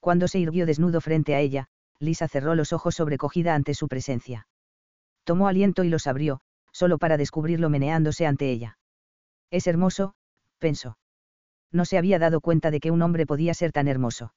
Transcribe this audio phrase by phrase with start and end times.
[0.00, 1.66] Cuando se irguió desnudo frente a ella,
[1.98, 4.46] Lisa cerró los ojos sobrecogida ante su presencia.
[5.24, 6.40] Tomó aliento y los abrió,
[6.72, 8.78] solo para descubrirlo meneándose ante ella.
[9.50, 10.14] Es hermoso,
[10.58, 10.96] pensó.
[11.70, 14.32] No se había dado cuenta de que un hombre podía ser tan hermoso.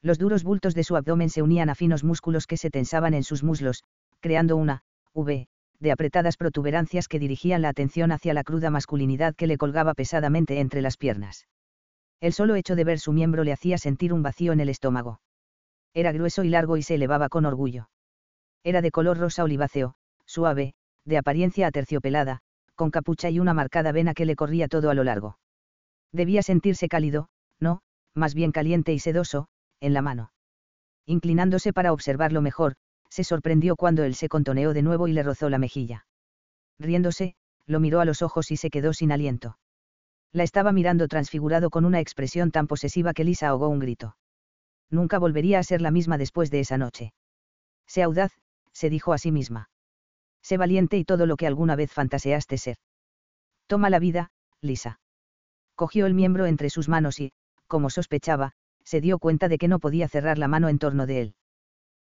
[0.00, 3.24] Los duros bultos de su abdomen se unían a finos músculos que se tensaban en
[3.24, 3.84] sus muslos,
[4.20, 5.48] creando una V
[5.80, 10.60] de apretadas protuberancias que dirigían la atención hacia la cruda masculinidad que le colgaba pesadamente
[10.60, 11.46] entre las piernas.
[12.24, 15.20] El solo hecho de ver su miembro le hacía sentir un vacío en el estómago.
[15.92, 17.90] Era grueso y largo y se elevaba con orgullo.
[18.62, 20.72] Era de color rosa oliváceo, suave,
[21.04, 22.40] de apariencia aterciopelada,
[22.76, 25.36] con capucha y una marcada vena que le corría todo a lo largo.
[26.12, 27.28] Debía sentirse cálido,
[27.60, 27.82] no,
[28.14, 29.48] más bien caliente y sedoso,
[29.80, 30.32] en la mano.
[31.04, 32.76] Inclinándose para observarlo mejor,
[33.10, 36.06] se sorprendió cuando él se contoneó de nuevo y le rozó la mejilla.
[36.78, 37.34] Riéndose,
[37.66, 39.58] lo miró a los ojos y se quedó sin aliento.
[40.34, 44.16] La estaba mirando transfigurado con una expresión tan posesiva que Lisa ahogó un grito.
[44.90, 47.14] Nunca volvería a ser la misma después de esa noche.
[47.86, 48.32] Sé audaz,
[48.72, 49.70] se dijo a sí misma.
[50.42, 52.78] Sé valiente y todo lo que alguna vez fantaseaste ser.
[53.68, 54.98] Toma la vida, Lisa.
[55.76, 57.32] Cogió el miembro entre sus manos y,
[57.68, 61.20] como sospechaba, se dio cuenta de que no podía cerrar la mano en torno de
[61.20, 61.34] él.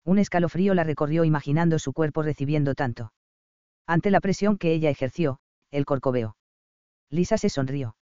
[0.04, 3.14] Un escalofrío la recorrió imaginando su cuerpo recibiendo tanto.
[3.86, 5.40] Ante la presión que ella ejerció,
[5.72, 6.36] el corcoveo.
[7.10, 7.97] Lisa se sonrió.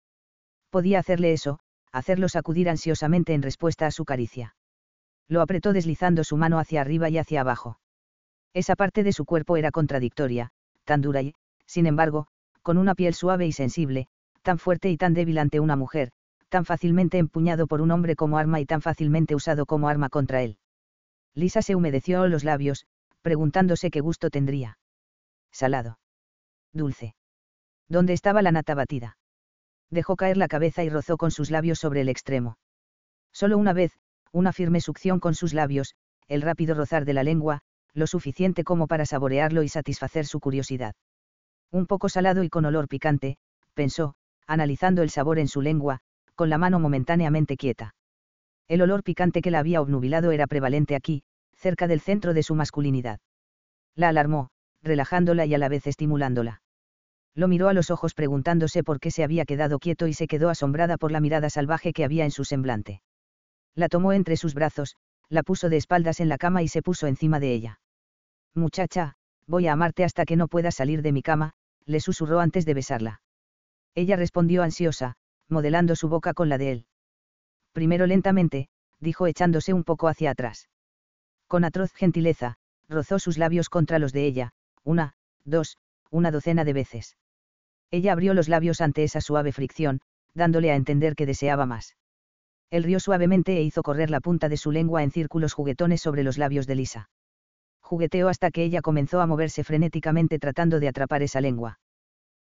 [0.74, 1.60] Podía hacerle eso,
[1.92, 4.56] hacerlo sacudir ansiosamente en respuesta a su caricia.
[5.28, 7.78] Lo apretó deslizando su mano hacia arriba y hacia abajo.
[8.56, 10.50] Esa parte de su cuerpo era contradictoria,
[10.84, 11.36] tan dura y,
[11.68, 12.26] sin embargo,
[12.64, 14.08] con una piel suave y sensible,
[14.42, 16.10] tan fuerte y tan débil ante una mujer,
[16.50, 20.42] tan fácilmente empuñado por un hombre como arma y tan fácilmente usado como arma contra
[20.42, 20.58] él.
[21.36, 22.88] Lisa se humedeció los labios,
[23.22, 24.80] preguntándose qué gusto tendría.
[25.52, 26.00] Salado.
[26.72, 27.14] Dulce.
[27.88, 29.18] ¿Dónde estaba la nata batida?
[29.94, 32.58] Dejó caer la cabeza y rozó con sus labios sobre el extremo.
[33.32, 33.92] Solo una vez,
[34.32, 35.94] una firme succión con sus labios,
[36.28, 37.62] el rápido rozar de la lengua,
[37.94, 40.96] lo suficiente como para saborearlo y satisfacer su curiosidad.
[41.72, 43.38] Un poco salado y con olor picante,
[43.76, 44.16] pensó,
[44.48, 46.00] analizando el sabor en su lengua,
[46.34, 47.94] con la mano momentáneamente quieta.
[48.68, 51.22] El olor picante que la había obnubilado era prevalente aquí,
[51.56, 53.20] cerca del centro de su masculinidad.
[53.94, 54.50] La alarmó,
[54.82, 56.63] relajándola y a la vez estimulándola.
[57.36, 60.50] Lo miró a los ojos preguntándose por qué se había quedado quieto y se quedó
[60.50, 63.02] asombrada por la mirada salvaje que había en su semblante.
[63.76, 64.96] La tomó entre sus brazos,
[65.30, 67.80] la puso de espaldas en la cama y se puso encima de ella.
[68.54, 69.16] Muchacha,
[69.48, 71.54] voy a amarte hasta que no puedas salir de mi cama,
[71.86, 73.22] le susurró antes de besarla.
[73.96, 75.16] Ella respondió ansiosa,
[75.50, 76.86] modelando su boca con la de él.
[77.72, 78.70] Primero lentamente,
[79.00, 80.70] dijo echándose un poco hacia atrás.
[81.48, 82.58] Con atroz gentileza,
[82.88, 85.14] rozó sus labios contra los de ella, una,
[85.46, 85.78] dos,
[86.12, 87.18] una docena de veces.
[87.92, 90.02] Ella abrió los labios ante esa suave fricción,
[90.34, 91.96] dándole a entender que deseaba más.
[92.70, 96.24] Él rió suavemente e hizo correr la punta de su lengua en círculos juguetones sobre
[96.24, 97.10] los labios de Lisa.
[97.82, 101.80] Jugueteó hasta que ella comenzó a moverse frenéticamente tratando de atrapar esa lengua.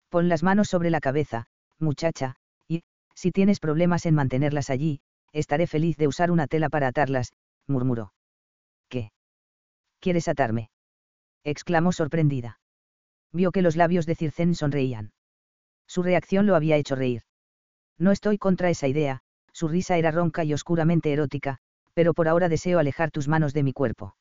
[0.10, 1.46] Pon las manos sobre la cabeza,
[1.80, 2.36] muchacha,
[2.68, 2.84] y,
[3.16, 5.00] si tienes problemas en mantenerlas allí,
[5.32, 7.34] estaré feliz de usar una tela para atarlas,
[7.68, 8.14] murmuró.
[8.90, 9.12] ¿Qué?
[10.00, 10.70] ¿Quieres atarme?
[11.44, 12.60] exclamó sorprendida.
[13.32, 15.12] Vio que los labios de Circén sonreían.
[15.88, 17.24] Su reacción lo había hecho reír.
[17.98, 19.22] No estoy contra esa idea,
[19.52, 21.58] su risa era ronca y oscuramente erótica,
[21.94, 24.16] pero por ahora deseo alejar tus manos de mi cuerpo.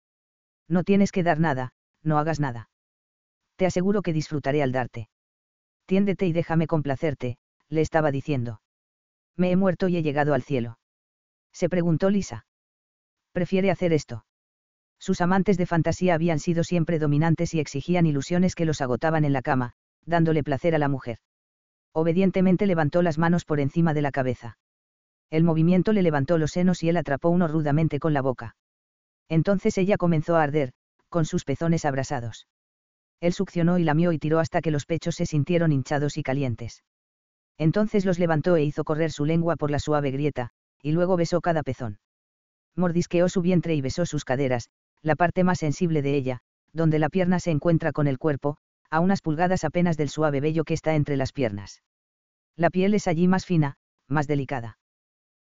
[0.68, 1.72] No tienes que dar nada,
[2.02, 2.70] no hagas nada.
[3.56, 5.08] Te aseguro que disfrutaré al darte.
[5.86, 7.38] Tiéndete y déjame complacerte,
[7.68, 8.60] le estaba diciendo.
[9.36, 10.78] Me he muerto y he llegado al cielo
[11.56, 12.44] se preguntó Lisa.
[13.32, 14.26] Prefiere hacer esto.
[14.98, 19.32] Sus amantes de fantasía habían sido siempre dominantes y exigían ilusiones que los agotaban en
[19.32, 19.72] la cama,
[20.04, 21.18] dándole placer a la mujer.
[21.98, 24.58] Obedientemente levantó las manos por encima de la cabeza.
[25.30, 28.54] El movimiento le levantó los senos y él atrapó uno rudamente con la boca.
[29.30, 30.74] Entonces ella comenzó a arder,
[31.08, 32.48] con sus pezones abrasados.
[33.22, 36.84] Él succionó y lamió y tiró hasta que los pechos se sintieron hinchados y calientes.
[37.56, 40.50] Entonces los levantó e hizo correr su lengua por la suave grieta,
[40.82, 41.98] y luego besó cada pezón.
[42.74, 44.68] Mordisqueó su vientre y besó sus caderas,
[45.00, 46.40] la parte más sensible de ella,
[46.74, 48.58] donde la pierna se encuentra con el cuerpo,
[48.90, 51.82] a unas pulgadas apenas del suave vello que está entre las piernas.
[52.56, 53.76] La piel es allí más fina,
[54.08, 54.78] más delicada.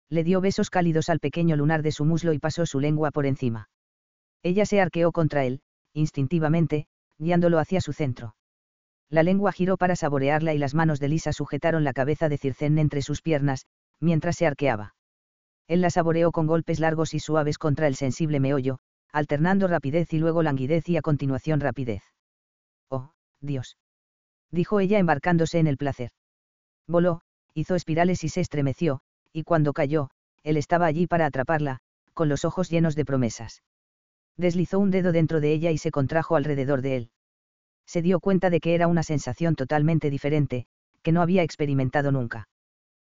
[0.08, 3.26] Le dio besos cálidos al pequeño lunar de su muslo y pasó su lengua por
[3.26, 3.69] encima.
[4.43, 5.61] Ella se arqueó contra él,
[5.93, 6.87] instintivamente,
[7.19, 8.35] guiándolo hacia su centro.
[9.08, 12.79] La lengua giró para saborearla y las manos de Lisa sujetaron la cabeza de Circén
[12.79, 13.67] entre sus piernas,
[14.00, 14.94] mientras se arqueaba.
[15.69, 18.79] Él la saboreó con golpes largos y suaves contra el sensible meollo,
[19.12, 22.02] alternando rapidez y luego languidez y a continuación rapidez.
[23.44, 23.76] Dios.
[24.50, 26.11] Dijo ella embarcándose en el placer.
[26.87, 27.23] Voló,
[27.55, 29.00] hizo espirales y se estremeció,
[29.32, 30.11] y cuando cayó,
[30.43, 31.79] él estaba allí para atraparla,
[32.12, 33.62] con los ojos llenos de promesas.
[34.37, 37.11] Deslizó un dedo dentro de ella y se contrajo alrededor de él.
[37.87, 40.67] Se dio cuenta de que era una sensación totalmente diferente,
[41.02, 42.49] que no había experimentado nunca.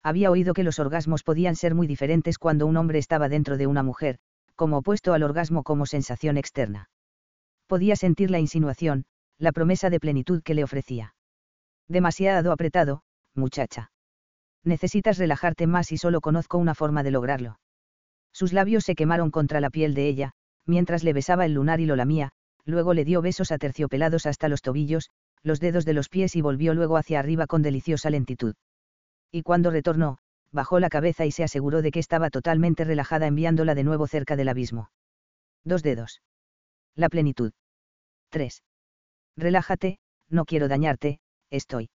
[0.03, 3.67] Había oído que los orgasmos podían ser muy diferentes cuando un hombre estaba dentro de
[3.67, 4.19] una mujer,
[4.55, 6.89] como opuesto al orgasmo como sensación externa.
[7.67, 9.05] Podía sentir la insinuación,
[9.39, 11.15] la promesa de plenitud que le ofrecía.
[11.89, 13.03] Demasiado apretado,
[13.35, 13.91] muchacha.
[14.65, 17.61] Necesitas relajarte más y solo conozco una forma de lograrlo.
[18.33, 20.33] Sus labios se quemaron contra la piel de ella,
[20.65, 22.33] mientras le besaba el lunar y lo lamía,
[22.65, 25.11] luego le dio besos aterciopelados hasta los tobillos,
[25.43, 28.55] los dedos de los pies y volvió luego hacia arriba con deliciosa lentitud.
[29.31, 30.19] Y cuando retornó,
[30.51, 34.37] bajó la cabeza y se aseguró de que estaba totalmente relajada enviándola de nuevo cerca
[34.37, 34.91] del abismo.
[35.65, 36.23] Dos dedos.
[36.95, 37.53] La plenitud.
[38.31, 38.63] 3.
[39.37, 39.99] Relájate,
[40.29, 41.91] no quiero dañarte, estoy.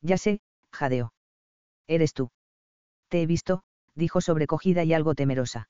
[0.00, 0.40] Ya sé,
[0.72, 1.12] jadeó.
[1.86, 2.30] Eres tú.
[3.08, 3.62] Te he visto,
[3.94, 5.68] dijo sobrecogida y algo temerosa.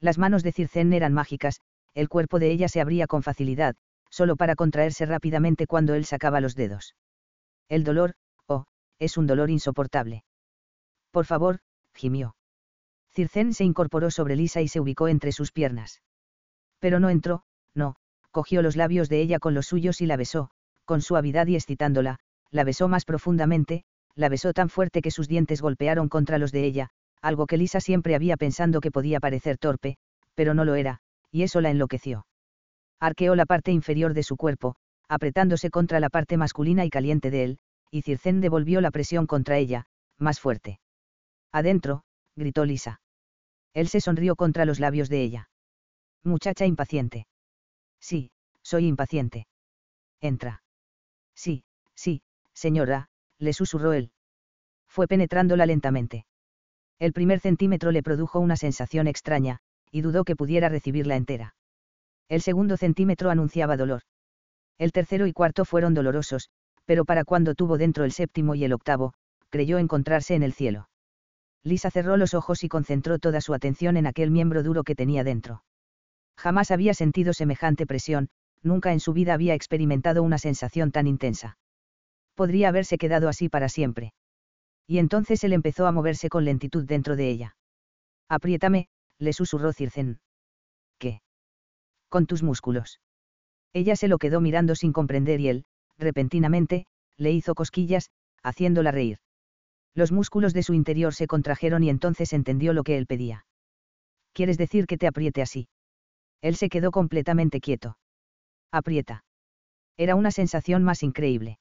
[0.00, 1.60] Las manos de Circén eran mágicas,
[1.94, 3.76] el cuerpo de ella se abría con facilidad,
[4.10, 6.96] solo para contraerse rápidamente cuando él sacaba los dedos.
[7.68, 8.14] El dolor,
[8.46, 8.64] oh,
[8.98, 10.24] es un dolor insoportable.
[11.10, 11.60] Por favor,
[11.94, 12.36] gimió.
[13.10, 16.02] Circén se incorporó sobre Lisa y se ubicó entre sus piernas.
[16.78, 17.44] Pero no entró,
[17.74, 17.96] no,
[18.32, 20.50] cogió los labios de ella con los suyos y la besó,
[20.84, 22.18] con suavidad y excitándola,
[22.50, 23.84] la besó más profundamente,
[24.14, 26.90] la besó tan fuerte que sus dientes golpearon contra los de ella,
[27.20, 29.96] algo que Lisa siempre había pensado que podía parecer torpe,
[30.34, 30.98] pero no lo era,
[31.30, 32.26] y eso la enloqueció.
[33.00, 34.76] Arqueó la parte inferior de su cuerpo,
[35.08, 37.58] apretándose contra la parte masculina y caliente de él,
[37.90, 39.86] y Circén devolvió la presión contra ella,
[40.18, 40.80] más fuerte.
[41.52, 42.04] Adentro,
[42.36, 43.00] gritó Lisa.
[43.74, 45.48] Él se sonrió contra los labios de ella.
[46.24, 47.26] Muchacha impaciente.
[48.02, 48.32] Sí,
[48.62, 49.46] soy impaciente.
[50.20, 50.62] Entra.
[51.34, 51.64] Sí,
[51.94, 52.22] sí,
[52.52, 53.08] señora,
[53.38, 54.10] le susurró él.
[54.88, 56.26] Fue penetrándola lentamente.
[56.98, 59.60] El primer centímetro le produjo una sensación extraña,
[59.90, 61.54] y dudó que pudiera recibirla entera.
[62.28, 64.02] El segundo centímetro anunciaba dolor.
[64.78, 66.50] El tercero y cuarto fueron dolorosos,
[66.84, 69.14] pero para cuando tuvo dentro el séptimo y el octavo,
[69.48, 70.88] creyó encontrarse en el cielo.
[71.62, 75.22] Lisa cerró los ojos y concentró toda su atención en aquel miembro duro que tenía
[75.22, 75.62] dentro.
[76.36, 78.28] Jamás había sentido semejante presión,
[78.62, 81.58] nunca en su vida había experimentado una sensación tan intensa.
[82.34, 84.12] Podría haberse quedado así para siempre.
[84.86, 87.56] Y entonces él empezó a moverse con lentitud dentro de ella.
[88.28, 88.88] Apriétame,
[89.18, 90.20] le susurró Circen.
[90.98, 91.20] ¿Qué?
[92.08, 93.00] Con tus músculos.
[93.72, 95.64] Ella se lo quedó mirando sin comprender y él,
[95.98, 96.86] repentinamente,
[97.16, 98.10] le hizo cosquillas,
[98.42, 99.18] haciéndola reír.
[99.94, 103.46] Los músculos de su interior se contrajeron y entonces entendió lo que él pedía.
[104.32, 105.68] ¿Quieres decir que te apriete así?
[106.42, 107.96] Él se quedó completamente quieto.
[108.70, 109.24] Aprieta.
[109.96, 111.58] Era una sensación más increíble.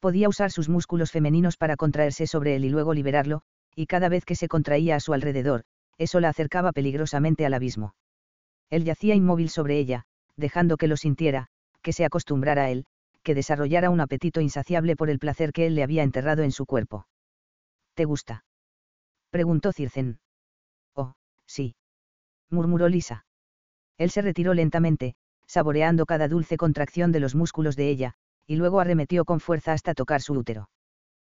[0.00, 3.42] Podía usar sus músculos femeninos para contraerse sobre él y luego liberarlo,
[3.74, 5.64] y cada vez que se contraía a su alrededor,
[5.98, 7.94] eso la acercaba peligrosamente al abismo.
[8.70, 10.04] Él yacía inmóvil sobre ella,
[10.36, 11.48] dejando que lo sintiera,
[11.82, 12.86] que se acostumbrara a él,
[13.22, 16.66] que desarrollara un apetito insaciable por el placer que él le había enterrado en su
[16.66, 17.06] cuerpo.
[17.94, 18.44] ¿Te gusta?
[19.30, 20.20] preguntó Circen.
[20.94, 21.14] Oh,
[21.46, 21.74] sí.
[22.50, 23.24] murmuró Lisa.
[23.98, 25.14] Él se retiró lentamente,
[25.46, 28.14] saboreando cada dulce contracción de los músculos de ella,
[28.46, 30.68] y luego arremetió con fuerza hasta tocar su útero.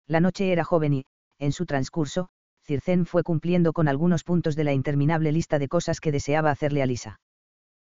[0.08, 1.06] La noche era joven y,
[1.38, 2.30] en su transcurso,
[2.64, 6.84] Circen fue cumpliendo con algunos puntos de la interminable lista de cosas que deseaba hacerle
[6.84, 7.20] a Lisa.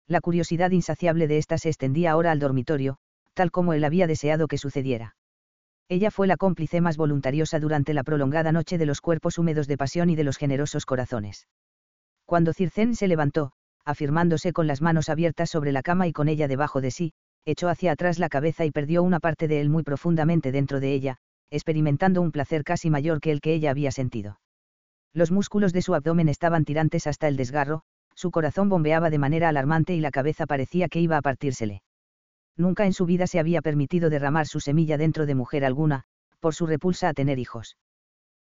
[0.08, 2.98] La curiosidad insaciable de ésta se extendía ahora al dormitorio,
[3.34, 5.16] tal como él había deseado que sucediera.
[5.88, 9.78] Ella fue la cómplice más voluntariosa durante la prolongada noche de los cuerpos húmedos de
[9.78, 11.48] pasión y de los generosos corazones.
[12.26, 13.54] Cuando Circen se levantó,
[13.86, 17.14] afirmándose con las manos abiertas sobre la cama y con ella debajo de sí,
[17.46, 20.94] echó hacia atrás la cabeza y perdió una parte de él muy profundamente dentro de
[20.94, 21.18] ella,
[21.50, 24.40] experimentando un placer casi mayor que el que ella había sentido.
[25.14, 27.84] Los músculos de su abdomen estaban tirantes hasta el desgarro,
[28.16, 31.84] su corazón bombeaba de manera alarmante y la cabeza parecía que iba a partírsele.
[32.56, 36.04] Nunca en su vida se había permitido derramar su semilla dentro de mujer alguna,
[36.40, 37.78] por su repulsa a tener hijos.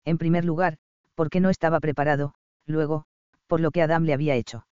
[0.04, 0.78] En primer lugar,
[1.14, 2.34] porque no estaba preparado,
[2.66, 3.04] luego,
[3.46, 4.64] por lo que Adam le había hecho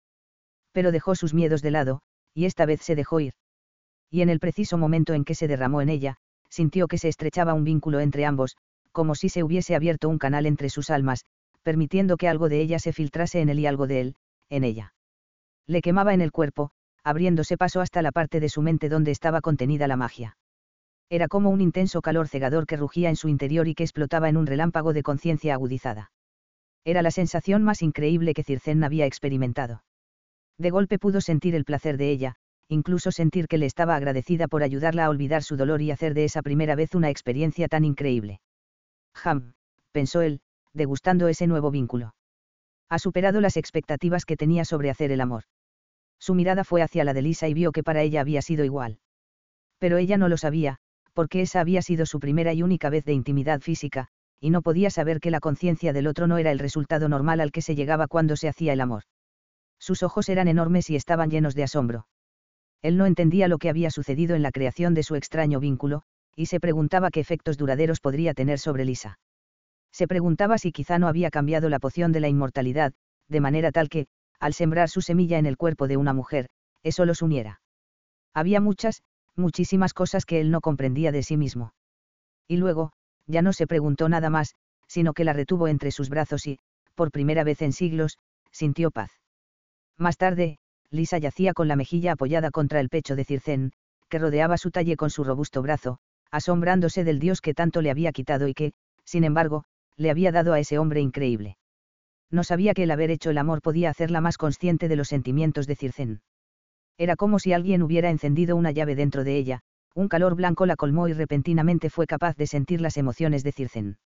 [0.74, 2.02] pero dejó sus miedos de lado,
[2.34, 3.34] y esta vez se dejó ir.
[4.12, 6.18] Y en el preciso momento en que se derramó en ella,
[6.50, 8.58] sintió que se estrechaba un vínculo entre ambos,
[8.92, 11.26] como si se hubiese abierto un canal entre sus almas,
[11.64, 14.16] permitiendo que algo de ella se filtrase en él y algo de él,
[14.50, 14.94] en ella.
[15.66, 16.72] Le quemaba en el cuerpo,
[17.04, 20.38] abriéndose paso hasta la parte de su mente donde estaba contenida la magia.
[21.10, 24.38] Era como un intenso calor cegador que rugía en su interior y que explotaba en
[24.38, 26.12] un relámpago de conciencia agudizada.
[26.86, 29.84] Era la sensación más increíble que Circen había experimentado.
[30.58, 32.36] De golpe pudo sentir el placer de ella,
[32.68, 36.26] incluso sentir que le estaba agradecida por ayudarla a olvidar su dolor y hacer de
[36.26, 38.42] esa primera vez una experiencia tan increíble.
[39.24, 39.54] Ham,
[39.92, 40.42] pensó él,
[40.74, 42.16] degustando ese nuevo vínculo.
[42.90, 45.44] Ha superado las expectativas que tenía sobre hacer el amor.
[46.20, 49.00] Su mirada fue hacia la de Lisa y vio que para ella había sido igual.
[49.80, 50.78] Pero ella no lo sabía,
[51.14, 54.08] porque esa había sido su primera y única vez de intimidad física,
[54.40, 57.52] y no podía saber que la conciencia del otro no era el resultado normal al
[57.52, 59.04] que se llegaba cuando se hacía el amor.
[59.84, 62.08] Sus ojos eran enormes y estaban llenos de asombro.
[62.82, 66.04] Él no entendía lo que había sucedido en la creación de su extraño vínculo,
[66.38, 69.20] y se preguntaba qué efectos duraderos podría tener sobre Lisa.
[69.92, 72.94] Se preguntaba si quizá no había cambiado la poción de la inmortalidad,
[73.28, 74.08] de manera tal que,
[74.40, 76.48] al sembrar su semilla en el cuerpo de una mujer,
[76.82, 77.60] eso los uniera.
[78.34, 79.04] Había muchas,
[79.36, 81.74] muchísimas cosas que él no comprendía de sí mismo.
[82.48, 82.94] Y luego,
[83.28, 84.56] ya no se preguntó nada más,
[84.88, 86.60] sino que la retuvo entre sus brazos y,
[86.96, 88.18] por primera vez en siglos,
[88.50, 89.12] sintió paz.
[90.04, 90.58] Más tarde,
[90.92, 93.72] Lisa yacía con la mejilla apoyada contra el pecho de Circén,
[94.10, 95.98] que rodeaba su talle con su robusto brazo,
[96.30, 98.74] asombrándose del dios que tanto le había quitado y que,
[99.06, 99.64] sin embargo,
[99.96, 101.56] le había dado a ese hombre increíble.
[102.30, 105.68] No sabía que el haber hecho el amor podía hacerla más consciente de los sentimientos
[105.68, 106.22] de Circén.
[106.98, 109.62] Era como si alguien hubiera encendido una llave dentro de ella,
[109.96, 114.00] un calor blanco la colmó y repentinamente fue capaz de sentir las emociones de Circen.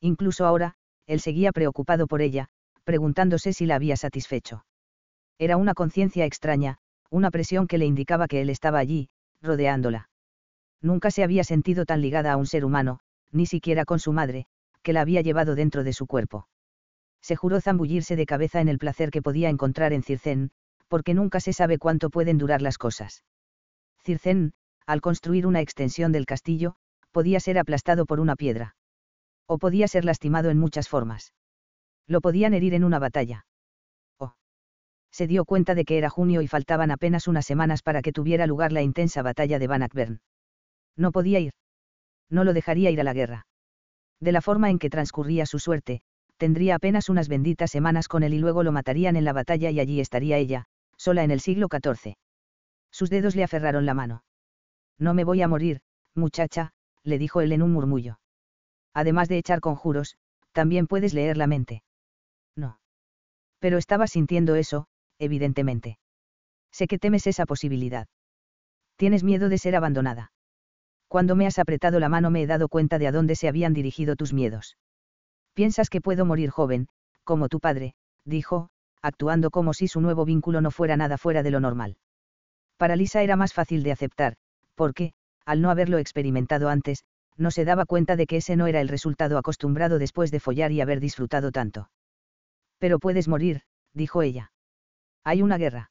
[0.00, 0.74] Incluso ahora,
[1.06, 2.48] él seguía preocupado por ella,
[2.82, 4.64] preguntándose si la había satisfecho.
[5.40, 6.76] Era una conciencia extraña,
[7.08, 9.08] una presión que le indicaba que él estaba allí,
[9.40, 10.10] rodeándola.
[10.82, 13.00] Nunca se había sentido tan ligada a un ser humano,
[13.32, 14.44] ni siquiera con su madre,
[14.82, 16.46] que la había llevado dentro de su cuerpo.
[17.22, 20.50] Se juró zambullirse de cabeza en el placer que podía encontrar en Circén,
[20.88, 23.24] porque nunca se sabe cuánto pueden durar las cosas.
[24.04, 24.52] Circén,
[24.84, 26.76] al construir una extensión del castillo,
[27.12, 28.76] podía ser aplastado por una piedra.
[29.46, 31.32] O podía ser lastimado en muchas formas.
[32.06, 33.46] Lo podían herir en una batalla.
[35.12, 38.46] Se dio cuenta de que era junio y faltaban apenas unas semanas para que tuviera
[38.46, 40.20] lugar la intensa batalla de Bannockburn.
[40.96, 41.52] No podía ir.
[42.28, 43.46] No lo dejaría ir a la guerra.
[44.20, 46.02] De la forma en que transcurría su suerte,
[46.36, 49.80] tendría apenas unas benditas semanas con él y luego lo matarían en la batalla y
[49.80, 52.14] allí estaría ella, sola en el siglo XIV.
[52.90, 54.24] Sus dedos le aferraron la mano.
[54.98, 55.80] No me voy a morir,
[56.14, 58.20] muchacha, le dijo él en un murmullo.
[58.92, 60.16] Además de echar conjuros,
[60.52, 61.82] también puedes leer la mente.
[62.56, 62.78] No.
[63.60, 64.86] Pero estaba sintiendo eso,
[65.20, 65.98] evidentemente.
[66.72, 68.08] Sé que temes esa posibilidad.
[68.96, 70.32] Tienes miedo de ser abandonada.
[71.06, 73.74] Cuando me has apretado la mano me he dado cuenta de a dónde se habían
[73.74, 74.76] dirigido tus miedos.
[75.54, 76.88] Piensas que puedo morir joven,
[77.24, 78.70] como tu padre, dijo,
[79.02, 81.96] actuando como si su nuevo vínculo no fuera nada fuera de lo normal.
[82.76, 84.36] Para Lisa era más fácil de aceptar,
[84.74, 85.12] porque,
[85.44, 87.04] al no haberlo experimentado antes,
[87.36, 90.72] no se daba cuenta de que ese no era el resultado acostumbrado después de follar
[90.72, 91.90] y haber disfrutado tanto.
[92.78, 93.62] Pero puedes morir,
[93.94, 94.52] dijo ella.
[95.24, 95.90] Hay una guerra.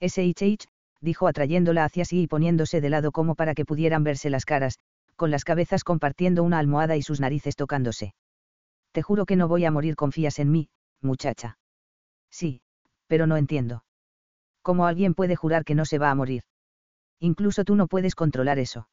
[0.00, 0.66] Ich
[1.00, 4.78] dijo atrayéndola hacia sí y poniéndose de lado como para que pudieran verse las caras,
[5.14, 8.14] con las cabezas compartiendo una almohada y sus narices tocándose.
[8.92, 10.68] Te juro que no voy a morir, confías en mí,
[11.00, 11.58] muchacha.
[12.30, 12.60] Sí,
[13.06, 13.84] pero no entiendo.
[14.62, 16.42] ¿Cómo alguien puede jurar que no se va a morir?
[17.20, 18.88] Incluso tú no puedes controlar eso.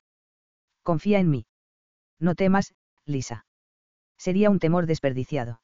[0.83, 1.45] Confía en mí.
[2.19, 3.45] No temas, Lisa.
[4.17, 5.62] Sería un temor desperdiciado.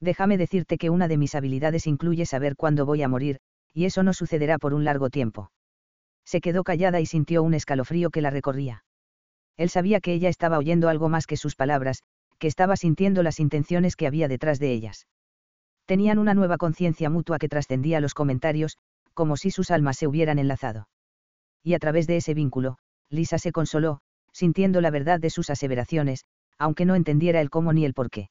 [0.00, 3.38] Déjame decirte que una de mis habilidades incluye saber cuándo voy a morir,
[3.74, 5.50] y eso no sucederá por un largo tiempo.
[6.24, 8.84] Se quedó callada y sintió un escalofrío que la recorría.
[9.56, 12.02] Él sabía que ella estaba oyendo algo más que sus palabras,
[12.38, 15.06] que estaba sintiendo las intenciones que había detrás de ellas.
[15.86, 18.76] Tenían una nueva conciencia mutua que trascendía los comentarios,
[19.14, 20.86] como si sus almas se hubieran enlazado
[21.68, 22.78] y a través de ese vínculo,
[23.10, 24.00] Lisa se consoló,
[24.32, 26.24] sintiendo la verdad de sus aseveraciones,
[26.56, 28.30] aunque no entendiera el cómo ni el por qué.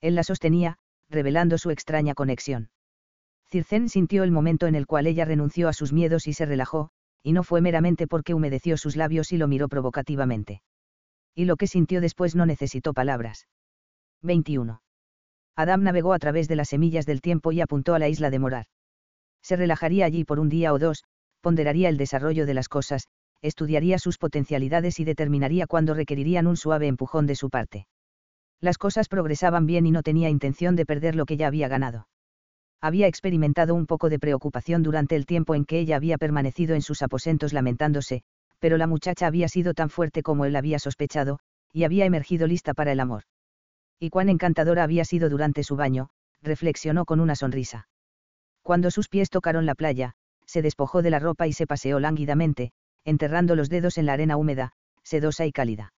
[0.00, 0.76] Él la sostenía,
[1.10, 2.70] revelando su extraña conexión.
[3.50, 6.90] Circén sintió el momento en el cual ella renunció a sus miedos y se relajó,
[7.22, 10.62] y no fue meramente porque humedeció sus labios y lo miró provocativamente.
[11.34, 13.46] Y lo que sintió después no necesitó palabras.
[14.22, 14.80] 21.
[15.54, 18.38] Adam navegó a través de las semillas del tiempo y apuntó a la isla de
[18.38, 18.66] Morar.
[19.42, 21.04] Se relajaría allí por un día o dos,
[21.40, 23.08] ponderaría el desarrollo de las cosas,
[23.42, 27.86] estudiaría sus potencialidades y determinaría cuándo requerirían un suave empujón de su parte.
[28.60, 32.08] Las cosas progresaban bien y no tenía intención de perder lo que ya había ganado.
[32.80, 36.82] Había experimentado un poco de preocupación durante el tiempo en que ella había permanecido en
[36.82, 38.22] sus aposentos lamentándose,
[38.58, 41.38] pero la muchacha había sido tan fuerte como él había sospechado,
[41.72, 43.24] y había emergido lista para el amor.
[43.98, 46.08] Y cuán encantadora había sido durante su baño,
[46.42, 47.88] reflexionó con una sonrisa.
[48.62, 50.14] Cuando sus pies tocaron la playa,
[50.46, 52.72] se despojó de la ropa y se paseó lánguidamente,
[53.04, 54.72] enterrando los dedos en la arena húmeda,
[55.02, 55.92] sedosa y cálida.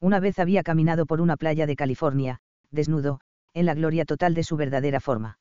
[0.00, 2.40] Una vez había caminado por una playa de California,
[2.70, 3.20] desnudo,
[3.52, 5.38] en la gloria total de su verdadera forma.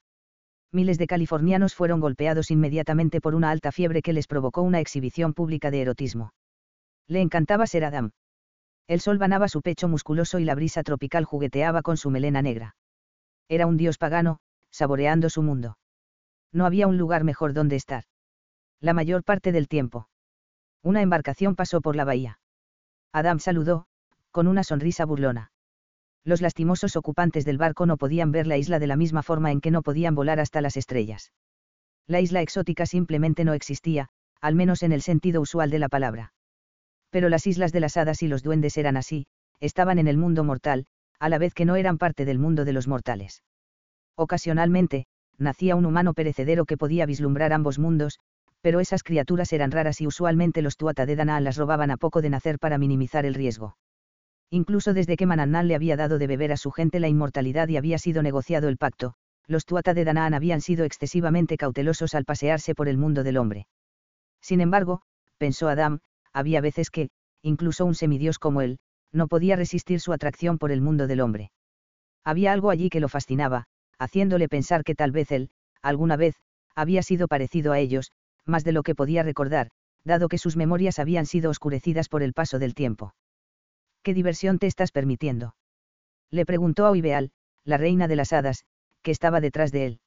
[0.71, 5.33] Miles de californianos fueron golpeados inmediatamente por una alta fiebre que les provocó una exhibición
[5.33, 6.33] pública de erotismo.
[7.07, 8.11] Le encantaba ser Adam.
[8.87, 12.75] El sol banaba su pecho musculoso y la brisa tropical jugueteaba con su melena negra.
[13.47, 14.39] Era un dios pagano,
[14.71, 15.77] saboreando su mundo.
[16.51, 18.03] No había un lugar mejor donde estar.
[18.79, 20.07] La mayor parte del tiempo.
[20.83, 22.39] Una embarcación pasó por la bahía.
[23.11, 23.85] Adam saludó,
[24.31, 25.51] con una sonrisa burlona.
[26.23, 29.61] Los lastimosos ocupantes del barco no podían ver la isla de la misma forma en
[29.61, 31.31] que no podían volar hasta las estrellas.
[32.07, 34.09] La isla exótica simplemente no existía,
[34.41, 36.33] al menos en el sentido usual de la palabra.
[37.09, 39.27] Pero las islas de las hadas y los duendes eran así,
[39.59, 40.85] estaban en el mundo mortal,
[41.19, 43.43] a la vez que no eran parte del mundo de los mortales.
[44.15, 45.05] Ocasionalmente,
[45.37, 48.19] nacía un humano perecedero que podía vislumbrar ambos mundos,
[48.61, 52.21] pero esas criaturas eran raras y usualmente los Tuata de Danaan las robaban a poco
[52.21, 53.77] de nacer para minimizar el riesgo.
[54.51, 57.77] Incluso desde que Manannal le había dado de beber a su gente la inmortalidad y
[57.77, 59.13] había sido negociado el pacto,
[59.45, 63.67] los Tuata de Danaan habían sido excesivamente cautelosos al pasearse por el mundo del hombre.
[64.41, 65.01] Sin embargo,
[65.37, 65.99] pensó Adam,
[66.33, 67.09] había veces que,
[67.41, 68.79] incluso un semidios como él,
[69.11, 71.51] no podía resistir su atracción por el mundo del hombre.
[72.23, 73.65] Había algo allí que lo fascinaba,
[73.97, 75.49] haciéndole pensar que tal vez él,
[75.81, 76.35] alguna vez,
[76.75, 78.11] había sido parecido a ellos,
[78.45, 79.69] más de lo que podía recordar,
[80.03, 83.13] dado que sus memorias habían sido oscurecidas por el paso del tiempo.
[84.03, 85.55] ¿Qué diversión te estás permitiendo?
[86.31, 87.31] Le preguntó a Oibeal,
[87.65, 88.63] la reina de las hadas,
[89.01, 89.99] que estaba detrás de él.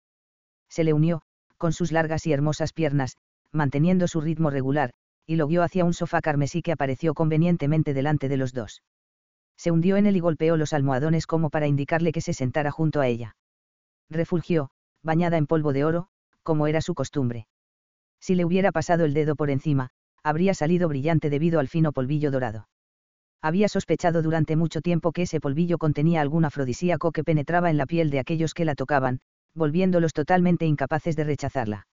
[0.69, 1.23] Se le unió,
[1.59, 3.19] con sus largas y hermosas piernas,
[3.51, 4.93] manteniendo su ritmo regular,
[5.27, 8.83] y lo guió hacia un sofá carmesí que apareció convenientemente delante de los dos.
[9.59, 13.01] Se hundió en él y golpeó los almohadones como para indicarle que se sentara junto
[13.01, 13.37] a ella.
[14.09, 14.71] Refulgió,
[15.03, 16.09] bañada en polvo de oro,
[16.43, 17.47] como era su costumbre.
[18.21, 19.91] Si le hubiera pasado el dedo por encima,
[20.23, 22.69] habría salido brillante debido al fino polvillo dorado
[23.43, 27.87] había sospechado durante mucho tiempo que ese polvillo contenía algún afrodisíaco que penetraba en la
[27.87, 29.21] piel de aquellos que la tocaban,
[29.55, 31.89] volviéndolos totalmente incapaces de rechazarla.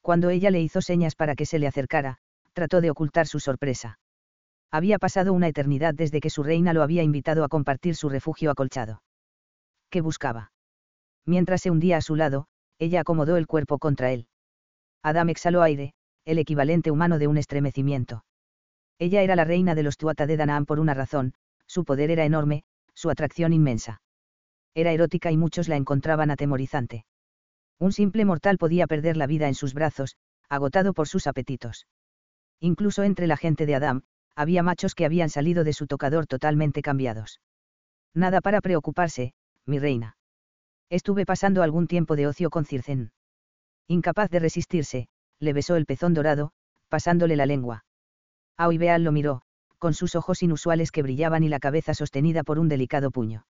[0.00, 2.16] Cuando ella le hizo señas para que se le acercara,
[2.54, 3.98] trató de ocultar su sorpresa.
[4.70, 8.50] Había pasado una eternidad desde que su reina lo había invitado a compartir su refugio
[8.50, 9.02] acolchado.
[9.90, 10.52] ¿Qué buscaba?
[11.26, 12.46] Mientras se hundía a su lado,
[12.78, 14.28] ella acomodó el cuerpo contra él.
[15.02, 15.92] Adam exhaló aire,
[16.24, 18.24] el equivalente humano de un estremecimiento.
[19.00, 21.32] Ella era la reina de los Tuata de Danaan por una razón,
[21.66, 24.02] su poder era enorme, su atracción inmensa.
[24.74, 27.06] Era erótica y muchos la encontraban atemorizante.
[27.78, 30.16] Un simple mortal podía perder la vida en sus brazos,
[30.50, 31.86] agotado por sus apetitos.
[32.60, 34.02] Incluso entre la gente de Adam,
[34.36, 37.40] había machos que habían salido de su tocador totalmente cambiados.
[38.12, 39.32] Nada para preocuparse,
[39.64, 40.18] mi reina.
[40.90, 43.12] Estuve pasando algún tiempo de ocio con Circen.
[43.88, 46.52] Incapaz de resistirse, le besó el pezón dorado,
[46.90, 47.84] pasándole la lengua.
[48.60, 49.40] Aoibeal lo miró,
[49.78, 53.46] con sus ojos inusuales que brillaban y la cabeza sostenida por un delicado puño.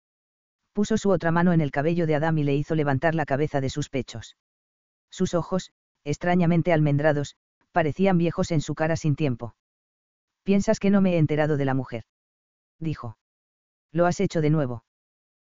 [0.73, 3.61] Puso su otra mano en el cabello de Adam y le hizo levantar la cabeza
[3.61, 4.39] de sus pechos.
[5.11, 5.73] Sus ojos,
[6.05, 7.37] extrañamente almendrados,
[7.71, 9.55] parecían viejos en su cara sin tiempo.
[10.43, 12.05] ¿Piensas que no me he enterado de la mujer?
[12.81, 13.19] Dijo.
[13.93, 14.85] Lo has hecho de nuevo.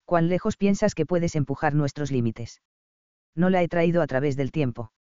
[0.04, 2.60] ¿Cuán lejos piensas que puedes empujar nuestros límites?
[3.34, 4.92] No la he traído a través del tiempo.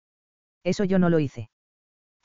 [0.62, 1.50] Eso yo no lo hice.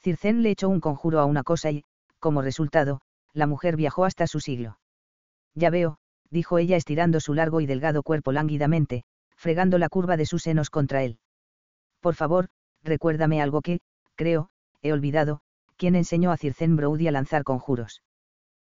[0.03, 1.83] Circén le echó un conjuro a una cosa y,
[2.21, 3.01] como resultado,
[3.33, 4.77] la mujer viajó hasta su siglo.
[5.55, 5.97] Ya veo,
[6.29, 9.03] dijo ella estirando su largo y delgado cuerpo lánguidamente,
[9.35, 11.19] fregando la curva de sus senos contra él.
[11.99, 12.47] Por favor,
[12.83, 13.81] recuérdame algo que,
[14.15, 14.49] creo,
[14.81, 15.41] he olvidado,
[15.77, 18.03] quien enseñó a Circen Brody a lanzar conjuros.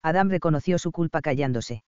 [0.02, 1.82] Adam reconoció su culpa callándose.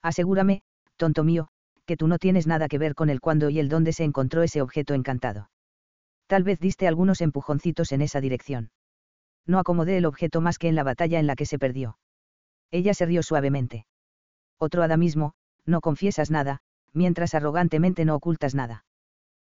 [0.00, 0.62] Asegúrame,
[0.96, 1.48] tonto mío,
[1.86, 4.42] que tú no tienes nada que ver con el cuándo y el dónde se encontró
[4.42, 5.50] ese objeto encantado.
[6.28, 8.70] Tal vez diste algunos empujoncitos en esa dirección
[9.46, 11.98] no acomodé el objeto más que en la batalla en la que se perdió.
[12.70, 13.86] Ella se rió suavemente.
[14.58, 15.34] Otro adamismo,
[15.66, 16.60] no confiesas nada,
[16.92, 18.84] mientras arrogantemente no ocultas nada.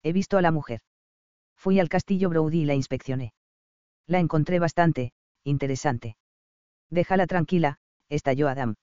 [0.02, 0.80] He visto a la mujer.
[1.56, 3.32] Fui al castillo Brody y la inspeccioné.
[4.06, 5.12] La encontré bastante,
[5.44, 6.16] interesante.
[6.88, 8.76] Déjala tranquila, estalló Adam.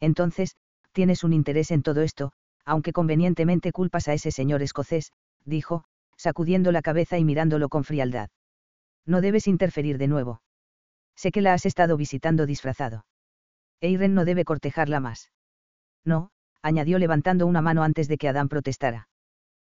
[0.00, 0.56] Entonces,
[0.92, 2.32] tienes un interés en todo esto,
[2.64, 5.12] aunque convenientemente culpas a ese señor escocés,
[5.44, 5.84] dijo,
[6.16, 8.30] sacudiendo la cabeza y mirándolo con frialdad.
[9.08, 10.42] No debes interferir de nuevo.
[11.16, 13.06] Sé que la has estado visitando disfrazado.
[13.80, 15.32] Eiren no debe cortejarla más.
[16.04, 19.08] No, añadió levantando una mano antes de que Adán protestara.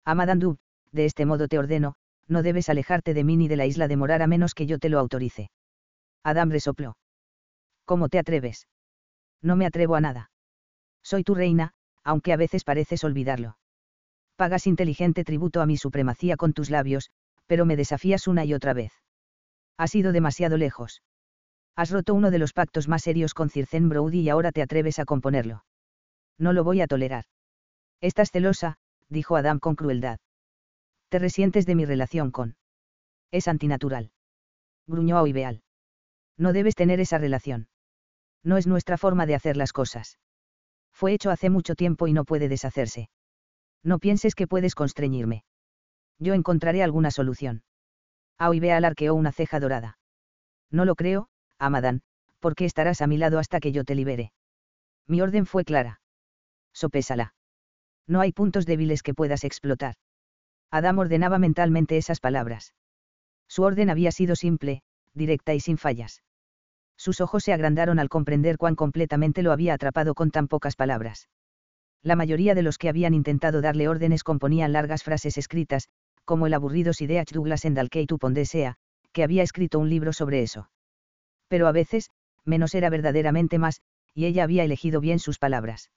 [0.04, 0.58] Amadandub,
[0.90, 1.94] de este modo te ordeno,
[2.28, 4.78] no debes alejarte de mí ni de la isla de morar a menos que yo
[4.78, 5.50] te lo autorice.
[6.22, 6.98] Adam resopló.
[7.86, 8.68] ¿Cómo te atreves?
[9.40, 10.30] No me atrevo a nada.
[11.02, 11.72] Soy tu reina,
[12.04, 13.56] aunque a veces pareces olvidarlo.
[14.36, 17.10] Pagas inteligente tributo a mi supremacía con tus labios,
[17.46, 19.01] pero me desafías una y otra vez.
[19.76, 21.02] Has ido demasiado lejos.
[21.74, 24.98] Has roto uno de los pactos más serios con Circen Brody y ahora te atreves
[24.98, 25.64] a componerlo.
[26.38, 27.24] No lo voy a tolerar.
[28.00, 28.76] Estás celosa,
[29.08, 30.18] dijo Adam con crueldad.
[31.08, 32.56] Te resientes de mi relación con.
[33.30, 34.10] Es antinatural.
[34.86, 35.24] Gruñó a.
[36.36, 37.68] No debes tener esa relación.
[38.42, 40.18] No es nuestra forma de hacer las cosas.
[40.92, 43.08] Fue hecho hace mucho tiempo y no puede deshacerse.
[43.82, 45.44] No pienses que puedes constreñirme.
[46.18, 47.62] Yo encontraré alguna solución.
[48.38, 49.98] Aoibeal arqueó una ceja dorada.
[50.70, 52.02] No lo creo, Amadan,
[52.40, 54.32] porque estarás a mi lado hasta que yo te libere.
[55.06, 56.00] Mi orden fue clara.
[56.72, 57.34] Sopésala.
[58.06, 59.94] No hay puntos débiles que puedas explotar.
[60.70, 62.74] Adam ordenaba mentalmente esas palabras.
[63.46, 64.82] Su orden había sido simple,
[65.14, 66.22] directa y sin fallas.
[66.96, 71.28] Sus ojos se agrandaron al comprender cuán completamente lo había atrapado con tan pocas palabras.
[72.02, 75.88] La mayoría de los que habían intentado darle órdenes componían largas frases escritas,
[76.32, 78.76] como el aburrido Sideach Douglas en Dalkey Pondesea,
[79.12, 80.70] que había escrito un libro sobre eso.
[81.46, 82.08] Pero a veces,
[82.46, 83.82] menos era verdaderamente más,
[84.14, 85.90] y ella había elegido bien sus palabras.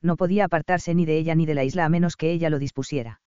[0.00, 2.58] No podía apartarse ni de ella ni de la isla a menos que ella lo
[2.58, 3.20] dispusiera.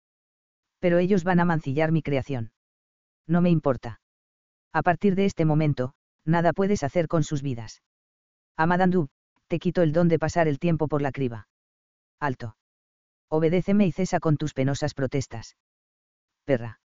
[0.80, 2.54] Pero ellos van a mancillar mi creación.
[3.28, 4.00] No me importa.
[4.72, 5.92] A partir de este momento,
[6.24, 7.84] nada puedes hacer con sus vidas.
[8.56, 9.10] Amadandú,
[9.50, 11.50] te quito el don de pasar el tiempo por la criba.
[12.18, 12.56] Alto.
[13.28, 15.58] Obedéceme y cesa con tus penosas protestas.
[16.50, 16.80] Perra.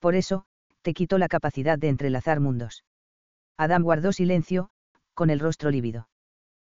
[0.00, 0.44] Por eso,
[0.82, 2.84] te quito la capacidad de entrelazar mundos.
[3.56, 4.68] Adam guardó silencio,
[5.14, 6.10] con el rostro lívido.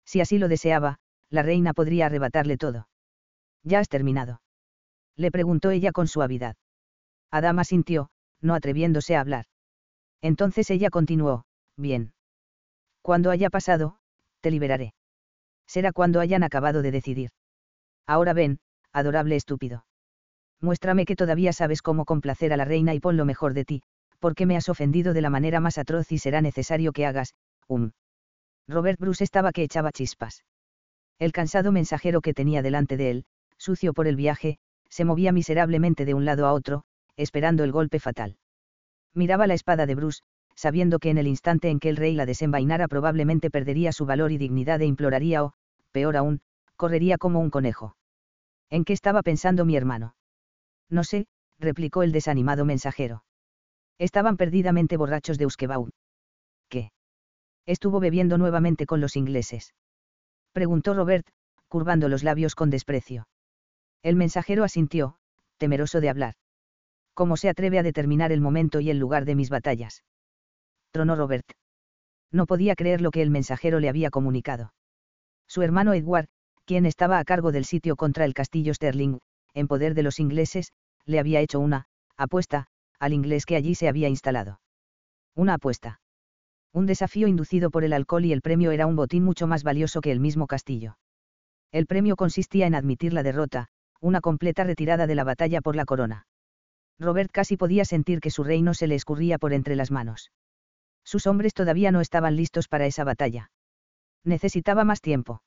[0.06, 1.00] Si así lo deseaba,
[1.30, 2.88] la reina podría arrebatarle todo.
[3.64, 4.42] ¿Ya has terminado?
[5.18, 6.56] Le preguntó ella con suavidad.
[7.32, 8.08] Adam asintió,
[8.40, 9.48] no atreviéndose a hablar.
[10.22, 11.44] Entonces ella continuó,
[11.76, 12.14] bien.
[13.02, 13.98] Cuando haya pasado,
[14.40, 14.94] te liberaré.
[15.68, 17.32] Será cuando hayan acabado de decidir.
[18.08, 18.60] Ahora ven,
[18.94, 19.86] adorable estúpido.
[20.62, 23.82] Muéstrame que todavía sabes cómo complacer a la reina y pon lo mejor de ti,
[24.20, 27.34] porque me has ofendido de la manera más atroz y será necesario que hagas,
[27.68, 27.92] um.
[28.68, 30.44] Robert Bruce estaba que echaba chispas.
[31.20, 33.26] El cansado mensajero que tenía delante de él,
[33.58, 34.58] sucio por el viaje,
[34.90, 36.84] se movía miserablemente de un lado a otro,
[37.18, 38.38] esperando el golpe fatal.
[39.14, 40.22] Miraba la espada de Bruce,
[40.56, 44.32] sabiendo que en el instante en que el rey la desenvainara probablemente perdería su valor
[44.32, 45.54] y dignidad e imploraría o,
[45.92, 46.42] peor aún,
[46.76, 47.96] correría como un conejo.
[48.70, 50.16] ¿En qué estaba pensando mi hermano?
[50.90, 51.28] No sé,
[51.60, 53.24] replicó el desanimado mensajero.
[53.98, 55.90] Estaban perdidamente borrachos de Uskebau.
[56.70, 56.92] ¿Qué?
[57.66, 59.74] Estuvo bebiendo nuevamente con los ingleses
[60.56, 61.28] preguntó Robert,
[61.68, 63.28] curvando los labios con desprecio.
[64.04, 65.18] El mensajero asintió,
[65.58, 66.36] temeroso de hablar.
[67.14, 70.06] ¿Cómo se atreve a determinar el momento y el lugar de mis batallas?
[70.92, 71.46] Tronó Robert.
[72.32, 74.74] No podía creer lo que el mensajero le había comunicado.
[75.46, 76.30] Su hermano Edward,
[76.64, 79.20] quien estaba a cargo del sitio contra el castillo Sterling,
[79.56, 80.72] en poder de los ingleses,
[81.06, 82.68] le había hecho una apuesta
[83.00, 84.62] al inglés que allí se había instalado.
[85.34, 86.00] Una apuesta
[86.76, 90.02] un desafío inducido por el alcohol y el premio era un botín mucho más valioso
[90.02, 90.98] que el mismo castillo.
[91.72, 93.68] El premio consistía en admitir la derrota,
[94.02, 96.28] una completa retirada de la batalla por la corona.
[97.00, 100.32] Robert casi podía sentir que su reino se le escurría por entre las manos.
[101.06, 103.52] Sus hombres todavía no estaban listos para esa batalla.
[104.26, 105.42] Necesitaba más tiempo.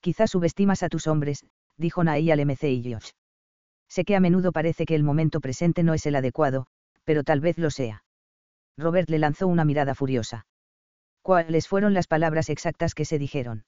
[0.00, 1.44] Quizás subestimas a tus hombres,
[1.76, 3.12] dijo Naei al MC y George.
[3.88, 6.66] Sé que a menudo parece que el momento presente no es el adecuado,
[7.04, 8.04] pero tal vez lo sea.
[8.76, 10.46] Robert le lanzó una mirada furiosa.
[11.22, 13.64] ¿Cuáles fueron las palabras exactas que se dijeron?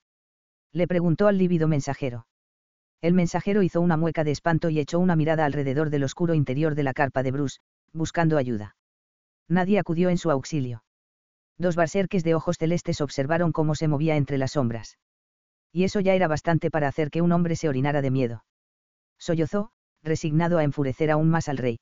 [0.72, 2.26] Le preguntó al lívido mensajero.
[3.00, 6.74] El mensajero hizo una mueca de espanto y echó una mirada alrededor del oscuro interior
[6.74, 7.60] de la carpa de Bruce,
[7.92, 8.76] buscando ayuda.
[9.48, 10.82] Nadie acudió en su auxilio.
[11.56, 14.98] Dos barserques de ojos celestes observaron cómo se movía entre las sombras.
[15.72, 18.44] Y eso ya era bastante para hacer que un hombre se orinara de miedo.
[19.18, 19.70] Sollozó,
[20.02, 21.80] resignado a enfurecer aún más al rey.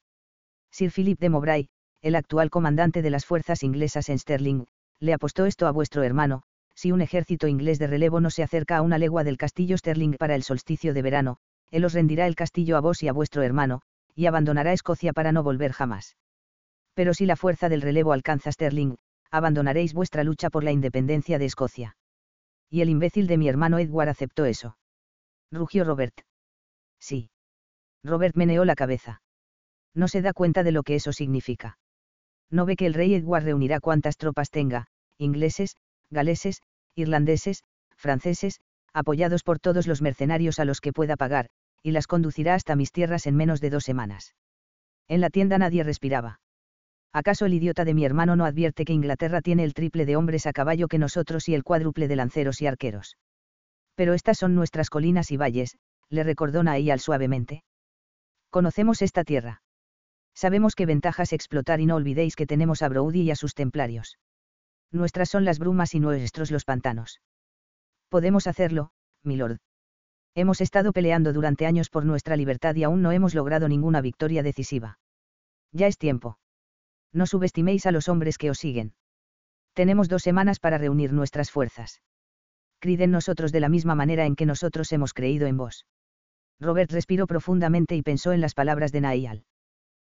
[0.71, 1.69] Sir Philip de Mowbray,
[2.03, 4.65] el actual comandante de las fuerzas inglesas en Sterling,
[5.01, 6.43] le apostó esto a vuestro hermano,
[6.75, 10.13] si un ejército inglés de relevo no se acerca a una legua del castillo Sterling
[10.19, 11.39] para el solsticio de verano,
[11.71, 13.83] él os rendirá el castillo a vos y a vuestro hermano,
[14.15, 16.17] y abandonará Escocia para no volver jamás.
[16.95, 18.97] Pero si la fuerza del relevo alcanza Sterling,
[19.31, 21.97] abandonaréis vuestra lucha por la independencia de Escocia.
[22.71, 24.77] Y el imbécil de mi hermano Edward aceptó eso.
[25.51, 26.21] Rugió Robert.
[26.99, 27.31] Sí.
[28.07, 29.23] Robert meneó la cabeza.
[29.95, 31.79] No se da cuenta de lo que eso significa
[32.51, 34.87] no ve que el rey Edward reunirá cuantas tropas tenga,
[35.19, 35.77] ingleses,
[36.11, 36.63] galeses,
[36.95, 37.63] irlandeses,
[37.97, 38.61] franceses,
[38.93, 41.49] apoyados por todos los mercenarios a los que pueda pagar,
[41.83, 44.35] y las conducirá hasta mis tierras en menos de dos semanas.
[45.09, 46.41] En la tienda nadie respiraba.
[47.13, 50.47] ¿Acaso el idiota de mi hermano no advierte que Inglaterra tiene el triple de hombres
[50.47, 53.17] a caballo que nosotros y el cuádruple de lanceros y arqueros?
[53.95, 55.77] Pero estas son nuestras colinas y valles,
[56.11, 57.63] le recordó Naïal suavemente.
[58.57, 59.61] Conocemos esta tierra.
[60.35, 64.19] Sabemos qué ventajas explotar y no olvidéis que tenemos a Broudy y a sus templarios.
[64.91, 67.21] Nuestras son las brumas y nuestros los pantanos.
[68.09, 68.93] Podemos hacerlo,
[69.23, 69.59] milord.
[70.35, 74.43] Hemos estado peleando durante años por nuestra libertad y aún no hemos logrado ninguna victoria
[74.43, 74.99] decisiva.
[75.73, 76.39] Ya es tiempo.
[77.13, 78.95] No subestiméis a los hombres que os siguen.
[79.75, 82.01] Tenemos dos semanas para reunir nuestras fuerzas.
[82.79, 85.85] Criden nosotros de la misma manera en que nosotros hemos creído en vos.
[86.61, 89.45] Robert respiró profundamente y pensó en las palabras de Naial.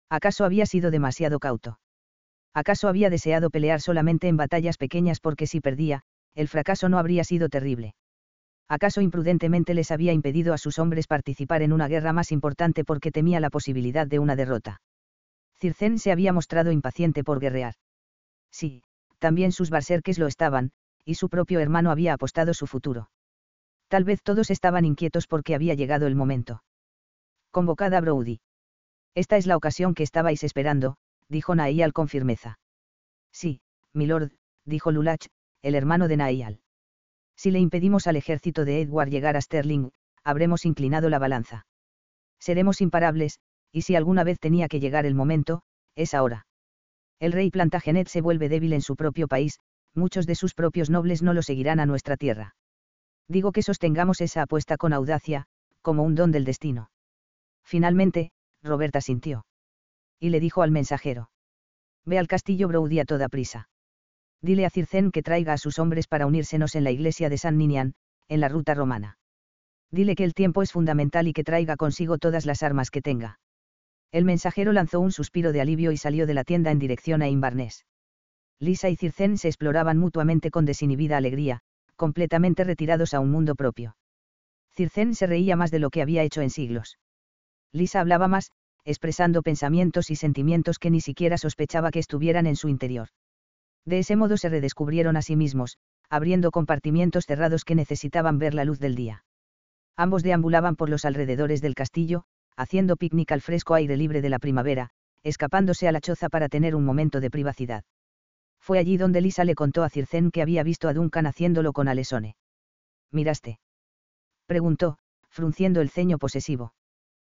[0.08, 1.80] ¿Acaso había sido demasiado cauto?
[2.54, 6.02] ¿Acaso había deseado pelear solamente en batallas pequeñas porque si perdía,
[6.34, 7.94] el fracaso no habría sido terrible?
[8.68, 13.12] ¿Acaso imprudentemente les había impedido a sus hombres participar en una guerra más importante porque
[13.12, 14.80] temía la posibilidad de una derrota?
[15.60, 17.74] Circén se había mostrado impaciente por guerrear.
[18.50, 18.82] Sí,
[19.18, 20.72] también sus barserques lo estaban,
[21.04, 23.10] y su propio hermano había apostado su futuro.
[23.88, 26.62] Tal vez todos estaban inquietos porque había llegado el momento.
[27.50, 28.40] Convocada a Brody.
[29.14, 30.96] Esta es la ocasión que estabais esperando,
[31.28, 32.58] dijo Naial con firmeza.
[33.32, 33.60] Sí,
[33.92, 34.32] milord,
[34.64, 35.26] dijo Lulach,
[35.62, 36.60] el hermano de Naial.
[37.36, 39.90] Si le impedimos al ejército de Edward llegar a Sterling,
[40.24, 41.66] habremos inclinado la balanza.
[42.38, 43.40] Seremos imparables,
[43.72, 45.62] y si alguna vez tenía que llegar el momento,
[45.94, 46.46] es ahora.
[47.20, 49.60] El rey Plantagenet se vuelve débil en su propio país,
[49.94, 52.54] muchos de sus propios nobles no lo seguirán a nuestra tierra.
[53.28, 55.46] Digo que sostengamos esa apuesta con audacia,
[55.82, 56.90] como un don del destino.
[57.64, 58.30] Finalmente,
[58.62, 59.44] Roberta sintió.
[60.20, 61.30] Y le dijo al mensajero.
[62.04, 63.68] Ve al castillo Brody a toda prisa.
[64.40, 67.58] Dile a Circén que traiga a sus hombres para unírsenos en la iglesia de San
[67.58, 67.94] Ninian,
[68.28, 69.18] en la ruta romana.
[69.90, 73.40] Dile que el tiempo es fundamental y que traiga consigo todas las armas que tenga.
[74.12, 77.28] El mensajero lanzó un suspiro de alivio y salió de la tienda en dirección a
[77.28, 77.86] Inbarnés.
[78.58, 81.60] Lisa y Circén se exploraban mutuamente con desinhibida alegría,
[81.96, 83.96] completamente retirados a un mundo propio.
[84.74, 86.98] Circén se reía más de lo que había hecho en siglos.
[87.72, 88.52] Lisa hablaba más,
[88.84, 93.08] expresando pensamientos y sentimientos que ni siquiera sospechaba que estuvieran en su interior.
[93.84, 95.78] De ese modo se redescubrieron a sí mismos,
[96.08, 99.24] abriendo compartimientos cerrados que necesitaban ver la luz del día.
[99.96, 102.24] Ambos deambulaban por los alrededores del castillo,
[102.56, 104.90] haciendo picnic al fresco aire libre de la primavera,
[105.22, 107.82] escapándose a la choza para tener un momento de privacidad.
[108.66, 111.86] Fue allí donde Lisa le contó a Circén que había visto a Duncan haciéndolo con
[111.86, 112.34] Alesone.
[113.12, 113.60] ¿Miraste?
[114.46, 114.98] Preguntó,
[115.28, 116.74] frunciendo el ceño posesivo.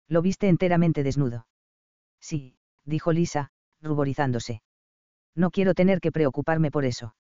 [0.06, 1.48] Lo viste enteramente desnudo.
[2.20, 3.50] Sí, dijo Lisa,
[3.82, 4.62] ruborizándose.
[5.34, 7.16] No quiero tener que preocuparme por eso.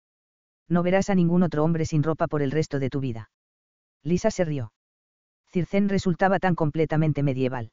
[0.67, 3.31] No verás a ningún otro hombre sin ropa por el resto de tu vida.
[4.03, 4.71] Lisa se rió.
[5.47, 7.71] Circén resultaba tan completamente medieval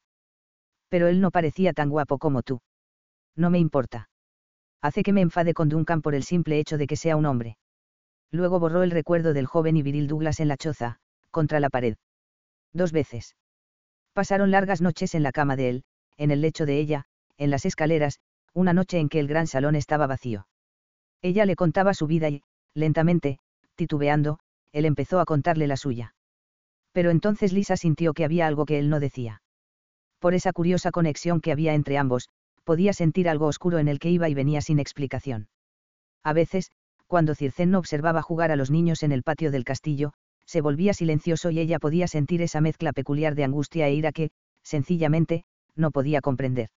[0.92, 2.60] pero él no parecía tan guapo como tú.
[3.34, 4.10] No me importa.
[4.82, 7.56] Hace que me enfade con Duncan por el simple hecho de que sea un hombre.
[8.30, 10.98] Luego borró el recuerdo del joven y viril Douglas en la choza,
[11.30, 11.96] contra la pared.
[12.72, 13.36] Dos veces.
[14.12, 15.84] Pasaron largas noches en la cama de él,
[16.16, 17.04] en el lecho de ella,
[17.38, 18.18] en las escaleras,
[18.52, 20.46] una noche en que el gran salón estaba vacío.
[21.22, 22.42] Ella le contaba su vida y,
[22.74, 23.38] lentamente,
[23.76, 24.38] titubeando,
[24.72, 26.14] él empezó a contarle la suya.
[26.92, 29.42] Pero entonces Lisa sintió que había algo que él no decía
[30.22, 32.28] por esa curiosa conexión que había entre ambos,
[32.64, 35.48] podía sentir algo oscuro en el que iba y venía sin explicación.
[36.22, 36.70] A veces,
[37.06, 40.12] cuando Circén no observaba jugar a los niños en el patio del castillo,
[40.46, 44.30] se volvía silencioso y ella podía sentir esa mezcla peculiar de angustia e ira que,
[44.62, 45.44] sencillamente,
[45.74, 46.68] no podía comprender.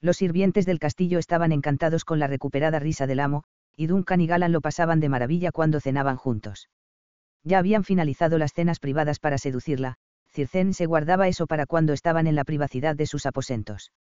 [0.00, 3.44] Los sirvientes del castillo estaban encantados con la recuperada risa del amo,
[3.76, 6.68] y Duncan y Galan lo pasaban de maravilla cuando cenaban juntos.
[7.44, 9.96] Ya habían finalizado las cenas privadas para seducirla,
[10.28, 13.92] Circén se guardaba eso para cuando estaban en la privacidad de sus aposentos.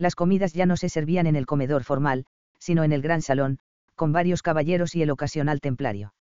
[0.00, 2.24] Las comidas ya no se servían en el comedor formal,
[2.58, 3.58] sino en el gran salón,
[3.96, 6.14] con varios caballeros y el ocasional templario.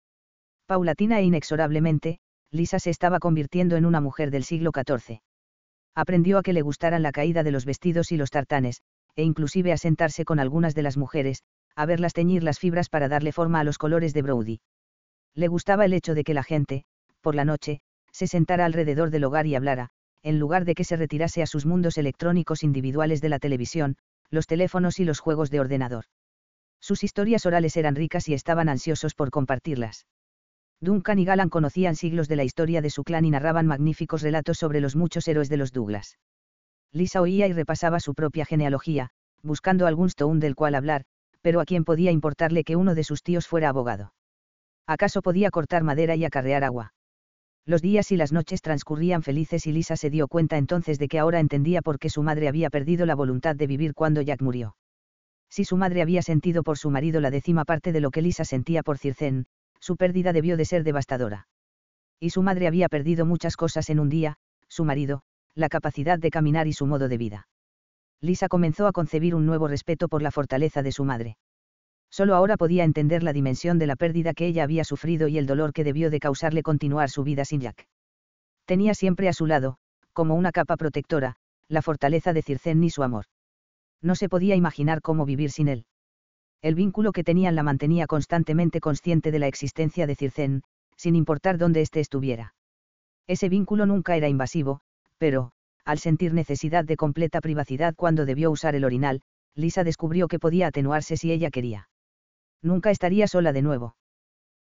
[0.64, 2.18] Paulatina e inexorablemente,
[2.50, 5.20] Lisa se estaba convirtiendo en una mujer del siglo XIV.
[5.94, 8.80] Aprendió a que le gustaran la caída de los vestidos y los tartanes,
[9.14, 11.42] e inclusive a sentarse con algunas de las mujeres,
[11.74, 14.60] a verlas teñir las fibras para darle forma a los colores de Brody.
[15.34, 16.84] Le gustaba el hecho de que la gente,
[17.20, 19.90] por la noche, se sentara alrededor del hogar y hablara,
[20.26, 23.96] en lugar de que se retirase a sus mundos electrónicos individuales de la televisión,
[24.28, 26.06] los teléfonos y los juegos de ordenador.
[26.80, 30.06] Sus historias orales eran ricas y estaban ansiosos por compartirlas.
[30.80, 34.58] Duncan y Galan conocían siglos de la historia de su clan y narraban magníficos relatos
[34.58, 36.18] sobre los muchos héroes de los Douglas.
[36.90, 39.10] Lisa oía y repasaba su propia genealogía,
[39.44, 41.04] buscando algún stone del cual hablar,
[41.40, 44.12] pero a quién podía importarle que uno de sus tíos fuera abogado.
[44.88, 46.94] ¿Acaso podía cortar madera y acarrear agua?
[47.66, 51.18] Los días y las noches transcurrían felices y Lisa se dio cuenta entonces de que
[51.18, 54.76] ahora entendía por qué su madre había perdido la voluntad de vivir cuando Jack murió.
[55.50, 58.44] Si su madre había sentido por su marido la décima parte de lo que Lisa
[58.44, 59.46] sentía por Circén,
[59.80, 61.48] su pérdida debió de ser devastadora.
[62.20, 64.36] Y su madre había perdido muchas cosas en un día,
[64.68, 65.22] su marido,
[65.54, 67.48] la capacidad de caminar y su modo de vida.
[68.20, 71.36] Lisa comenzó a concebir un nuevo respeto por la fortaleza de su madre.
[72.10, 75.46] Solo ahora podía entender la dimensión de la pérdida que ella había sufrido y el
[75.46, 77.86] dolor que debió de causarle continuar su vida sin Jack.
[78.64, 79.76] Tenía siempre a su lado,
[80.12, 81.36] como una capa protectora,
[81.68, 83.26] la fortaleza de Circén y su amor.
[84.02, 85.86] No se podía imaginar cómo vivir sin él.
[86.62, 90.62] El vínculo que tenían la mantenía constantemente consciente de la existencia de Circén,
[90.96, 92.54] sin importar dónde éste estuviera.
[93.26, 94.80] Ese vínculo nunca era invasivo,
[95.18, 95.52] pero,
[95.84, 99.22] al sentir necesidad de completa privacidad cuando debió usar el orinal,
[99.54, 101.88] Lisa descubrió que podía atenuarse si ella quería.
[102.62, 103.96] Nunca estaría sola de nuevo.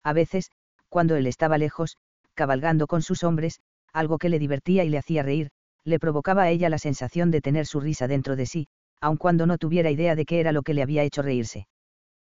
[0.03, 0.51] A veces,
[0.89, 1.97] cuando él estaba lejos,
[2.35, 3.61] cabalgando con sus hombres,
[3.93, 5.51] algo que le divertía y le hacía reír,
[5.85, 8.69] le provocaba a ella la sensación de tener su risa dentro de sí,
[9.01, 11.67] aun cuando no tuviera idea de qué era lo que le había hecho reírse.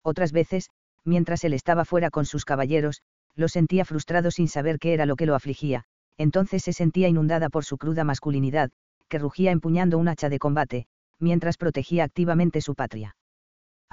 [0.01, 0.69] Otras veces,
[1.03, 3.01] mientras él estaba fuera con sus caballeros,
[3.35, 5.85] lo sentía frustrado sin saber qué era lo que lo afligía,
[6.17, 8.71] entonces se sentía inundada por su cruda masculinidad,
[9.07, 10.87] que rugía empuñando un hacha de combate,
[11.19, 13.15] mientras protegía activamente su patria.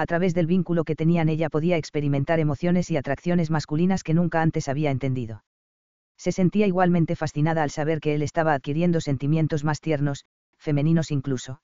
[0.00, 4.40] A través del vínculo que tenían ella podía experimentar emociones y atracciones masculinas que nunca
[4.40, 5.44] antes había entendido.
[6.16, 10.24] Se sentía igualmente fascinada al saber que él estaba adquiriendo sentimientos más tiernos,
[10.56, 11.60] femeninos incluso.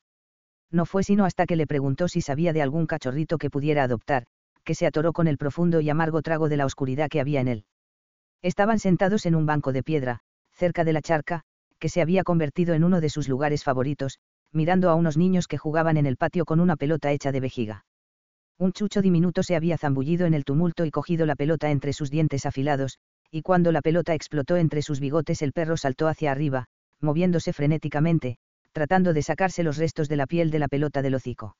[0.70, 4.26] No fue sino hasta que le preguntó si sabía de algún cachorrito que pudiera adoptar,
[4.64, 7.48] que se atoró con el profundo y amargo trago de la oscuridad que había en
[7.48, 7.64] él.
[8.42, 10.20] Estaban sentados en un banco de piedra,
[10.52, 11.40] cerca de la charca,
[11.78, 14.18] que se había convertido en uno de sus lugares favoritos,
[14.52, 17.86] mirando a unos niños que jugaban en el patio con una pelota hecha de vejiga.
[18.58, 22.10] Un chucho diminuto se había zambullido en el tumulto y cogido la pelota entre sus
[22.10, 22.98] dientes afilados,
[23.30, 26.66] y cuando la pelota explotó entre sus bigotes el perro saltó hacia arriba,
[27.00, 28.38] moviéndose frenéticamente,
[28.72, 31.56] tratando de sacarse los restos de la piel de la pelota del hocico.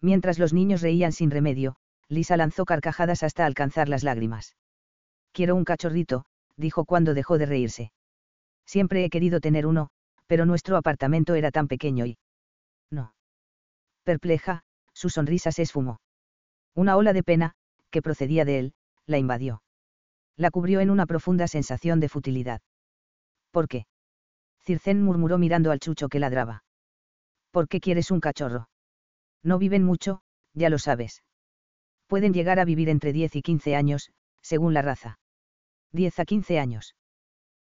[0.00, 1.76] Mientras los niños reían sin remedio,
[2.08, 4.56] Lisa lanzó carcajadas hasta alcanzar las lágrimas.
[5.32, 6.24] Quiero un cachorrito,
[6.56, 7.92] dijo cuando dejó de reírse.
[8.64, 9.90] Siempre he querido tener uno,
[10.26, 12.18] pero nuestro apartamento era tan pequeño y...
[12.90, 13.14] No.
[14.04, 14.62] Perpleja,
[14.92, 15.98] su sonrisa se esfumó.
[16.76, 17.54] Una ola de pena,
[17.90, 18.74] que procedía de él,
[19.06, 19.62] la invadió.
[20.36, 22.60] La cubrió en una profunda sensación de futilidad.
[23.50, 23.86] ¿Por qué?
[24.60, 26.62] Circén murmuró mirando al chucho que ladraba.
[27.50, 28.68] ¿Por qué quieres un cachorro?
[29.42, 30.20] No viven mucho,
[30.52, 31.24] ya lo sabes
[32.06, 34.10] pueden llegar a vivir entre 10 y 15 años,
[34.42, 35.18] según la raza.
[35.92, 36.94] 10 a 15 años.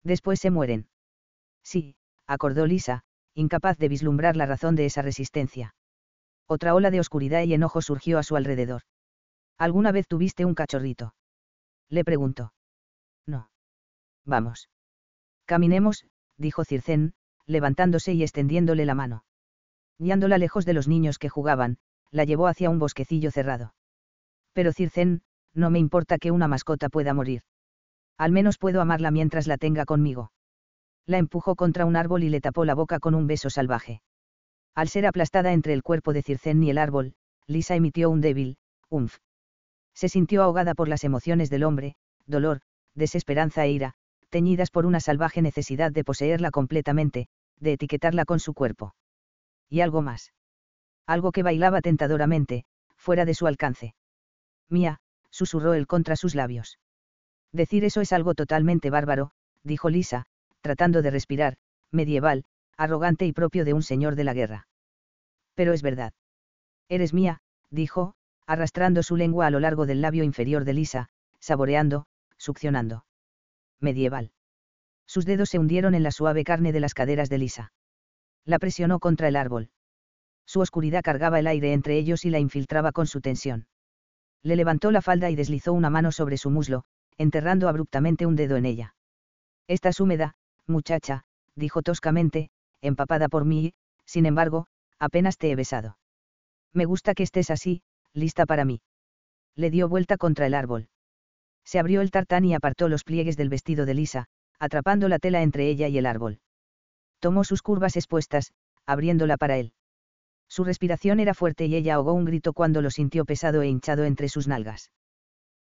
[0.03, 0.89] Después se mueren.
[1.63, 1.97] Sí,
[2.27, 3.03] acordó Lisa,
[3.35, 5.75] incapaz de vislumbrar la razón de esa resistencia.
[6.47, 8.83] Otra ola de oscuridad y enojo surgió a su alrededor.
[9.61, 11.15] ¿Alguna vez tuviste un cachorrito?
[11.91, 12.55] Le preguntó.
[13.27, 13.51] No.
[14.25, 14.71] Vamos.
[15.45, 16.07] Caminemos,
[16.39, 17.13] dijo Circén,
[17.45, 19.25] levantándose y extendiéndole la mano.
[19.99, 21.77] Guiándola lejos de los niños que jugaban,
[22.11, 23.75] la llevó hacia un bosquecillo cerrado.
[24.55, 25.21] Pero Circen,
[25.53, 27.43] no me importa que una mascota pueda morir.
[28.17, 30.33] Al menos puedo amarla mientras la tenga conmigo.
[31.05, 34.01] La empujó contra un árbol y le tapó la boca con un beso salvaje.
[34.75, 37.13] Al ser aplastada entre el cuerpo de Circen y el árbol,
[37.47, 38.57] Lisa emitió un débil,
[38.89, 39.19] umf.
[40.01, 42.63] Se sintió ahogada por las emociones del hombre, dolor,
[42.95, 43.93] desesperanza e ira,
[44.31, 48.95] teñidas por una salvaje necesidad de poseerla completamente, de etiquetarla con su cuerpo.
[49.69, 50.33] Y algo más.
[51.07, 52.65] Algo que bailaba tentadoramente,
[52.97, 53.95] fuera de su alcance.
[54.71, 56.79] Mía, susurró él contra sus labios.
[57.53, 59.33] Decir eso es algo totalmente bárbaro,
[59.65, 60.25] dijo Lisa,
[60.63, 61.59] tratando de respirar,
[61.91, 64.67] medieval, arrogante y propio de un señor de la guerra.
[65.55, 66.15] Pero es verdad.
[66.89, 68.15] Eres mía, dijo,
[68.51, 71.09] arrastrando su lengua a lo largo del labio inferior de Lisa,
[71.39, 73.05] saboreando, succionando.
[73.81, 74.33] Medieval.
[75.07, 77.73] Sus dedos se hundieron en la suave carne de las caderas de Lisa.
[78.45, 79.71] La presionó contra el árbol.
[80.47, 83.67] Su oscuridad cargaba el aire entre ellos y la infiltraba con su tensión
[84.43, 86.85] le levantó la falda y deslizó una mano sobre su muslo,
[87.19, 88.95] enterrando abruptamente un dedo en ella.
[89.69, 90.35] Estás húmeda,
[90.67, 94.67] muchacha, dijo toscamente, empapada por mí, sin embargo,
[94.99, 95.99] apenas te he besado.
[96.73, 97.83] Me gusta que estés así,
[98.15, 98.81] lista para mí.
[99.57, 100.89] Le dio vuelta contra el árbol.
[101.65, 104.27] Se abrió el tartán y apartó los pliegues del vestido de Lisa,
[104.59, 106.41] atrapando la tela entre ella y el árbol.
[107.19, 108.53] Tomó sus curvas expuestas,
[108.87, 109.73] abriéndola para él.
[110.49, 114.05] Su respiración era fuerte y ella ahogó un grito cuando lo sintió pesado e hinchado
[114.05, 114.91] entre sus nalgas.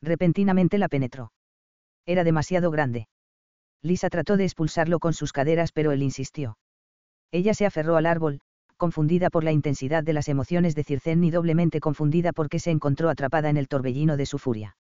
[0.01, 1.33] Repentinamente la penetró.
[2.05, 3.09] Era demasiado grande.
[3.83, 6.57] Lisa trató de expulsarlo con sus caderas pero él insistió.
[7.33, 8.41] Ella se aferró al árbol,
[8.77, 13.09] confundida por la intensidad de las emociones de Circén y doblemente confundida porque se encontró
[13.09, 14.77] atrapada en el torbellino de su furia.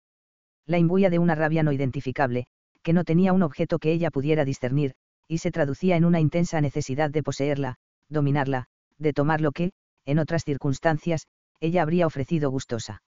[0.66, 2.48] La imbuía de una rabia no identificable,
[2.82, 4.94] que no tenía un objeto que ella pudiera discernir,
[5.28, 7.76] y se traducía en una intensa necesidad de poseerla,
[8.10, 8.66] dominarla,
[8.98, 9.72] de tomar lo que,
[10.06, 11.28] en otras circunstancias,
[11.60, 13.02] ella habría ofrecido gustosa.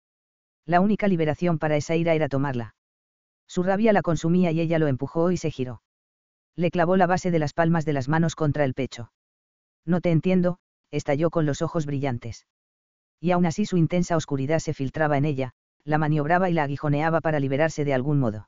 [0.65, 2.75] La única liberación para esa ira era tomarla.
[3.47, 5.81] Su rabia la consumía y ella lo empujó y se giró.
[6.55, 9.11] Le clavó la base de las palmas de las manos contra el pecho.
[9.85, 10.59] No te entiendo,
[10.93, 12.45] estalló con los ojos brillantes.
[13.19, 17.19] Y aún así su intensa oscuridad se filtraba en ella, la maniobraba y la aguijoneaba
[17.19, 18.47] para liberarse de algún modo.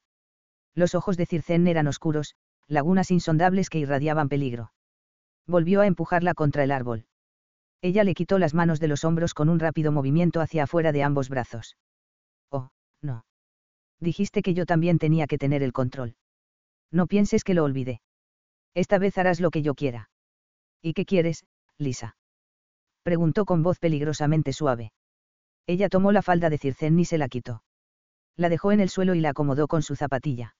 [0.75, 2.35] Los ojos de Circén eran oscuros,
[2.67, 4.71] lagunas insondables que irradiaban peligro.
[5.47, 7.05] Volvió a empujarla contra el árbol.
[7.81, 11.03] Ella le quitó las manos de los hombros con un rápido movimiento hacia afuera de
[11.03, 11.77] ambos brazos.
[12.51, 12.69] Oh,
[13.01, 13.25] no.
[13.99, 16.15] Dijiste que yo también tenía que tener el control.
[16.91, 18.01] No pienses que lo olvidé.
[18.75, 20.09] Esta vez harás lo que yo quiera.
[20.81, 21.45] ¿Y qué quieres,
[21.77, 22.15] Lisa?
[23.05, 24.91] Preguntó con voz peligrosamente suave.
[25.67, 27.61] Ella tomó la falda de Circén y se la quitó.
[28.35, 30.55] La dejó en el suelo y la acomodó con su zapatilla.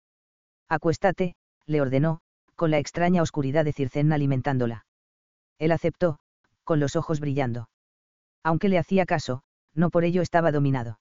[0.69, 1.33] Acuéstate,
[1.65, 2.19] le ordenó,
[2.55, 4.85] con la extraña oscuridad de Circén alimentándola.
[5.57, 6.19] Él aceptó,
[6.63, 7.67] con los ojos brillando.
[8.43, 9.41] Aunque le hacía caso,
[9.73, 10.99] no por ello estaba dominado.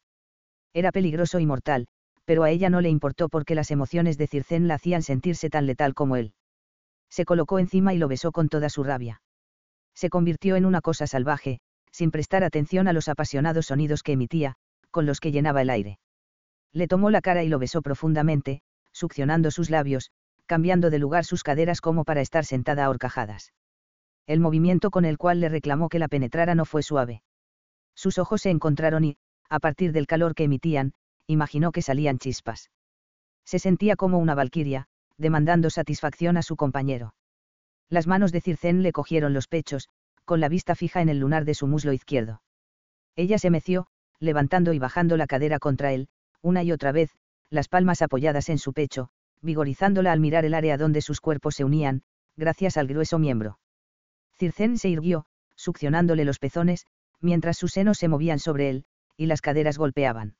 [0.72, 1.88] Era peligroso y mortal,
[2.24, 5.66] pero a ella no le importó porque las emociones de Circén la hacían sentirse tan
[5.66, 6.32] letal como él.
[7.10, 9.20] Se colocó encima y lo besó con toda su rabia.
[9.94, 14.56] Se convirtió en una cosa salvaje, sin prestar atención a los apasionados sonidos que emitía,
[14.90, 15.98] con los que llenaba el aire.
[16.72, 18.60] Le tomó la cara y lo besó profundamente,
[18.92, 20.10] succionando sus labios,
[20.46, 23.52] cambiando de lugar sus caderas como para estar sentada a horcajadas.
[24.26, 27.22] El movimiento con el cual le reclamó que la penetrara no fue suave.
[27.94, 29.16] Sus ojos se encontraron y,
[29.48, 30.94] a partir del calor que emitían,
[31.26, 32.70] imaginó que salían chispas.
[33.44, 34.86] Se sentía como una valquiria,
[35.16, 37.14] demandando satisfacción a su compañero.
[37.94, 39.88] Las manos de Circén le cogieron los pechos,
[40.24, 42.42] con la vista fija en el lunar de su muslo izquierdo.
[43.14, 43.86] Ella se meció,
[44.18, 46.08] levantando y bajando la cadera contra él,
[46.42, 47.12] una y otra vez,
[47.50, 49.10] las palmas apoyadas en su pecho,
[49.42, 52.02] vigorizándola al mirar el área donde sus cuerpos se unían,
[52.36, 53.60] gracias al grueso miembro.
[54.32, 56.88] Circén se irguió, succionándole los pezones,
[57.20, 58.86] mientras sus senos se movían sobre él,
[59.16, 60.34] y las caderas golpeaban.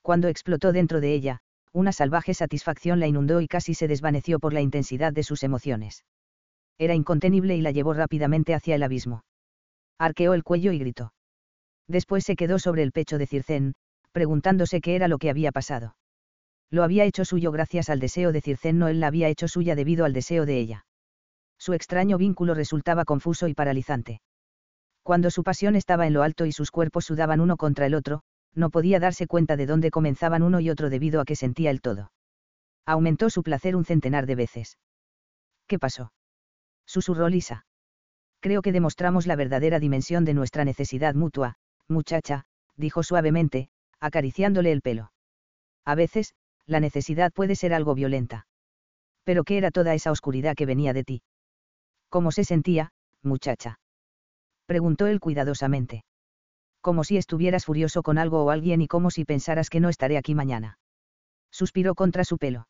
[0.00, 4.52] Cuando explotó dentro de ella, una salvaje satisfacción la inundó y casi se desvaneció por
[4.52, 6.02] la intensidad de sus emociones.
[6.78, 9.24] Era incontenible y la llevó rápidamente hacia el abismo.
[9.98, 11.12] Arqueó el cuello y gritó.
[11.88, 13.74] Después se quedó sobre el pecho de Circén,
[14.12, 15.96] preguntándose qué era lo que había pasado.
[16.70, 19.74] Lo había hecho suyo gracias al deseo de Circén, no él la había hecho suya
[19.74, 20.86] debido al deseo de ella.
[21.58, 24.20] Su extraño vínculo resultaba confuso y paralizante.
[25.02, 28.22] Cuando su pasión estaba en lo alto y sus cuerpos sudaban uno contra el otro,
[28.54, 31.80] no podía darse cuenta de dónde comenzaban uno y otro debido a que sentía el
[31.80, 32.12] todo.
[32.86, 34.78] Aumentó su placer un centenar de veces.
[35.66, 36.12] ¿Qué pasó?
[36.92, 37.64] Susurró Lisa.
[38.40, 41.54] Creo que demostramos la verdadera dimensión de nuestra necesidad mutua,
[41.88, 42.44] muchacha,
[42.76, 45.10] dijo suavemente, acariciándole el pelo.
[45.86, 46.34] A veces,
[46.66, 48.46] la necesidad puede ser algo violenta.
[49.24, 51.22] Pero ¿qué era toda esa oscuridad que venía de ti?
[52.10, 53.80] ¿Cómo se sentía, muchacha?
[54.66, 56.04] Preguntó él cuidadosamente
[56.82, 60.18] como si estuvieras furioso con algo o alguien y como si pensaras que no estaré
[60.18, 60.78] aquí mañana.
[61.50, 62.66] Suspiró contra su pelo.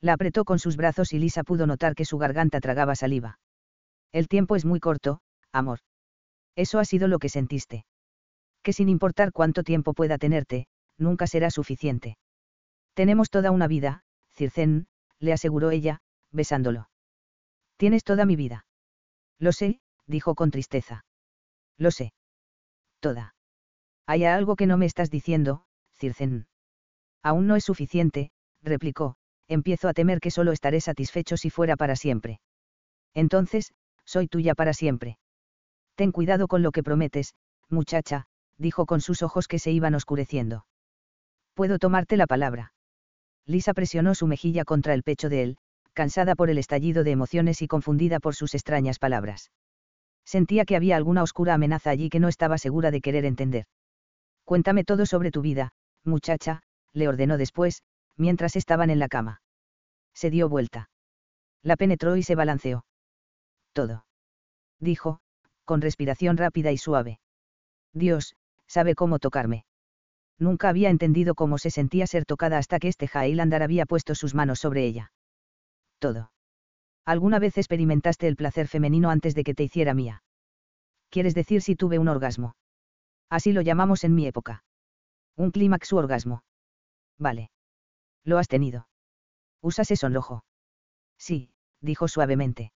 [0.00, 3.38] La apretó con sus brazos y Lisa pudo notar que su garganta tragaba saliva.
[4.12, 5.20] El tiempo es muy corto,
[5.52, 5.80] amor.
[6.56, 7.84] Eso ha sido lo que sentiste.
[8.62, 12.18] Que sin importar cuánto tiempo pueda tenerte, nunca será suficiente.
[12.94, 14.86] Tenemos toda una vida, Circén,
[15.18, 16.90] le aseguró ella, besándolo.
[17.76, 18.66] Tienes toda mi vida.
[19.38, 21.04] Lo sé, dijo con tristeza.
[21.78, 22.12] Lo sé
[23.00, 23.34] toda.
[24.06, 26.46] Hay algo que no me estás diciendo, Circen.
[27.22, 28.30] Aún no es suficiente,
[28.62, 29.16] replicó,
[29.50, 32.40] empiezo a temer que solo estaré satisfecho si fuera para siempre.
[33.14, 33.72] Entonces,
[34.04, 35.18] soy tuya para siempre.
[35.96, 37.34] Ten cuidado con lo que prometes,
[37.68, 38.26] muchacha,
[38.56, 40.66] dijo con sus ojos que se iban oscureciendo.
[41.54, 42.72] Puedo tomarte la palabra.
[43.44, 45.56] Lisa presionó su mejilla contra el pecho de él,
[45.94, 49.50] cansada por el estallido de emociones y confundida por sus extrañas palabras.
[50.24, 53.64] Sentía que había alguna oscura amenaza allí que no estaba segura de querer entender.
[54.44, 55.72] Cuéntame todo sobre tu vida,
[56.04, 57.82] muchacha, le ordenó después,
[58.20, 59.40] mientras estaban en la cama.
[60.14, 60.90] Se dio vuelta.
[61.62, 62.84] La penetró y se balanceó.
[63.72, 64.04] Todo.
[64.78, 65.20] Dijo,
[65.64, 67.18] con respiración rápida y suave.
[67.92, 69.64] Dios, sabe cómo tocarme.
[70.38, 74.34] Nunca había entendido cómo se sentía ser tocada hasta que este Highlander había puesto sus
[74.34, 75.12] manos sobre ella.
[75.98, 76.30] Todo.
[77.04, 80.22] ¿Alguna vez experimentaste el placer femenino antes de que te hiciera mía?
[81.08, 82.54] ¿Quieres decir si tuve un orgasmo?
[83.28, 84.64] Así lo llamamos en mi época.
[85.36, 86.42] Un clímax u orgasmo.
[87.18, 87.50] Vale.
[88.24, 88.88] Lo has tenido.
[89.62, 90.44] Usas ese sonrojo.
[91.18, 91.50] Sí,
[91.80, 92.72] dijo suavemente.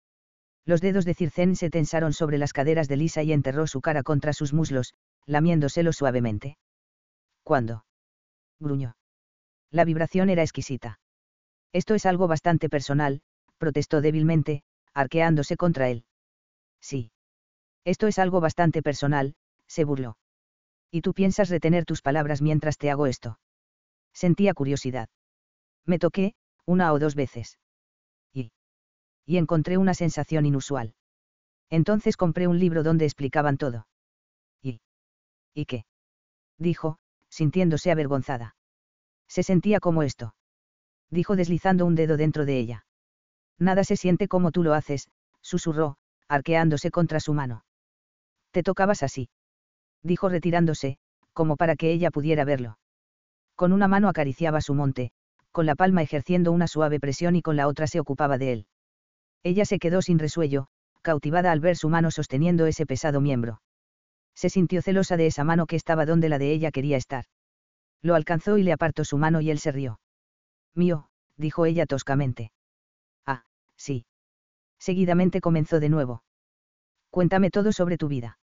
[0.64, 4.02] Los dedos de Circén se tensaron sobre las caderas de Lisa y enterró su cara
[4.02, 4.94] contra sus muslos,
[5.26, 6.58] lamiéndoselo suavemente.
[7.42, 7.84] ¿Cuándo?
[8.58, 8.96] gruñó.
[9.70, 11.00] La vibración era exquisita.
[11.72, 13.22] Esto es algo bastante personal,
[13.58, 14.62] protestó débilmente,
[14.92, 16.04] arqueándose contra él.
[16.80, 17.12] Sí.
[17.84, 19.34] Esto es algo bastante personal,
[19.66, 20.18] se burló.
[20.90, 23.38] ¿Y tú piensas retener tus palabras mientras te hago esto?
[24.12, 25.08] Sentía curiosidad.
[25.86, 26.34] Me toqué,
[26.66, 27.58] una o dos veces.
[28.32, 28.52] Y.
[29.26, 30.94] Y encontré una sensación inusual.
[31.68, 33.86] Entonces compré un libro donde explicaban todo.
[34.62, 34.80] ¿Y?
[35.54, 35.84] ¿Y qué?
[36.58, 38.56] Dijo, sintiéndose avergonzada.
[39.28, 40.34] Se sentía como esto.
[41.10, 42.84] Dijo deslizando un dedo dentro de ella.
[43.58, 45.08] Nada se siente como tú lo haces,
[45.40, 45.96] susurró,
[46.28, 47.64] arqueándose contra su mano.
[48.50, 49.28] Te tocabas así.
[50.02, 50.98] Dijo retirándose,
[51.32, 52.78] como para que ella pudiera verlo.
[53.54, 55.12] Con una mano acariciaba su monte,
[55.52, 58.66] con la palma ejerciendo una suave presión y con la otra se ocupaba de él.
[59.42, 60.66] Ella se quedó sin resuello,
[61.02, 63.60] cautivada al ver su mano sosteniendo ese pesado miembro.
[64.34, 67.24] Se sintió celosa de esa mano que estaba donde la de ella quería estar.
[68.02, 70.00] Lo alcanzó y le apartó su mano y él se rió.
[70.74, 72.52] Mío, dijo ella toscamente.
[73.26, 73.44] Ah,
[73.76, 74.06] sí.
[74.78, 76.22] Seguidamente comenzó de nuevo.
[77.10, 78.38] Cuéntame todo sobre tu vida.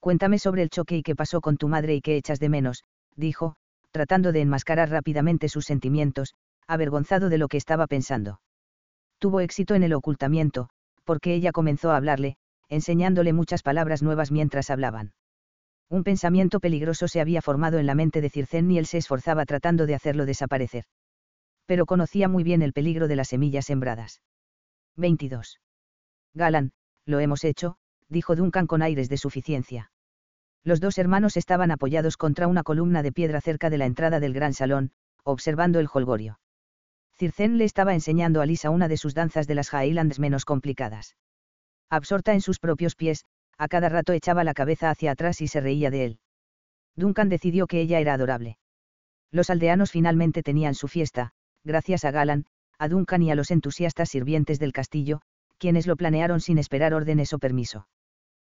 [0.00, 2.84] Cuéntame sobre el choque y qué pasó con tu madre y qué echas de menos,
[3.16, 3.56] dijo,
[3.96, 6.34] tratando de enmascarar rápidamente sus sentimientos,
[6.66, 8.42] avergonzado de lo que estaba pensando.
[9.18, 10.68] Tuvo éxito en el ocultamiento,
[11.04, 12.36] porque ella comenzó a hablarle,
[12.68, 15.14] enseñándole muchas palabras nuevas mientras hablaban.
[15.88, 19.46] Un pensamiento peligroso se había formado en la mente de Circén y él se esforzaba
[19.46, 20.84] tratando de hacerlo desaparecer.
[21.64, 24.20] Pero conocía muy bien el peligro de las semillas sembradas.
[24.96, 25.58] 22.
[26.34, 26.72] Galan,
[27.06, 27.78] lo hemos hecho,
[28.10, 29.90] dijo Duncan con aires de suficiencia.
[30.66, 34.34] Los dos hermanos estaban apoyados contra una columna de piedra cerca de la entrada del
[34.34, 34.90] gran salón,
[35.22, 36.40] observando el holgorio.
[37.14, 41.14] Circén le estaba enseñando a Lisa una de sus danzas de las Highlands menos complicadas.
[41.88, 43.24] Absorta en sus propios pies,
[43.56, 46.18] a cada rato echaba la cabeza hacia atrás y se reía de él.
[46.96, 48.58] Duncan decidió que ella era adorable.
[49.30, 51.30] Los aldeanos finalmente tenían su fiesta,
[51.62, 52.46] gracias a Galan,
[52.76, 55.20] a Duncan y a los entusiastas sirvientes del castillo,
[55.58, 57.86] quienes lo planearon sin esperar órdenes o permiso.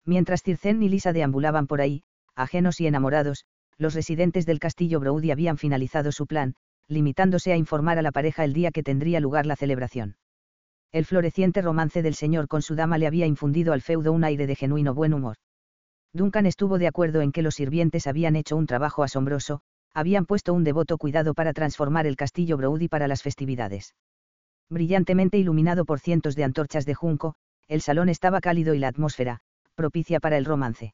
[0.05, 2.03] Mientras Circén y Lisa deambulaban por ahí,
[2.35, 3.45] ajenos y enamorados,
[3.77, 6.55] los residentes del castillo Brody habían finalizado su plan,
[6.89, 10.17] limitándose a informar a la pareja el día que tendría lugar la celebración.
[10.91, 14.47] El floreciente romance del señor con su dama le había infundido al feudo un aire
[14.47, 15.37] de genuino buen humor.
[16.15, 19.61] Duncan estuvo de acuerdo en que los sirvientes habían hecho un trabajo asombroso,
[19.93, 23.95] habían puesto un devoto cuidado para transformar el castillo Brody para las festividades.
[24.71, 27.35] Brillantemente iluminado por cientos de antorchas de junco,
[27.69, 29.41] el salón estaba cálido y la atmósfera,
[29.79, 30.93] propicia para el romance.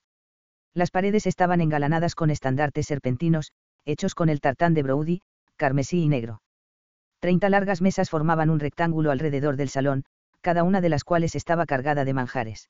[0.74, 3.51] Las paredes estaban engalanadas con estandartes serpentinos,
[3.87, 5.22] hechos con el tartán de Brody,
[5.57, 6.43] carmesí y negro.
[7.18, 10.05] Treinta largas mesas formaban un rectángulo alrededor del salón,
[10.43, 12.68] cada una de las cuales estaba cargada de manjares.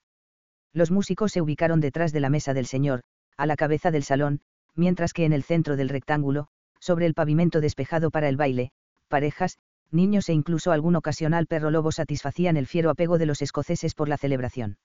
[0.72, 3.02] Los músicos se ubicaron detrás de la mesa del señor,
[3.36, 4.40] a la cabeza del salón,
[4.76, 6.46] mientras que en el centro del rectángulo,
[6.78, 8.70] sobre el pavimento despejado para el baile,
[9.08, 9.58] parejas,
[9.90, 14.08] niños e incluso algún ocasional perro lobo satisfacían el fiero apego de los escoceses por
[14.08, 14.76] la celebración.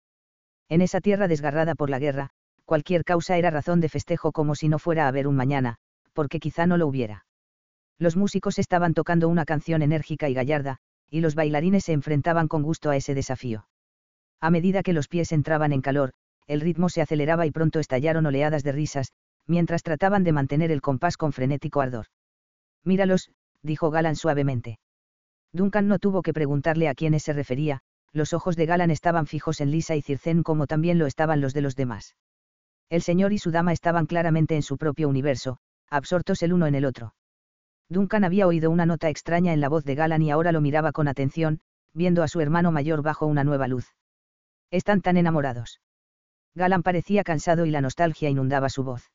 [0.69, 2.29] En esa tierra desgarrada por la guerra,
[2.65, 5.77] cualquier causa era razón de festejo como si no fuera a haber un mañana,
[6.13, 7.25] porque quizá no lo hubiera.
[7.97, 10.77] Los músicos estaban tocando una canción enérgica y gallarda,
[11.09, 13.67] y los bailarines se enfrentaban con gusto a ese desafío.
[14.39, 16.13] A medida que los pies entraban en calor,
[16.45, 19.11] el ritmo se aceleraba y pronto estallaron oleadas de risas,
[19.47, 22.05] mientras trataban de mantener el compás con frenético ardor.
[22.83, 23.31] Míralos,
[23.63, 24.79] dijo Galan suavemente.
[25.51, 27.81] Duncan no tuvo que preguntarle a quiénes se refería,
[28.13, 31.53] los ojos de Galan estaban fijos en Lisa y Circén como también lo estaban los
[31.53, 32.15] de los demás.
[32.89, 36.75] El señor y su dama estaban claramente en su propio universo, absortos el uno en
[36.75, 37.13] el otro.
[37.87, 40.91] Duncan había oído una nota extraña en la voz de Galan y ahora lo miraba
[40.91, 41.61] con atención,
[41.93, 43.87] viendo a su hermano mayor bajo una nueva luz.
[44.71, 45.81] Están tan enamorados.
[46.55, 49.11] Galan parecía cansado y la nostalgia inundaba su voz.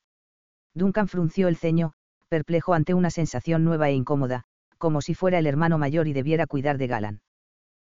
[0.73, 1.93] Duncan frunció el ceño,
[2.27, 4.43] perplejo ante una sensación nueva e incómoda,
[4.77, 7.21] como si fuera el hermano mayor y debiera cuidar de Galan.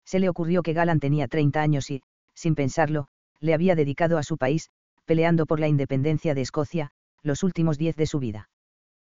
[0.05, 2.01] Se le ocurrió que Galan tenía 30 años y,
[2.35, 3.07] sin pensarlo,
[3.39, 4.69] le había dedicado a su país,
[5.05, 6.91] peleando por la independencia de Escocia,
[7.21, 8.49] los últimos diez de su vida.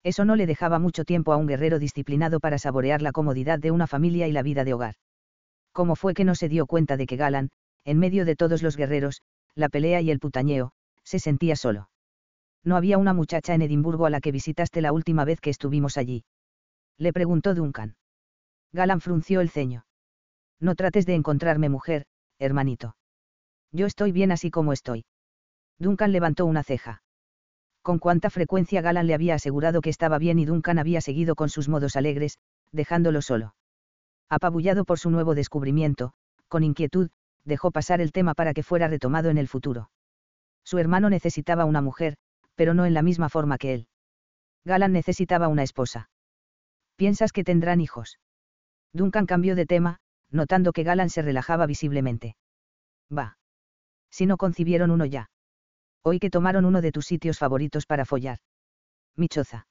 [0.03, 3.71] Eso no le dejaba mucho tiempo a un guerrero disciplinado para saborear la comodidad de
[3.71, 4.95] una familia y la vida de hogar.
[5.73, 7.51] ¿Cómo fue que no se dio cuenta de que Galan,
[7.85, 9.23] en medio de todos los guerreros,
[9.55, 10.73] la pelea y el putañeo,
[11.03, 11.89] se sentía solo?
[12.63, 15.97] No había una muchacha en Edimburgo a la que visitaste la última vez que estuvimos
[15.97, 16.25] allí.
[16.99, 17.97] Le preguntó Duncan.
[18.73, 19.85] Galan frunció el ceño.
[20.65, 22.07] No trates de encontrarme mujer,
[22.41, 22.97] hermanito.
[23.71, 25.05] Yo estoy bien así como estoy.
[25.79, 27.03] Duncan levantó una ceja
[27.85, 31.51] con cuánta frecuencia Galan le había asegurado que estaba bien y Duncan había seguido con
[31.51, 32.39] sus modos alegres,
[32.73, 33.55] dejándolo solo.
[34.31, 36.15] Apabullado por su nuevo descubrimiento,
[36.49, 37.11] con inquietud,
[37.45, 39.91] dejó pasar el tema para que fuera retomado en el futuro.
[40.65, 42.17] Su hermano necesitaba una mujer,
[42.55, 43.89] pero no en la misma forma que él.
[44.65, 46.09] Galan necesitaba una esposa.
[46.97, 48.19] ¿Piensas que tendrán hijos?
[48.95, 49.99] Duncan cambió de tema,
[50.31, 52.37] notando que Galan se relajaba visiblemente.
[53.17, 53.39] Va.
[54.11, 55.31] Si no concibieron uno ya.
[56.03, 58.39] Hoy que tomaron uno de tus sitios favoritos para follar.
[59.17, 59.67] Michoza.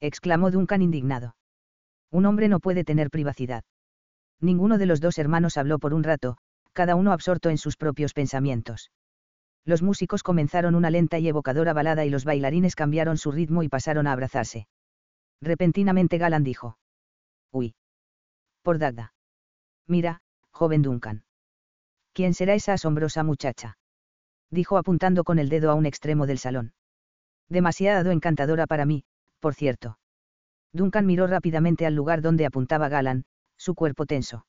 [0.00, 1.36] exclamó Duncan indignado.
[2.10, 3.64] Un hombre no puede tener privacidad.
[4.40, 6.36] Ninguno de los dos hermanos habló por un rato,
[6.72, 8.90] cada uno absorto en sus propios pensamientos.
[9.64, 13.68] Los músicos comenzaron una lenta y evocadora balada y los bailarines cambiaron su ritmo y
[13.68, 14.66] pasaron a abrazarse.
[15.40, 16.76] Repentinamente Galan dijo.
[17.50, 17.74] Uy.
[18.62, 19.13] Por Dagda.
[19.86, 20.20] Mira,
[20.50, 21.24] joven Duncan.
[22.12, 23.76] ¿Quién será esa asombrosa muchacha?
[24.50, 26.72] dijo apuntando con el dedo a un extremo del salón.
[27.48, 29.04] Demasiado encantadora para mí,
[29.40, 29.98] por cierto.
[30.72, 33.24] Duncan miró rápidamente al lugar donde apuntaba Galan,
[33.56, 34.46] su cuerpo tenso.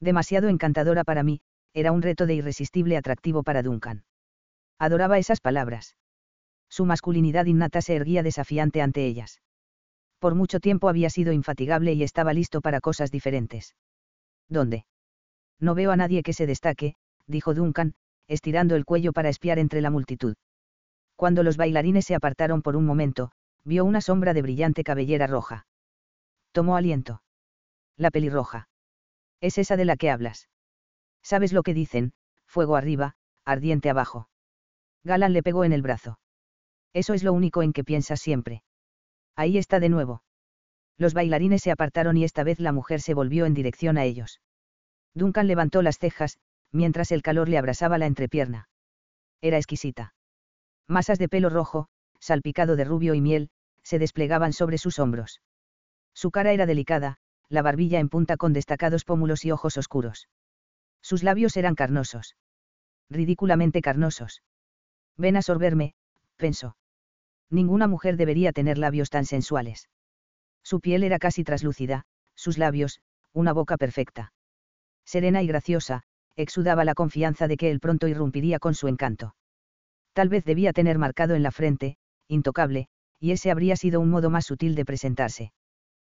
[0.00, 1.40] Demasiado encantadora para mí,
[1.72, 4.04] era un reto de irresistible atractivo para Duncan.
[4.78, 5.96] Adoraba esas palabras.
[6.68, 9.40] Su masculinidad innata se erguía desafiante ante ellas.
[10.18, 13.74] Por mucho tiempo había sido infatigable y estaba listo para cosas diferentes.
[14.48, 14.86] ¿Dónde?
[15.60, 17.94] No veo a nadie que se destaque, dijo Duncan,
[18.28, 20.34] estirando el cuello para espiar entre la multitud.
[21.16, 23.30] Cuando los bailarines se apartaron por un momento,
[23.64, 25.66] vio una sombra de brillante cabellera roja.
[26.52, 27.22] Tomó aliento.
[27.96, 28.68] La pelirroja.
[29.40, 30.48] Es esa de la que hablas.
[31.22, 32.12] ¿Sabes lo que dicen?
[32.46, 33.14] Fuego arriba,
[33.44, 34.28] ardiente abajo.
[35.04, 36.18] Galan le pegó en el brazo.
[36.92, 38.62] Eso es lo único en que piensas siempre.
[39.36, 40.22] Ahí está de nuevo.
[40.96, 44.40] Los bailarines se apartaron y esta vez la mujer se volvió en dirección a ellos.
[45.14, 46.38] Duncan levantó las cejas,
[46.72, 48.68] mientras el calor le abrasaba la entrepierna.
[49.40, 50.14] Era exquisita.
[50.88, 51.88] Masas de pelo rojo,
[52.20, 53.50] salpicado de rubio y miel,
[53.82, 55.40] se desplegaban sobre sus hombros.
[56.14, 57.18] Su cara era delicada,
[57.48, 60.28] la barbilla en punta con destacados pómulos y ojos oscuros.
[61.02, 62.36] Sus labios eran carnosos.
[63.10, 64.42] Ridículamente carnosos.
[65.16, 65.94] Ven a sorberme,
[66.36, 66.76] pensó.
[67.50, 69.88] Ninguna mujer debería tener labios tan sensuales.
[70.64, 72.04] Su piel era casi traslúcida,
[72.34, 73.00] sus labios,
[73.32, 74.32] una boca perfecta.
[75.04, 76.02] Serena y graciosa,
[76.36, 79.36] exudaba la confianza de que él pronto irrumpiría con su encanto.
[80.14, 81.96] Tal vez debía tener marcado en la frente,
[82.28, 82.88] intocable,
[83.20, 85.52] y ese habría sido un modo más sutil de presentarse.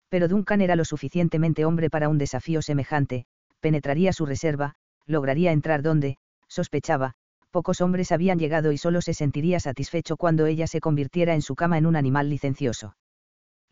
[0.09, 3.25] Pero Duncan era lo suficientemente hombre para un desafío semejante,
[3.61, 4.75] penetraría su reserva,
[5.07, 6.19] lograría entrar donde,
[6.49, 7.15] sospechaba,
[7.51, 11.55] pocos hombres habían llegado y solo se sentiría satisfecho cuando ella se convirtiera en su
[11.55, 12.95] cama en un animal licencioso.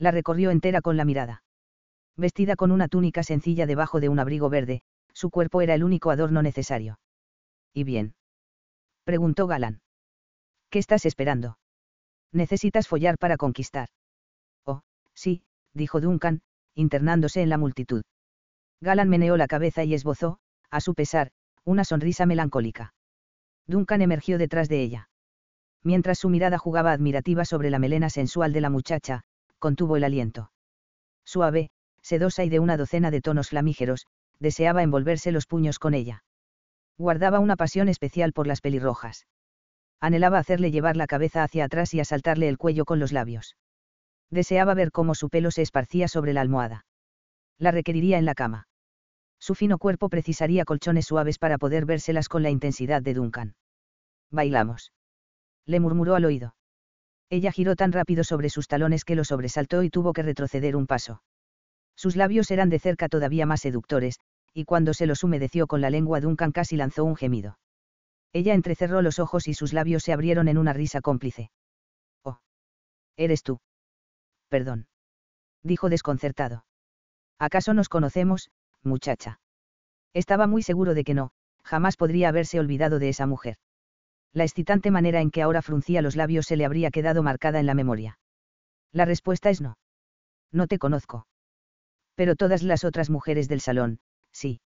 [0.03, 1.45] La recorrió entera con la mirada.
[2.17, 4.83] Vestida con una túnica sencilla debajo de un abrigo verde,
[5.13, 6.99] su cuerpo era el único adorno necesario.
[7.73, 8.17] ¿Y bien?
[9.05, 9.81] preguntó Galán.
[10.71, 11.57] ¿Qué estás esperando?
[12.33, 13.91] Necesitas follar para conquistar.
[14.65, 14.83] Oh,
[15.15, 16.41] sí, dijo Duncan,
[16.75, 18.03] internándose en la multitud.
[18.81, 21.31] Galan meneó la cabeza y esbozó, a su pesar,
[21.63, 22.93] una sonrisa melancólica.
[23.69, 25.11] Duncan emergió detrás de ella.
[25.85, 29.23] Mientras su mirada jugaba admirativa sobre la melena sensual de la muchacha,
[29.63, 30.51] contuvo el aliento.
[31.25, 31.71] Suave,
[32.03, 34.09] sedosa y de una docena de tonos flamígeros,
[34.41, 36.25] deseaba envolverse los puños con ella.
[36.99, 39.29] Guardaba una pasión especial por las pelirrojas.
[40.01, 43.57] Anhelaba hacerle llevar la cabeza hacia atrás y asaltarle el cuello con los labios.
[44.31, 46.85] Deseaba ver cómo su pelo se esparcía sobre la almohada.
[47.57, 48.67] La requeriría en la cama.
[49.39, 53.55] Su fino cuerpo precisaría colchones suaves para poder vérselas con la intensidad de Duncan.
[54.33, 54.93] Bailamos.
[55.67, 56.57] Le murmuró al oído.
[57.33, 60.87] Ella giró tan rápido sobre sus talones que lo sobresaltó y tuvo que retroceder un
[60.87, 61.23] paso.
[61.97, 64.21] Sus labios eran de cerca todavía más seductores,
[64.53, 67.59] y cuando se los humedeció con la lengua Duncan casi lanzó un gemido.
[68.35, 71.51] Ella entrecerró los ojos y sus labios se abrieron en una risa cómplice.
[72.23, 72.39] Oh.
[73.17, 73.61] Eres tú.
[74.51, 74.87] Perdón.
[75.63, 76.67] Dijo desconcertado.
[77.39, 78.51] ¿Acaso nos conocemos,
[78.83, 79.41] muchacha?
[80.13, 81.31] Estaba muy seguro de que no,
[81.63, 83.57] jamás podría haberse olvidado de esa mujer.
[84.33, 87.67] La excitante manera en que ahora fruncía los labios se le habría quedado marcada en
[87.67, 88.19] la memoria.
[88.93, 89.77] La respuesta es no.
[90.51, 91.27] No te conozco.
[92.15, 94.01] Pero todas las otras mujeres del salón,
[94.33, 94.61] sí.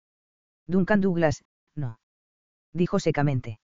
[0.68, 1.43] Duncan Douglas,
[1.76, 1.99] no.
[2.74, 3.59] Dijo secamente.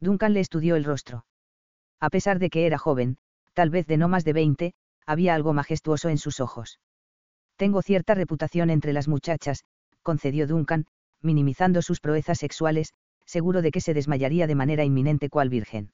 [0.00, 1.26] Duncan le estudió el rostro.
[2.00, 3.18] A pesar de que era joven,
[3.52, 4.74] tal vez de no más de veinte,
[5.06, 6.80] había algo majestuoso en sus ojos.
[7.56, 9.64] Tengo cierta reputación entre las muchachas,
[10.02, 10.86] concedió Duncan,
[11.20, 12.92] minimizando sus proezas sexuales,
[13.32, 15.92] seguro de que se desmayaría de manera inminente cual virgen.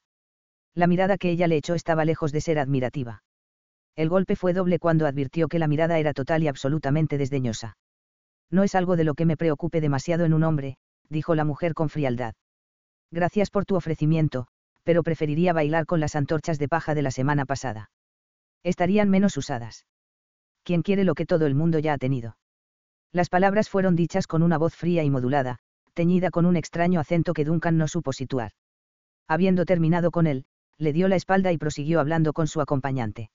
[0.75, 3.23] La mirada que ella le echó estaba lejos de ser admirativa.
[3.95, 7.77] El golpe fue doble cuando advirtió que la mirada era total y absolutamente desdeñosa.
[8.51, 10.75] No es algo de lo que me preocupe demasiado en un hombre,
[11.07, 12.33] dijo la mujer con frialdad.
[13.09, 14.47] Gracias por tu ofrecimiento,
[14.83, 17.89] pero preferiría bailar con las antorchas de paja de la semana pasada.
[18.63, 19.85] Estarían menos usadas.
[20.63, 22.35] ¿Quién quiere lo que todo el mundo ya ha tenido?
[23.13, 25.59] Las palabras fueron dichas con una voz fría y modulada,
[25.99, 28.51] teñida con un extraño acento que Duncan no supo situar.
[29.27, 30.45] Habiendo terminado con él,
[30.77, 33.31] le dio la espalda y prosiguió hablando con su acompañante.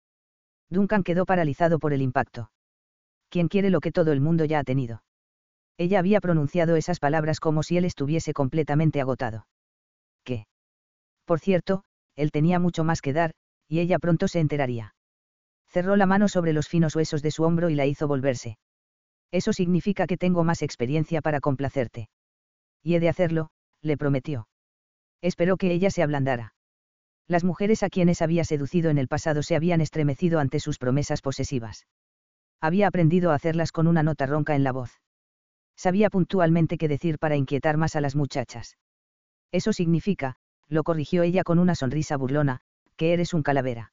[0.71, 2.51] Duncan quedó paralizado por el impacto.
[3.29, 5.03] ¿Quién quiere lo que todo el mundo ya ha tenido?
[5.77, 9.47] Ella había pronunciado esas palabras como si él estuviese completamente agotado.
[10.25, 10.47] ¿Qué?
[11.27, 11.85] Por cierto,
[12.17, 13.35] él tenía mucho más que dar,
[13.69, 14.95] y ella pronto se enteraría.
[15.69, 18.57] Cerró la mano sobre los finos huesos de su hombro y la hizo volverse.
[19.31, 22.09] Eso significa que tengo más experiencia para complacerte.
[22.85, 23.49] Y he de hacerlo,
[23.83, 24.47] le prometió.
[25.21, 26.55] Esperó que ella se ablandara.
[27.27, 31.23] Las mujeres a quienes había seducido en el pasado se habían estremecido ante sus promesas
[31.23, 31.87] posesivas.
[32.61, 35.01] Había aprendido a hacerlas con una nota ronca en la voz.
[35.77, 38.77] Sabía puntualmente qué decir para inquietar más a las muchachas.
[39.51, 40.37] Eso significa,
[40.69, 42.61] lo corrigió ella con una sonrisa burlona,
[42.97, 43.93] que eres un calavera.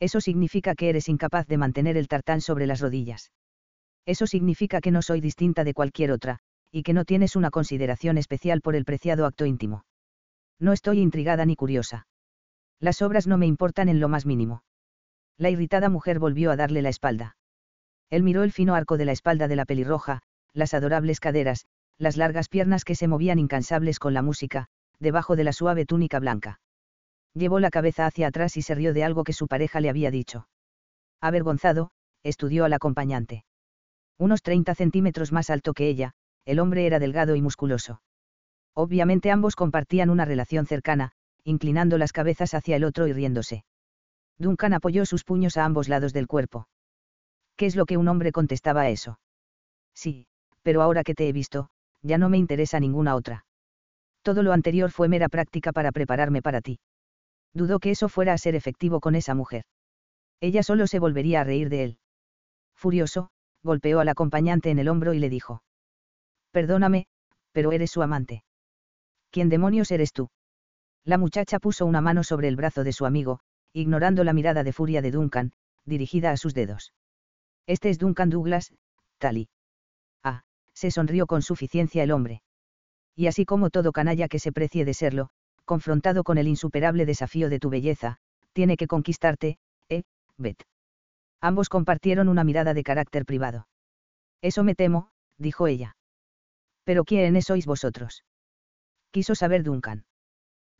[0.00, 3.32] Eso significa que eres incapaz de mantener el tartán sobre las rodillas.
[4.06, 6.40] Eso significa que no soy distinta de cualquier otra,
[6.70, 9.84] y que no tienes una consideración especial por el preciado acto íntimo.
[10.58, 12.06] No estoy intrigada ni curiosa.
[12.80, 14.62] Las obras no me importan en lo más mínimo.
[15.36, 17.36] La irritada mujer volvió a darle la espalda.
[18.10, 20.20] Él miró el fino arco de la espalda de la pelirroja,
[20.52, 21.66] las adorables caderas,
[21.98, 24.66] las largas piernas que se movían incansables con la música,
[24.98, 26.60] debajo de la suave túnica blanca.
[27.34, 30.10] Llevó la cabeza hacia atrás y se rió de algo que su pareja le había
[30.10, 30.48] dicho.
[31.20, 31.90] Avergonzado,
[32.22, 33.44] estudió al acompañante.
[34.18, 36.14] Unos 30 centímetros más alto que ella,
[36.48, 38.00] el hombre era delgado y musculoso.
[38.72, 41.12] Obviamente ambos compartían una relación cercana,
[41.44, 43.66] inclinando las cabezas hacia el otro y riéndose.
[44.38, 46.66] Duncan apoyó sus puños a ambos lados del cuerpo.
[47.56, 49.20] ¿Qué es lo que un hombre contestaba a eso?
[49.92, 50.26] Sí,
[50.62, 51.68] pero ahora que te he visto,
[52.00, 53.44] ya no me interesa ninguna otra.
[54.22, 56.80] Todo lo anterior fue mera práctica para prepararme para ti.
[57.52, 59.64] Dudó que eso fuera a ser efectivo con esa mujer.
[60.40, 61.98] Ella solo se volvería a reír de él.
[62.74, 63.28] Furioso,
[63.62, 65.62] golpeó al acompañante en el hombro y le dijo.
[66.58, 67.06] Perdóname,
[67.52, 68.42] pero eres su amante.
[69.30, 70.28] ¿Quién demonios eres tú?
[71.04, 73.38] La muchacha puso una mano sobre el brazo de su amigo,
[73.72, 75.52] ignorando la mirada de furia de Duncan,
[75.84, 76.92] dirigida a sus dedos.
[77.68, 78.74] Este es Duncan Douglas,
[79.18, 79.50] Tali.
[80.24, 80.42] Ah,
[80.74, 82.42] se sonrió con suficiencia el hombre.
[83.14, 85.30] Y así como todo canalla que se precie de serlo,
[85.64, 88.16] confrontado con el insuperable desafío de tu belleza,
[88.52, 90.02] tiene que conquistarte, eh,
[90.36, 90.64] Beth.
[91.40, 93.68] Ambos compartieron una mirada de carácter privado.
[94.42, 95.94] Eso me temo, dijo ella.
[96.88, 98.24] Pero ¿quiénes sois vosotros?
[99.10, 100.06] Quiso saber Duncan.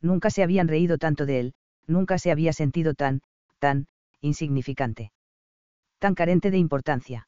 [0.01, 1.53] Nunca se habían reído tanto de él,
[1.85, 3.21] nunca se había sentido tan,
[3.59, 3.85] tan,
[4.19, 5.11] insignificante.
[5.99, 7.27] Tan carente de importancia.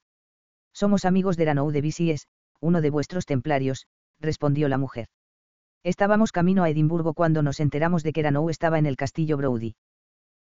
[0.74, 2.26] Somos amigos de Ranou de Bisies,
[2.60, 3.86] uno de vuestros templarios,
[4.20, 5.10] respondió la mujer.
[5.84, 9.76] Estábamos camino a Edimburgo cuando nos enteramos de que Ranou estaba en el castillo Brody.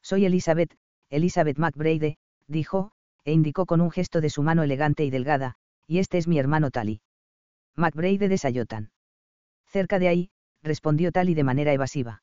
[0.02, 0.74] Soy Elizabeth,
[1.08, 2.16] Elizabeth McBride,
[2.48, 2.90] dijo,
[3.24, 5.54] e indicó con un gesto de su mano elegante y delgada,
[5.86, 7.00] y este es mi hermano Tali.
[7.76, 8.90] McBride de Sayotan.
[9.66, 10.30] Cerca de ahí,
[10.62, 12.22] respondió Tali de manera evasiva.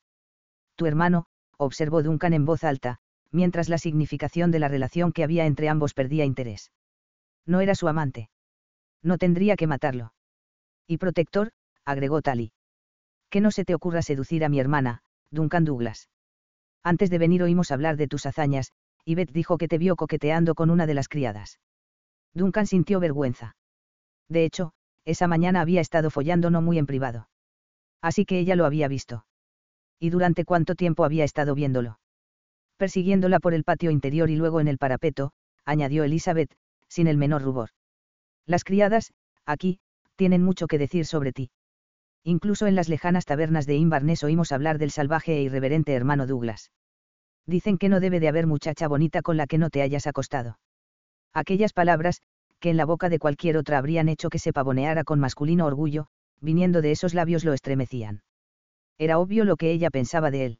[0.75, 1.25] Tu hermano,
[1.57, 2.99] observó Duncan en voz alta,
[3.31, 6.71] mientras la significación de la relación que había entre ambos perdía interés.
[7.45, 8.29] No era su amante.
[9.03, 10.13] No tendría que matarlo.
[10.87, 11.51] Y protector,
[11.85, 12.53] agregó Tali.
[13.29, 16.09] Que no se te ocurra seducir a mi hermana, Duncan Douglas.
[16.83, 18.71] Antes de venir oímos hablar de tus hazañas,
[19.05, 21.59] y Beth dijo que te vio coqueteando con una de las criadas.
[22.33, 23.55] Duncan sintió vergüenza.
[24.29, 24.73] De hecho,
[25.05, 27.29] esa mañana había estado follando no muy en privado.
[28.01, 29.25] Así que ella lo había visto.
[29.99, 31.99] ¿Y durante cuánto tiempo había estado viéndolo?
[32.77, 35.31] Persiguiéndola por el patio interior y luego en el parapeto,
[35.65, 36.51] añadió Elizabeth,
[36.87, 37.69] sin el menor rubor.
[38.45, 39.13] Las criadas,
[39.45, 39.79] aquí,
[40.15, 41.51] tienen mucho que decir sobre ti.
[42.23, 46.71] Incluso en las lejanas tabernas de Inverness oímos hablar del salvaje e irreverente hermano Douglas.
[47.45, 50.59] Dicen que no debe de haber muchacha bonita con la que no te hayas acostado.
[51.33, 52.21] Aquellas palabras,
[52.61, 56.07] que en la boca de cualquier otra habrían hecho que se pavoneara con masculino orgullo,
[56.39, 58.21] viniendo de esos labios lo estremecían.
[58.97, 60.59] Era obvio lo que ella pensaba de él.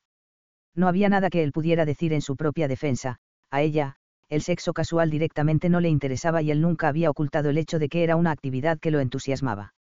[0.76, 3.18] No había nada que él pudiera decir en su propia defensa,
[3.52, 3.96] a ella,
[4.30, 7.90] el sexo casual directamente no le interesaba y él nunca había ocultado el hecho de
[7.90, 9.74] que era una actividad que lo entusiasmaba.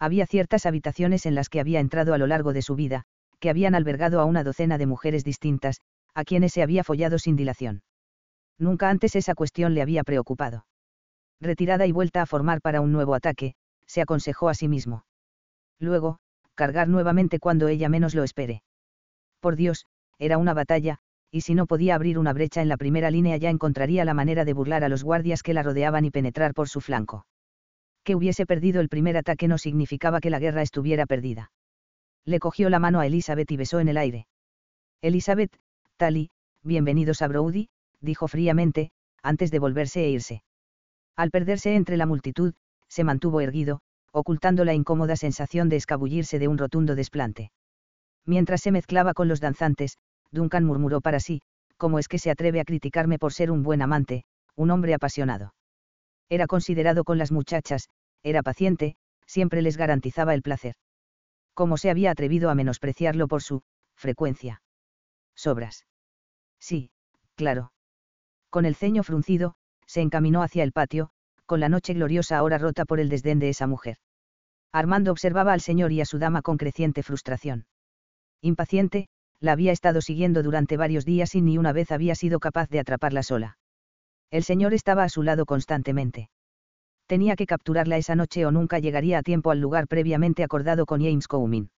[0.00, 3.04] Había ciertas habitaciones en las que había entrado a lo largo de su vida,
[3.38, 5.80] que habían albergado a una docena de mujeres distintas,
[6.14, 7.82] a quienes se había follado sin dilación.
[8.58, 10.64] Nunca antes esa cuestión le había preocupado.
[11.40, 13.54] Retirada y vuelta a formar para un nuevo ataque,
[13.86, 15.04] se aconsejó a sí mismo.
[15.78, 16.18] Luego,
[16.54, 18.62] cargar nuevamente cuando ella menos lo espere.
[19.40, 19.86] Por Dios,
[20.18, 20.98] era una batalla,
[21.30, 24.44] y si no podía abrir una brecha en la primera línea ya encontraría la manera
[24.44, 27.26] de burlar a los guardias que la rodeaban y penetrar por su flanco.
[28.04, 31.50] Que hubiese perdido el primer ataque no significaba que la guerra estuviera perdida.
[32.24, 34.26] Le cogió la mano a Elizabeth y besó en el aire.
[35.02, 35.52] Elizabeth,
[35.96, 36.30] Tali,
[36.62, 37.68] bienvenidos a Brody,
[38.00, 40.42] dijo fríamente, antes de volverse e irse.
[41.16, 42.54] Al perderse entre la multitud,
[42.88, 43.80] se mantuvo erguido,
[44.12, 47.50] ocultando la incómoda sensación de escabullirse de un rotundo desplante.
[48.26, 49.98] Mientras se mezclaba con los danzantes,
[50.30, 51.40] Duncan murmuró para sí,
[51.76, 54.24] ¿cómo es que se atreve a criticarme por ser un buen amante,
[54.56, 55.54] un hombre apasionado?
[56.28, 57.88] Era considerado con las muchachas,
[58.22, 58.96] era paciente,
[59.26, 60.74] siempre les garantizaba el placer.
[61.54, 63.62] ¿Cómo se había atrevido a menospreciarlo por su
[63.96, 64.62] frecuencia?
[65.34, 65.86] Sobras.
[66.58, 66.90] Sí,
[67.36, 67.72] claro.
[68.50, 69.54] Con el ceño fruncido,
[69.94, 71.10] se encaminó hacia el patio,
[71.46, 73.98] con la noche gloriosa ahora rota por el desdén de esa mujer.
[74.72, 77.66] Armando observaba al señor y a su dama con creciente frustración.
[78.40, 79.06] Impaciente,
[79.38, 82.80] la había estado siguiendo durante varios días y ni una vez había sido capaz de
[82.80, 83.56] atraparla sola.
[84.32, 86.28] El señor estaba a su lado constantemente.
[87.06, 91.02] Tenía que capturarla esa noche o nunca llegaría a tiempo al lugar previamente acordado con
[91.04, 91.70] James Comyn.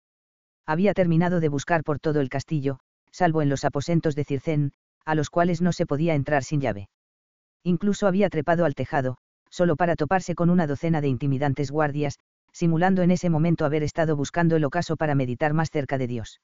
[0.67, 2.79] Había terminado de buscar por todo el castillo,
[3.11, 4.71] salvo en los aposentos de Circén,
[5.05, 6.91] a los cuales no se podía entrar sin llave.
[7.65, 9.17] Incluso había trepado al tejado,
[9.49, 12.19] solo para toparse con una docena de intimidantes guardias,
[12.53, 16.41] simulando en ese momento haber estado buscando el ocaso para meditar más cerca de Dios.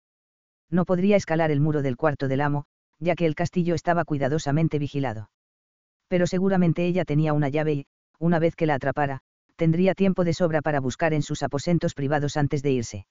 [0.70, 2.64] No podría escalar el muro del cuarto del amo,
[2.98, 5.30] ya que el castillo estaba cuidadosamente vigilado.
[6.08, 7.86] Pero seguramente ella tenía una llave y,
[8.18, 9.20] una vez que la atrapara,
[9.56, 13.06] tendría tiempo de sobra para buscar en sus aposentos privados antes de irse.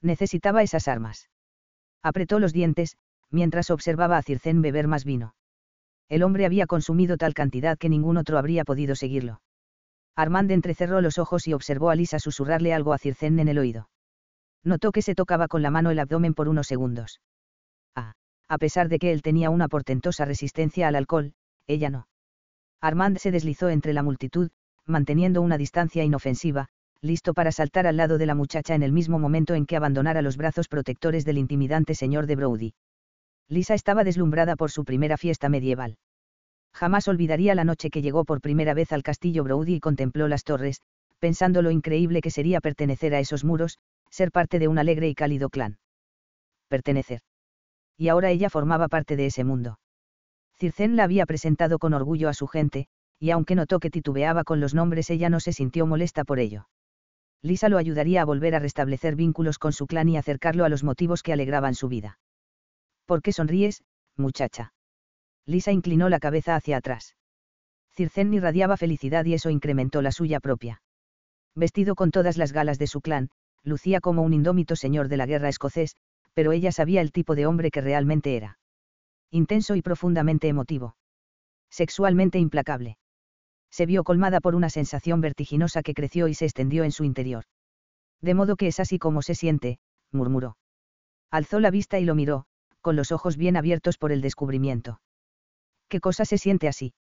[0.00, 1.28] Necesitaba esas armas.
[2.02, 2.96] Apretó los dientes,
[3.30, 5.34] mientras observaba a Circén beber más vino.
[6.08, 9.40] El hombre había consumido tal cantidad que ningún otro habría podido seguirlo.
[10.14, 13.88] Armand entrecerró los ojos y observó a Lisa susurrarle algo a Circén en el oído.
[14.62, 17.20] Notó que se tocaba con la mano el abdomen por unos segundos.
[17.96, 18.12] Ah,
[18.48, 21.32] a pesar de que él tenía una portentosa resistencia al alcohol,
[21.66, 22.08] ella no.
[22.80, 24.50] Armand se deslizó entre la multitud,
[24.84, 26.68] manteniendo una distancia inofensiva,
[27.00, 30.22] listo para saltar al lado de la muchacha en el mismo momento en que abandonara
[30.22, 32.74] los brazos protectores del intimidante señor de Brody.
[33.48, 35.96] Lisa estaba deslumbrada por su primera fiesta medieval.
[36.72, 40.44] Jamás olvidaría la noche que llegó por primera vez al castillo Brody y contempló las
[40.44, 40.80] torres,
[41.18, 43.78] pensando lo increíble que sería pertenecer a esos muros,
[44.10, 45.78] ser parte de un alegre y cálido clan.
[46.68, 47.20] Pertenecer.
[47.96, 49.78] Y ahora ella formaba parte de ese mundo.
[50.58, 52.86] Circén la había presentado con orgullo a su gente,
[53.18, 56.68] y aunque notó que titubeaba con los nombres, ella no se sintió molesta por ello.
[57.42, 60.84] Lisa lo ayudaría a volver a restablecer vínculos con su clan y acercarlo a los
[60.84, 62.18] motivos que alegraban su vida.
[63.06, 63.82] ¿Por qué sonríes,
[64.16, 64.72] muchacha?
[65.46, 67.16] Lisa inclinó la cabeza hacia atrás.
[67.94, 70.82] Circén irradiaba felicidad y eso incrementó la suya propia.
[71.54, 73.30] Vestido con todas las galas de su clan,
[73.62, 75.96] lucía como un indómito señor de la guerra escocés,
[76.34, 78.58] pero ella sabía el tipo de hombre que realmente era.
[79.30, 80.96] Intenso y profundamente emotivo.
[81.70, 82.98] Sexualmente implacable.
[83.70, 87.44] Se vio colmada por una sensación vertiginosa que creció y se extendió en su interior.
[88.20, 89.78] De modo que es así como se siente,
[90.12, 90.56] murmuró.
[91.30, 92.44] Alzó la vista y lo miró,
[92.82, 95.00] con los ojos bien abiertos por el descubrimiento.
[95.88, 96.94] ¿Qué cosa se siente así?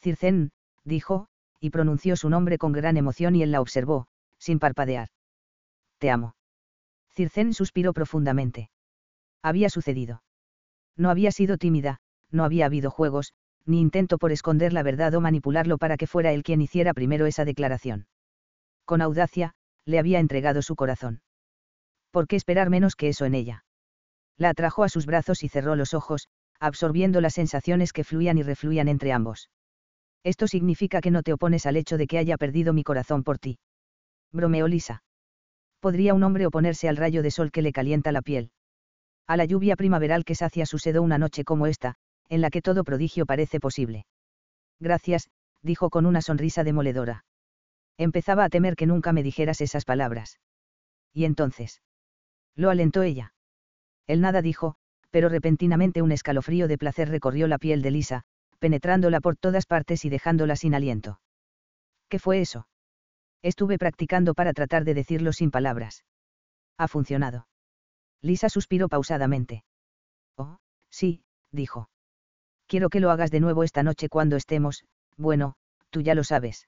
[0.00, 0.52] Circén,
[0.84, 1.28] dijo,
[1.60, 4.06] y pronunció su nombre con gran emoción y él la observó,
[4.38, 5.08] sin parpadear.
[5.98, 6.34] Te amo.
[7.10, 8.70] Circén suspiró profundamente.
[9.42, 10.22] Había sucedido.
[10.96, 11.98] No había sido tímida,
[12.30, 13.34] no había habido juegos,
[13.66, 17.26] ni intento por esconder la verdad o manipularlo para que fuera él quien hiciera primero
[17.26, 18.06] esa declaración.
[18.84, 19.54] Con audacia,
[19.84, 21.22] le había entregado su corazón.
[22.10, 23.64] ¿Por qué esperar menos que eso en ella?
[24.40, 26.26] La atrajo a sus brazos y cerró los ojos,
[26.58, 29.50] absorbiendo las sensaciones que fluían y refluían entre ambos.
[30.24, 33.38] Esto significa que no te opones al hecho de que haya perdido mi corazón por
[33.38, 33.58] ti.
[34.32, 35.02] Bromeó Lisa.
[35.78, 38.50] ¿Podría un hombre oponerse al rayo de sol que le calienta la piel?
[39.26, 41.96] A la lluvia primaveral que sacia su sedo una noche como esta,
[42.30, 44.06] en la que todo prodigio parece posible.
[44.78, 45.28] Gracias,
[45.60, 47.26] dijo con una sonrisa demoledora.
[47.98, 50.40] Empezaba a temer que nunca me dijeras esas palabras.
[51.12, 51.82] ¿Y entonces?
[52.56, 53.34] Lo alentó ella.
[54.10, 54.74] Él nada dijo,
[55.12, 58.22] pero repentinamente un escalofrío de placer recorrió la piel de Lisa,
[58.58, 61.20] penetrándola por todas partes y dejándola sin aliento.
[62.08, 62.66] ¿Qué fue eso?
[63.40, 66.04] Estuve practicando para tratar de decirlo sin palabras.
[66.76, 67.46] Ha funcionado.
[68.20, 69.62] Lisa suspiró pausadamente.
[70.36, 70.58] Oh,
[70.90, 71.88] sí, dijo.
[72.66, 74.84] Quiero que lo hagas de nuevo esta noche cuando estemos,
[75.18, 75.54] bueno,
[75.90, 76.66] tú ya lo sabes.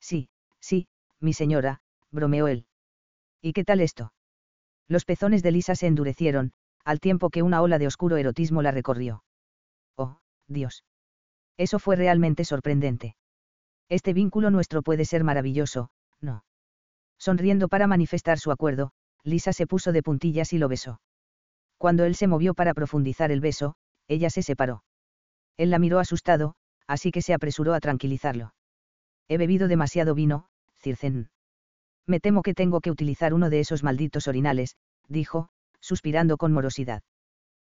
[0.00, 0.88] Sí, sí,
[1.20, 2.64] mi señora, bromeó él.
[3.42, 4.14] ¿Y qué tal esto?
[4.88, 6.52] Los pezones de Lisa se endurecieron,
[6.84, 9.24] al tiempo que una ola de oscuro erotismo la recorrió.
[9.96, 10.84] Oh, Dios.
[11.56, 13.16] Eso fue realmente sorprendente.
[13.88, 16.44] Este vínculo nuestro puede ser maravilloso, ¿no?
[17.18, 21.00] Sonriendo para manifestar su acuerdo, Lisa se puso de puntillas y lo besó.
[21.78, 23.76] Cuando él se movió para profundizar el beso,
[24.08, 24.84] ella se separó.
[25.56, 26.54] Él la miró asustado,
[26.86, 28.54] así que se apresuró a tranquilizarlo.
[29.28, 31.30] He bebido demasiado vino, Circen.
[32.06, 34.76] Me temo que tengo que utilizar uno de esos malditos orinales,
[35.08, 35.48] dijo,
[35.80, 37.02] suspirando con morosidad.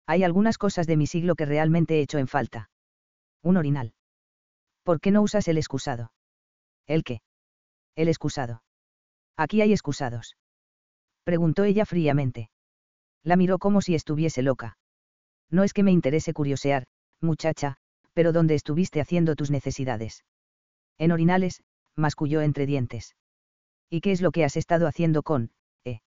[0.05, 2.69] Hay algunas cosas de mi siglo que realmente he hecho en falta.
[3.41, 3.93] Un orinal.
[4.83, 6.11] ¿Por qué no usas el excusado?
[6.87, 7.21] ¿El qué?
[7.95, 8.63] El excusado.
[9.37, 10.35] Aquí hay excusados.
[11.23, 12.49] Preguntó ella fríamente.
[13.23, 14.77] La miró como si estuviese loca.
[15.49, 16.85] No es que me interese curiosear,
[17.21, 17.77] muchacha,
[18.13, 20.23] pero ¿dónde estuviste haciendo tus necesidades?
[20.97, 21.63] En orinales,
[21.95, 23.15] masculló entre dientes.
[23.93, 25.51] ¿Y qué es lo que has estado haciendo con,
[25.85, 25.99] eh?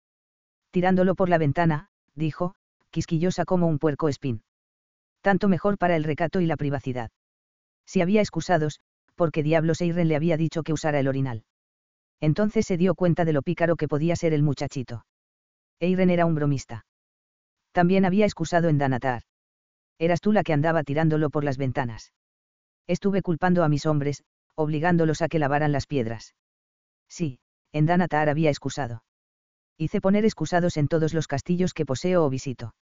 [0.70, 2.54] Tirándolo por la ventana, dijo,
[2.88, 4.42] quisquillosa como un puerco espín.
[5.20, 7.10] Tanto mejor para el recato y la privacidad.
[7.84, 8.80] Si había excusados,
[9.16, 11.44] porque diablos Eiren le había dicho que usara el orinal.
[12.22, 15.04] Entonces se dio cuenta de lo pícaro que podía ser el muchachito.
[15.78, 16.86] Eiren era un bromista.
[17.72, 19.24] También había excusado en Danatar.
[19.98, 22.14] Eras tú la que andaba tirándolo por las ventanas.
[22.86, 24.24] Estuve culpando a mis hombres,
[24.54, 26.34] obligándolos a que lavaran las piedras.
[27.10, 27.40] Sí,
[27.74, 29.02] en Danatar había excusado.
[29.76, 32.74] Hice poner excusados en todos los castillos que poseo o visito.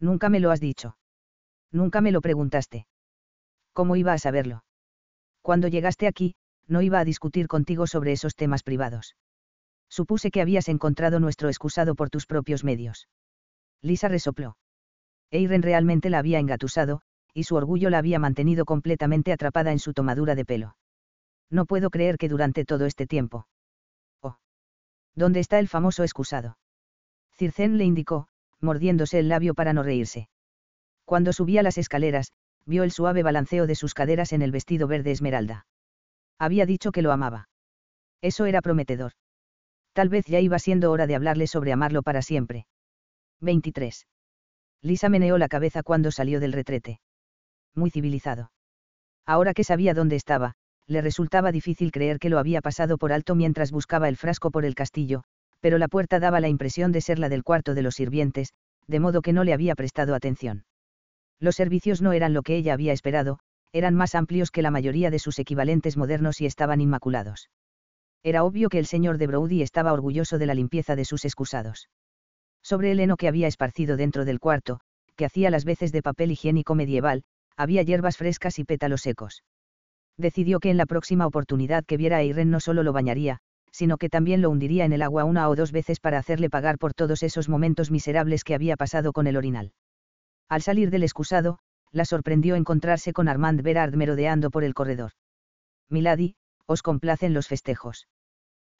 [0.00, 0.96] Nunca me lo has dicho.
[1.70, 2.86] Nunca me lo preguntaste.
[3.74, 4.64] ¿Cómo iba a saberlo?
[5.42, 9.14] Cuando llegaste aquí, no iba a discutir contigo sobre esos temas privados.
[9.90, 13.08] Supuse que habías encontrado nuestro excusado por tus propios medios.
[13.82, 14.56] Lisa resopló.
[15.30, 17.02] Eiren realmente la había engatusado,
[17.34, 20.76] y su orgullo la había mantenido completamente atrapada en su tomadura de pelo.
[21.50, 23.46] No puedo creer que durante todo este tiempo.
[25.14, 26.58] ¿Dónde está el famoso excusado?
[27.32, 28.28] Circén le indicó,
[28.60, 30.28] mordiéndose el labio para no reírse.
[31.04, 32.32] Cuando subía las escaleras,
[32.66, 35.66] vio el suave balanceo de sus caderas en el vestido verde esmeralda.
[36.38, 37.48] Había dicho que lo amaba.
[38.20, 39.12] Eso era prometedor.
[39.92, 42.66] Tal vez ya iba siendo hora de hablarle sobre amarlo para siempre.
[43.40, 44.06] 23.
[44.80, 47.00] Lisa meneó la cabeza cuando salió del retrete.
[47.74, 48.50] Muy civilizado.
[49.26, 50.56] Ahora que sabía dónde estaba,
[50.86, 54.64] le resultaba difícil creer que lo había pasado por alto mientras buscaba el frasco por
[54.64, 55.24] el castillo,
[55.60, 58.52] pero la puerta daba la impresión de ser la del cuarto de los sirvientes,
[58.86, 60.64] de modo que no le había prestado atención.
[61.40, 63.38] Los servicios no eran lo que ella había esperado,
[63.72, 67.50] eran más amplios que la mayoría de sus equivalentes modernos y estaban inmaculados.
[68.22, 71.88] Era obvio que el señor de Brody estaba orgulloso de la limpieza de sus excusados.
[72.62, 74.80] Sobre el heno que había esparcido dentro del cuarto,
[75.16, 77.24] que hacía las veces de papel higiénico medieval,
[77.56, 79.42] había hierbas frescas y pétalos secos.
[80.16, 83.38] Decidió que en la próxima oportunidad que viera a Irene no solo lo bañaría,
[83.72, 86.78] sino que también lo hundiría en el agua una o dos veces para hacerle pagar
[86.78, 89.72] por todos esos momentos miserables que había pasado con el orinal.
[90.48, 91.58] Al salir del excusado,
[91.90, 95.12] la sorprendió encontrarse con Armand Berard merodeando por el corredor.
[95.88, 96.36] Milady,
[96.66, 98.06] ¿os complacen los festejos?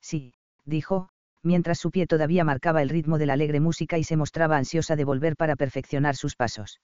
[0.00, 1.08] Sí, dijo,
[1.42, 4.94] mientras su pie todavía marcaba el ritmo de la alegre música y se mostraba ansiosa
[4.94, 6.80] de volver para perfeccionar sus pasos.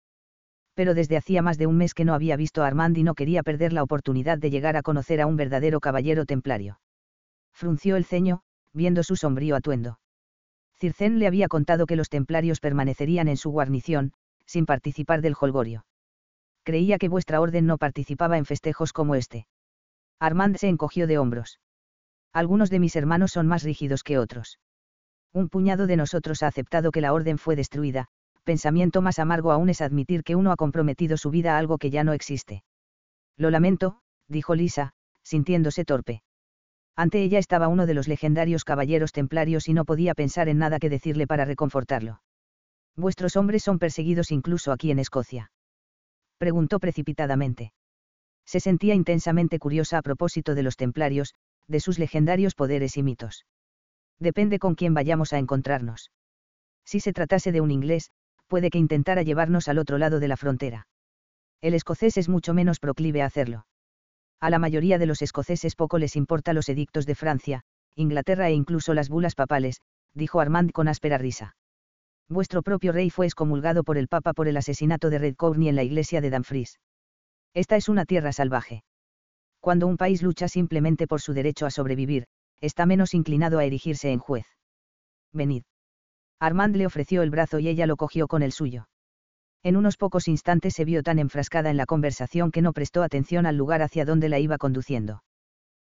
[0.74, 3.14] Pero desde hacía más de un mes que no había visto a Armand y no
[3.14, 6.80] quería perder la oportunidad de llegar a conocer a un verdadero caballero templario.
[7.52, 8.42] Frunció el ceño,
[8.72, 9.98] viendo su sombrío atuendo.
[10.78, 14.12] Circén le había contado que los templarios permanecerían en su guarnición,
[14.46, 15.84] sin participar del holgorio.
[16.62, 19.46] Creía que vuestra orden no participaba en festejos como este.
[20.18, 21.60] Armand se encogió de hombros.
[22.32, 24.58] Algunos de mis hermanos son más rígidos que otros.
[25.32, 28.08] Un puñado de nosotros ha aceptado que la orden fue destruida,
[28.50, 31.90] pensamiento más amargo aún es admitir que uno ha comprometido su vida a algo que
[31.90, 32.64] ya no existe.
[33.36, 34.90] Lo lamento, dijo Lisa,
[35.22, 36.22] sintiéndose torpe.
[36.96, 40.80] Ante ella estaba uno de los legendarios caballeros templarios y no podía pensar en nada
[40.80, 42.22] que decirle para reconfortarlo.
[42.96, 45.52] Vuestros hombres son perseguidos incluso aquí en Escocia.
[46.36, 47.72] Preguntó precipitadamente.
[48.44, 51.36] Se sentía intensamente curiosa a propósito de los templarios,
[51.68, 53.46] de sus legendarios poderes y mitos.
[54.18, 56.10] Depende con quién vayamos a encontrarnos.
[56.84, 58.10] Si se tratase de un inglés,
[58.50, 60.88] puede que intentara llevarnos al otro lado de la frontera.
[61.62, 63.64] El escocés es mucho menos proclive a hacerlo.
[64.40, 67.62] A la mayoría de los escoceses poco les importa los edictos de Francia,
[67.94, 69.80] Inglaterra e incluso las bulas papales,
[70.12, 71.54] dijo Armand con áspera risa
[72.30, 75.76] vuestro propio rey fue excomulgado por el Papa por el asesinato de Red Courtney en
[75.76, 76.78] la iglesia de Dumfries.
[77.52, 78.84] Esta es una tierra salvaje.
[79.58, 82.26] Cuando un país lucha simplemente por su derecho a sobrevivir,
[82.60, 84.46] está menos inclinado a erigirse en juez.
[85.32, 85.64] Venid.
[86.40, 88.88] Armand le ofreció el brazo y ella lo cogió con el suyo.
[89.62, 93.44] En unos pocos instantes se vio tan enfrascada en la conversación que no prestó atención
[93.44, 95.22] al lugar hacia donde la iba conduciendo.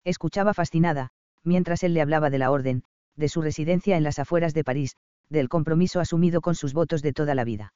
[0.06, 1.10] Escuchaba fascinada,
[1.44, 2.84] mientras él le hablaba de la orden,
[3.18, 4.96] de su residencia en las afueras de París,
[5.30, 7.74] del compromiso asumido con sus votos de toda la vida.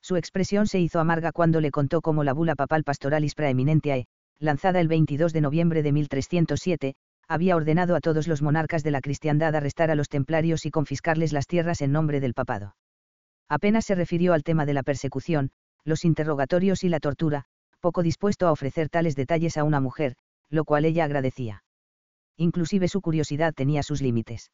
[0.00, 4.06] Su expresión se hizo amarga cuando le contó cómo la bula papal Pastoralis Praeminentiae,
[4.40, 6.94] lanzada el 22 de noviembre de 1307,
[7.32, 11.32] había ordenado a todos los monarcas de la cristiandad arrestar a los templarios y confiscarles
[11.32, 12.76] las tierras en nombre del papado.
[13.48, 15.50] Apenas se refirió al tema de la persecución,
[15.82, 17.44] los interrogatorios y la tortura,
[17.80, 20.14] poco dispuesto a ofrecer tales detalles a una mujer,
[20.50, 21.64] lo cual ella agradecía.
[22.36, 24.52] Inclusive su curiosidad tenía sus límites.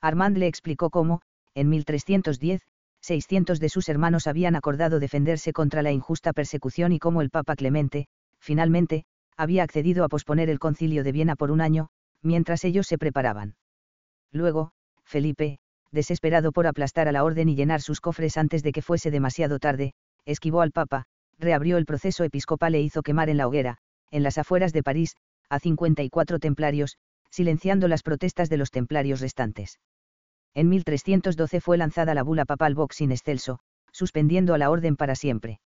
[0.00, 1.20] Armand le explicó cómo,
[1.54, 2.62] en 1310,
[3.02, 7.54] 600 de sus hermanos habían acordado defenderse contra la injusta persecución y como el Papa
[7.54, 8.06] Clemente,
[8.38, 9.04] finalmente,
[9.36, 11.90] había accedido a posponer el concilio de Viena por un año,
[12.22, 13.56] mientras ellos se preparaban.
[14.32, 14.72] Luego,
[15.04, 15.58] Felipe,
[15.90, 19.58] desesperado por aplastar a la orden y llenar sus cofres antes de que fuese demasiado
[19.58, 19.94] tarde,
[20.24, 21.04] esquivó al Papa,
[21.38, 23.78] reabrió el proceso episcopal e hizo quemar en la hoguera,
[24.10, 25.16] en las afueras de París,
[25.48, 26.98] a 54 templarios,
[27.30, 29.78] silenciando las protestas de los templarios restantes.
[30.54, 33.60] En 1312 fue lanzada la bula papal Vox in excelso,
[33.92, 35.60] suspendiendo a la orden para siempre.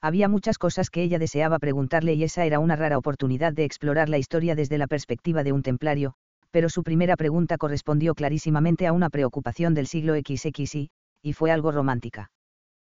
[0.00, 4.08] Había muchas cosas que ella deseaba preguntarle y esa era una rara oportunidad de explorar
[4.08, 6.14] la historia desde la perspectiva de un templario,
[6.50, 10.90] pero su primera pregunta correspondió clarísimamente a una preocupación del siglo XXI,
[11.22, 12.30] y fue algo romántica.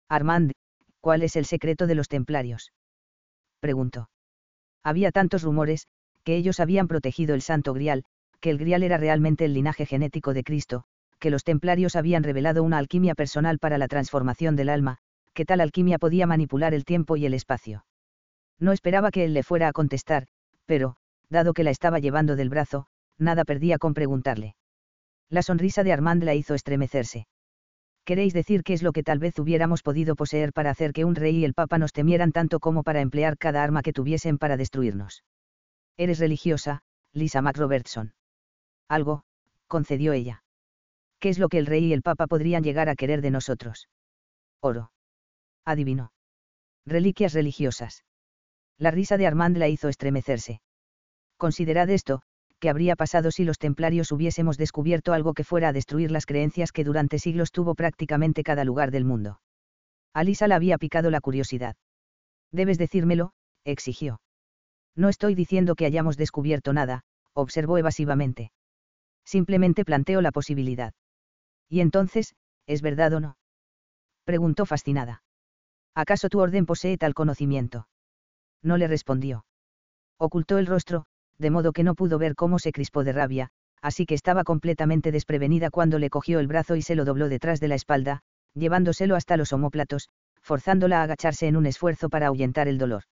[0.10, 0.52] Armand,
[1.00, 2.72] ¿cuál es el secreto de los templarios?
[3.60, 4.10] Preguntó.
[4.84, 5.88] Había tantos rumores,
[6.24, 8.04] que ellos habían protegido el Santo Grial,
[8.40, 10.84] que el Grial era realmente el linaje genético de Cristo,
[11.20, 14.98] que los templarios habían revelado una alquimia personal para la transformación del alma,
[15.34, 17.86] que tal alquimia podía manipular el tiempo y el espacio.
[18.60, 20.28] No esperaba que él le fuera a contestar,
[20.66, 20.96] pero,
[21.30, 24.56] dado que la estaba llevando del brazo, nada perdía con preguntarle.
[25.30, 27.28] La sonrisa de Armand la hizo estremecerse.
[28.04, 31.16] ¿Queréis decir qué es lo que tal vez hubiéramos podido poseer para hacer que un
[31.16, 34.58] rey y el papa nos temieran tanto como para emplear cada arma que tuviesen para
[34.58, 35.24] destruirnos?
[35.98, 36.82] Eres religiosa,
[37.14, 38.14] Lisa McRobertson.
[38.88, 39.24] Algo,
[39.68, 40.44] concedió ella.
[41.20, 43.88] ¿Qué es lo que el rey y el papa podrían llegar a querer de nosotros?
[44.60, 44.92] Oro.
[45.66, 46.12] Adivinó.
[46.86, 48.04] Reliquias religiosas.
[48.78, 50.62] La risa de Armand la hizo estremecerse.
[51.38, 52.22] Considerad esto,
[52.60, 56.72] que habría pasado si los templarios hubiésemos descubierto algo que fuera a destruir las creencias
[56.72, 59.42] que durante siglos tuvo prácticamente cada lugar del mundo.
[60.14, 61.76] A Lisa la había picado la curiosidad.
[62.52, 63.34] Debes decírmelo,
[63.64, 64.22] exigió.
[64.96, 67.02] No estoy diciendo que hayamos descubierto nada,
[67.34, 68.52] observó evasivamente.
[69.26, 70.94] Simplemente planteo la posibilidad.
[71.70, 72.36] ¿Y entonces,
[72.68, 73.38] es verdad o no?
[74.26, 75.24] Preguntó fascinada.
[75.96, 77.88] ¿Acaso tu orden posee tal conocimiento?
[78.64, 79.46] No le respondió.
[80.18, 81.06] Ocultó el rostro,
[81.38, 83.50] de modo que no pudo ver cómo se crispó de rabia,
[83.82, 87.60] así que estaba completamente desprevenida cuando le cogió el brazo y se lo dobló detrás
[87.60, 88.22] de la espalda,
[88.54, 90.10] llevándoselo hasta los omóplatos,
[90.42, 93.04] forzándola a agacharse en un esfuerzo para ahuyentar el dolor.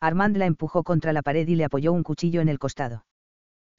[0.00, 3.06] Armand la empujó contra la pared y le apoyó un cuchillo en el costado.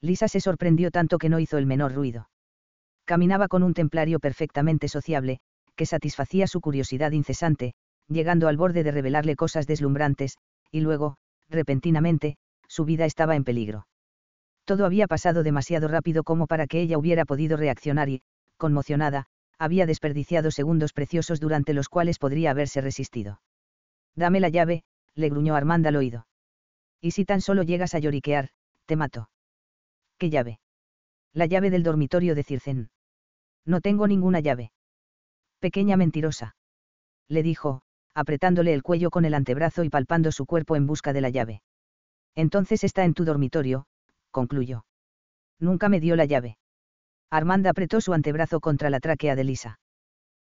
[0.02, 2.30] Lisa se sorprendió tanto que no hizo el menor ruido.
[3.06, 5.40] Caminaba con un templario perfectamente sociable,
[5.76, 7.74] que satisfacía su curiosidad incesante,
[8.08, 10.38] llegando al borde de revelarle cosas deslumbrantes,
[10.72, 11.18] y luego,
[11.49, 12.38] repentinamente,
[12.68, 13.88] su vida estaba en peligro.
[14.66, 18.22] Todo había pasado demasiado rápido como para que ella hubiera podido reaccionar y,
[18.58, 19.26] conmocionada,
[19.60, 23.41] había desperdiciado segundos preciosos durante los cuales podría haberse resistido.
[24.16, 24.84] Dame la llave,
[25.16, 26.28] le gruñó Armand al oído.
[27.01, 28.49] Y si tan solo llegas a lloriquear,
[28.86, 29.30] te mato.
[30.18, 30.60] ¿Qué llave?
[31.34, 32.89] La llave del dormitorio de Circen.
[33.66, 34.72] No tengo ninguna llave.
[35.60, 36.56] Pequeña mentirosa.
[37.28, 37.82] Le dijo,
[38.14, 41.61] apretándole el cuello con el antebrazo y palpando su cuerpo en busca de la llave.
[42.36, 43.86] Entonces está en tu dormitorio,
[44.32, 44.86] concluyó.
[45.59, 46.57] Nunca me dio la llave.
[47.30, 49.80] Armand apretó su antebrazo contra la tráquea de Lisa.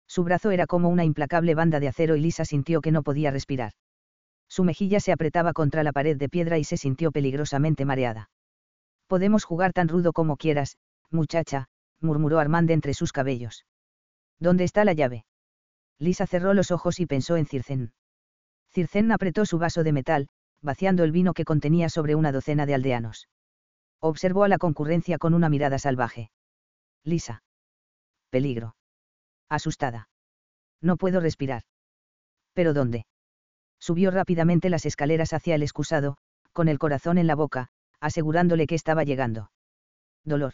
[0.07, 3.30] Su brazo era como una implacable banda de acero y Lisa sintió que no podía
[3.30, 3.74] respirar.
[4.47, 8.32] Su mejilla se apretaba contra la pared de piedra y se sintió peligrosamente mareada.
[9.05, 10.78] Podemos jugar tan rudo como quieras,
[11.11, 11.67] muchacha,
[12.01, 13.65] murmuró Armand entre sus cabellos.
[14.39, 15.26] ¿Dónde está la llave?
[16.00, 17.91] Lisa cerró los ojos y pensó en Circen.
[18.72, 20.30] Circen apretó su vaso de metal,
[20.62, 23.28] vaciando el vino que contenía sobre una docena de aldeanos.
[24.00, 26.32] Observó a la concurrencia con una mirada salvaje.
[27.04, 27.43] Lisa.
[28.30, 28.76] Peligro.
[29.50, 30.10] Asustada.
[30.82, 31.64] No puedo respirar.
[32.54, 33.06] ¿Pero dónde?
[33.80, 36.18] Subió rápidamente las escaleras hacia el excusado,
[36.54, 37.70] con el corazón en la boca,
[38.00, 39.52] asegurándole que estaba llegando.
[40.24, 40.54] Dolor.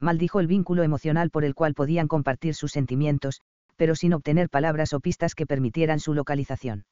[0.00, 3.40] Maldijo el vínculo emocional por el cual podían compartir sus sentimientos,
[3.78, 6.84] pero sin obtener palabras o pistas que permitieran su localización.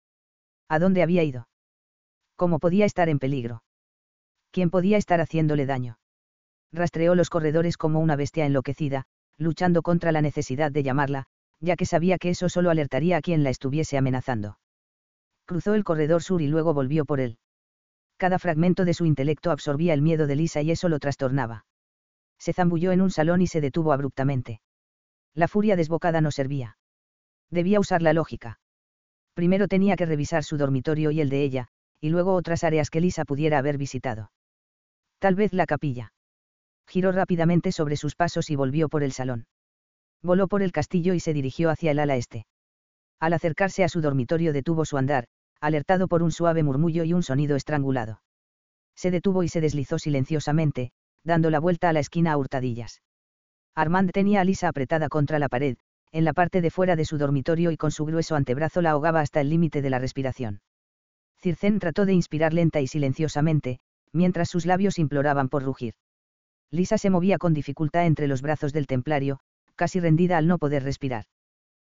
[0.69, 1.49] ¿A dónde había ido?
[2.37, 3.63] ¿Cómo podía estar en peligro?
[4.53, 5.99] ¿Quién podía estar haciéndole daño?
[6.73, 9.05] Rastreó los corredores como una bestia enloquecida,
[9.37, 11.27] luchando contra la necesidad de llamarla,
[11.61, 14.59] ya que sabía que eso solo alertaría a quien la estuviese amenazando.
[15.45, 17.39] Cruzó el corredor sur y luego volvió por él.
[18.17, 21.67] Cada fragmento de su intelecto absorbía el miedo de Lisa y eso lo trastornaba.
[22.39, 24.61] Se zambulló en un salón y se detuvo abruptamente.
[25.37, 26.79] La furia desbocada no servía.
[27.51, 28.59] Debía usar la lógica.
[29.35, 31.69] Primero tenía que revisar su dormitorio y el de ella,
[32.01, 34.33] y luego otras áreas que Lisa pudiera haber visitado.
[35.19, 36.15] Tal vez la capilla.
[36.87, 39.47] Giró rápidamente sobre sus pasos y volvió por el salón.
[40.23, 42.47] Voló por el castillo y se dirigió hacia el ala este.
[43.21, 45.27] Al acercarse a su dormitorio detuvo su andar,
[45.61, 48.23] alertado por un suave murmullo y un sonido estrangulado.
[48.95, 50.93] Se detuvo y se deslizó silenciosamente,
[51.25, 53.03] dando la vuelta a la esquina a hurtadillas.
[53.77, 55.77] Armand tenía a Lisa apretada contra la pared,
[56.11, 59.21] en la parte de fuera de su dormitorio y con su grueso antebrazo la ahogaba
[59.21, 60.63] hasta el límite de la respiración.
[61.37, 63.81] Circen trató de inspirar lenta y silenciosamente,
[64.13, 65.93] mientras sus labios imploraban por rugir.
[66.71, 69.41] Lisa se movía con dificultad entre los brazos del templario,
[69.75, 71.27] casi rendida al no poder respirar.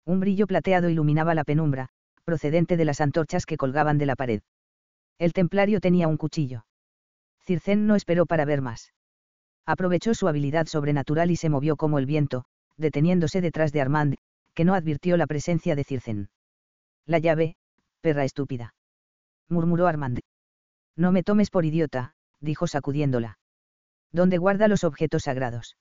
[0.05, 1.89] Un brillo plateado iluminaba la penumbra,
[2.25, 4.43] procedente de las antorchas que colgaban de la pared.
[5.19, 6.67] El templario tenía un cuchillo.
[7.41, 8.93] Circen no esperó para ver más.
[9.67, 12.45] Aprovechó su habilidad sobrenatural y se movió como el viento,
[12.77, 14.17] deteniéndose detrás de Armand,
[14.55, 16.29] que no advirtió la presencia de Circen.
[17.07, 17.57] La llave,
[18.01, 18.75] perra estúpida
[19.51, 20.21] murmuró Armand.
[20.97, 23.39] No me tomes por idiota, dijo sacudiéndola.
[24.13, 25.77] ¿Dónde guarda los objetos sagrados?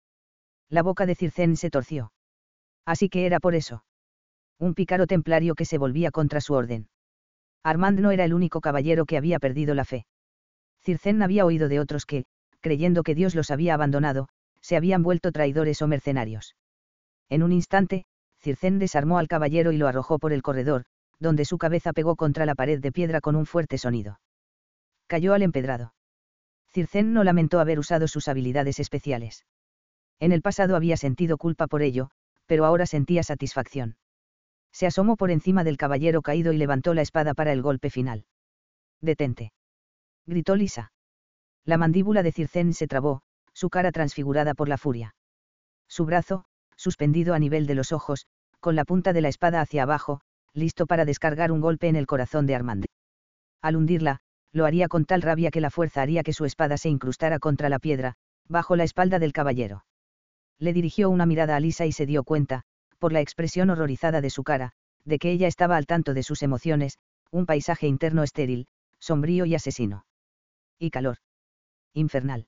[0.70, 2.12] La boca de Circén se torció.
[2.86, 3.84] Así que era por eso.
[4.60, 6.90] Un pícaro templario que se volvía contra su orden.
[7.64, 10.06] Armand no era el único caballero que había perdido la fe.
[10.82, 12.26] Circén había oído de otros que,
[12.62, 14.28] creyendo que Dios los había abandonado,
[14.62, 16.56] se habían vuelto traidores o mercenarios.
[17.30, 18.06] En un instante,
[18.40, 20.86] Circén desarmó al caballero y lo arrojó por el corredor,
[21.20, 24.20] donde su cabeza pegó contra la pared de piedra con un fuerte sonido.
[25.08, 25.94] Cayó al empedrado.
[26.72, 29.46] Circén no lamentó haber usado sus habilidades especiales.
[30.20, 32.12] En el pasado había sentido culpa por ello,
[32.46, 33.98] pero ahora sentía satisfacción.
[34.72, 38.26] Se asomó por encima del caballero caído y levantó la espada para el golpe final.
[39.02, 39.52] Detente.
[40.26, 40.92] Gritó Lisa.
[41.66, 43.22] La mandíbula de Circén se trabó,
[43.54, 45.16] su cara transfigurada por la furia.
[45.88, 46.46] Su brazo,
[46.76, 48.26] suspendido a nivel de los ojos,
[48.60, 50.22] con la punta de la espada hacia abajo,
[50.54, 52.86] listo para descargar un golpe en el corazón de Armand.
[53.62, 54.20] Al hundirla,
[54.52, 57.70] lo haría con tal rabia que la fuerza haría que su espada se incrustara contra
[57.70, 58.16] la piedra,
[58.48, 59.86] bajo la espalda del caballero.
[60.58, 62.64] Le dirigió una mirada a Lisa y se dio cuenta,
[62.98, 64.72] por la expresión horrorizada de su cara,
[65.06, 66.98] de que ella estaba al tanto de sus emociones,
[67.32, 68.68] un paisaje interno estéril,
[69.00, 70.06] sombrío y asesino.
[70.78, 71.18] Y calor.
[71.94, 72.48] Infernal.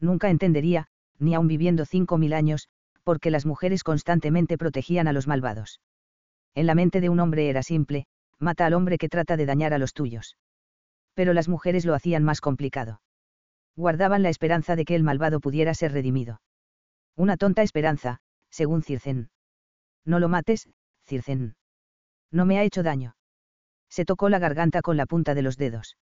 [0.00, 0.86] Nunca entendería,
[1.18, 2.68] ni aun viviendo cinco mil años,
[3.02, 5.80] porque las mujeres constantemente protegían a los malvados.
[6.54, 8.06] En la mente de un hombre era simple,
[8.38, 10.36] mata al hombre que trata de dañar a los tuyos.
[11.14, 13.00] Pero las mujeres lo hacían más complicado.
[13.76, 16.40] Guardaban la esperanza de que el malvado pudiera ser redimido.
[17.14, 18.20] Una tonta esperanza,
[18.50, 19.30] según Circen.
[20.04, 20.68] No lo mates,
[21.04, 21.56] Circen.
[22.30, 23.16] No me ha hecho daño.
[23.88, 25.96] Se tocó la garganta con la punta de los dedos.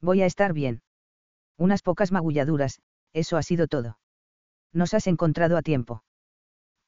[0.00, 0.82] Voy a estar bien.
[1.58, 2.80] Unas pocas magulladuras,
[3.12, 3.98] eso ha sido todo.
[4.72, 6.02] Nos has encontrado a tiempo.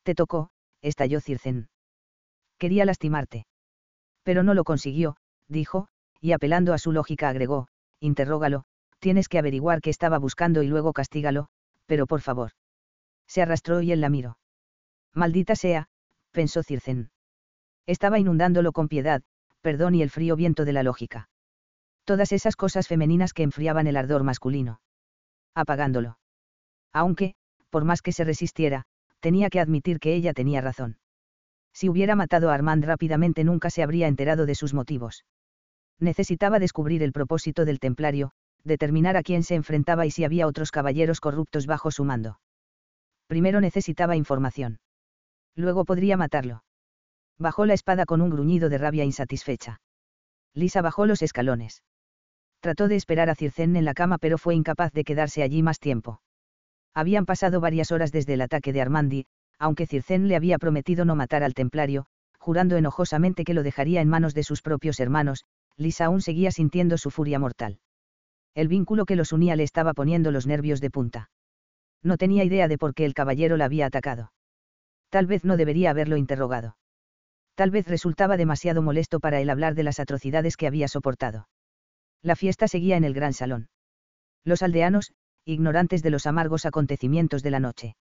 [0.03, 0.51] Te tocó,
[0.83, 1.69] estalló Circen.
[2.59, 3.47] Quería lastimarte.
[4.23, 5.17] Pero no lo consiguió,
[5.49, 5.89] dijo,
[6.21, 7.69] y apelando a su lógica agregó,
[8.01, 8.65] interrógalo,
[8.99, 11.49] tienes que averiguar qué estaba buscando y luego castígalo,
[11.87, 12.53] pero por favor.
[13.27, 14.39] Se arrastró y él la miró.
[15.15, 15.89] Maldita sea,
[16.33, 17.11] pensó Circen.
[17.87, 19.23] Estaba inundándolo con piedad,
[19.61, 21.29] perdón y el frío viento de la lógica.
[22.09, 24.81] Todas esas cosas femeninas que enfriaban el ardor masculino.
[25.55, 26.19] Apagándolo.
[26.91, 27.35] Aunque,
[27.69, 28.85] por más que se resistiera,
[29.21, 30.97] tenía que admitir que ella tenía razón.
[31.75, 35.27] Si hubiera matado a Armand rápidamente nunca se habría enterado de sus motivos.
[36.01, 38.31] Necesitaba descubrir el propósito del templario,
[38.65, 42.41] determinar a quién se enfrentaba y si había otros caballeros corruptos bajo su mando.
[43.27, 44.79] Primero necesitaba información.
[45.55, 46.65] Luego podría matarlo.
[47.39, 49.83] Bajó la espada con un gruñido de rabia insatisfecha.
[50.55, 51.83] Lisa bajó los escalones.
[52.61, 55.79] Trató de esperar a Circen en la cama pero fue incapaz de quedarse allí más
[55.79, 56.21] tiempo.
[56.95, 59.27] Habían pasado varias horas desde el ataque de Armandi,
[59.59, 62.07] aunque Circen le había prometido no matar al templario,
[62.39, 65.45] jurando enojosamente que lo dejaría en manos de sus propios hermanos,
[65.77, 67.79] Lisa aún seguía sintiendo su furia mortal.
[68.55, 71.31] El vínculo que los unía le estaba poniendo los nervios de punta.
[72.03, 74.33] No tenía idea de por qué el caballero la había atacado.
[75.11, 76.77] Tal vez no debería haberlo interrogado.
[77.55, 81.49] Tal vez resultaba demasiado molesto para él hablar de las atrocidades que había soportado.
[82.23, 83.69] La fiesta seguía en el gran salón.
[84.45, 85.13] Los aldeanos,
[85.45, 87.97] ignorantes de los amargos acontecimientos de la noche.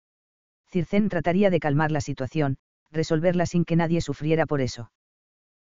[0.68, 2.58] Circén trataría de calmar la situación,
[2.92, 4.92] resolverla sin que nadie sufriera por eso.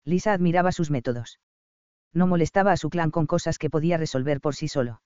[0.05, 1.41] Lisa admiraba sus métodos.
[2.13, 5.03] No molestaba a su clan con cosas que podía resolver por sí solo.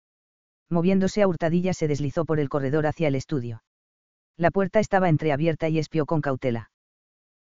[0.69, 3.63] Moviéndose a hurtadillas se deslizó por el corredor hacia el estudio.
[4.35, 6.69] La puerta estaba entreabierta y espió con cautela.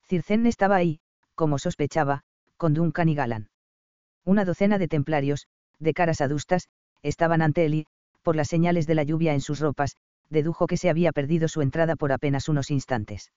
[0.04, 1.00] Circén estaba ahí,
[1.34, 2.22] como sospechaba,
[2.56, 3.48] con Duncan y Galan.
[4.24, 5.46] Una docena de templarios,
[5.78, 6.68] de caras adustas,
[7.02, 7.86] estaban ante él y,
[8.22, 9.96] por las señales de la lluvia en sus ropas,
[10.30, 13.32] dedujo que se había perdido su entrada por apenas unos instantes.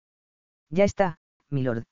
[0.70, 1.84] Ya está, milord.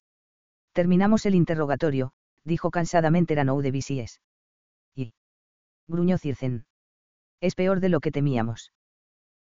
[0.74, 2.11] Terminamos el interrogatorio,
[2.44, 4.22] dijo cansadamente Ranou de Visies.
[4.95, 5.14] Y.
[5.88, 6.65] gruñó Circen.
[7.41, 8.72] Es peor de lo que temíamos.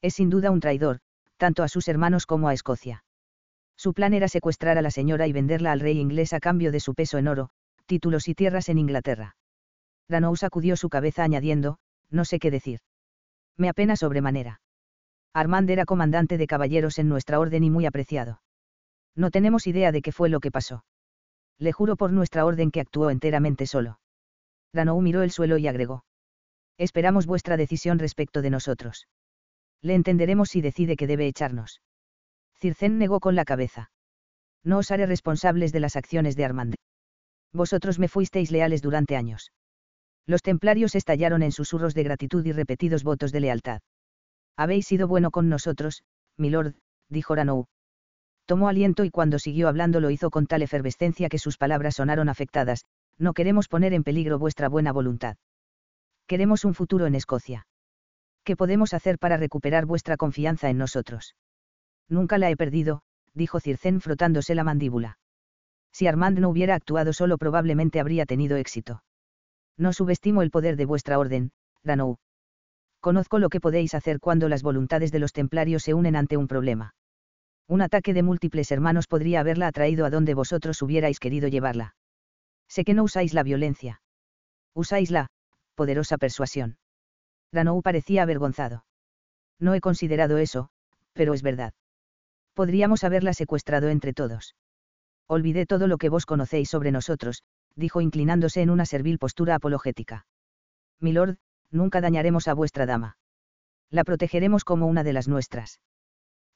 [0.01, 0.99] Es sin duda un traidor,
[1.37, 3.03] tanto a sus hermanos como a Escocia.
[3.75, 6.79] Su plan era secuestrar a la señora y venderla al rey inglés a cambio de
[6.79, 7.49] su peso en oro,
[7.85, 9.35] títulos y tierras en Inglaterra.
[10.09, 11.77] Ranou sacudió su cabeza añadiendo,
[12.09, 12.79] no sé qué decir.
[13.57, 14.61] Me apena sobremanera.
[15.33, 18.41] Armand era comandante de caballeros en nuestra orden y muy apreciado.
[19.15, 20.85] No tenemos idea de qué fue lo que pasó.
[21.57, 23.99] Le juro por nuestra orden que actuó enteramente solo.
[24.73, 26.03] Ranou miró el suelo y agregó.
[26.77, 29.07] Esperamos vuestra decisión respecto de nosotros.
[29.81, 31.81] Le entenderemos si decide que debe echarnos.
[32.59, 33.91] Circén negó con la cabeza.
[34.63, 36.75] No os haré responsables de las acciones de Armand.
[37.51, 39.51] Vosotros me fuisteis leales durante años.
[40.25, 43.81] Los templarios estallaron en susurros de gratitud y repetidos votos de lealtad.
[44.55, 46.03] Habéis sido bueno con nosotros,
[46.37, 46.75] milord,
[47.09, 47.65] dijo Ranou.
[48.45, 52.29] Tomó aliento y cuando siguió hablando lo hizo con tal efervescencia que sus palabras sonaron
[52.29, 52.85] afectadas,
[53.17, 55.37] no queremos poner en peligro vuestra buena voluntad.
[56.27, 57.67] Queremos un futuro en Escocia.
[58.43, 61.35] ¿Qué podemos hacer para recuperar vuestra confianza en nosotros?
[62.09, 63.01] Nunca la he perdido,
[63.33, 65.17] dijo Circén frotándose la mandíbula.
[65.91, 69.03] Si Armand no hubiera actuado solo probablemente habría tenido éxito.
[69.77, 71.51] No subestimo el poder de vuestra orden,
[71.83, 72.17] Danou.
[72.99, 76.47] Conozco lo que podéis hacer cuando las voluntades de los templarios se unen ante un
[76.47, 76.95] problema.
[77.67, 81.95] Un ataque de múltiples hermanos podría haberla atraído a donde vosotros hubierais querido llevarla.
[82.67, 84.01] Sé que no usáis la violencia.
[84.73, 85.27] Usáis la
[85.75, 86.77] poderosa persuasión.
[87.51, 88.85] Danou parecía avergonzado.
[89.59, 90.69] No he considerado eso,
[91.13, 91.73] pero es verdad.
[92.53, 94.55] Podríamos haberla secuestrado entre todos.
[95.27, 97.43] Olvidé todo lo que vos conocéis sobre nosotros,
[97.75, 100.25] dijo inclinándose en una servil postura apologética.
[100.99, 101.37] Milord,
[101.71, 103.17] nunca dañaremos a vuestra dama.
[103.89, 105.79] La protegeremos como una de las nuestras.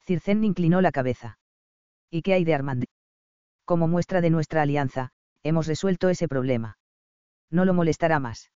[0.00, 1.38] Circen inclinó la cabeza.
[2.10, 2.84] ¿Y qué hay de Armand?
[3.64, 5.10] Como muestra de nuestra alianza,
[5.42, 6.78] hemos resuelto ese problema.
[7.50, 8.50] No lo molestará más.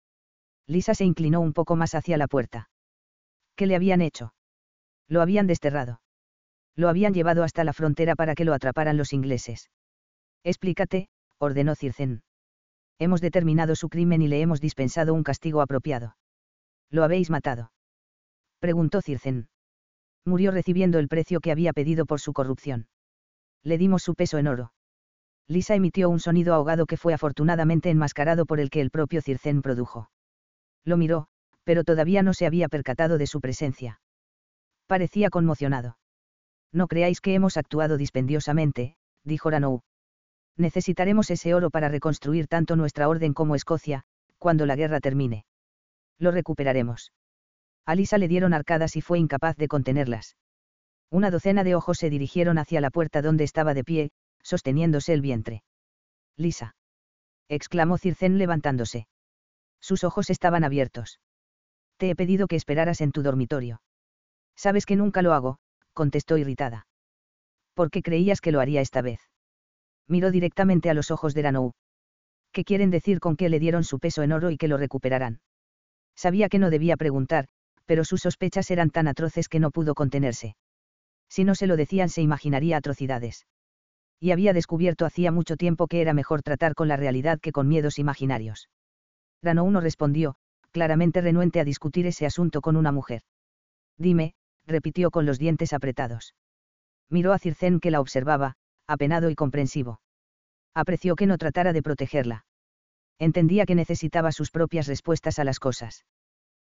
[0.66, 2.70] Lisa se inclinó un poco más hacia la puerta.
[3.56, 4.34] ¿Qué le habían hecho?
[5.08, 6.00] Lo habían desterrado.
[6.76, 9.70] Lo habían llevado hasta la frontera para que lo atraparan los ingleses.
[10.44, 11.08] Explícate,
[11.38, 12.22] ordenó Circen.
[13.01, 16.16] Hemos determinado su crimen y le hemos dispensado un castigo apropiado.
[16.90, 17.72] ¿Lo habéis matado?
[18.59, 19.48] preguntó Circen.
[20.27, 22.89] Murió recibiendo el precio que había pedido por su corrupción.
[23.62, 24.74] Le dimos su peso en oro.
[25.48, 29.62] Lisa emitió un sonido ahogado que fue afortunadamente enmascarado por el que el propio Circen
[29.62, 30.10] produjo.
[30.85, 31.27] Lo miró,
[31.64, 34.02] pero todavía no se había percatado de su presencia.
[34.86, 35.97] Parecía conmocionado.
[36.70, 39.81] No creáis que hemos actuado dispendiosamente, dijo Ranou.
[40.60, 44.02] Necesitaremos ese oro para reconstruir tanto nuestra orden como Escocia,
[44.36, 45.46] cuando la guerra termine.
[46.18, 47.14] Lo recuperaremos.
[47.86, 50.36] A Lisa le dieron arcadas y fue incapaz de contenerlas.
[51.08, 54.10] Una docena de ojos se dirigieron hacia la puerta donde estaba de pie,
[54.42, 55.62] sosteniéndose el vientre.
[56.36, 56.76] Lisa.
[57.48, 59.08] exclamó Circen levantándose.
[59.80, 61.20] Sus ojos estaban abiertos.
[61.96, 63.80] Te he pedido que esperaras en tu dormitorio.
[64.56, 65.58] Sabes que nunca lo hago,
[65.94, 66.86] contestó irritada.
[67.72, 69.30] ¿Por qué creías que lo haría esta vez?
[70.10, 71.72] Miró directamente a los ojos de Ranou.
[72.50, 75.40] ¿Qué quieren decir con que le dieron su peso en oro y que lo recuperarán?
[76.16, 77.46] Sabía que no debía preguntar,
[77.86, 80.56] pero sus sospechas eran tan atroces que no pudo contenerse.
[81.28, 83.46] Si no se lo decían se imaginaría atrocidades.
[84.18, 87.68] Y había descubierto hacía mucho tiempo que era mejor tratar con la realidad que con
[87.68, 88.68] miedos imaginarios.
[89.42, 90.34] Ranou no respondió,
[90.72, 93.22] claramente renuente a discutir ese asunto con una mujer.
[93.96, 94.34] Dime,
[94.66, 96.34] repitió con los dientes apretados.
[97.08, 98.56] Miró a Circén que la observaba,
[98.90, 100.00] apenado y comprensivo.
[100.74, 102.44] Apreció que no tratara de protegerla.
[103.20, 106.04] Entendía que necesitaba sus propias respuestas a las cosas.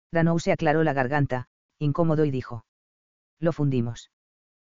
[0.10, 1.48] Ranou se aclaró la garganta,
[1.80, 2.64] incómodo y dijo.
[3.40, 4.10] Lo fundimos.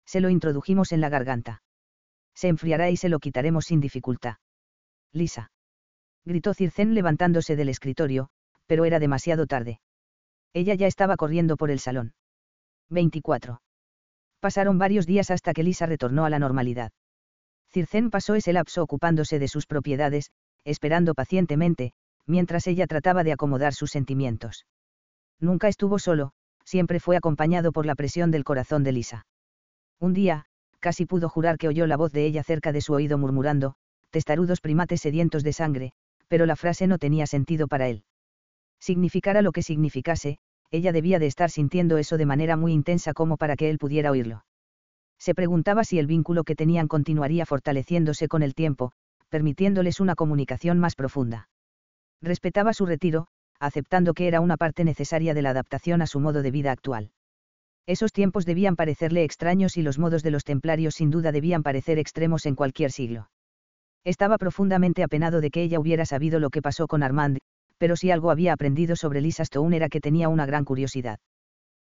[0.05, 1.61] Se lo introdujimos en la garganta.
[2.33, 4.37] Se enfriará y se lo quitaremos sin dificultad.
[5.11, 5.51] Lisa.
[6.25, 8.29] Gritó Circén levantándose del escritorio,
[8.65, 9.81] pero era demasiado tarde.
[10.51, 12.15] Ella ya estaba corriendo por el salón.
[12.89, 13.61] 24.
[14.39, 16.91] Pasaron varios días hasta que Lisa retornó a la normalidad.
[17.75, 20.31] Circén pasó ese lapso ocupándose de sus propiedades,
[20.63, 21.91] esperando pacientemente,
[22.25, 24.65] mientras ella trataba de acomodar sus sentimientos.
[25.41, 26.31] Nunca estuvo solo,
[26.63, 29.27] siempre fue acompañado por la presión del corazón de Lisa.
[29.99, 30.45] Un día,
[30.79, 33.75] casi pudo jurar que oyó la voz de ella cerca de su oído murmurando,
[34.09, 35.91] testarudos primates sedientos de sangre,
[36.29, 38.05] pero la frase no tenía sentido para él.
[38.79, 40.37] Significara lo que significase,
[40.71, 44.11] ella debía de estar sintiendo eso de manera muy intensa como para que él pudiera
[44.11, 44.45] oírlo.
[45.19, 48.91] Se preguntaba si el vínculo que tenían continuaría fortaleciéndose con el tiempo,
[49.29, 51.49] permitiéndoles una comunicación más profunda.
[52.21, 53.27] Respetaba su retiro,
[53.59, 57.11] aceptando que era una parte necesaria de la adaptación a su modo de vida actual.
[57.87, 61.99] Esos tiempos debían parecerle extraños y los modos de los templarios sin duda debían parecer
[61.99, 63.29] extremos en cualquier siglo.
[64.03, 67.39] Estaba profundamente apenado de que ella hubiera sabido lo que pasó con Armand,
[67.77, 71.19] pero si algo había aprendido sobre Lisa Stone era que tenía una gran curiosidad.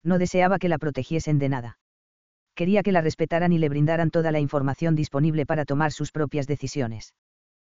[0.03, 1.77] No deseaba que la protegiesen de nada.
[2.55, 6.47] Quería que la respetaran y le brindaran toda la información disponible para tomar sus propias
[6.47, 7.13] decisiones.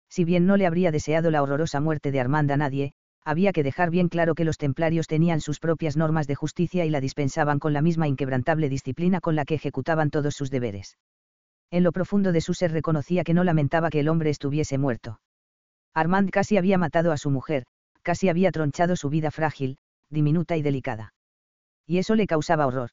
[0.08, 2.92] Si bien no le habría deseado la horrorosa muerte de Armand a nadie,
[3.24, 6.90] había que dejar bien claro que los templarios tenían sus propias normas de justicia y
[6.90, 10.98] la dispensaban con la misma inquebrantable disciplina con la que ejecutaban todos sus deberes.
[11.70, 15.20] En lo profundo de su ser reconocía que no lamentaba que el hombre estuviese muerto.
[15.94, 17.64] Armand casi había matado a su mujer,
[18.02, 19.78] casi había tronchado su vida frágil,
[20.10, 21.14] diminuta y delicada.
[21.86, 22.90] Y eso le causaba horror.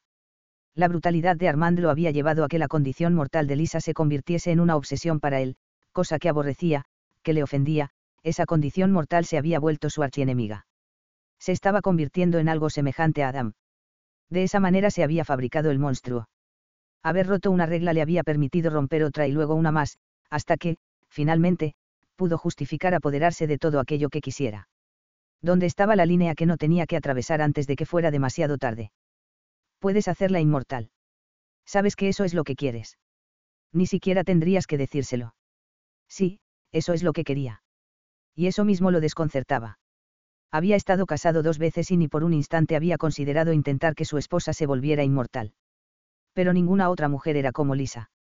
[0.74, 3.92] La brutalidad de Armand lo había llevado a que la condición mortal de Lisa se
[3.92, 5.56] convirtiese en una obsesión para él,
[5.92, 6.84] cosa que aborrecía,
[7.22, 7.90] que le ofendía,
[8.22, 10.66] esa condición mortal se había vuelto su archienemiga.
[11.38, 13.52] Se estaba convirtiendo en algo semejante a Adam.
[14.30, 16.28] De esa manera se había fabricado el monstruo.
[17.02, 19.98] Haber roto una regla le había permitido romper otra y luego una más,
[20.30, 20.78] hasta que,
[21.08, 21.74] finalmente,
[22.16, 24.68] pudo justificar apoderarse de todo aquello que quisiera.
[25.42, 28.92] ¿Dónde estaba la línea que no tenía que atravesar antes de que fuera demasiado tarde?
[29.82, 30.90] Puedes hacerla inmortal.
[31.66, 32.98] Sabes que eso es lo que quieres.
[33.72, 35.34] Ni siquiera tendrías que decírselo.
[36.08, 36.38] Sí,
[36.70, 37.64] eso es lo que quería.
[38.36, 39.80] Y eso mismo lo desconcertaba.
[40.52, 44.18] Había estado casado dos veces y ni por un instante había considerado intentar que su
[44.18, 45.52] esposa se volviera inmortal.
[46.32, 48.12] Pero ninguna otra mujer era como Lisa.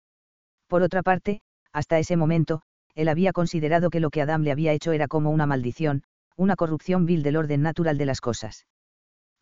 [0.65, 2.63] Por otra parte, hasta ese momento,
[2.95, 6.05] él había considerado que lo que Adam le había hecho era como una maldición,
[6.35, 8.65] una corrupción vil del orden natural de las cosas.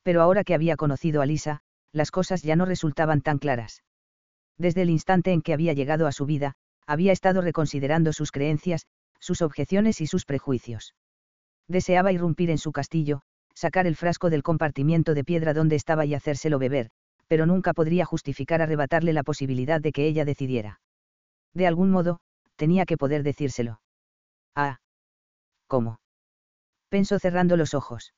[0.03, 3.83] Pero ahora que había conocido a Lisa, las cosas ya no resultaban tan claras.
[4.57, 6.53] Desde el instante en que había llegado a su vida,
[6.85, 8.85] había estado reconsiderando sus creencias,
[9.19, 10.95] sus objeciones y sus prejuicios.
[11.67, 13.21] Deseaba irrumpir en su castillo,
[13.53, 16.89] sacar el frasco del compartimiento de piedra donde estaba y hacérselo beber,
[17.27, 20.81] pero nunca podría justificar arrebatarle la posibilidad de que ella decidiera.
[21.53, 22.19] De algún modo,
[22.55, 23.81] tenía que poder decírselo.
[24.55, 24.79] Ah.
[25.67, 25.99] ¿Cómo?
[26.89, 28.13] Pensó cerrando los ojos.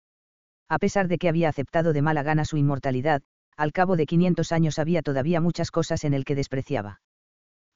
[0.69, 3.21] A pesar de que había aceptado de mala gana su inmortalidad,
[3.61, 6.99] al cabo de 500 años había todavía muchas cosas en el que despreciaba.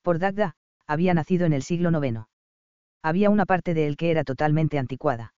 [0.02, 0.56] Por Dagda,
[0.88, 2.22] había nacido en el siglo IX.
[3.04, 5.36] Había una parte de él que era totalmente anticuada.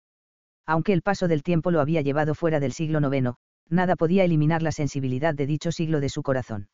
[0.68, 3.32] Aunque el paso del tiempo lo había llevado fuera del siglo IX,
[3.70, 6.70] nada podía eliminar la sensibilidad de dicho siglo de su corazón.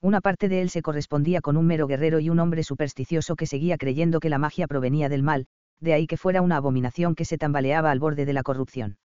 [0.00, 3.46] Una parte de él se correspondía con un mero guerrero y un hombre supersticioso que
[3.46, 5.48] seguía creyendo que la magia provenía del mal,
[5.80, 8.98] de ahí que fuera una abominación que se tambaleaba al borde de la corrupción.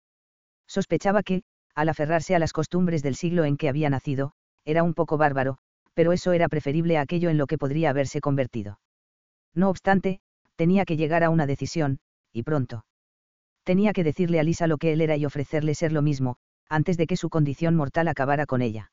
[0.66, 1.44] Sospechaba que,
[1.76, 4.32] al aferrarse a las costumbres del siglo en que había nacido,
[4.64, 5.58] era un poco bárbaro,
[5.94, 8.80] pero eso era preferible a aquello en lo que podría haberse convertido.
[9.54, 10.20] No obstante,
[10.56, 12.00] tenía que llegar a una decisión,
[12.32, 12.84] y pronto.
[13.62, 16.36] Tenía que decirle a Lisa lo que él era y ofrecerle ser lo mismo,
[16.68, 18.90] antes de que su condición mortal acabara con ella.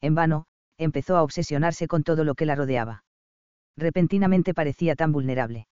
[0.00, 0.44] En vano,
[0.76, 3.04] empezó a obsesionarse con todo lo que la rodeaba.
[3.76, 5.66] Repentinamente parecía tan vulnerable.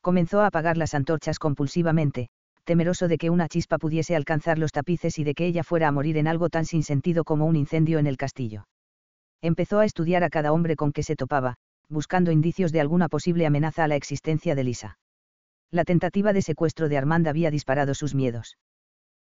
[0.00, 2.28] Comenzó a apagar las antorchas compulsivamente,
[2.64, 5.92] temeroso de que una chispa pudiese alcanzar los tapices y de que ella fuera a
[5.92, 8.66] morir en algo tan sin sentido como un incendio en el castillo.
[9.42, 11.56] Empezó a estudiar a cada hombre con que se topaba,
[11.88, 14.98] buscando indicios de alguna posible amenaza a la existencia de Lisa.
[15.70, 18.58] La tentativa de secuestro de Armand había disparado sus miedos.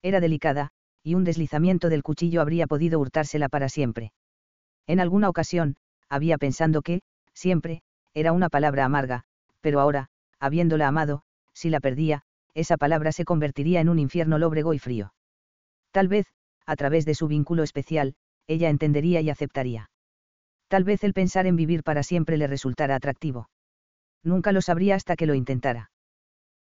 [0.02, 0.72] Era delicada,
[1.04, 4.12] y un deslizamiento del cuchillo habría podido hurtársela para siempre.
[4.88, 5.76] En alguna ocasión,
[6.10, 7.02] había pensando que,
[7.34, 7.82] siempre,
[8.14, 9.24] era una palabra amarga,
[9.62, 10.10] pero ahora,
[10.40, 15.14] habiéndola amado, si la perdía, esa palabra se convertiría en un infierno lóbrego y frío.
[15.92, 16.28] Tal vez,
[16.66, 18.16] a través de su vínculo especial,
[18.48, 19.90] ella entendería y aceptaría.
[20.68, 23.50] Tal vez el pensar en vivir para siempre le resultara atractivo.
[24.24, 25.92] Nunca lo sabría hasta que lo intentara.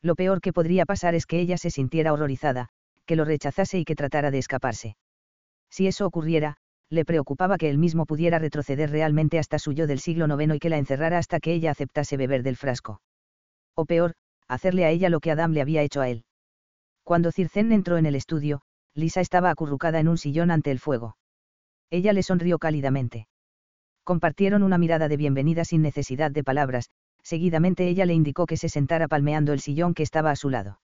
[0.02, 2.70] Lo peor que podría pasar es que ella se sintiera horrorizada,
[3.06, 4.96] que lo rechazase y que tratara de escaparse.
[5.70, 6.58] Si eso ocurriera,
[6.90, 10.60] le preocupaba que él mismo pudiera retroceder realmente hasta su yo del siglo IX y
[10.60, 13.02] que la encerrara hasta que ella aceptase beber del frasco
[13.80, 14.14] o peor,
[14.50, 16.26] hacerle a ella lo que Adam le había hecho a él.
[17.04, 18.62] Cuando Circen entró en el estudio,
[18.94, 21.16] Lisa estaba acurrucada en un sillón ante el fuego.
[21.90, 23.28] Ella le sonrió cálidamente.
[24.04, 26.90] Compartieron una mirada de bienvenida sin necesidad de palabras,
[27.24, 30.82] seguidamente ella le indicó que se sentara palmeando el sillón que estaba a su lado.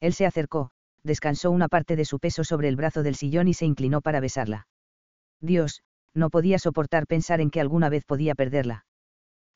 [0.00, 0.70] Él se acercó,
[1.02, 4.20] descansó una parte de su peso sobre el brazo del sillón y se inclinó para
[4.20, 4.66] besarla.
[5.40, 5.82] Dios,
[6.14, 8.86] no podía soportar pensar en que alguna vez podía perderla.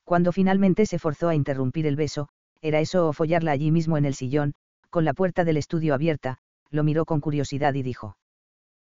[0.05, 2.29] Cuando finalmente se forzó a interrumpir el beso,
[2.62, 4.55] era eso o follarla allí mismo en el sillón,
[4.91, 6.39] con la puerta del estudio abierta,
[6.70, 8.16] lo miró con curiosidad y dijo.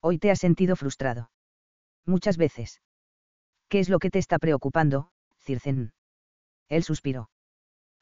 [0.02, 1.32] Hoy te has sentido frustrado.
[2.06, 2.82] Muchas veces.
[3.70, 5.94] ¿Qué es lo que te está preocupando, Circen?
[6.68, 7.30] Él suspiró.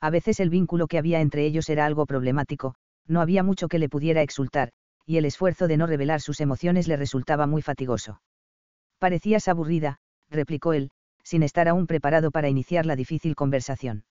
[0.01, 2.75] A veces el vínculo que había entre ellos era algo problemático,
[3.05, 4.71] no había mucho que le pudiera exultar,
[5.05, 8.21] y el esfuerzo de no revelar sus emociones le resultaba muy fatigoso.
[8.97, 10.91] Parecías aburrida, replicó él,
[11.23, 14.05] sin estar aún preparado para iniciar la difícil conversación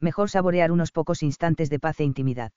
[0.00, 2.52] mejor saborear unos pocos instantes de paz e intimidad.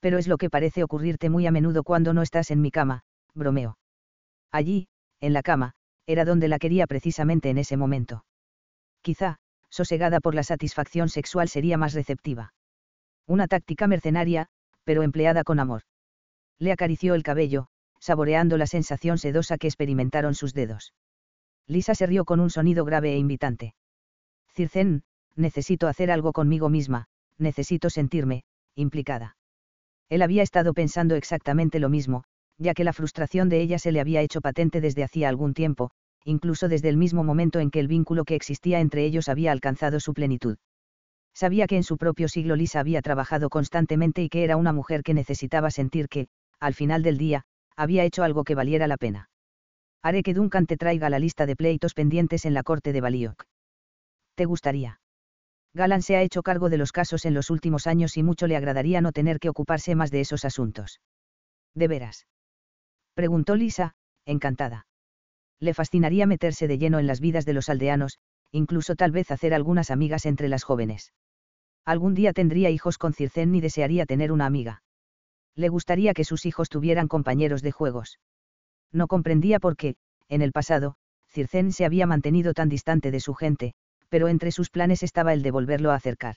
[0.00, 3.02] Pero es lo que parece ocurrirte muy a menudo cuando no estás en mi cama,
[3.34, 3.78] bromeo.
[4.52, 4.88] Allí,
[5.20, 5.72] en la cama,
[6.06, 8.24] era donde la quería precisamente en ese momento.
[9.02, 9.36] Quizá,
[9.70, 12.54] sosegada por la satisfacción sexual sería más receptiva.
[13.26, 14.46] Una táctica mercenaria,
[14.84, 15.82] pero empleada con amor.
[16.58, 17.66] Le acarició el cabello,
[17.98, 20.94] saboreando la sensación sedosa que experimentaron sus dedos.
[21.66, 23.74] Lisa se rió con un sonido grave e invitante.
[24.54, 25.02] Circen,
[25.36, 27.06] necesito hacer algo conmigo misma,
[27.38, 28.44] necesito sentirme,
[28.74, 29.36] implicada.
[30.08, 32.24] Él había estado pensando exactamente lo mismo,
[32.58, 35.90] ya que la frustración de ella se le había hecho patente desde hacía algún tiempo,
[36.24, 40.00] incluso desde el mismo momento en que el vínculo que existía entre ellos había alcanzado
[40.00, 40.56] su plenitud.
[41.34, 45.02] Sabía que en su propio siglo Lisa había trabajado constantemente y que era una mujer
[45.02, 47.42] que necesitaba sentir que, al final del día,
[47.76, 49.28] había hecho algo que valiera la pena.
[50.02, 53.44] Haré que Duncan te traiga la lista de pleitos pendientes en la corte de Balioc.
[54.34, 55.00] ¿Te gustaría?
[55.76, 58.56] Galan se ha hecho cargo de los casos en los últimos años y mucho le
[58.56, 61.02] agradaría no tener que ocuparse más de esos asuntos.
[61.74, 62.26] ¿De veras?
[63.12, 63.94] Preguntó Lisa,
[64.24, 64.86] encantada.
[65.60, 68.18] Le fascinaría meterse de lleno en las vidas de los aldeanos,
[68.52, 71.12] incluso tal vez hacer algunas amigas entre las jóvenes.
[71.84, 74.82] Algún día tendría hijos con Circen y desearía tener una amiga.
[75.54, 78.18] Le gustaría que sus hijos tuvieran compañeros de juegos.
[78.92, 79.96] No comprendía por qué,
[80.30, 80.96] en el pasado,
[81.28, 83.74] Circen se había mantenido tan distante de su gente,
[84.08, 86.36] pero entre sus planes estaba el de volverlo a acercar.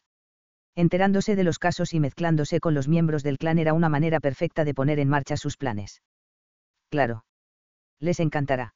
[0.75, 4.63] Enterándose de los casos y mezclándose con los miembros del clan era una manera perfecta
[4.63, 6.01] de poner en marcha sus planes.
[6.89, 7.25] Claro.
[7.99, 8.75] Les encantará.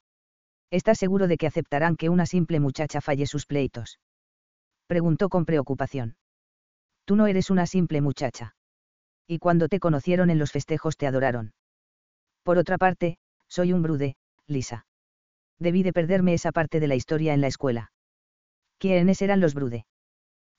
[0.70, 4.00] ¿Estás seguro de que aceptarán que una simple muchacha falle sus pleitos?
[4.88, 6.18] Preguntó con preocupación.
[7.06, 8.56] Tú no eres una simple muchacha.
[9.28, 11.54] Y cuando te conocieron en los festejos te adoraron.
[12.44, 13.18] Por otra parte,
[13.48, 14.16] soy un brude,
[14.48, 14.86] Lisa.
[15.60, 17.92] Debí de perderme esa parte de la historia en la escuela.
[18.84, 19.86] ¿Quiénes eran los brude?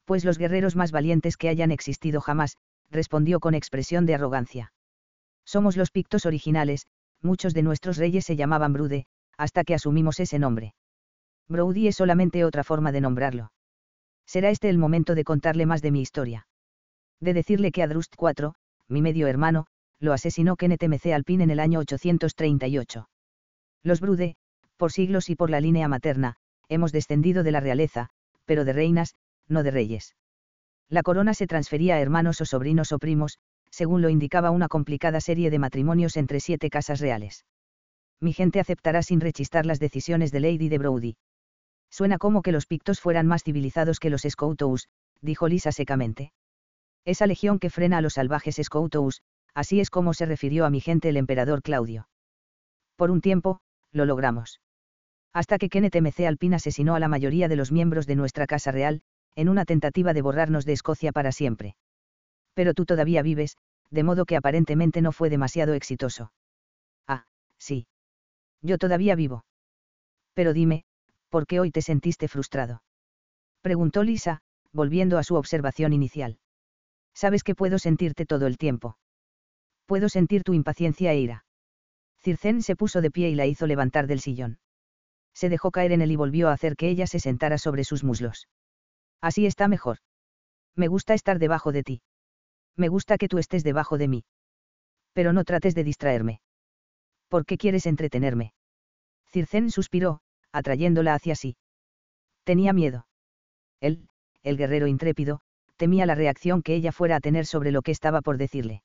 [0.06, 2.56] Pues los guerreros más valientes que hayan existido jamás,
[2.90, 4.72] respondió con expresión de arrogancia.
[5.44, 6.86] Somos los pictos originales,
[7.20, 9.04] muchos de nuestros reyes se llamaban brude,
[9.36, 10.74] hasta que asumimos ese nombre.
[11.48, 13.52] Brody es solamente otra forma de nombrarlo.
[14.24, 16.46] Será este el momento de contarle más de mi historia.
[17.20, 18.52] De decirle que Adrust IV,
[18.88, 19.66] mi medio hermano,
[20.00, 23.06] lo asesinó KNTMC Alpin en el año 838.
[23.82, 24.36] Los Brude,
[24.78, 26.38] por siglos y por la línea materna,
[26.68, 28.10] hemos descendido de la realeza,
[28.44, 29.14] pero de reinas,
[29.48, 30.14] no de reyes.
[30.88, 33.38] La corona se transfería a hermanos o sobrinos o primos,
[33.70, 37.44] según lo indicaba una complicada serie de matrimonios entre siete casas reales.
[38.20, 41.16] Mi gente aceptará sin rechistar las decisiones de Lady de Brody.
[41.90, 44.88] Suena como que los pictos fueran más civilizados que los Scoutous,
[45.20, 46.32] dijo Lisa secamente.
[47.04, 49.22] Esa legión que frena a los salvajes Scoutous,
[49.54, 52.08] así es como se refirió a mi gente el emperador Claudio.
[52.96, 53.60] Por un tiempo,
[53.92, 54.60] lo logramos.
[55.34, 58.70] Hasta que Kenneth MC Alpin asesinó a la mayoría de los miembros de nuestra Casa
[58.70, 59.02] Real,
[59.34, 61.74] en una tentativa de borrarnos de Escocia para siempre.
[62.54, 63.58] Pero tú todavía vives,
[63.90, 66.32] de modo que aparentemente no fue demasiado exitoso.
[67.08, 67.26] Ah,
[67.58, 67.88] sí.
[68.62, 69.44] Yo todavía vivo.
[70.34, 70.84] Pero dime,
[71.30, 72.84] ¿por qué hoy te sentiste frustrado?
[73.60, 74.40] Preguntó Lisa,
[74.72, 76.38] volviendo a su observación inicial.
[77.12, 78.98] Sabes que puedo sentirte todo el tiempo.
[79.86, 81.44] Puedo sentir tu impaciencia e ira.
[82.20, 84.58] Circén se puso de pie y la hizo levantar del sillón.
[85.34, 88.04] Se dejó caer en él y volvió a hacer que ella se sentara sobre sus
[88.04, 88.48] muslos.
[89.20, 89.98] Así está mejor.
[90.76, 92.02] Me gusta estar debajo de ti.
[92.76, 94.24] Me gusta que tú estés debajo de mí.
[95.12, 96.40] Pero no trates de distraerme.
[97.28, 98.52] ¿Por qué quieres entretenerme?
[99.30, 100.20] Circén suspiró,
[100.52, 101.56] atrayéndola hacia sí.
[102.44, 103.06] Tenía miedo.
[103.80, 104.08] Él,
[104.42, 105.40] el guerrero intrépido,
[105.76, 108.82] temía la reacción que ella fuera a tener sobre lo que estaba por decirle.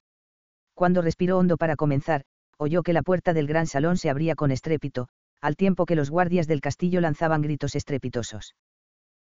[0.74, 2.24] Cuando respiró hondo para comenzar,
[2.58, 5.10] oyó que la puerta del gran salón se abría con estrépito,
[5.42, 8.56] al tiempo que los guardias del castillo lanzaban gritos estrepitosos.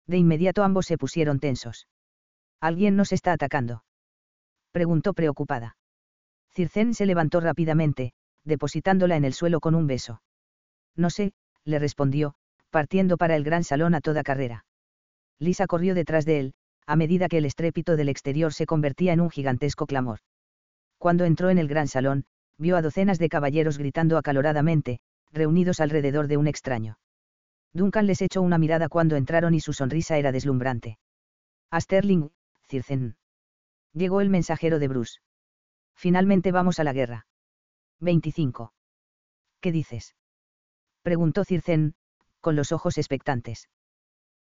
[0.07, 1.89] De inmediato ambos se pusieron tensos.
[2.61, 3.85] ¿Alguien nos está atacando?
[4.73, 5.77] preguntó preocupada.
[6.53, 8.13] Circén se levantó rápidamente,
[8.45, 10.23] depositándola en el suelo con un beso.
[10.95, 11.33] No sé,
[11.65, 12.35] le respondió,
[12.71, 14.65] partiendo para el gran salón a toda carrera.
[15.39, 16.55] Lisa corrió detrás de él,
[16.87, 20.21] a medida que el estrépito del exterior se convertía en un gigantesco clamor.
[20.99, 22.25] Cuando entró en el gran salón,
[22.59, 25.01] vio a docenas de caballeros gritando acaloradamente,
[25.33, 26.99] reunidos alrededor de un extraño.
[27.73, 30.99] Duncan les echó una mirada cuando entraron y su sonrisa era deslumbrante.
[31.71, 32.31] A Sterling,
[32.69, 33.17] Circen.
[33.93, 35.21] Llegó el mensajero de Bruce.
[35.95, 37.27] Finalmente vamos a la guerra.
[38.01, 38.73] 25.
[39.61, 40.15] ¿Qué dices?
[41.03, 41.95] Preguntó Circen,
[42.41, 43.69] con los ojos expectantes.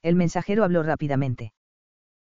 [0.02, 1.54] El mensajero habló rápidamente.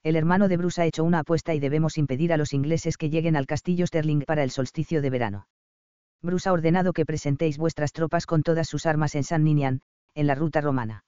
[0.04, 3.10] El hermano de Bruce ha hecho una apuesta y debemos impedir a los ingleses que
[3.10, 5.48] lleguen al castillo Sterling para el solsticio de verano.
[6.22, 9.82] Bruce ha ordenado que presentéis vuestras tropas con todas sus armas en San Ninian,
[10.14, 11.04] en la ruta romana.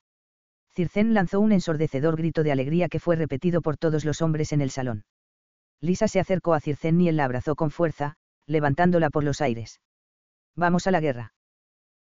[0.72, 4.61] Circen lanzó un ensordecedor grito de alegría que fue repetido por todos los hombres en
[4.61, 5.06] el salón.
[5.81, 8.15] Lisa se acercó a Circen y él la abrazó con fuerza,
[8.48, 9.81] levantándola por los aires.
[10.56, 11.34] Vamos a la guerra.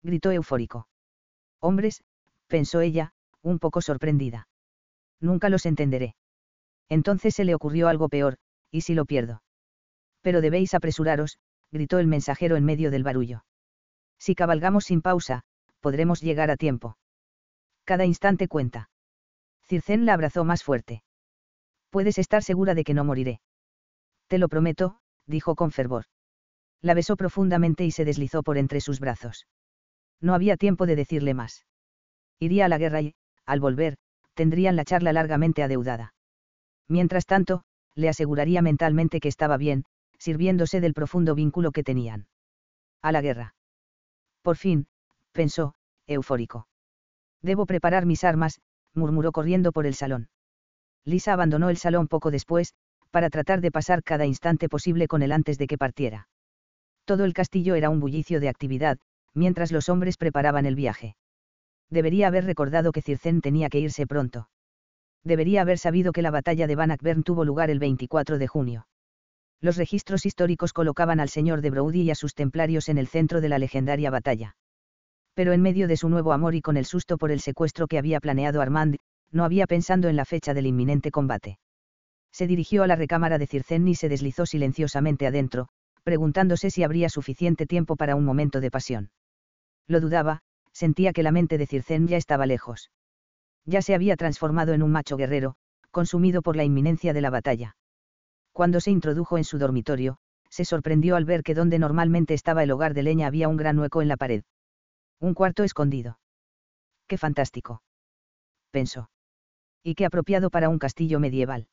[0.03, 0.87] Gritó eufórico.
[1.59, 2.03] Hombres,
[2.47, 4.47] pensó ella, un poco sorprendida.
[5.19, 6.15] Nunca los entenderé.
[6.89, 8.37] Entonces se le ocurrió algo peor,
[8.71, 9.41] ¿y si lo pierdo?
[10.21, 11.39] Pero debéis apresuraros,
[11.71, 13.45] gritó el mensajero en medio del barullo.
[14.17, 15.43] Si cabalgamos sin pausa,
[15.79, 16.97] podremos llegar a tiempo.
[17.85, 18.89] Cada instante cuenta.
[19.67, 21.03] Circén la abrazó más fuerte.
[21.89, 23.41] Puedes estar segura de que no moriré.
[24.27, 26.05] Te lo prometo, dijo con fervor.
[26.81, 29.47] La besó profundamente y se deslizó por entre sus brazos.
[30.21, 31.65] No había tiempo de decirle más.
[32.39, 33.15] Iría a la guerra y,
[33.45, 33.97] al volver,
[34.33, 36.13] tendrían la charla largamente adeudada.
[36.87, 37.63] Mientras tanto,
[37.95, 39.85] le aseguraría mentalmente que estaba bien,
[40.19, 42.27] sirviéndose del profundo vínculo que tenían.
[43.01, 43.55] A la guerra.
[44.43, 44.87] Por fin,
[45.31, 45.73] pensó,
[46.05, 46.67] eufórico.
[47.41, 48.61] Debo preparar mis armas,
[48.93, 50.29] murmuró corriendo por el salón.
[51.05, 52.73] Lisa abandonó el salón poco después,
[53.11, 56.27] para tratar de pasar cada instante posible con él antes de que partiera.
[57.05, 58.99] Todo el castillo era un bullicio de actividad,
[59.33, 61.15] mientras los hombres preparaban el viaje.
[61.89, 64.49] Debería haber recordado que Circén tenía que irse pronto.
[65.23, 68.87] Debería haber sabido que la batalla de Bannockburn tuvo lugar el 24 de junio.
[69.61, 73.41] Los registros históricos colocaban al señor de Brody y a sus templarios en el centro
[73.41, 74.55] de la legendaria batalla.
[75.33, 77.97] Pero en medio de su nuevo amor y con el susto por el secuestro que
[77.97, 78.97] había planeado Armand,
[79.31, 81.59] no había pensado en la fecha del inminente combate.
[82.31, 85.67] Se dirigió a la recámara de Circen y se deslizó silenciosamente adentro,
[86.03, 89.11] preguntándose si habría suficiente tiempo para un momento de pasión.
[89.87, 90.39] Lo dudaba,
[90.71, 92.91] sentía que la mente de Circén ya estaba lejos.
[93.65, 95.55] Ya se había transformado en un macho guerrero,
[95.91, 97.75] consumido por la inminencia de la batalla.
[98.59, 100.17] Cuando se introdujo en su dormitorio,
[100.49, 103.79] se sorprendió al ver que donde normalmente estaba el hogar de leña había un gran
[103.79, 104.43] hueco en la pared.
[105.21, 106.19] Un cuarto escondido.
[107.07, 107.81] ¡Qué fantástico!
[108.69, 109.09] pensó.
[109.81, 111.69] Y qué apropiado para un castillo medieval.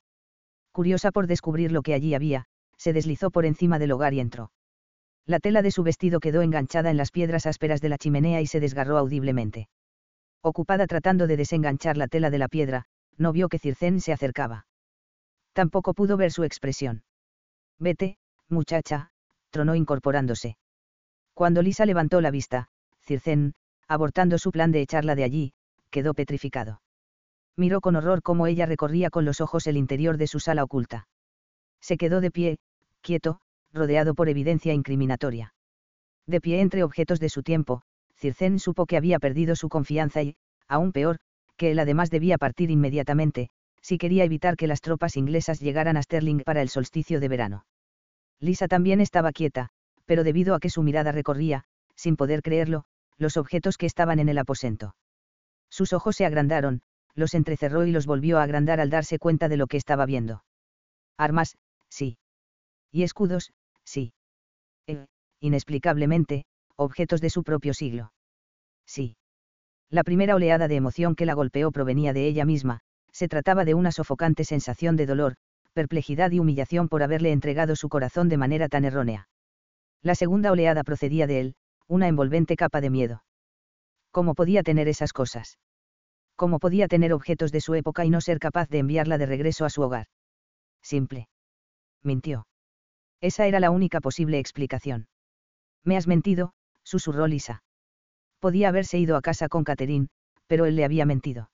[0.71, 2.45] Curiosa por descubrir lo que allí había,
[2.77, 4.53] se deslizó por encima del hogar y entró.
[5.25, 8.47] La tela de su vestido quedó enganchada en las piedras ásperas de la chimenea y
[8.47, 9.69] se desgarró audiblemente.
[10.41, 12.85] Ocupada tratando de desenganchar la tela de la piedra,
[13.17, 14.66] no vio que Circén se acercaba.
[15.57, 17.03] Tampoco pudo ver su expresión.
[17.79, 18.19] Vete,
[18.51, 19.09] muchacha,
[19.49, 20.59] tronó incorporándose.
[21.33, 22.69] Cuando Lisa levantó la vista,
[23.01, 23.55] Circén,
[23.89, 25.55] abortando su plan de echarla de allí,
[25.89, 26.83] quedó petrificado.
[27.57, 31.09] Miró con horror cómo ella recorría con los ojos el interior de su sala oculta.
[31.81, 32.59] Se quedó de pie,
[33.01, 33.41] quieto,
[33.73, 35.55] rodeado por evidencia incriminatoria.
[36.27, 37.81] De pie entre objetos de su tiempo,
[38.15, 40.37] Circén supo que había perdido su confianza y,
[40.69, 41.17] aún peor,
[41.57, 43.49] que él además debía partir inmediatamente,
[43.87, 47.67] si quería evitar que las tropas inglesas llegaran a Sterling para el solsticio de verano.
[48.41, 49.69] Lisa también estaba quieta,
[50.07, 51.63] pero debido a que su mirada recorría,
[51.95, 52.83] sin poder creerlo,
[53.17, 54.97] los objetos que estaban en el aposento.
[55.71, 56.83] Sus ojos se agrandaron,
[57.15, 60.43] los entrecerró y los volvió a agrandar al darse cuenta de lo que estaba viendo.
[61.17, 61.57] Armas,
[61.89, 62.19] sí.
[62.91, 63.53] Y escudos,
[63.85, 64.13] sí.
[64.89, 65.07] E,
[65.39, 66.45] inexplicablemente,
[66.75, 68.13] objetos de su propio siglo.
[68.85, 69.17] Sí.
[69.91, 72.81] La primera oleada de emoción que la golpeó provenía de ella misma,
[73.17, 75.37] se trataba de una sofocante sensación de dolor,
[75.73, 79.31] perplejidad y humillación por haberle entregado su corazón de manera tan errónea.
[80.03, 81.55] La segunda oleada procedía de él,
[81.89, 83.25] una envolvente capa de miedo.
[84.11, 85.59] ¿Cómo podía tener esas cosas?
[86.37, 89.65] ¿Cómo podía tener objetos de su época y no ser capaz de enviarla de regreso
[89.65, 90.09] a su hogar?
[90.83, 91.31] Simple.
[92.03, 92.47] Mintió.
[93.23, 95.09] Esa era la única posible explicación.
[95.85, 96.53] Me has mentido,
[96.83, 97.63] susurró Lisa.
[98.41, 100.09] Podía haberse ido a casa con Catherine,
[100.47, 101.49] pero él le había mentido.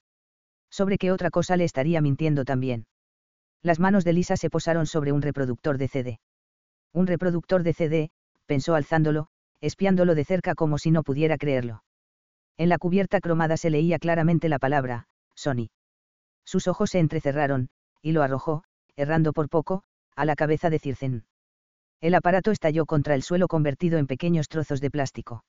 [0.72, 2.86] ¿Sobre qué otra cosa le estaría mintiendo también?
[3.62, 6.20] Las manos de Lisa se posaron sobre un reproductor de CD.
[6.94, 8.10] Un reproductor de CD,
[8.46, 9.28] pensó alzándolo,
[9.60, 11.84] espiándolo de cerca como si no pudiera creerlo.
[12.56, 15.68] En la cubierta cromada se leía claramente la palabra, Sony.
[16.44, 17.68] Sus ojos se entrecerraron,
[18.00, 18.64] y lo arrojó,
[18.96, 19.82] errando por poco,
[20.16, 21.26] a la cabeza de Circen.
[22.00, 25.44] El aparato estalló contra el suelo convertido en pequeños trozos de plástico.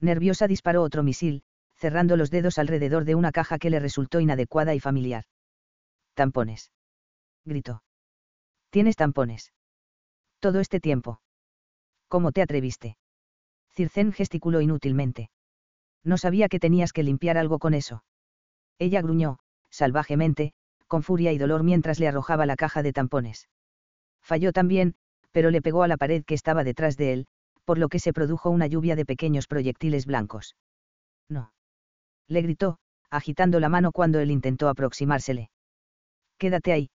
[0.00, 1.42] Nerviosa disparó otro misil,
[1.84, 5.24] cerrando los dedos alrededor de una caja que le resultó inadecuada y familiar.
[6.14, 6.72] Tampones.
[7.44, 7.82] Gritó.
[8.70, 9.52] Tienes tampones.
[10.40, 11.20] Todo este tiempo.
[12.08, 12.96] ¿Cómo te atreviste?
[13.74, 15.28] Circen gesticuló inútilmente.
[16.02, 18.02] No sabía que tenías que limpiar algo con eso.
[18.78, 19.38] Ella gruñó,
[19.68, 20.54] salvajemente,
[20.88, 23.50] con furia y dolor mientras le arrojaba la caja de tampones.
[24.22, 24.94] Falló también,
[25.32, 27.26] pero le pegó a la pared que estaba detrás de él,
[27.66, 30.56] por lo que se produjo una lluvia de pequeños proyectiles blancos.
[31.28, 31.52] No.
[32.28, 32.78] Le gritó,
[33.10, 35.50] agitando la mano cuando él intentó aproximársele.
[36.38, 36.90] Quédate ahí.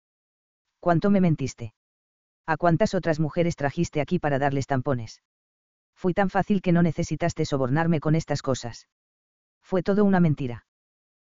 [0.79, 1.73] ¿Cuánto me mentiste?
[2.45, 5.21] ¿A cuántas otras mujeres trajiste aquí para darles tampones?
[5.95, 8.87] Fui tan fácil que no necesitaste sobornarme con estas cosas.
[9.61, 10.65] Fue todo una mentira.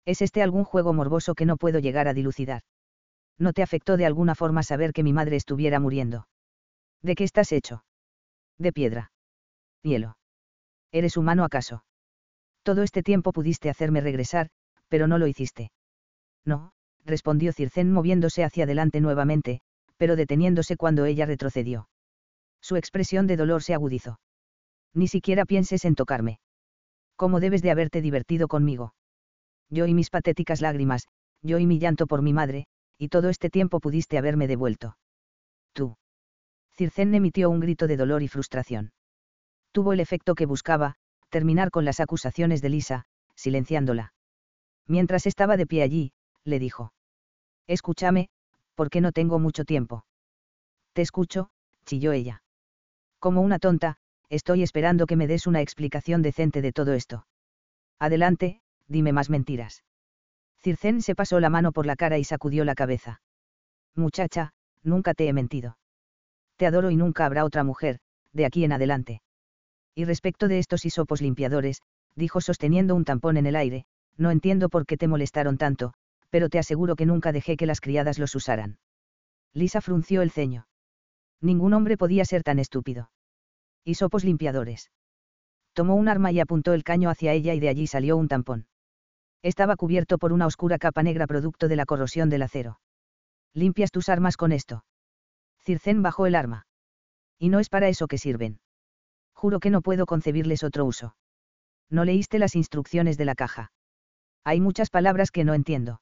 [0.05, 2.63] ¿Es este algún juego morboso que no puedo llegar a dilucidar?
[3.39, 6.29] ¿No te afectó de alguna forma saber que mi madre estuviera muriendo?
[7.03, 7.85] ¿De qué estás hecho?
[8.59, 9.13] De piedra.
[9.83, 10.17] Hielo.
[10.93, 11.85] ¿Eres humano acaso?
[12.65, 14.49] Todo este tiempo pudiste hacerme regresar,
[14.89, 15.71] pero no lo hiciste.
[16.45, 16.73] No,
[17.05, 19.61] respondió Circén moviéndose hacia adelante nuevamente,
[19.99, 21.89] pero deteniéndose cuando ella retrocedió.
[22.63, 24.19] Su expresión de dolor se agudizó.
[24.95, 26.41] Ni siquiera pienses en tocarme.
[27.17, 28.95] ¿Cómo debes de haberte divertido conmigo?
[29.69, 31.07] Yo y mis patéticas lágrimas,
[31.43, 32.67] yo y mi llanto por mi madre,
[32.99, 34.97] y todo este tiempo pudiste haberme devuelto.
[35.75, 35.97] Tú.
[36.77, 38.93] Circén emitió un grito de dolor y frustración.
[39.73, 40.97] Tuvo el efecto que buscaba,
[41.35, 44.13] terminar con las acusaciones de Lisa, silenciándola.
[44.87, 46.13] Mientras estaba de pie allí,
[46.45, 46.93] le dijo.
[47.67, 48.29] Escúchame,
[48.77, 50.05] porque no tengo mucho tiempo.
[50.93, 51.51] Te escucho,
[51.87, 52.45] chilló ella.
[53.19, 53.97] Como una tonta,
[54.29, 57.27] estoy esperando que me des una explicación decente de todo esto.
[57.99, 59.83] Adelante, dime más mentiras.
[60.63, 63.23] Circén se pasó la mano por la cara y sacudió la cabeza.
[63.97, 64.53] Muchacha,
[64.85, 65.79] nunca te he mentido.
[66.59, 67.99] Te adoro y nunca habrá otra mujer,
[68.33, 69.24] de aquí en adelante.
[69.95, 71.83] Y respecto de estos hisopos limpiadores,
[72.17, 75.95] dijo sosteniendo un tampón en el aire, no entiendo por qué te molestaron tanto,
[76.31, 78.79] pero te aseguro que nunca dejé que las criadas los usaran.
[79.53, 80.67] Lisa frunció el ceño.
[81.41, 83.11] Ningún hombre podía ser tan estúpido.
[83.85, 84.91] Hisopos limpiadores.
[85.75, 88.67] Tomó un arma y apuntó el caño hacia ella y de allí salió un tampón.
[89.43, 92.81] Estaba cubierto por una oscura capa negra producto de la corrosión del acero.
[93.53, 94.85] Limpias tus armas con esto.
[95.61, 96.67] Circén bajó el arma.
[97.39, 98.59] Y no es para eso que sirven.
[99.45, 101.17] Juro que no puedo concebirles otro uso.
[101.91, 103.73] No leíste las instrucciones de la caja.
[104.43, 106.01] Hay muchas palabras que no entiendo.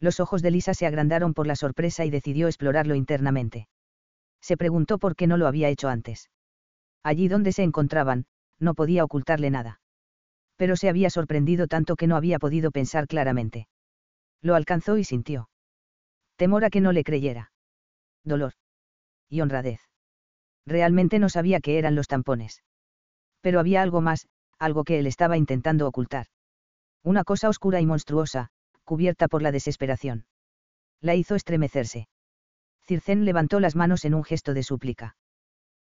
[0.00, 3.68] Los ojos de Lisa se agrandaron por la sorpresa y decidió explorarlo internamente.
[4.42, 6.28] Se preguntó por qué no lo había hecho antes.
[7.02, 8.26] Allí donde se encontraban,
[8.58, 9.80] no podía ocultarle nada.
[10.56, 13.66] Pero se había sorprendido tanto que no había podido pensar claramente.
[14.42, 15.48] Lo alcanzó y sintió.
[16.36, 17.50] Temor a que no le creyera.
[18.24, 18.52] Dolor.
[19.30, 19.87] Y honradez.
[20.68, 22.62] Realmente no sabía qué eran los tampones.
[23.40, 24.28] Pero había algo más,
[24.58, 26.26] algo que él estaba intentando ocultar.
[27.02, 28.50] Una cosa oscura y monstruosa,
[28.84, 30.26] cubierta por la desesperación.
[31.00, 32.08] La hizo estremecerse.
[32.86, 35.16] Circén levantó las manos en un gesto de súplica.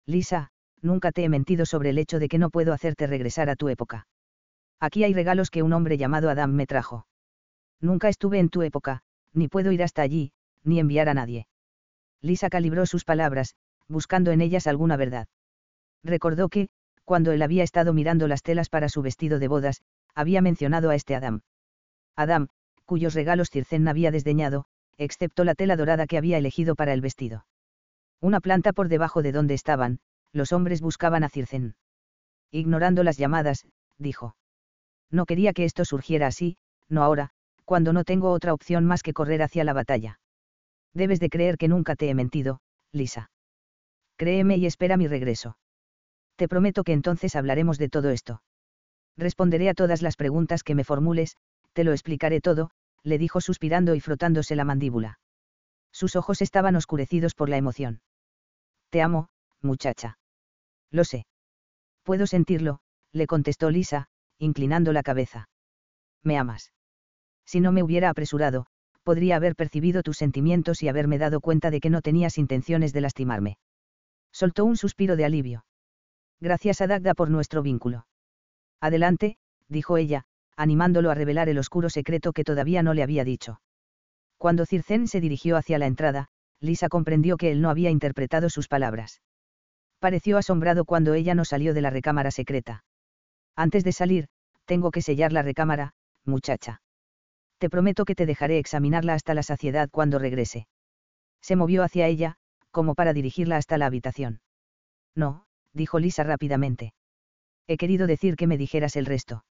[0.05, 0.51] Lisa,
[0.81, 3.69] nunca te he mentido sobre el hecho de que no puedo hacerte regresar a tu
[3.69, 4.05] época.
[4.79, 7.07] Aquí hay regalos que un hombre llamado Adam me trajo.
[7.81, 9.01] Nunca estuve en tu época,
[9.33, 10.31] ni puedo ir hasta allí,
[10.63, 11.47] ni enviar a nadie.
[12.21, 13.55] Lisa calibró sus palabras,
[13.87, 15.27] buscando en ellas alguna verdad.
[16.03, 16.69] Recordó que,
[17.03, 19.81] cuando él había estado mirando las telas para su vestido de bodas,
[20.13, 21.41] había mencionado a este Adam.
[22.15, 22.47] Adam,
[22.85, 24.65] cuyos regalos Circen había desdeñado,
[24.97, 27.45] excepto la tela dorada que había elegido para el vestido.
[28.21, 29.99] Una planta por debajo de donde estaban,
[30.31, 31.75] los hombres buscaban a Circen.
[32.51, 33.65] Ignorando las llamadas,
[33.97, 34.35] dijo.
[35.11, 36.57] No quería que esto surgiera así,
[36.89, 37.31] no ahora,
[37.65, 40.19] cuando no tengo otra opción más que correr hacia la batalla.
[40.93, 43.29] Debes de creer que nunca te he mentido, Lisa.
[44.17, 45.57] Créeme y espera mi regreso.
[46.35, 48.41] Te prometo que entonces hablaremos de todo esto.
[49.17, 51.37] Responderé a todas las preguntas que me formules,
[51.73, 52.71] te lo explicaré todo,
[53.03, 55.19] le dijo suspirando y frotándose la mandíbula.
[55.91, 58.01] Sus ojos estaban oscurecidos por la emoción.
[58.89, 59.29] Te amo,
[59.61, 60.17] muchacha.
[60.91, 61.25] Lo sé.
[62.03, 62.79] Puedo sentirlo,
[63.11, 65.49] le contestó Lisa, inclinando la cabeza.
[66.23, 66.73] Me amas.
[67.45, 68.65] Si no me hubiera apresurado,
[69.03, 73.01] podría haber percibido tus sentimientos y haberme dado cuenta de que no tenías intenciones de
[73.01, 73.57] lastimarme.
[74.35, 75.65] Soltó un suspiro de alivio.
[76.41, 78.05] Gracias a Dagda por nuestro vínculo.
[78.81, 79.37] Adelante,
[79.69, 80.25] dijo ella,
[80.57, 83.61] animándolo a revelar el oscuro secreto que todavía no le había dicho.
[84.37, 86.27] Cuando Circén se dirigió hacia la entrada,
[86.59, 89.21] Lisa comprendió que él no había interpretado sus palabras.
[89.99, 92.83] Pareció asombrado cuando ella no salió de la recámara secreta.
[93.55, 94.27] Antes de salir,
[94.65, 95.93] tengo que sellar la recámara,
[96.25, 96.81] muchacha.
[97.57, 100.67] Te prometo que te dejaré examinarla hasta la saciedad cuando regrese.
[101.39, 102.37] Se movió hacia ella,
[102.75, 104.41] como para dirigirla hasta la habitación.
[105.15, 106.93] No, dijo Lisa rápidamente.
[107.67, 109.45] He querido decir que me dijeras el resto.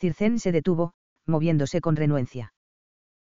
[0.00, 0.92] Circén se detuvo,
[1.26, 2.52] moviéndose con renuencia.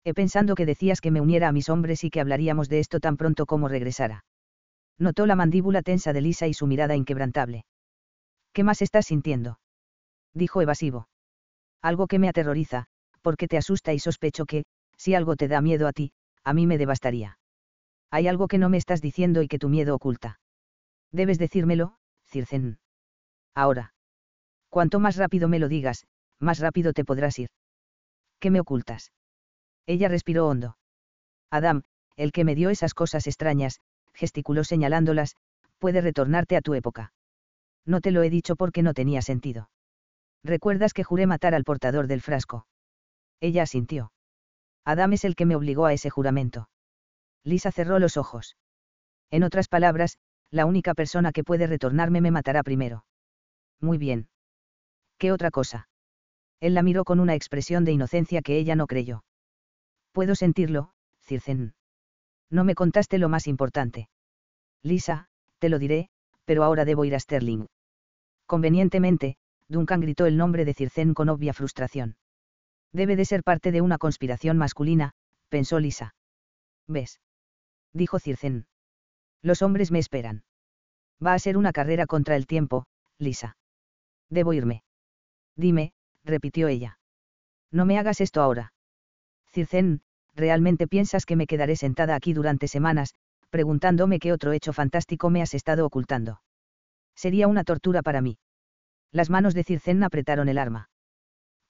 [0.02, 3.00] He pensando que decías que me uniera a mis hombres y que hablaríamos de esto
[3.00, 4.24] tan pronto como regresara.
[4.96, 7.66] Notó la mandíbula tensa de Lisa y su mirada inquebrantable.
[8.54, 9.60] ¿Qué más estás sintiendo?
[10.32, 11.10] Dijo evasivo.
[11.82, 12.86] Algo que me aterroriza,
[13.20, 14.64] porque te asusta y sospecho que,
[14.96, 16.12] si algo te da miedo a ti,
[16.44, 17.37] a mí me devastaría.
[18.10, 20.40] Hay algo que no me estás diciendo y que tu miedo oculta.
[21.12, 22.78] Debes decírmelo, Circen.
[23.54, 23.94] Ahora.
[24.68, 26.06] Cuanto más rápido me lo digas,
[26.38, 27.48] más rápido te podrás ir.
[28.38, 29.12] ¿Qué me ocultas?
[29.86, 30.76] Ella respiró hondo.
[31.50, 31.82] Adam,
[32.16, 33.80] el que me dio esas cosas extrañas,
[34.12, 35.36] gesticuló señalándolas,
[35.78, 37.12] puede retornarte a tu época.
[37.86, 39.70] No te lo he dicho porque no tenía sentido.
[40.44, 42.66] ¿Recuerdas que juré matar al portador del frasco?
[43.40, 44.12] Ella asintió.
[44.84, 46.68] Adam es el que me obligó a ese juramento.
[47.48, 48.58] Lisa cerró los ojos.
[49.30, 50.18] En otras palabras,
[50.50, 53.06] la única persona que puede retornarme me matará primero.
[53.80, 54.28] Muy bien.
[55.16, 55.88] ¿Qué otra cosa?
[56.60, 59.24] Él la miró con una expresión de inocencia que ella no creyó.
[60.12, 60.90] Puedo sentirlo,
[61.22, 61.74] Circen.
[62.50, 64.10] No me contaste lo más importante.
[64.82, 66.10] Lisa, te lo diré,
[66.44, 67.66] pero ahora debo ir a Sterling.
[68.46, 69.38] Convenientemente,
[69.68, 72.16] Duncan gritó el nombre de Circen con obvia frustración.
[72.92, 75.12] Debe de ser parte de una conspiración masculina,
[75.48, 76.14] pensó Lisa.
[76.86, 77.20] ¿Ves?
[77.92, 78.66] Dijo Circen.
[79.42, 80.44] Los hombres me esperan.
[81.24, 82.86] Va a ser una carrera contra el tiempo,
[83.18, 83.56] Lisa.
[84.30, 84.82] Debo irme.
[85.56, 85.92] Dime,
[86.24, 86.98] repitió ella.
[87.70, 88.72] No me hagas esto ahora.
[89.52, 90.02] Circen,
[90.34, 93.14] ¿realmente piensas que me quedaré sentada aquí durante semanas,
[93.50, 96.42] preguntándome qué otro hecho fantástico me has estado ocultando?
[97.14, 98.38] Sería una tortura para mí.
[99.10, 100.90] Las manos de Circen apretaron el arma.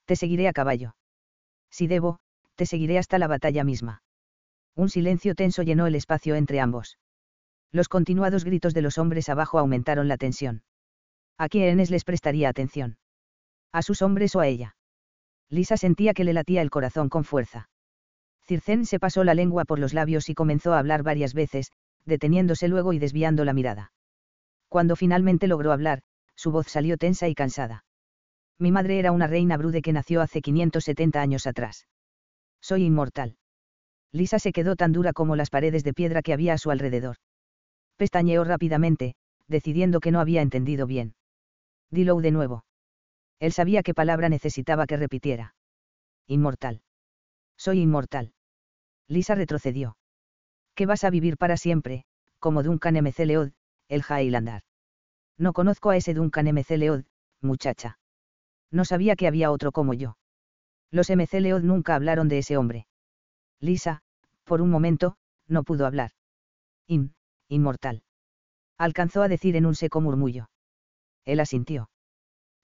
[0.05, 0.97] Te seguiré a caballo.
[1.71, 2.19] Si debo,
[2.57, 4.03] te seguiré hasta la batalla misma.
[4.79, 6.99] Un silencio tenso llenó el espacio entre ambos.
[7.73, 10.63] Los continuados gritos de los hombres abajo aumentaron la tensión.
[11.37, 12.97] ¿A quiénes les prestaría atención?
[13.73, 14.77] ¿A sus hombres o a ella?
[15.51, 17.69] Lisa sentía que le latía el corazón con fuerza.
[18.47, 21.73] Circén se pasó la lengua por los labios y comenzó a hablar varias veces,
[22.05, 23.93] deteniéndose luego y desviando la mirada.
[24.69, 26.03] Cuando finalmente logró hablar,
[26.37, 27.85] su voz salió tensa y cansada.
[28.61, 31.89] Mi madre era una reina brude que nació hace 570 años atrás.
[32.61, 33.39] Soy inmortal.
[34.13, 37.17] Lisa se quedó tan dura como las paredes de piedra que había a su alrededor.
[37.97, 39.15] Pestañeó rápidamente,
[39.49, 41.15] decidiendo que no había entendido bien.
[41.91, 42.65] Dilo de nuevo.
[43.39, 45.55] Él sabía qué palabra necesitaba que repitiera.
[46.27, 46.83] Inmortal.
[47.57, 48.33] Soy inmortal.
[49.09, 49.97] Lisa retrocedió.
[50.75, 52.05] Que vas a vivir para siempre,
[52.39, 53.13] como Duncan M.
[53.17, 53.53] Leod,
[53.89, 54.63] el Highlander.
[55.39, 56.65] No conozco a ese Duncan M.
[56.69, 57.05] Leod,
[57.41, 57.99] muchacha.
[58.71, 60.19] No sabía que había otro como yo.
[60.91, 61.27] Los M.
[61.31, 62.88] Leod nunca hablaron de ese hombre.
[63.61, 64.01] Lisa,
[64.45, 65.17] por un momento,
[65.47, 66.13] no pudo hablar.
[66.87, 67.15] In,
[67.49, 68.03] inmortal.
[68.79, 70.51] Alcanzó a decir en un seco murmullo.
[71.25, 71.91] Él asintió.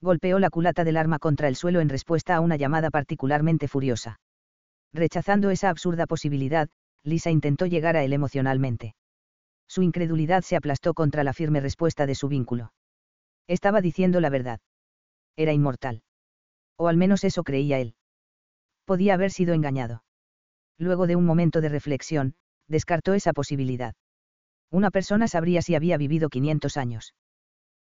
[0.01, 4.21] Golpeó la culata del arma contra el suelo en respuesta a una llamada particularmente furiosa.
[4.93, 6.69] Rechazando esa absurda posibilidad,
[7.03, 8.95] Lisa intentó llegar a él emocionalmente.
[9.67, 12.73] Su incredulidad se aplastó contra la firme respuesta de su vínculo.
[13.49, 14.61] Estaba diciendo la verdad.
[15.37, 16.03] Era inmortal.
[16.77, 17.95] O al menos eso creía él.
[18.85, 20.05] Podía haber sido engañado.
[20.79, 22.35] Luego de un momento de reflexión,
[22.69, 23.95] descartó esa posibilidad.
[24.71, 27.15] Una persona sabría si había vivido 500 años.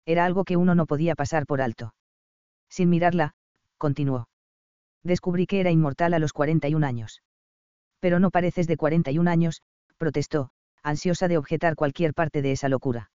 [0.06, 1.94] Era algo que uno no podía pasar por alto.
[2.70, 3.34] Sin mirarla,
[3.78, 4.28] continuó.
[5.04, 7.22] Descubrí que era inmortal a los 41 años.
[8.00, 9.62] Pero no pareces de 41 años,
[9.98, 10.52] protestó,
[10.84, 13.12] ansiosa de objetar cualquier parte de esa locura.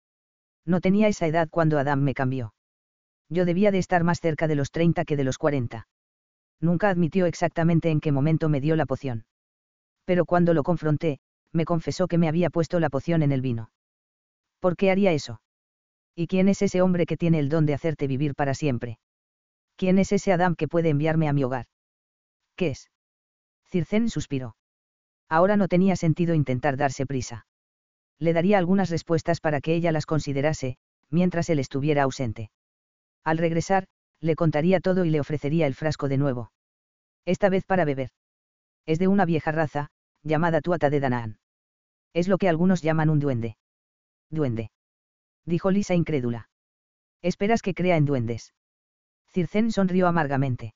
[0.65, 2.53] No tenía esa edad cuando Adam me cambió.
[3.29, 5.87] Yo debía de estar más cerca de los 30 que de los 40.
[6.59, 9.25] Nunca admitió exactamente en qué momento me dio la poción.
[10.05, 11.19] Pero cuando lo confronté,
[11.51, 13.71] me confesó que me había puesto la poción en el vino.
[14.59, 15.41] ¿Por qué haría eso?
[16.15, 18.99] ¿Y quién es ese hombre que tiene el don de hacerte vivir para siempre?
[19.75, 21.65] ¿Quién es ese Adam que puede enviarme a mi hogar?
[22.55, 22.89] ¿Qué es?
[23.65, 24.55] Circén suspiró.
[25.29, 27.47] Ahora no tenía sentido intentar darse prisa.
[28.19, 30.77] Le daría algunas respuestas para que ella las considerase,
[31.09, 32.51] mientras él estuviera ausente.
[33.23, 33.87] Al regresar,
[34.19, 36.51] le contaría todo y le ofrecería el frasco de nuevo.
[37.25, 38.11] Esta vez para beber.
[38.85, 39.89] Es de una vieja raza,
[40.23, 41.39] llamada Tuata de Danaan.
[42.13, 43.57] Es lo que algunos llaman un duende.
[44.29, 44.71] Duende.
[45.45, 46.49] Dijo Lisa incrédula.
[47.21, 48.53] ¿Esperas que crea en duendes?
[49.31, 50.73] Circén sonrió amargamente.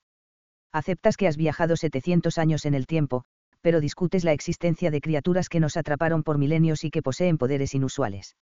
[0.72, 3.24] Aceptas que has viajado 700 años en el tiempo,
[3.60, 7.74] pero discutes la existencia de criaturas que nos atraparon por milenios y que poseen poderes
[7.74, 8.36] inusuales.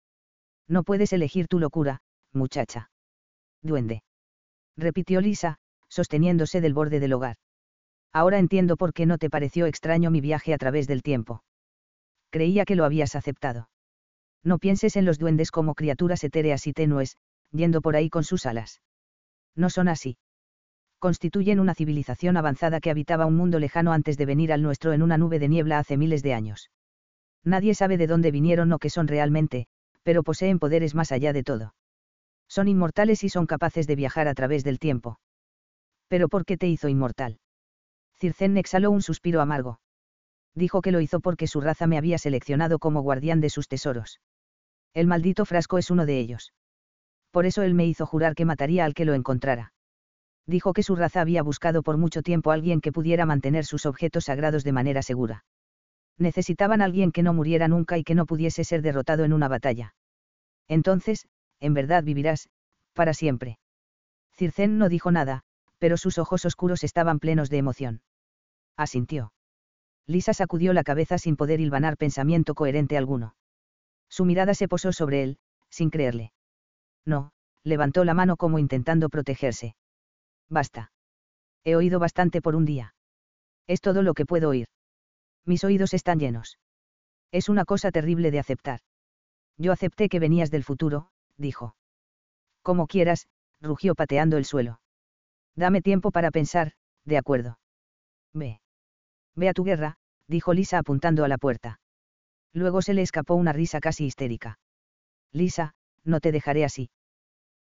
[0.69, 2.01] No puedes elegir tu locura,
[2.33, 2.91] muchacha.
[3.63, 4.03] Duende.
[4.77, 7.37] Repitió Lisa, sosteniéndose del borde del hogar.
[8.17, 11.43] Ahora entiendo por qué no te pareció extraño mi viaje a través del tiempo.
[12.31, 13.69] Creía que lo habías aceptado.
[14.43, 17.19] No pienses en los duendes como criaturas etéreas y tenues,
[17.51, 18.81] yendo por ahí con sus alas
[19.57, 20.19] no son así.
[20.99, 25.03] Constituyen una civilización avanzada que habitaba un mundo lejano antes de venir al nuestro en
[25.03, 26.71] una nube de niebla hace miles de años.
[27.45, 29.67] Nadie sabe de dónde vinieron o qué son realmente,
[30.03, 31.75] pero poseen poderes más allá de todo.
[32.49, 35.19] Son inmortales y son capaces de viajar a través del tiempo.
[36.09, 37.39] ¿Pero por qué te hizo inmortal?
[38.19, 39.81] Circen exhaló un suspiro amargo.
[40.55, 44.21] Dijo que lo hizo porque su raza me había seleccionado como guardián de sus tesoros.
[44.95, 46.53] El maldito frasco es uno de ellos
[47.37, 49.75] por eso él me hizo jurar que mataría al que lo encontrara.
[50.47, 54.25] Dijo que su raza había buscado por mucho tiempo alguien que pudiera mantener sus objetos
[54.25, 55.45] sagrados de manera segura.
[56.17, 59.95] Necesitaban alguien que no muriera nunca y que no pudiese ser derrotado en una batalla.
[60.67, 61.27] Entonces,
[61.61, 62.49] en verdad vivirás,
[62.95, 63.59] para siempre.
[64.33, 65.43] Circén no dijo nada,
[65.77, 68.01] pero sus ojos oscuros estaban plenos de emoción.
[68.77, 69.33] Asintió.
[70.07, 73.35] Lisa sacudió la cabeza sin poder hilvanar pensamiento coherente alguno.
[74.09, 75.39] Su mirada se posó sobre él,
[75.69, 76.33] sin creerle.
[77.05, 77.33] No,
[77.65, 79.75] levantó la mano como intentando protegerse.
[80.49, 80.93] Basta.
[81.65, 82.95] He oído bastante por un día.
[83.67, 84.69] Es todo lo que puedo oír.
[85.45, 86.59] Mis oídos están llenos.
[87.33, 88.81] Es una cosa terrible de aceptar.
[89.59, 91.75] Yo acepté que venías del futuro, dijo.
[92.63, 93.27] Como quieras,
[93.61, 94.81] rugió pateando el suelo.
[95.57, 96.73] Dame tiempo para pensar,
[97.05, 97.59] de acuerdo.
[98.33, 98.61] Ve.
[99.37, 99.97] Ve a tu guerra,
[100.27, 101.79] dijo Lisa apuntando a la puerta.
[102.53, 104.59] Luego se le escapó una risa casi histérica.
[105.33, 106.91] Lisa, no te dejaré así.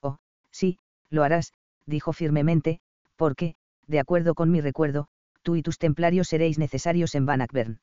[0.01, 0.19] Oh,
[0.53, 0.79] sí,
[1.11, 1.53] lo harás,
[1.87, 2.81] dijo firmemente,
[3.17, 3.57] porque,
[3.87, 5.09] de acuerdo con mi recuerdo,
[5.43, 7.81] tú y tus templarios seréis necesarios en Bannockburn.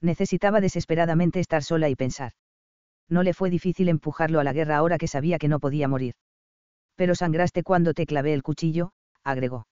[0.00, 2.32] Necesitaba desesperadamente estar sola y pensar.
[3.08, 6.14] No le fue difícil empujarlo a la guerra ahora que sabía que no podía morir.
[6.96, 8.92] Pero sangraste cuando te clavé el cuchillo,
[9.24, 9.66] agregó.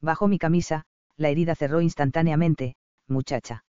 [0.00, 0.86] Bajo mi camisa,
[1.20, 2.76] la herida cerró instantáneamente,
[3.06, 3.64] muchacha.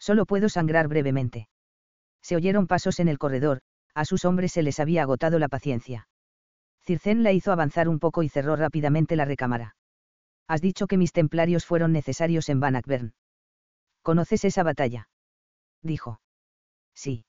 [0.00, 1.48] Solo puedo sangrar brevemente.
[2.22, 3.60] Se oyeron pasos en el corredor,
[3.94, 6.08] a sus hombres se les había agotado la paciencia.
[6.84, 9.76] Circén la hizo avanzar un poco y cerró rápidamente la recámara.
[10.48, 13.14] Has dicho que mis templarios fueron necesarios en Bannockburn.
[14.02, 15.08] ¿Conoces esa batalla?
[15.82, 16.20] Dijo.
[16.94, 17.24] Sí.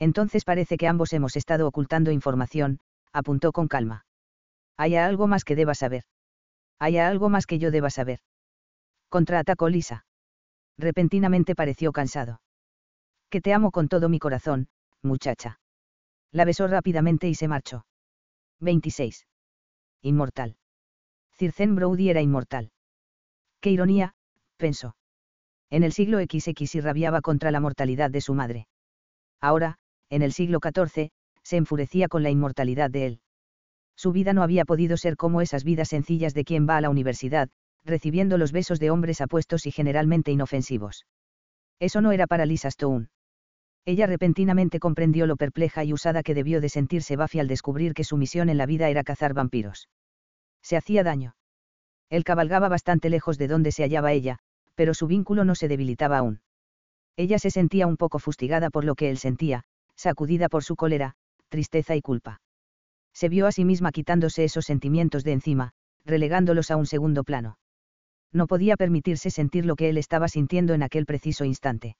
[0.00, 2.80] Entonces parece que ambos hemos estado ocultando información,
[3.12, 4.06] apuntó con calma.
[4.76, 6.02] ¿Hay algo más que deba saber?
[6.80, 8.18] ¿Hay algo más que yo deba saber?
[9.12, 10.06] Contraatacó Lisa.
[10.78, 12.40] Repentinamente pareció cansado.
[13.28, 14.68] Que te amo con todo mi corazón,
[15.02, 15.60] muchacha.
[16.30, 17.84] La besó rápidamente y se marchó.
[18.60, 19.26] 26.
[20.00, 20.56] Inmortal.
[21.34, 22.72] Circen Brody era inmortal.
[23.60, 24.14] Qué ironía,
[24.56, 24.96] pensó.
[25.68, 28.66] En el siglo XX irrabiaba contra la mortalidad de su madre.
[29.42, 29.76] Ahora,
[30.08, 31.10] en el siglo XIV,
[31.42, 33.20] se enfurecía con la inmortalidad de él.
[33.94, 36.88] Su vida no había podido ser como esas vidas sencillas de quien va a la
[36.88, 37.50] universidad,
[37.84, 41.06] recibiendo los besos de hombres apuestos y generalmente inofensivos.
[41.80, 43.08] Eso no era para Lisa Stone.
[43.84, 48.04] Ella repentinamente comprendió lo perpleja y usada que debió de sentirse Buffy al descubrir que
[48.04, 49.88] su misión en la vida era cazar vampiros.
[50.62, 51.34] Se hacía daño.
[52.08, 54.38] Él cabalgaba bastante lejos de donde se hallaba ella,
[54.76, 56.40] pero su vínculo no se debilitaba aún.
[57.16, 59.64] Ella se sentía un poco fustigada por lo que él sentía,
[59.96, 61.14] sacudida por su cólera,
[61.48, 62.40] tristeza y culpa.
[63.12, 65.72] Se vio a sí misma quitándose esos sentimientos de encima,
[66.04, 67.58] relegándolos a un segundo plano.
[68.32, 71.96] No podía permitirse sentir lo que él estaba sintiendo en aquel preciso instante.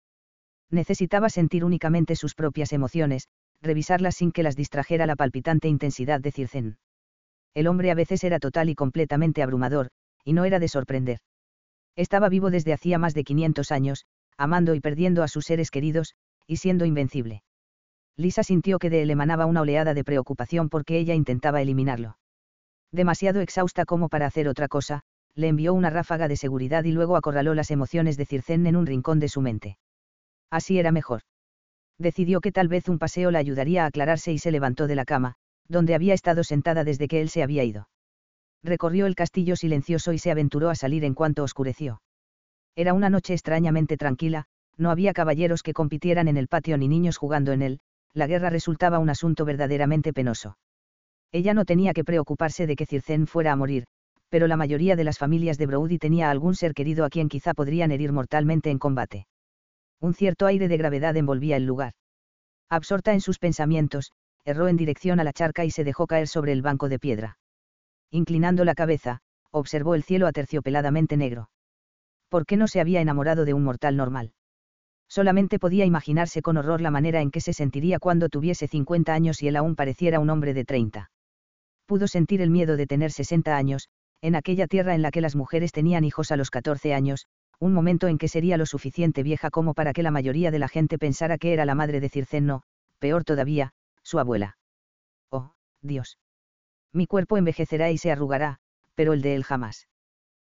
[0.71, 3.29] Necesitaba sentir únicamente sus propias emociones,
[3.61, 6.79] revisarlas sin que las distrajera la palpitante intensidad de Circen.
[7.55, 9.91] El hombre a veces era total y completamente abrumador,
[10.25, 11.19] y no era de sorprender.
[11.95, 14.07] Estaba vivo desde hacía más de 500 años,
[14.39, 16.15] amando y perdiendo a sus seres queridos,
[16.47, 17.43] y siendo invencible.
[18.17, 22.17] Lisa sintió que de él emanaba una oleada de preocupación porque ella intentaba eliminarlo.
[22.91, 25.03] Demasiado exhausta como para hacer otra cosa,
[25.35, 28.87] le envió una ráfaga de seguridad y luego acorraló las emociones de Circen en un
[28.87, 29.79] rincón de su mente.
[30.51, 31.23] Así era mejor.
[31.99, 35.05] Decidió que tal vez un paseo la ayudaría a aclararse y se levantó de la
[35.05, 35.35] cama,
[35.69, 37.89] donde había estado sentada desde que él se había ido.
[38.63, 42.03] Recorrió el castillo silencioso y se aventuró a salir en cuanto oscureció.
[42.77, 44.45] Era una noche extrañamente tranquila,
[44.77, 47.81] no había caballeros que compitieran en el patio ni niños jugando en él,
[48.15, 50.59] la guerra resultaba un asunto verdaderamente penoso.
[51.33, 53.87] Ella no tenía que preocuparse de que Circen fuera a morir,
[54.33, 57.53] pero la mayoría de las familias de Brody tenía algún ser querido a quien quizá
[57.53, 59.27] podrían herir mortalmente en combate.
[60.01, 61.93] Un cierto aire de gravedad envolvía el lugar.
[62.71, 64.11] Absorta en sus pensamientos,
[64.47, 67.37] erró en dirección a la charca y se dejó caer sobre el banco de piedra.
[68.11, 71.51] Inclinando la cabeza, observó el cielo aterciopeladamente negro.
[72.31, 74.33] ¿Por qué no se había enamorado de un mortal normal?
[75.11, 79.43] Solamente podía imaginarse con horror la manera en que se sentiría cuando tuviese 50 años
[79.43, 81.11] y él aún pareciera un hombre de 30.
[81.85, 83.91] Pudo sentir el miedo de tener 60 años,
[84.23, 87.27] en aquella tierra en la que las mujeres tenían hijos a los 14 años,
[87.59, 90.69] un momento en que sería lo suficiente vieja como para que la mayoría de la
[90.69, 92.62] gente pensara que era la madre de Circen no,
[92.99, 93.73] peor todavía,
[94.03, 94.57] su abuela.
[95.31, 96.19] Oh, Dios.
[96.93, 98.59] Mi cuerpo envejecerá y se arrugará,
[98.94, 99.89] pero el de él jamás.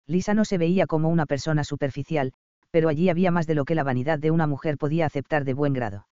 [0.05, 2.33] Lisa no se veía como una persona superficial,
[2.71, 5.53] pero allí había más de lo que la vanidad de una mujer podía aceptar de
[5.53, 6.07] buen grado.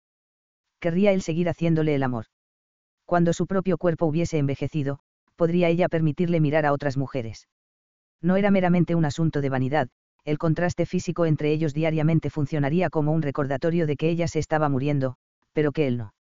[0.81, 2.27] Querría él seguir haciéndole el amor.
[3.05, 5.01] Cuando su propio cuerpo hubiese envejecido,
[5.43, 7.48] podría ella permitirle mirar a otras mujeres.
[8.20, 9.89] No era meramente un asunto de vanidad,
[10.24, 14.69] el contraste físico entre ellos diariamente funcionaría como un recordatorio de que ella se estaba
[14.69, 15.16] muriendo,
[15.52, 16.14] pero que él no.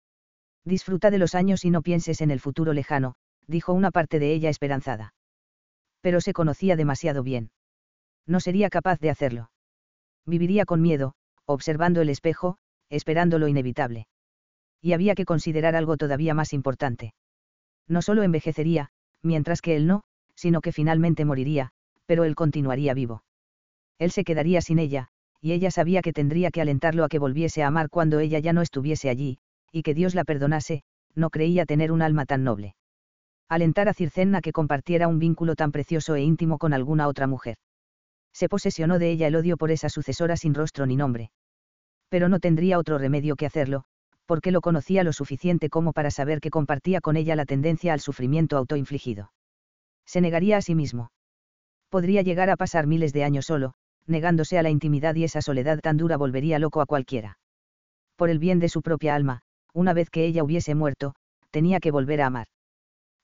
[0.64, 3.16] Disfruta de los años y no pienses en el futuro lejano,
[3.46, 5.14] dijo una parte de ella esperanzada.
[6.00, 7.52] Pero se conocía demasiado bien.
[8.26, 9.52] No sería capaz de hacerlo.
[10.26, 12.58] Viviría con miedo, observando el espejo,
[12.90, 14.08] esperando lo inevitable.
[14.82, 17.14] Y había que considerar algo todavía más importante.
[17.86, 18.92] No solo envejecería,
[19.24, 20.04] mientras que él no,
[20.36, 21.72] sino que finalmente moriría,
[22.06, 23.24] pero él continuaría vivo.
[23.98, 25.10] Él se quedaría sin ella,
[25.42, 28.54] y ella sabía que tendría que alentarlo a que volviese a amar cuando ella ya
[28.54, 29.40] no estuviese allí,
[29.72, 30.84] y que Dios la perdonase,
[31.16, 32.76] no creía tener un alma tan noble.
[33.50, 37.28] Alentar a Circen a que compartiera un vínculo tan precioso e íntimo con alguna otra
[37.28, 37.58] mujer.
[38.32, 41.32] Se posesionó de ella el odio por esa sucesora sin rostro ni nombre.
[42.10, 43.86] Pero no tendría otro remedio que hacerlo,
[44.30, 48.00] porque lo conocía lo suficiente como para saber que compartía con ella la tendencia al
[48.00, 49.32] sufrimiento autoinfligido.
[50.06, 51.12] Se negaría a sí mismo.
[51.90, 53.74] Podría llegar a pasar miles de años solo,
[54.06, 57.40] negándose a la intimidad y esa soledad tan dura volvería loco a cualquiera.
[58.18, 59.42] Por el bien de su propia alma,
[59.74, 61.16] una vez que ella hubiese muerto,
[61.50, 62.46] tenía que volver a amar.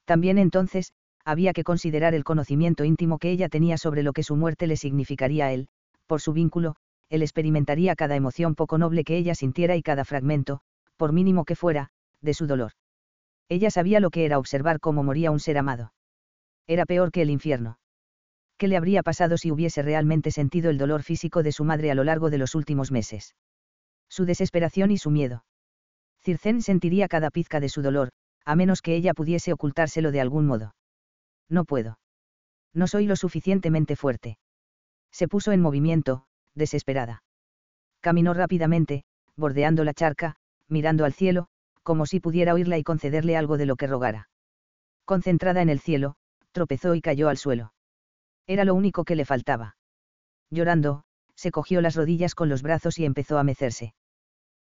[0.05, 0.91] También entonces,
[1.23, 4.75] había que considerar el conocimiento íntimo que ella tenía sobre lo que su muerte le
[4.75, 5.67] significaría a él,
[6.07, 6.77] por su vínculo,
[7.11, 10.61] él experimentaría cada emoción poco noble que ella sintiera y cada fragmento,
[10.97, 11.89] por mínimo que fuera,
[12.21, 12.71] de su dolor.
[13.49, 15.93] Ella sabía lo que era observar cómo moría un ser amado.
[16.67, 17.77] Era peor que el infierno.
[18.57, 21.95] ¿Qué le habría pasado si hubiese realmente sentido el dolor físico de su madre a
[21.95, 23.35] lo largo de los últimos meses?
[24.09, 25.45] Su desesperación y su miedo.
[26.21, 28.09] Circén sentiría cada pizca de su dolor,
[28.45, 30.75] a menos que ella pudiese ocultárselo de algún modo.
[31.49, 31.99] No puedo.
[32.73, 34.37] No soy lo suficientemente fuerte.
[35.11, 37.23] Se puso en movimiento, desesperada.
[38.01, 39.03] Caminó rápidamente,
[39.35, 40.35] bordeando la charca,
[40.67, 41.47] mirando al cielo,
[41.83, 44.29] como si pudiera oírla y concederle algo de lo que rogara.
[45.05, 46.15] Concentrada en el cielo,
[46.51, 47.73] tropezó y cayó al suelo.
[48.47, 49.77] Era lo único que le faltaba.
[50.49, 51.03] Llorando,
[51.35, 53.93] se cogió las rodillas con los brazos y empezó a mecerse.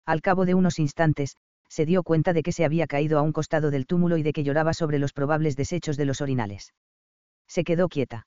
[0.04, 1.36] Al cabo de unos instantes,
[1.68, 4.32] se dio cuenta de que se había caído a un costado del túmulo y de
[4.32, 6.74] que lloraba sobre los probables desechos de los orinales.
[7.48, 8.26] Se quedó quieta.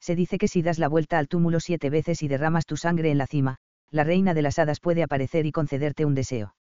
[0.00, 3.10] Se dice que si das la vuelta al túmulo siete veces y derramas tu sangre
[3.10, 3.56] en la cima,
[3.90, 6.54] la reina de las hadas puede aparecer y concederte un deseo.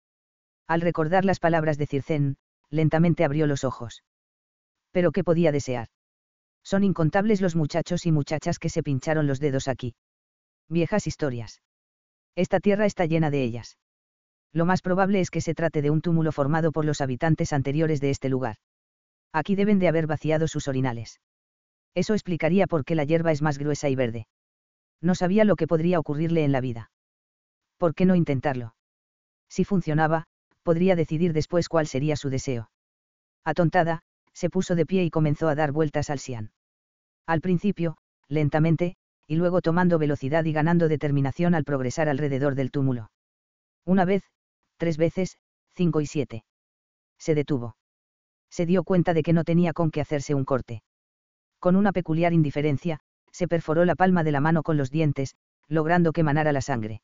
[0.68, 2.38] Al recordar las palabras de Circén,
[2.69, 4.03] lentamente abrió los ojos.
[4.91, 5.88] Pero ¿qué podía desear?
[6.64, 9.95] Son incontables los muchachos y muchachas que se pincharon los dedos aquí.
[10.69, 11.61] Viejas historias.
[12.35, 13.77] Esta tierra está llena de ellas.
[14.53, 17.99] Lo más probable es que se trate de un túmulo formado por los habitantes anteriores
[17.99, 18.57] de este lugar.
[19.34, 21.19] Aquí deben de haber vaciado sus orinales.
[21.95, 24.27] Eso explicaría por qué la hierba es más gruesa y verde.
[25.02, 26.91] No sabía lo que podría ocurrirle en la vida.
[27.77, 28.76] ¿Por qué no intentarlo?
[29.49, 30.26] Si funcionaba,
[30.64, 32.69] podría decidir después cuál sería su deseo.
[33.44, 34.02] Atontada,
[34.34, 36.52] se puso de pie y comenzó a dar vueltas al Sian.
[37.27, 38.95] Al principio, lentamente,
[39.27, 43.11] y luego tomando velocidad y ganando determinación al progresar alrededor del túmulo.
[43.85, 44.23] Una vez,
[44.77, 45.38] tres veces,
[45.76, 46.44] cinco y siete.
[47.18, 47.76] Se detuvo.
[48.49, 50.84] Se dio cuenta de que no tenía con qué hacerse un corte.
[51.60, 52.99] Con una peculiar indiferencia,
[53.31, 55.35] se perforó la palma de la mano con los dientes,
[55.68, 57.02] logrando que manara la sangre.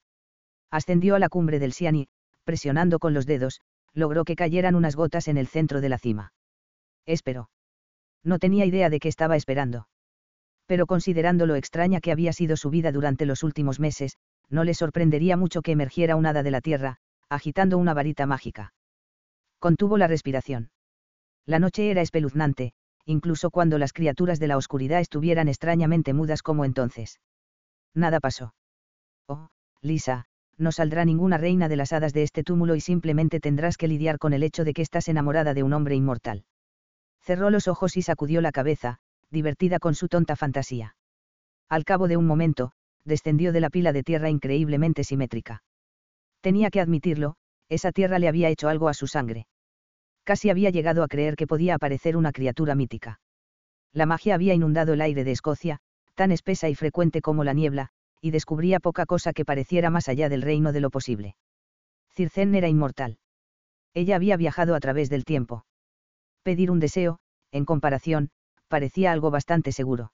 [0.69, 2.07] Ascendió a la cumbre del Sian y,
[2.49, 3.61] presionando con los dedos,
[3.93, 6.33] logró que cayeran unas gotas en el centro de la cima.
[7.05, 7.51] Esperó.
[8.23, 9.87] No tenía idea de qué estaba esperando.
[10.65, 14.17] Pero considerando lo extraña que había sido su vida durante los últimos meses,
[14.49, 16.97] no le sorprendería mucho que emergiera un hada de la tierra,
[17.29, 18.73] agitando una varita mágica.
[19.59, 20.71] Contuvo la respiración.
[21.45, 22.73] La noche era espeluznante,
[23.05, 27.19] incluso cuando las criaturas de la oscuridad estuvieran extrañamente mudas como entonces.
[27.93, 28.55] Nada pasó.
[29.27, 29.49] Oh,
[29.83, 30.25] Lisa,
[30.59, 34.19] no saldrá ninguna reina de las hadas de este túmulo y simplemente tendrás que lidiar
[34.19, 36.43] con el hecho de que estás enamorada de un hombre inmortal.
[37.21, 38.99] Cerró los ojos y sacudió la cabeza,
[39.31, 40.95] divertida con su tonta fantasía.
[41.69, 42.71] Al cabo de un momento,
[43.05, 45.63] descendió de la pila de tierra increíblemente simétrica.
[46.41, 47.35] Tenía que admitirlo,
[47.69, 49.47] esa tierra le había hecho algo a su sangre.
[50.23, 53.19] Casi había llegado a creer que podía aparecer una criatura mítica.
[53.93, 55.79] La magia había inundado el aire de Escocia,
[56.15, 60.29] tan espesa y frecuente como la niebla, y descubría poca cosa que pareciera más allá
[60.29, 61.35] del reino de lo posible.
[62.13, 63.17] Circén era inmortal.
[63.93, 65.65] Ella había viajado a través del tiempo.
[66.43, 67.19] Pedir un deseo,
[67.51, 68.29] en comparación,
[68.67, 70.11] parecía algo bastante seguro.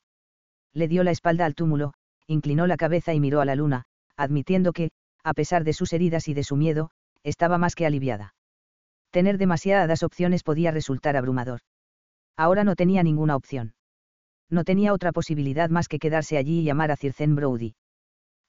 [0.74, 1.94] Le dio la espalda al túmulo,
[2.28, 3.86] inclinó la cabeza y miró a la luna,
[4.18, 4.92] admitiendo que,
[5.24, 6.92] a pesar de sus heridas y de su miedo,
[7.24, 8.36] estaba más que aliviada.
[9.12, 11.62] Tener demasiadas opciones podía resultar abrumador.
[12.38, 13.74] Ahora no tenía ninguna opción.
[14.50, 17.76] No tenía otra posibilidad más que quedarse allí y llamar a Circen Brody.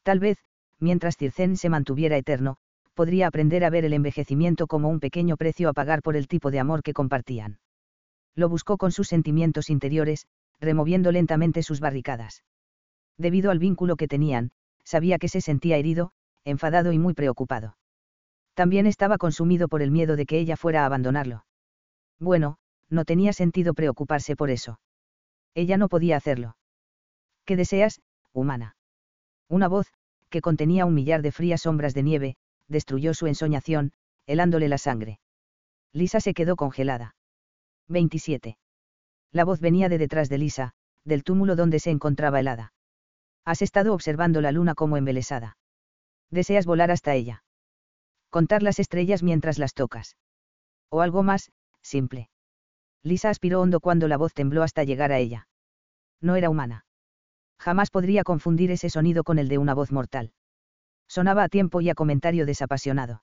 [0.06, 0.38] Tal vez,
[0.78, 2.58] mientras Circen se mantuviera eterno,
[2.94, 6.52] podría aprender a ver el envejecimiento como un pequeño precio a pagar por el tipo
[6.52, 7.58] de amor que compartían.
[8.36, 10.26] Lo buscó con sus sentimientos interiores,
[10.60, 12.44] removiendo lentamente sus barricadas
[13.18, 14.50] debido al vínculo que tenían,
[14.84, 16.12] sabía que se sentía herido,
[16.44, 17.76] enfadado y muy preocupado.
[18.54, 21.44] También estaba consumido por el miedo de que ella fuera a abandonarlo.
[22.18, 22.58] Bueno,
[22.88, 24.80] no tenía sentido preocuparse por eso.
[25.54, 26.56] Ella no podía hacerlo.
[27.44, 28.00] ¿Qué deseas,
[28.32, 28.75] humana?
[29.48, 29.92] Una voz,
[30.28, 32.36] que contenía un millar de frías sombras de nieve,
[32.68, 33.92] destruyó su ensoñación,
[34.26, 35.20] helándole la sangre.
[35.92, 37.14] Lisa se quedó congelada.
[37.88, 38.58] 27.
[39.32, 40.72] La voz venía de detrás de Lisa,
[41.04, 42.72] del túmulo donde se encontraba helada.
[43.44, 45.56] Has estado observando la luna como embelesada.
[46.30, 47.44] Deseas volar hasta ella.
[48.30, 50.16] Contar las estrellas mientras las tocas.
[50.90, 52.28] O algo más, simple.
[53.04, 55.46] Lisa aspiró hondo cuando la voz tembló hasta llegar a ella.
[56.20, 56.85] No era humana.
[57.58, 60.32] Jamás podría confundir ese sonido con el de una voz mortal.
[61.08, 63.22] Sonaba a tiempo y a comentario desapasionado.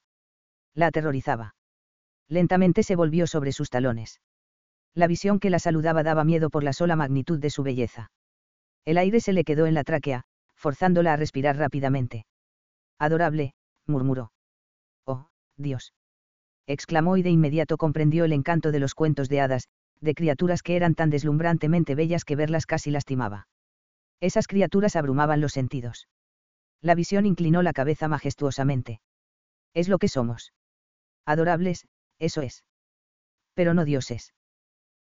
[0.74, 1.56] La aterrorizaba.
[2.28, 4.22] Lentamente se volvió sobre sus talones.
[4.96, 8.12] La visión que la saludaba daba miedo por la sola magnitud de su belleza.
[8.86, 10.24] El aire se le quedó en la tráquea,
[10.56, 12.26] forzándola a respirar rápidamente.
[13.00, 13.54] Adorable,
[13.88, 14.32] murmuró.
[15.06, 15.28] Oh,
[15.58, 15.94] Dios.
[16.68, 19.68] exclamó y de inmediato comprendió el encanto de los cuentos de hadas,
[20.00, 23.48] de criaturas que eran tan deslumbrantemente bellas que verlas casi lastimaba.
[24.24, 26.08] Esas criaturas abrumaban los sentidos.
[26.82, 29.02] La visión inclinó la cabeza majestuosamente.
[29.74, 30.54] Es lo que somos.
[31.26, 31.88] Adorables,
[32.20, 32.64] eso es.
[33.54, 34.34] Pero no dioses.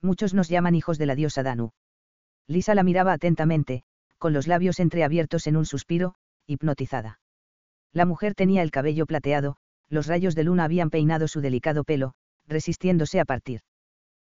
[0.03, 1.73] Muchos nos llaman hijos de la diosa Danu.
[2.47, 3.85] Lisa la miraba atentamente,
[4.19, 6.17] con los labios entreabiertos en un suspiro,
[6.47, 7.19] hipnotizada.
[7.95, 9.57] La mujer tenía el cabello plateado,
[9.89, 12.13] los rayos de luna habían peinado su delicado pelo,
[12.47, 13.63] resistiéndose a partir.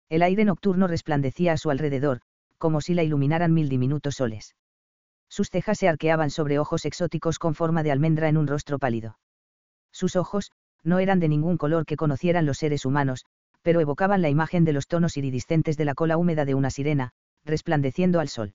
[0.08, 2.22] El aire nocturno resplandecía a su alrededor,
[2.56, 4.54] como si la iluminaran mil diminutos soles.
[5.28, 9.18] Sus cejas se arqueaban sobre ojos exóticos con forma de almendra en un rostro pálido.
[9.92, 10.52] Sus ojos,
[10.84, 13.24] no eran de ningún color que conocieran los seres humanos,
[13.62, 17.10] pero evocaban la imagen de los tonos iridiscentes de la cola húmeda de una sirena,
[17.44, 18.54] resplandeciendo al sol.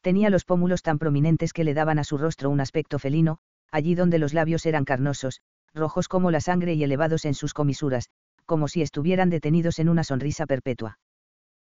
[0.00, 3.38] Tenía los pómulos tan prominentes que le daban a su rostro un aspecto felino,
[3.70, 5.40] allí donde los labios eran carnosos,
[5.74, 8.10] rojos como la sangre y elevados en sus comisuras,
[8.44, 10.98] como si estuvieran detenidos en una sonrisa perpetua.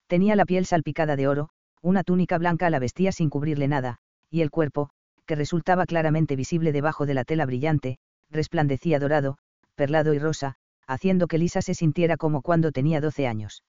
[0.08, 1.50] Tenía la piel salpicada de oro,
[1.82, 4.00] una túnica blanca la vestía sin cubrirle nada,
[4.30, 4.90] y el cuerpo,
[5.26, 7.98] que resultaba claramente visible debajo de la tela brillante,
[8.30, 9.38] resplandecía dorado,
[9.76, 10.56] perlado y rosa,
[10.88, 13.64] haciendo que Lisa se sintiera como cuando tenía doce años.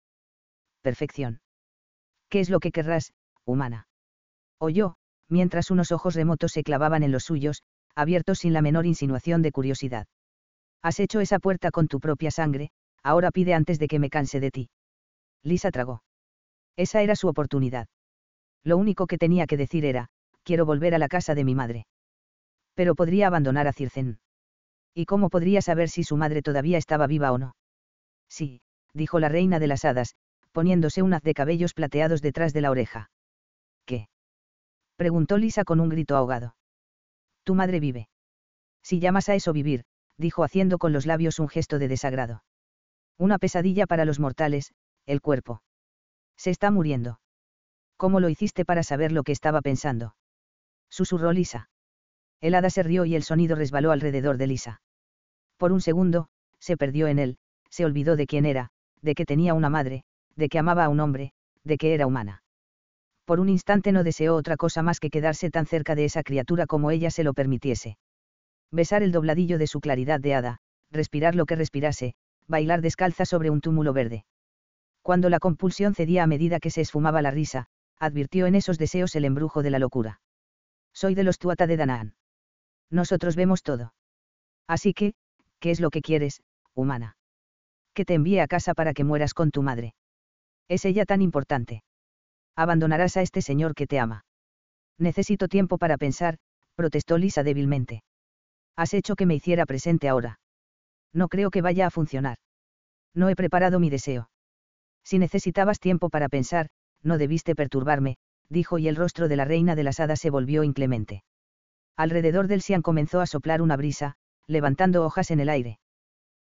[0.82, 1.42] Perfección.
[2.30, 3.14] ¿Qué es lo que querrás,
[3.44, 3.88] humana?
[4.58, 4.96] Oyó,
[5.28, 7.64] mientras unos ojos remotos se clavaban en los suyos,
[7.96, 10.08] abiertos sin la menor insinuación de curiosidad.
[10.82, 12.72] Has hecho esa puerta con tu propia sangre,
[13.04, 14.70] ahora pide antes de que me canse de ti.
[15.44, 16.04] Lisa tragó.
[16.76, 17.88] Esa era su oportunidad.
[18.64, 20.10] Lo único que tenía que decir era,
[20.50, 21.86] quiero volver a la casa de mi madre.
[22.74, 24.18] Pero podría abandonar a Circen.
[24.96, 27.56] ¿Y cómo podría saber si su madre todavía estaba viva o no?
[28.30, 28.60] Sí,
[28.92, 30.16] dijo la reina de las hadas,
[30.52, 33.12] poniéndose un haz de cabellos plateados detrás de la oreja.
[33.86, 34.10] ¿Qué?
[34.96, 36.56] preguntó Lisa con un grito ahogado.
[37.44, 38.10] Tu madre vive.
[38.82, 39.84] Si llamas a eso vivir,
[40.18, 42.44] dijo haciendo con los labios un gesto de desagrado.
[43.20, 44.74] Una pesadilla para los mortales,
[45.06, 45.62] el cuerpo.
[46.38, 47.20] Se está muriendo.
[47.98, 50.16] ¿Cómo lo hiciste para saber lo que estaba pensando?
[50.90, 51.70] Susurró Lisa.
[52.42, 54.82] El hada se rió y el sonido resbaló alrededor de Lisa.
[55.58, 56.30] Por un segundo,
[56.60, 57.38] se perdió en él,
[57.70, 58.70] se olvidó de quién era,
[59.02, 60.04] de que tenía una madre,
[60.36, 61.34] de que amaba a un hombre,
[61.64, 62.44] de que era humana.
[63.26, 66.66] Por un instante no deseó otra cosa más que quedarse tan cerca de esa criatura
[66.66, 67.98] como ella se lo permitiese.
[68.72, 70.58] Besar el dobladillo de su claridad de hada,
[70.92, 72.16] respirar lo que respirase,
[72.48, 74.26] bailar descalza sobre un túmulo verde.
[75.02, 77.68] Cuando la compulsión cedía a medida que se esfumaba la risa,
[78.00, 80.20] advirtió en esos deseos el embrujo de la locura.
[80.94, 82.16] Soy de los Tuata de Danaan.
[82.90, 83.94] Nosotros vemos todo.
[84.68, 85.14] Así que,
[85.60, 86.42] ¿qué es lo que quieres,
[86.74, 87.18] humana?
[87.94, 89.94] Que te envíe a casa para que mueras con tu madre.
[90.68, 91.84] ¿Es ella tan importante?
[92.56, 94.26] Abandonarás a este señor que te ama.
[94.98, 96.38] Necesito tiempo para pensar,
[96.76, 98.04] protestó Lisa débilmente.
[98.76, 100.40] Has hecho que me hiciera presente ahora.
[101.14, 102.38] No creo que vaya a funcionar.
[103.14, 104.30] No he preparado mi deseo.
[105.04, 106.70] Si necesitabas tiempo para pensar,
[107.02, 108.18] no debiste perturbarme,
[108.50, 111.24] dijo y el rostro de la reina de las hadas se volvió inclemente.
[111.96, 114.16] Alrededor del Sian comenzó a soplar una brisa,
[114.48, 115.80] levantando hojas en el aire.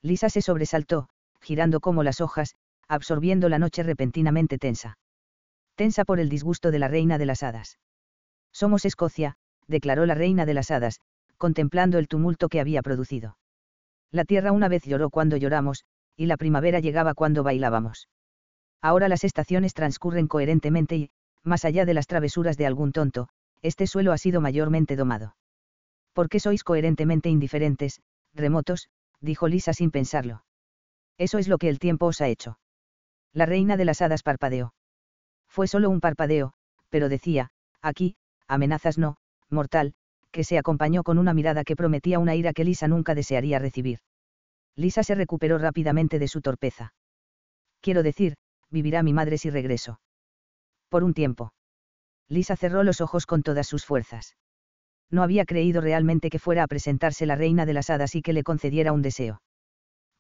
[0.03, 1.09] Lisa se sobresaltó,
[1.41, 2.55] girando como las hojas,
[2.87, 4.99] absorbiendo la noche repentinamente tensa.
[5.75, 7.79] Tensa por el disgusto de la reina de las hadas.
[8.53, 11.01] Somos Escocia, declaró la reina de las hadas,
[11.37, 13.39] contemplando el tumulto que había producido.
[14.11, 15.85] La tierra una vez lloró cuando lloramos,
[16.16, 18.09] y la primavera llegaba cuando bailábamos.
[18.81, 21.11] Ahora las estaciones transcurren coherentemente y,
[21.44, 23.28] más allá de las travesuras de algún tonto,
[23.62, 25.36] este suelo ha sido mayormente domado.
[26.12, 28.01] ¿Por qué sois coherentemente indiferentes,
[28.35, 28.89] remotos?
[29.20, 30.44] dijo Lisa sin pensarlo.
[31.16, 32.59] Eso es lo que el tiempo os ha hecho.
[33.32, 34.74] La reina de las hadas parpadeó.
[35.48, 36.55] Fue solo un parpadeo,
[36.89, 37.51] pero decía,
[37.82, 38.16] aquí,
[38.47, 39.16] amenazas no,
[39.51, 39.94] mortal,
[40.31, 44.01] que se acompañó con una mirada que prometía una ira que Lisa nunca desearía recibir.
[44.77, 46.94] Lisa se recuperó rápidamente de su torpeza.
[47.81, 48.36] Quiero decir,
[48.70, 50.01] vivirá mi madre si regreso.
[50.89, 51.52] Por un tiempo.
[52.28, 54.36] Lisa cerró los ojos con todas sus fuerzas.
[55.10, 58.32] No había creído realmente que fuera a presentarse la reina de las hadas y que
[58.32, 59.40] le concediera un deseo.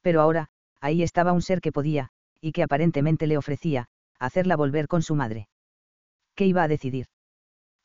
[0.02, 0.48] Pero ahora,
[0.80, 3.86] ahí estaba un ser que podía, y que aparentemente le ofrecía,
[4.18, 5.48] hacerla volver con su madre.
[6.34, 7.06] ¿Qué iba a decidir?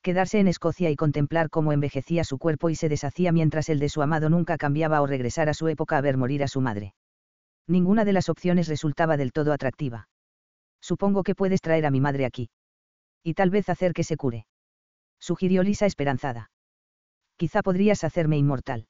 [0.02, 3.90] Quedarse en Escocia y contemplar cómo envejecía su cuerpo y se deshacía mientras el de
[3.90, 6.94] su amado nunca cambiaba o regresar a su época a ver morir a su madre.
[7.68, 10.10] Ninguna de las opciones resultaba del todo atractiva.
[10.82, 12.50] Supongo que puedes traer a mi madre aquí.
[13.24, 14.46] Y tal vez hacer que se cure.
[15.20, 16.52] Sugirió Lisa esperanzada.
[17.38, 18.88] Quizá podrías hacerme inmortal.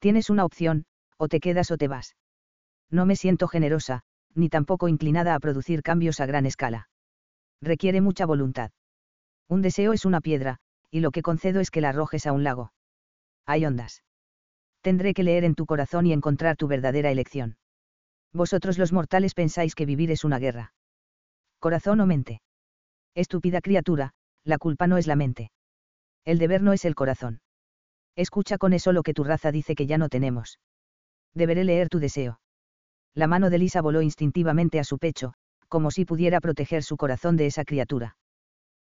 [0.00, 0.84] Tienes una opción,
[1.16, 2.16] o te quedas o te vas.
[2.90, 4.02] No me siento generosa,
[4.34, 6.88] ni tampoco inclinada a producir cambios a gran escala.
[7.62, 8.70] Requiere mucha voluntad.
[9.48, 10.58] Un deseo es una piedra,
[10.90, 12.72] y lo que concedo es que la arrojes a un lago.
[13.46, 14.02] Hay ondas.
[14.82, 17.56] Tendré que leer en tu corazón y encontrar tu verdadera elección.
[18.32, 20.72] Vosotros los mortales pensáis que vivir es una guerra
[21.58, 22.40] corazón o mente.
[23.16, 24.12] Estúpida criatura,
[24.44, 25.50] la culpa no es la mente.
[26.26, 27.40] El deber no es el corazón.
[28.14, 30.60] Escucha con eso lo que tu raza dice que ya no tenemos.
[31.32, 32.40] Deberé leer tu deseo.
[33.14, 35.32] La mano de Lisa voló instintivamente a su pecho,
[35.68, 38.18] como si pudiera proteger su corazón de esa criatura.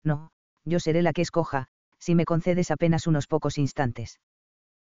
[0.04, 0.30] No,
[0.64, 1.66] yo seré la que escoja,
[1.98, 4.20] si me concedes apenas unos pocos instantes.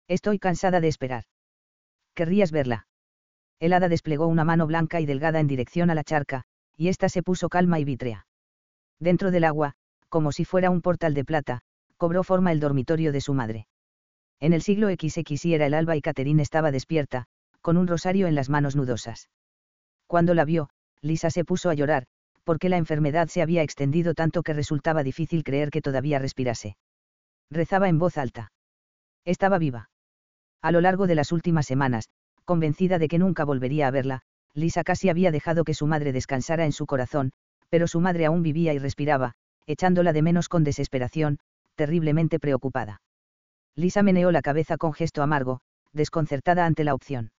[0.08, 1.24] Estoy cansada de esperar.
[2.14, 2.86] ¿Querrías verla?
[3.60, 6.44] El hada desplegó una mano blanca y delgada en dirección a la charca,
[6.78, 8.26] y ésta se puso calma y vítrea.
[9.00, 9.74] Dentro del agua,
[10.08, 11.60] como si fuera un portal de plata,
[11.96, 13.66] cobró forma el dormitorio de su madre.
[14.40, 17.26] En el siglo XX era el alba y Catherine estaba despierta,
[17.60, 19.30] con un rosario en las manos nudosas.
[20.06, 20.68] Cuando la vio,
[21.00, 22.06] Lisa se puso a llorar,
[22.44, 26.76] porque la enfermedad se había extendido tanto que resultaba difícil creer que todavía respirase.
[27.50, 28.52] Rezaba en voz alta.
[29.24, 29.88] Estaba viva.
[30.60, 32.08] A lo largo de las últimas semanas,
[32.44, 34.20] convencida de que nunca volvería a verla,
[34.52, 37.32] Lisa casi había dejado que su madre descansara en su corazón,
[37.68, 39.34] pero su madre aún vivía y respiraba,
[39.66, 41.38] echándola de menos con desesperación,
[41.74, 43.02] terriblemente preocupada.
[43.76, 45.60] Lisa meneó la cabeza con gesto amargo,
[45.92, 47.32] desconcertada ante la opción.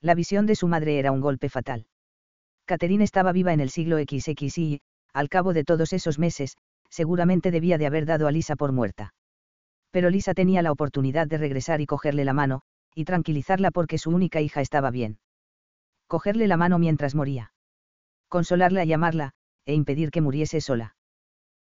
[0.00, 1.86] La visión de su madre era un golpe fatal.
[2.64, 4.80] Catherine estaba viva en el siglo XX y,
[5.12, 6.56] al cabo de todos esos meses,
[6.90, 9.14] seguramente debía de haber dado a Lisa por muerta.
[9.90, 12.62] Pero Lisa tenía la oportunidad de regresar y cogerle la mano,
[12.94, 15.18] y tranquilizarla porque su única hija estaba bien.
[16.06, 17.52] Cogerle la mano mientras moría.
[18.28, 19.32] Consolarla y amarla,
[19.68, 20.96] e impedir que muriese sola.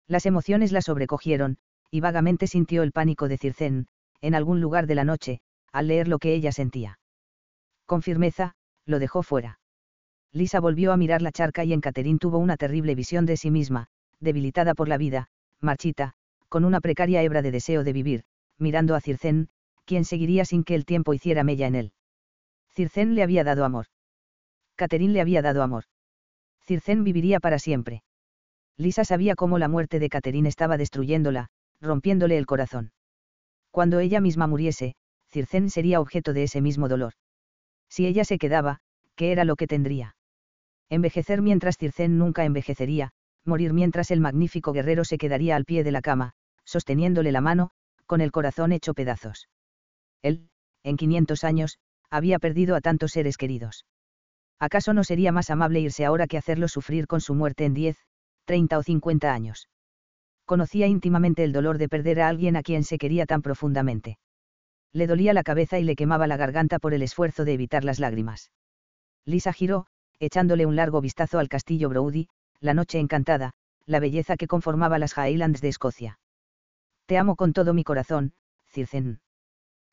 [0.07, 1.57] Las emociones la sobrecogieron,
[1.91, 3.87] y vagamente sintió el pánico de Circén,
[4.21, 5.41] en algún lugar de la noche,
[5.73, 6.99] al leer lo que ella sentía.
[7.85, 8.55] Con firmeza,
[8.85, 9.59] lo dejó fuera.
[10.31, 13.51] Lisa volvió a mirar la charca y en Caterín tuvo una terrible visión de sí
[13.51, 13.87] misma,
[14.21, 15.27] debilitada por la vida,
[15.59, 16.13] marchita,
[16.47, 18.23] con una precaria hebra de deseo de vivir,
[18.57, 19.49] mirando a Circén,
[19.83, 21.93] quien seguiría sin que el tiempo hiciera mella en él.
[22.73, 23.87] Circén le había dado amor.
[24.75, 25.83] Caterín le había dado amor.
[26.67, 28.03] Circén viviría para siempre.
[28.75, 31.47] Lisa sabía cómo la muerte de Caterín estaba destruyéndola,
[31.79, 32.91] rompiéndole el corazón.
[33.71, 34.95] Cuando ella misma muriese,
[35.29, 37.13] Circén sería objeto de ese mismo dolor.
[37.89, 38.79] Si ella se quedaba,
[39.15, 40.17] ¿qué era lo que tendría?
[40.89, 43.11] Envejecer mientras Circén nunca envejecería,
[43.45, 46.33] morir mientras el magnífico guerrero se quedaría al pie de la cama,
[46.65, 47.71] sosteniéndole la mano,
[48.05, 49.47] con el corazón hecho pedazos.
[50.21, 50.49] Él,
[50.83, 51.79] en 500 años,
[52.09, 53.85] había perdido a tantos seres queridos.
[54.59, 57.97] ¿Acaso no sería más amable irse ahora que hacerlo sufrir con su muerte en 10,
[58.45, 59.69] 30 o 50 años?
[60.45, 64.17] Conocía íntimamente el dolor de perder a alguien a quien se quería tan profundamente.
[64.93, 67.99] Le dolía la cabeza y le quemaba la garganta por el esfuerzo de evitar las
[67.99, 68.51] lágrimas.
[69.25, 69.85] Lisa giró,
[70.19, 72.29] echándole un largo vistazo al castillo Brodie,
[72.59, 73.51] la noche encantada,
[73.85, 76.19] la belleza que conformaba las Highlands de Escocia.
[77.05, 78.33] Te amo con todo mi corazón,
[78.67, 79.19] Circen.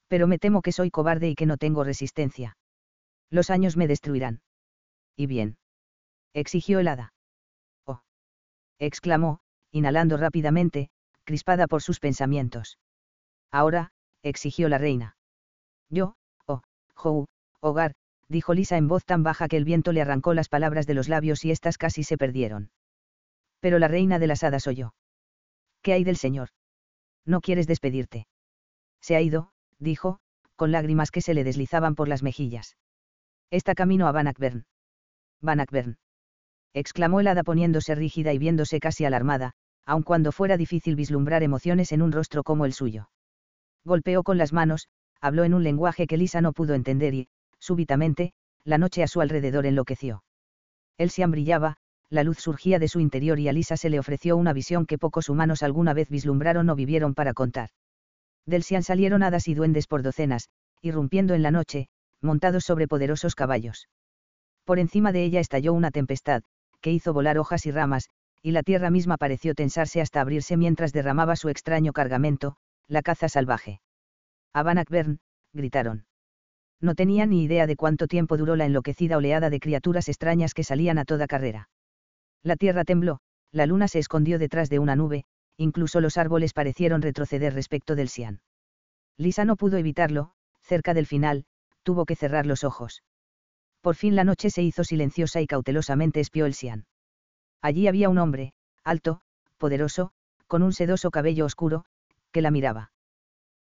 [0.09, 2.57] Pero me temo que soy cobarde y que no tengo resistencia.
[3.31, 4.41] Los años me destruirán.
[5.17, 5.57] ¿Y bien?
[6.33, 7.13] exigió el hada.
[7.87, 8.03] Oh.
[8.79, 10.91] exclamó, inhalando rápidamente,
[11.25, 12.79] crispada por sus pensamientos.
[13.51, 13.93] Ahora,
[14.23, 15.17] exigió la reina.
[15.89, 16.17] Yo,
[16.47, 16.63] oh,
[16.95, 17.27] Jou,
[17.61, 17.95] hogar,
[18.29, 21.09] dijo Lisa en voz tan baja que el viento le arrancó las palabras de los
[21.09, 22.71] labios y éstas casi se perdieron.
[23.61, 24.95] Pero la reina de las hadas yo.
[25.83, 26.49] ¿Qué hay del señor?
[27.25, 28.27] ¿No quieres despedirte?
[29.01, 30.19] Se ha ido, dijo,
[30.57, 32.77] con lágrimas que se le deslizaban por las mejillas.
[33.51, 34.65] Está camino a Bannockburn.
[35.45, 35.99] Bannockburn.
[36.73, 39.53] exclamó el hada poniéndose rígida y viéndose casi alarmada,
[39.87, 43.11] aun cuando fuera difícil vislumbrar emociones en un rostro como el suyo.
[43.85, 44.89] Golpeó con las manos,
[45.21, 48.33] habló en un lenguaje que Lisa no pudo entender y, súbitamente,
[48.65, 50.25] la noche a su alrededor enloqueció.
[50.99, 51.77] El Siam brillaba,
[52.09, 54.99] la luz surgía de su interior y a Lisa se le ofreció una visión que
[54.99, 57.71] pocos humanos alguna vez vislumbraron o vivieron para contar.
[58.47, 60.49] Del Siam salieron hadas y duendes por docenas,
[60.81, 61.89] irrumpiendo en la noche,
[62.21, 63.89] montados sobre poderosos caballos.
[64.65, 66.43] Por encima de ella estalló una tempestad,
[66.81, 68.09] que hizo volar hojas y ramas,
[68.43, 72.57] y la tierra misma pareció tensarse hasta abrirse mientras derramaba su extraño cargamento,
[72.89, 73.81] la caza salvaje.
[74.53, 75.21] Bannockburn,
[75.53, 76.07] gritaron.
[76.81, 80.65] No tenía ni idea de cuánto tiempo duró la enloquecida oleada de criaturas extrañas que
[80.65, 81.69] salían a toda carrera.
[82.43, 83.21] La tierra tembló,
[83.51, 85.25] la luna se escondió detrás de una nube,
[85.57, 88.43] incluso los árboles parecieron retroceder respecto del Sian.
[89.17, 91.47] Lisa no pudo evitarlo, cerca del final,
[91.83, 93.03] tuvo que cerrar los ojos.
[93.85, 96.87] Por fin la noche se hizo silenciosa y cautelosamente espió el Sian.
[97.61, 99.21] Allí había un hombre, alto,
[99.59, 100.11] poderoso,
[100.47, 101.85] con un sedoso cabello oscuro,
[102.33, 102.93] que la miraba.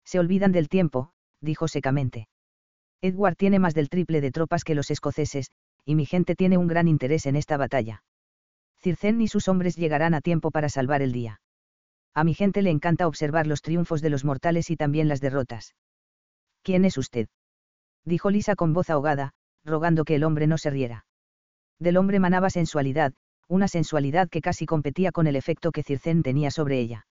[0.02, 1.10] Se olvidan del tiempo,
[1.42, 2.26] dijo secamente.
[3.02, 5.50] Edward tiene más del triple de tropas que los escoceses,
[5.84, 8.02] y mi gente tiene un gran interés en esta batalla.
[8.80, 11.42] Circen y sus hombres llegarán a tiempo para salvar el día.
[12.14, 15.74] A mi gente le encanta observar los triunfos de los mortales y también las derrotas.
[16.62, 17.28] ¿Quién es usted?
[18.06, 19.34] dijo Lisa con voz ahogada,
[19.64, 21.06] rogando que el hombre no se riera.
[21.78, 23.12] Del hombre manaba sensualidad,
[23.48, 27.06] una sensualidad que casi competía con el efecto que Circen tenía sobre ella.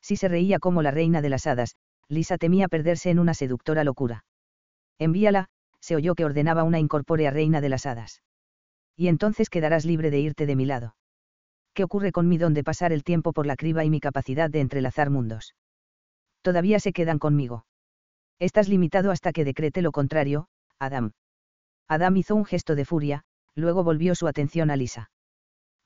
[0.00, 1.76] Si se reía como la reina de las hadas,
[2.08, 4.24] Lisa temía perderse en una seductora locura.
[4.98, 5.48] Envíala,
[5.80, 8.22] se oyó que ordenaba una incorpórea reina de las hadas.
[8.96, 10.96] Y entonces quedarás libre de irte de mi lado.
[11.74, 14.48] ¿Qué ocurre con mi don de pasar el tiempo por la criba y mi capacidad
[14.48, 15.54] de entrelazar mundos?
[16.42, 17.66] Todavía se quedan conmigo.
[18.38, 20.48] Estás limitado hasta que decrete lo contrario,
[20.78, 21.12] Adam.
[21.88, 23.22] Adam hizo un gesto de furia,
[23.54, 25.10] luego volvió su atención a Lisa.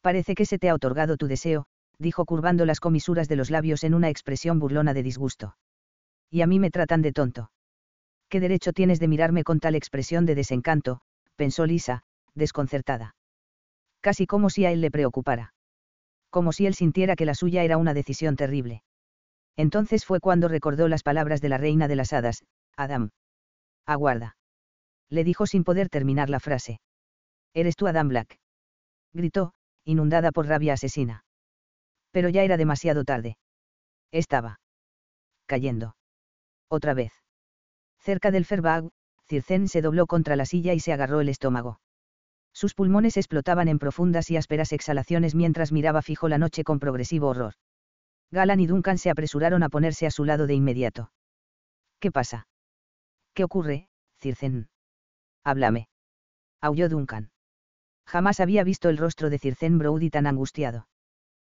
[0.00, 1.66] Parece que se te ha otorgado tu deseo,
[1.98, 5.56] dijo curvando las comisuras de los labios en una expresión burlona de disgusto.
[6.30, 7.50] Y a mí me tratan de tonto.
[8.28, 11.02] ¿Qué derecho tienes de mirarme con tal expresión de desencanto?
[11.36, 12.04] pensó Lisa,
[12.34, 13.16] desconcertada.
[14.00, 15.52] Casi como si a él le preocupara.
[16.30, 18.82] Como si él sintiera que la suya era una decisión terrible.
[19.56, 22.44] Entonces fue cuando recordó las palabras de la reina de las hadas,
[22.76, 23.10] Adam.
[23.84, 24.36] Aguarda.
[25.10, 26.80] Le dijo sin poder terminar la frase.
[27.52, 28.38] ¿Eres tú Adam Black?
[29.12, 29.52] Gritó,
[29.84, 31.24] inundada por rabia asesina.
[32.12, 33.36] Pero ya era demasiado tarde.
[34.12, 34.60] Estaba.
[35.46, 35.96] cayendo.
[36.68, 37.12] Otra vez.
[37.98, 38.88] Cerca del Ferbag,
[39.26, 41.80] Circen se dobló contra la silla y se agarró el estómago.
[42.52, 47.28] Sus pulmones explotaban en profundas y ásperas exhalaciones mientras miraba fijo la noche con progresivo
[47.28, 47.54] horror.
[48.30, 51.12] Galan y Duncan se apresuraron a ponerse a su lado de inmediato.
[51.98, 52.46] ¿Qué pasa?
[53.34, 53.88] ¿Qué ocurre,
[54.18, 54.68] Circen?
[55.44, 55.88] Háblame.
[56.60, 57.30] Aulló Duncan.
[58.06, 60.88] Jamás había visto el rostro de Circen Brody tan angustiado.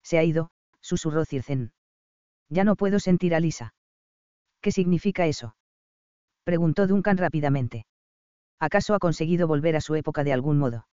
[0.03, 0.51] Se ha ido,
[0.81, 1.71] susurró Circen.
[2.49, 3.73] Ya no puedo sentir a Lisa.
[4.61, 5.55] ¿Qué significa eso?
[6.43, 7.85] Preguntó Duncan rápidamente.
[8.59, 10.87] ¿Acaso ha conseguido volver a su época de algún modo?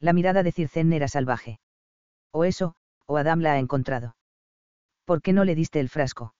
[0.00, 1.60] La mirada de Circen era salvaje.
[2.32, 2.74] O eso,
[3.06, 4.16] o Adam la ha encontrado.
[5.04, 6.34] ¿Por qué no le diste el frasco?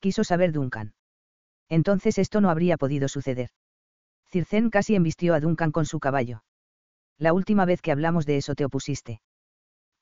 [0.00, 0.94] Quiso saber Duncan.
[1.68, 3.50] Entonces esto no habría podido suceder.
[4.30, 6.42] Circen casi embistió a Duncan con su caballo.
[7.18, 9.20] La última vez que hablamos de eso te opusiste.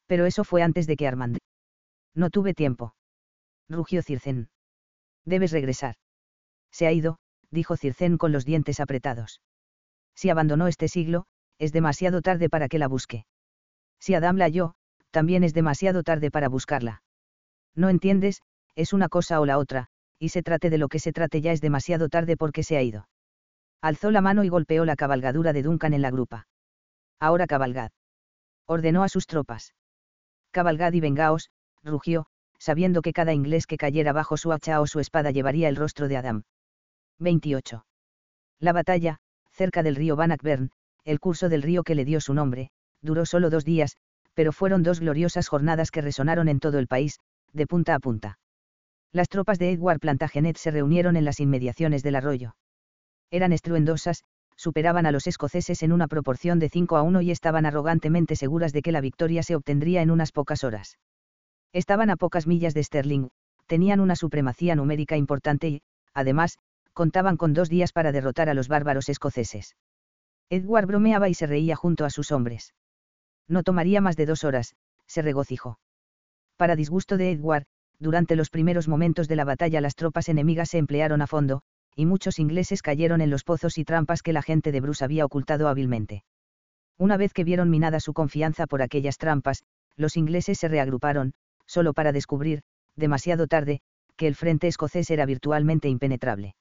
[0.06, 1.38] Pero eso fue antes de que Armand.
[2.14, 2.94] No tuve tiempo.
[3.68, 4.48] Rugió Circen.
[5.24, 5.96] Debes regresar.
[6.70, 7.18] Se ha ido,
[7.50, 9.40] dijo Circen con los dientes apretados.
[10.14, 11.26] Si abandonó este siglo,
[11.58, 13.26] es demasiado tarde para que la busque.
[13.98, 14.74] Si Adam la halló,
[15.10, 17.02] también es demasiado tarde para buscarla.
[17.74, 18.42] No entiendes,
[18.74, 19.88] es una cosa o la otra,
[20.18, 22.82] y se trate de lo que se trate ya es demasiado tarde porque se ha
[22.82, 23.08] ido.
[23.80, 26.46] Alzó la mano y golpeó la cabalgadura de Duncan en la grupa.
[27.20, 27.90] Ahora cabalgad.
[28.66, 29.74] Ordenó a sus tropas.
[30.50, 31.50] Cabalgad y vengaos,
[31.82, 32.26] rugió,
[32.58, 36.08] sabiendo que cada inglés que cayera bajo su hacha o su espada llevaría el rostro
[36.08, 36.42] de Adam.
[37.18, 37.86] 28.
[38.58, 39.18] La batalla,
[39.52, 40.70] cerca del río Bannockburn,
[41.04, 42.70] el curso del río que le dio su nombre,
[43.00, 43.96] duró solo dos días,
[44.34, 47.20] pero fueron dos gloriosas jornadas que resonaron en todo el país,
[47.52, 48.38] de punta a punta.
[49.12, 52.54] Las tropas de Edward Plantagenet se reunieron en las inmediaciones del arroyo.
[53.30, 54.24] Eran estruendosas,
[54.56, 58.72] superaban a los escoceses en una proporción de 5 a 1 y estaban arrogantemente seguras
[58.72, 60.98] de que la victoria se obtendría en unas pocas horas.
[61.72, 63.28] Estaban a pocas millas de Sterling,
[63.66, 65.82] tenían una supremacía numérica importante y,
[66.14, 66.58] además,
[66.92, 69.76] contaban con dos días para derrotar a los bárbaros escoceses.
[70.48, 72.72] Edward bromeaba y se reía junto a sus hombres.
[73.48, 74.74] No tomaría más de dos horas,
[75.06, 75.78] se regocijó.
[76.56, 77.66] Para disgusto de Edward,
[77.98, 81.62] durante los primeros momentos de la batalla las tropas enemigas se emplearon a fondo,
[81.96, 85.24] y muchos ingleses cayeron en los pozos y trampas que la gente de Bruce había
[85.24, 86.22] ocultado hábilmente.
[86.98, 89.64] Una vez que vieron minada su confianza por aquellas trampas,
[89.96, 91.32] los ingleses se reagruparon,
[91.66, 92.62] solo para descubrir,
[92.94, 93.80] demasiado tarde,
[94.16, 96.54] que el frente escocés era virtualmente impenetrable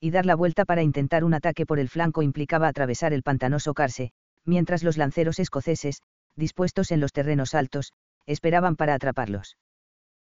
[0.00, 3.74] y dar la vuelta para intentar un ataque por el flanco implicaba atravesar el pantanoso
[3.74, 4.12] Carse,
[4.44, 6.02] mientras los lanceros escoceses,
[6.36, 7.92] dispuestos en los terrenos altos,
[8.26, 9.56] esperaban para atraparlos.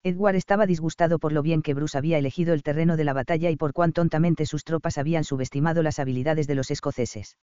[0.02, 3.51] Edward estaba disgustado por lo bien que Bruce había elegido el terreno de la batalla
[3.51, 7.36] y por cuán tontamente sus tropas habían subestimado las habilidades de los escoceses.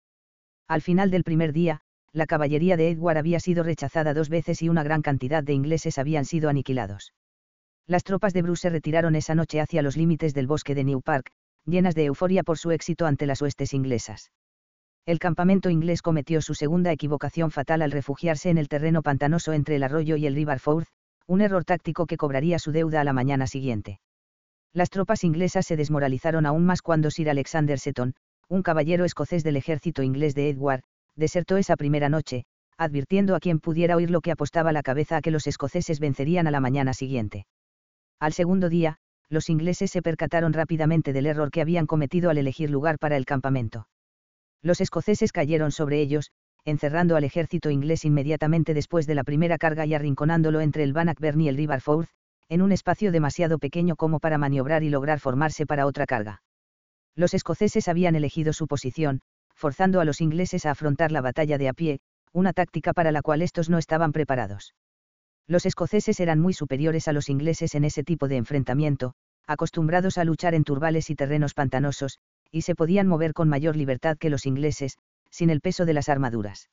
[0.67, 1.81] Al final del primer día,
[2.13, 5.99] la caballería de Edward había sido rechazada dos veces y una gran cantidad de ingleses
[5.99, 7.13] habían sido aniquilados.
[7.85, 11.01] Las tropas de Bruce se retiraron esa noche hacia los límites del bosque de New
[11.01, 11.31] Park,
[11.65, 14.31] llenas de euforia por su éxito ante las huestes inglesas.
[15.05, 19.75] El campamento inglés cometió su segunda equivocación fatal al refugiarse en el terreno pantanoso entre
[19.75, 20.89] el arroyo y el River Forth,
[21.27, 23.99] un error táctico que cobraría su deuda a la mañana siguiente.
[24.73, 28.15] Las tropas inglesas se desmoralizaron aún más cuando Sir Alexander Seton,
[28.47, 30.83] un caballero escocés del ejército inglés de Edward,
[31.15, 32.45] desertó esa primera noche,
[32.77, 36.47] advirtiendo a quien pudiera oír lo que apostaba la cabeza a que los escoceses vencerían
[36.47, 37.45] a la mañana siguiente.
[38.19, 38.97] Al segundo día,
[39.29, 43.25] los ingleses se percataron rápidamente del error que habían cometido al elegir lugar para el
[43.25, 43.87] campamento.
[44.61, 46.31] Los escoceses cayeron sobre ellos,
[46.68, 51.39] encerrando al ejército inglés inmediatamente después de la primera carga y arrinconándolo entre el Bannockburn
[51.39, 52.10] y el River Forth,
[52.49, 56.41] en un espacio demasiado pequeño como para maniobrar y lograr formarse para otra carga.
[57.15, 59.22] Los escoceses habían elegido su posición,
[59.56, 62.02] forzando a los ingleses a afrontar la batalla de a pie,
[62.34, 64.76] una táctica para la cual estos no estaban preparados.
[65.48, 69.14] Los escoceses eran muy superiores a los ingleses en ese tipo de enfrentamiento,
[69.48, 72.19] acostumbrados a luchar en turbales y terrenos pantanosos,
[72.52, 74.98] y se podían mover con mayor libertad que los ingleses,
[75.29, 76.69] sin el peso de las armaduras.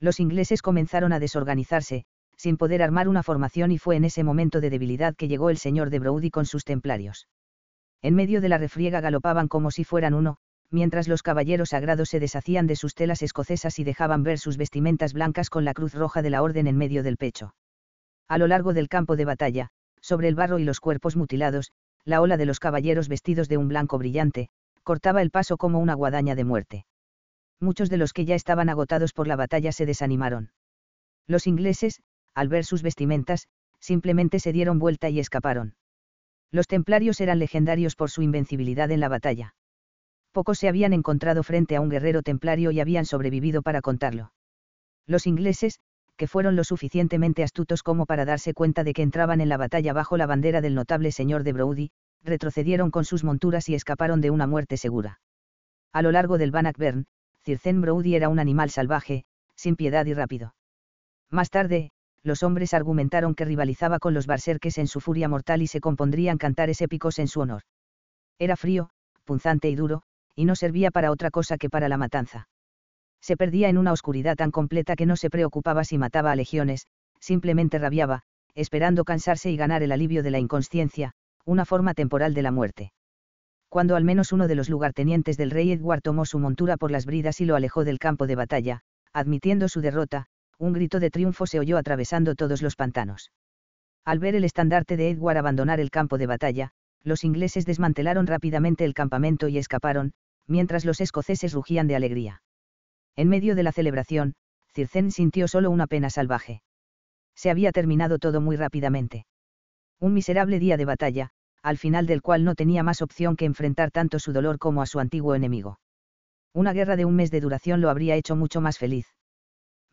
[0.00, 2.04] Los ingleses comenzaron a desorganizarse,
[2.36, 5.58] sin poder armar una formación y fue en ese momento de debilidad que llegó el
[5.58, 7.28] señor de Broudy con sus templarios.
[8.02, 10.36] En medio de la refriega galopaban como si fueran uno,
[10.70, 15.12] mientras los caballeros sagrados se deshacían de sus telas escocesas y dejaban ver sus vestimentas
[15.12, 17.54] blancas con la cruz roja de la orden en medio del pecho.
[18.28, 19.68] A lo largo del campo de batalla,
[20.00, 21.72] sobre el barro y los cuerpos mutilados,
[22.04, 24.48] la ola de los caballeros vestidos de un blanco brillante,
[24.82, 26.86] cortaba el paso como una guadaña de muerte.
[27.64, 30.52] Muchos de los que ya estaban agotados por la batalla se desanimaron.
[31.26, 32.02] Los ingleses,
[32.34, 33.48] al ver sus vestimentas,
[33.80, 35.74] simplemente se dieron vuelta y escaparon.
[36.52, 39.54] Los templarios eran legendarios por su invencibilidad en la batalla.
[40.30, 44.34] Pocos se habían encontrado frente a un guerrero templario y habían sobrevivido para contarlo.
[45.06, 45.80] Los ingleses,
[46.18, 49.94] que fueron lo suficientemente astutos como para darse cuenta de que entraban en la batalla
[49.94, 51.90] bajo la bandera del notable señor de Broudy,
[52.22, 55.20] retrocedieron con sus monturas y escaparon de una muerte segura.
[55.94, 57.06] A lo largo del Bannockburn,
[57.44, 60.54] Circen Brody era un animal salvaje, sin piedad y rápido.
[61.30, 61.90] Más tarde,
[62.22, 66.38] los hombres argumentaron que rivalizaba con los barserques en su furia mortal y se compondrían
[66.38, 67.62] cantares épicos en su honor.
[68.38, 68.88] Era frío,
[69.24, 70.02] punzante y duro,
[70.34, 72.48] y no servía para otra cosa que para la matanza.
[73.20, 76.86] Se perdía en una oscuridad tan completa que no se preocupaba si mataba a legiones,
[77.20, 78.22] simplemente rabiaba,
[78.54, 81.12] esperando cansarse y ganar el alivio de la inconsciencia,
[81.44, 82.92] una forma temporal de la muerte.
[83.74, 87.06] Cuando al menos uno de los lugartenientes del rey Edward tomó su montura por las
[87.06, 88.82] bridas y lo alejó del campo de batalla,
[89.12, 90.26] admitiendo su derrota,
[90.60, 93.32] un grito de triunfo se oyó atravesando todos los pantanos.
[94.04, 96.70] Al ver el estandarte de Edward abandonar el campo de batalla,
[97.02, 100.12] los ingleses desmantelaron rápidamente el campamento y escaparon,
[100.46, 102.42] mientras los escoceses rugían de alegría.
[103.16, 104.34] En medio de la celebración,
[104.72, 106.62] Circen sintió solo una pena salvaje.
[107.34, 109.26] Se había terminado todo muy rápidamente.
[109.98, 111.32] Un miserable día de batalla,
[111.64, 114.86] al final del cual no tenía más opción que enfrentar tanto su dolor como a
[114.86, 115.80] su antiguo enemigo.
[116.52, 119.08] Una guerra de un mes de duración lo habría hecho mucho más feliz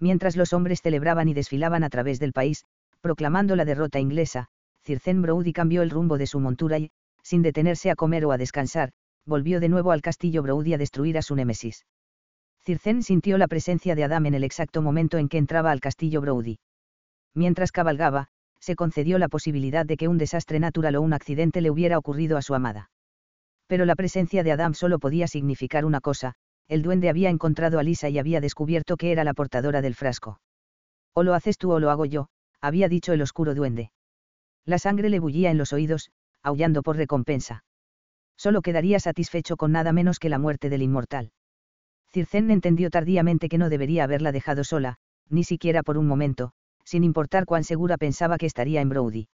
[0.02, 2.66] mientras los hombres celebraban y desfilaban a través del país,
[3.00, 4.48] proclamando la derrota inglesa,
[4.84, 6.92] Circen Brody cambió el rumbo de su montura y,
[7.24, 8.92] sin detenerse a comer o a descansar,
[9.26, 11.86] volvió de nuevo al castillo Brody a destruir a su némesis.
[12.66, 16.20] Circen sintió la presencia de Adam en el exacto momento en que entraba al castillo
[16.20, 16.60] Brody.
[17.36, 18.28] Mientras cabalgaba,
[18.62, 22.38] se concedió la posibilidad de que un desastre natural o un accidente le hubiera ocurrido
[22.38, 22.92] a su amada.
[23.68, 26.36] Pero la presencia de Adam solo podía significar una cosa,
[26.68, 30.40] el duende había encontrado a Lisa y había descubierto que era la portadora del frasco.
[31.14, 32.28] O lo haces tú o lo hago yo,
[32.62, 33.92] había dicho el oscuro duende.
[34.66, 36.12] La sangre le bullía en los oídos,
[36.44, 37.64] aullando por recompensa.
[38.38, 41.32] Solo quedaría satisfecho con nada menos que la muerte del inmortal.
[42.12, 44.98] Circen entendió tardíamente que no debería haberla dejado sola,
[45.30, 46.52] ni siquiera por un momento,
[46.92, 49.30] sin importar cuán segura pensaba que estaría en Brody.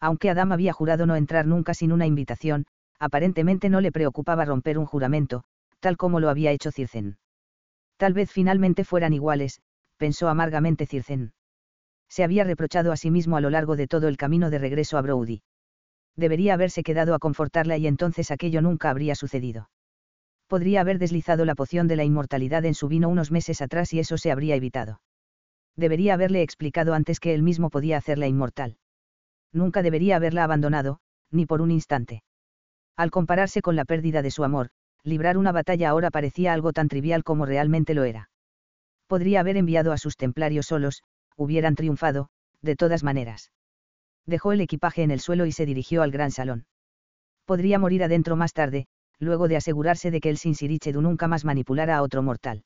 [0.00, 2.66] Aunque Adam había jurado no entrar nunca sin una invitación,
[2.98, 5.44] aparentemente no le preocupaba romper un juramento,
[5.78, 7.16] tal como lo había hecho Circen.
[7.96, 9.60] Tal vez finalmente fueran iguales,
[9.98, 11.32] pensó amargamente Circen.
[12.08, 14.98] Se había reprochado a sí mismo a lo largo de todo el camino de regreso
[14.98, 15.42] a Brody.
[16.16, 19.70] Debería haberse quedado a confortarla y entonces aquello nunca habría sucedido.
[20.48, 24.00] Podría haber deslizado la poción de la inmortalidad en su vino unos meses atrás y
[24.00, 25.00] eso se habría evitado.
[25.80, 28.76] Debería haberle explicado antes que él mismo podía hacerla inmortal.
[29.50, 31.00] Nunca debería haberla abandonado,
[31.30, 32.22] ni por un instante.
[32.98, 34.68] Al compararse con la pérdida de su amor,
[35.04, 38.28] librar una batalla ahora parecía algo tan trivial como realmente lo era.
[39.06, 41.02] Podría haber enviado a sus templarios solos,
[41.34, 42.28] hubieran triunfado,
[42.60, 43.50] de todas maneras.
[44.26, 46.66] Dejó el equipaje en el suelo y se dirigió al gran salón.
[47.46, 48.86] Podría morir adentro más tarde,
[49.18, 52.64] luego de asegurarse de que el Sinsirichedu nunca más manipulara a otro mortal.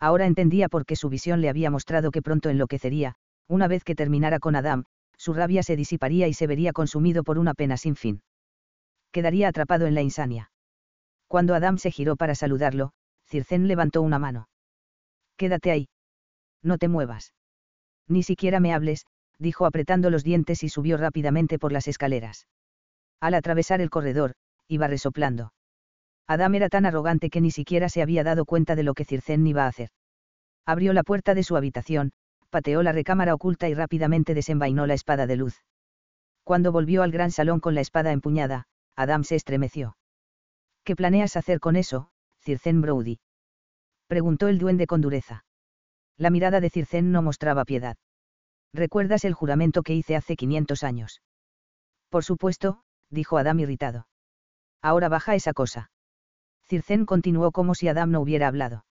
[0.00, 3.14] Ahora entendía por qué su visión le había mostrado que pronto enloquecería,
[3.46, 4.84] una vez que terminara con Adam,
[5.18, 8.22] su rabia se disiparía y se vería consumido por una pena sin fin.
[9.12, 10.50] Quedaría atrapado en la insania.
[11.28, 12.92] Cuando Adam se giró para saludarlo,
[13.26, 14.48] Circen levantó una mano.
[15.36, 15.88] Quédate ahí.
[16.62, 17.34] No te muevas.
[18.08, 19.04] Ni siquiera me hables,
[19.38, 22.46] dijo apretando los dientes y subió rápidamente por las escaleras.
[23.20, 24.34] Al atravesar el corredor,
[24.66, 25.52] iba resoplando.
[26.30, 29.44] Adam era tan arrogante que ni siquiera se había dado cuenta de lo que Circen
[29.48, 29.88] iba a hacer.
[30.64, 32.12] Abrió la puerta de su habitación,
[32.50, 35.56] pateó la recámara oculta y rápidamente desenvainó la espada de luz.
[36.44, 39.96] Cuando volvió al gran salón con la espada empuñada, Adam se estremeció.
[40.84, 43.18] ¿Qué planeas hacer con eso, Circen Brody?
[44.06, 45.44] Preguntó el duende con dureza.
[46.16, 47.96] La mirada de Circen no mostraba piedad.
[48.72, 51.22] ¿Recuerdas el juramento que hice hace 500 años?
[52.08, 54.06] Por supuesto, dijo Adam irritado.
[54.80, 55.90] Ahora baja esa cosa.
[56.70, 58.86] Circen continuó como si Adam no hubiera hablado.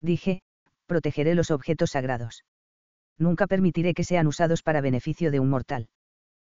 [0.00, 0.42] Dije,
[0.86, 2.44] protegeré los objetos sagrados.
[3.18, 5.88] Nunca permitiré que sean usados para beneficio de un mortal.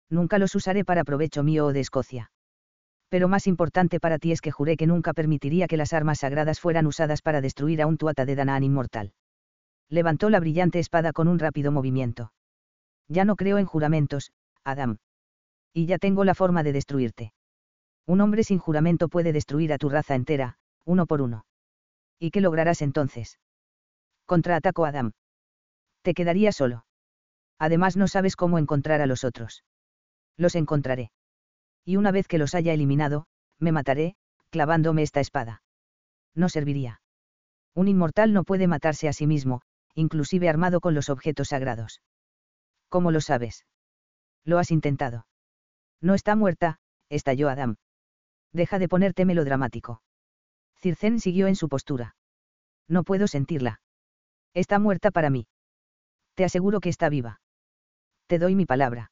[0.09, 2.31] Nunca los usaré para provecho mío o de Escocia
[3.09, 6.59] pero más importante para ti es que juré que nunca permitiría que las armas sagradas
[6.59, 9.13] fueran usadas para destruir a un tuata de Danaan inmortal.
[9.89, 12.33] Levantó la brillante espada con un rápido movimiento.
[13.07, 14.31] Ya no creo en juramentos,
[14.65, 14.97] Adam.
[15.73, 17.31] Y ya tengo la forma de destruirte.
[18.07, 21.45] Un hombre sin juramento puede destruir a tu raza entera, uno por uno.
[22.17, 23.39] ¿Y qué lograrás entonces?
[24.25, 25.11] Contraataco Adam.
[26.01, 26.85] Te quedaría solo.
[27.59, 29.63] Además no sabes cómo encontrar a los otros.
[30.37, 31.11] Los encontraré
[31.87, 33.27] y una vez que los haya eliminado,
[33.59, 34.17] me mataré,
[34.49, 35.63] clavándome esta espada.
[36.35, 36.99] No serviría.
[37.73, 39.61] Un inmortal no puede matarse a sí mismo,
[39.95, 42.01] inclusive armado con los objetos sagrados.
[42.89, 43.65] ¿Cómo lo sabes?
[44.43, 45.27] Lo has intentado.
[46.01, 47.77] No está muerta, estalló Adam.
[48.57, 50.01] Deja de ponerte melodramático.
[50.81, 52.15] Circen siguió en su postura.
[52.87, 53.81] No puedo sentirla.
[54.55, 55.45] Está muerta para mí.
[56.33, 57.39] Te aseguro que está viva.
[58.25, 59.11] Te doy mi palabra.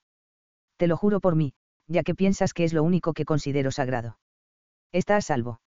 [0.77, 1.53] Te lo juro por mí,
[1.85, 4.17] ya que piensas que es lo único que considero sagrado.
[4.91, 5.61] Está a salvo.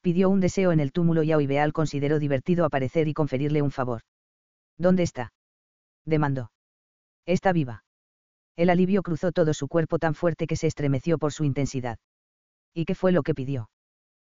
[0.00, 4.02] Pidió un deseo en el túmulo y Auibeal consideró divertido aparecer y conferirle un favor.
[4.78, 5.32] ¿Dónde está?
[6.04, 6.52] demandó.
[7.26, 7.82] Está viva.
[8.54, 11.98] El alivio cruzó todo su cuerpo tan fuerte que se estremeció por su intensidad.
[12.74, 13.70] ¿Y qué fue lo que pidió?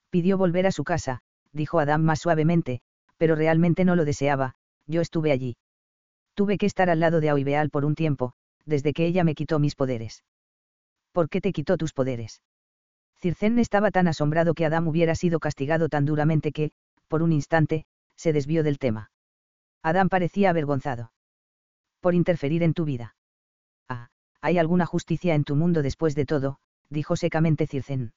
[0.10, 2.82] Pidió volver a su casa, dijo Adam más suavemente,
[3.18, 4.56] pero realmente no lo deseaba,
[4.88, 5.58] yo estuve allí.
[6.34, 8.34] Tuve que estar al lado de Auibeal por un tiempo,
[8.66, 10.24] desde que ella me quitó mis poderes.
[11.12, 12.42] ¿Por qué te quitó tus poderes?
[13.20, 16.72] Circen estaba tan asombrado que Adam hubiera sido castigado tan duramente que,
[17.08, 17.86] por un instante,
[18.16, 19.12] se desvió del tema.
[19.84, 21.12] Adam parecía avergonzado.
[22.02, 23.16] Por interferir en tu vida.
[23.88, 24.10] Ah,
[24.42, 28.14] hay alguna justicia en tu mundo después de todo, dijo secamente Circen.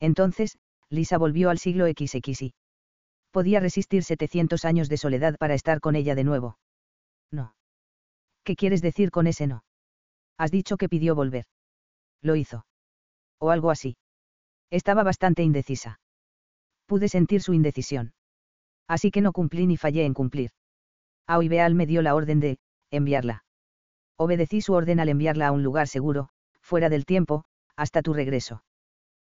[0.00, 0.58] Entonces,
[0.90, 2.54] Lisa volvió al siglo XXI.
[3.30, 6.58] Podía resistir 700 años de soledad para estar con ella de nuevo.
[7.30, 7.54] No.
[8.44, 9.64] ¿Qué quieres decir con ese no?
[10.38, 11.46] Has dicho que pidió volver.
[12.22, 12.66] Lo hizo.
[13.38, 13.96] O algo así.
[14.70, 16.00] Estaba bastante indecisa.
[16.86, 18.14] Pude sentir su indecisión.
[18.86, 20.50] Así que no cumplí ni fallé en cumplir.
[21.26, 22.58] Auibeal me dio la orden de,
[22.90, 23.44] enviarla.
[24.16, 26.28] Obedecí su orden al enviarla a un lugar seguro,
[26.60, 27.44] fuera del tiempo,
[27.76, 28.62] hasta tu regreso.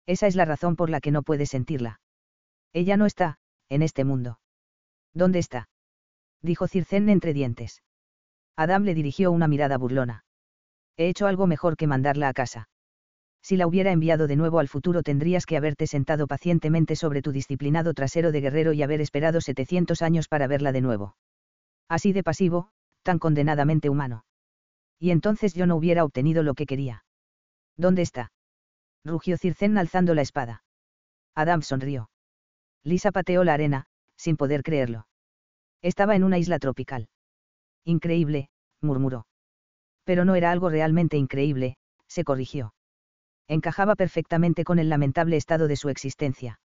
[0.05, 1.99] Esa es la razón por la que no puedes sentirla.
[2.73, 3.37] Ella no está,
[3.69, 4.39] en este mundo.
[5.13, 5.69] ¿Dónde está?
[6.41, 7.83] Dijo Circen entre dientes.
[8.55, 10.25] Adam le dirigió una mirada burlona.
[10.97, 12.69] He hecho algo mejor que mandarla a casa.
[13.41, 17.31] Si la hubiera enviado de nuevo al futuro tendrías que haberte sentado pacientemente sobre tu
[17.31, 21.17] disciplinado trasero de guerrero y haber esperado 700 años para verla de nuevo.
[21.89, 22.69] Así de pasivo,
[23.03, 24.25] tan condenadamente humano.
[24.97, 27.03] Y entonces yo no hubiera obtenido lo que quería.
[27.75, 28.31] ¿Dónde está?
[29.03, 30.63] Rugió Circen alzando la espada.
[31.35, 32.09] Adam sonrió.
[32.83, 33.85] Lisa pateó la arena,
[34.17, 35.07] sin poder creerlo.
[35.81, 37.09] Estaba en una isla tropical.
[37.83, 38.49] Increíble,
[38.81, 39.25] murmuró.
[40.05, 42.73] Pero no era algo realmente increíble, se corrigió.
[43.47, 46.59] Encajaba perfectamente con el lamentable estado de su existencia.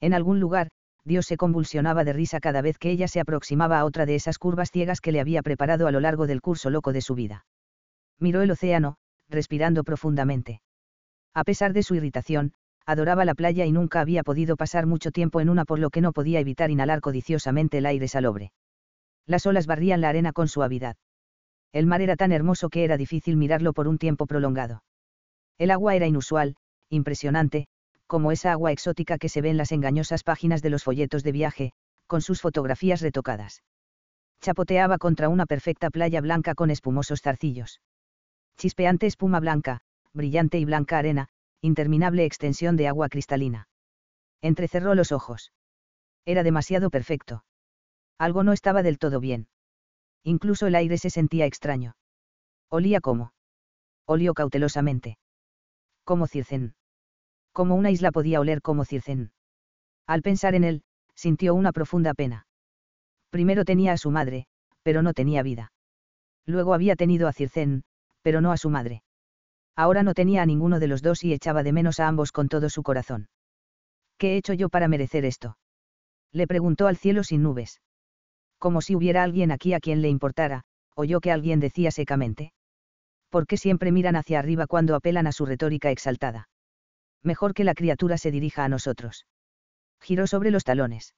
[0.00, 0.70] En algún lugar,
[1.04, 4.38] Dios se convulsionaba de risa cada vez que ella se aproximaba a otra de esas
[4.38, 7.46] curvas ciegas que le había preparado a lo largo del curso loco de su vida.
[8.18, 8.96] Miró el océano,
[9.28, 10.60] respirando profundamente.
[11.34, 12.52] A pesar de su irritación,
[12.86, 16.00] adoraba la playa y nunca había podido pasar mucho tiempo en una por lo que
[16.00, 18.52] no podía evitar inhalar codiciosamente el aire salobre.
[19.26, 20.96] Las olas barrían la arena con suavidad.
[21.72, 24.82] El mar era tan hermoso que era difícil mirarlo por un tiempo prolongado.
[25.56, 26.56] El agua era inusual,
[26.88, 27.68] impresionante,
[28.08, 31.30] como esa agua exótica que se ve en las engañosas páginas de los folletos de
[31.30, 31.72] viaje,
[32.08, 33.62] con sus fotografías retocadas.
[34.40, 37.80] Chapoteaba contra una perfecta playa blanca con espumosos zarcillos.
[38.56, 41.28] Chispeante espuma blanca, brillante y blanca arena,
[41.60, 43.68] interminable extensión de agua cristalina.
[44.40, 45.52] Entrecerró los ojos.
[46.24, 47.44] Era demasiado perfecto.
[48.18, 49.48] Algo no estaba del todo bien.
[50.22, 51.96] Incluso el aire se sentía extraño.
[52.68, 53.32] Olía como.
[54.06, 55.18] Olió cautelosamente.
[56.04, 56.74] Como Circen.
[57.52, 59.32] Como una isla podía oler como Circen.
[60.06, 60.82] Al pensar en él,
[61.14, 62.46] sintió una profunda pena.
[63.30, 64.46] Primero tenía a su madre,
[64.82, 65.72] pero no tenía vida.
[66.46, 67.84] Luego había tenido a Circen,
[68.22, 69.02] pero no a su madre.
[69.76, 72.48] Ahora no tenía a ninguno de los dos y echaba de menos a ambos con
[72.48, 73.28] todo su corazón.
[74.18, 75.56] ¿Qué he hecho yo para merecer esto?
[76.32, 77.80] Le preguntó al cielo sin nubes.
[78.58, 82.52] Como si hubiera alguien aquí a quien le importara, oyó que alguien decía secamente.
[83.30, 86.48] ¿Por qué siempre miran hacia arriba cuando apelan a su retórica exaltada?
[87.22, 89.26] Mejor que la criatura se dirija a nosotros.
[90.00, 91.14] Giró sobre los talones.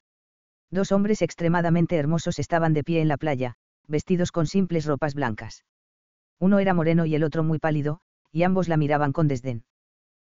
[0.70, 3.55] Dos hombres extremadamente hermosos estaban de pie en la playa,
[3.86, 5.64] vestidos con simples ropas blancas.
[6.39, 8.00] Uno era moreno y el otro muy pálido,
[8.32, 9.64] y ambos la miraban con desdén.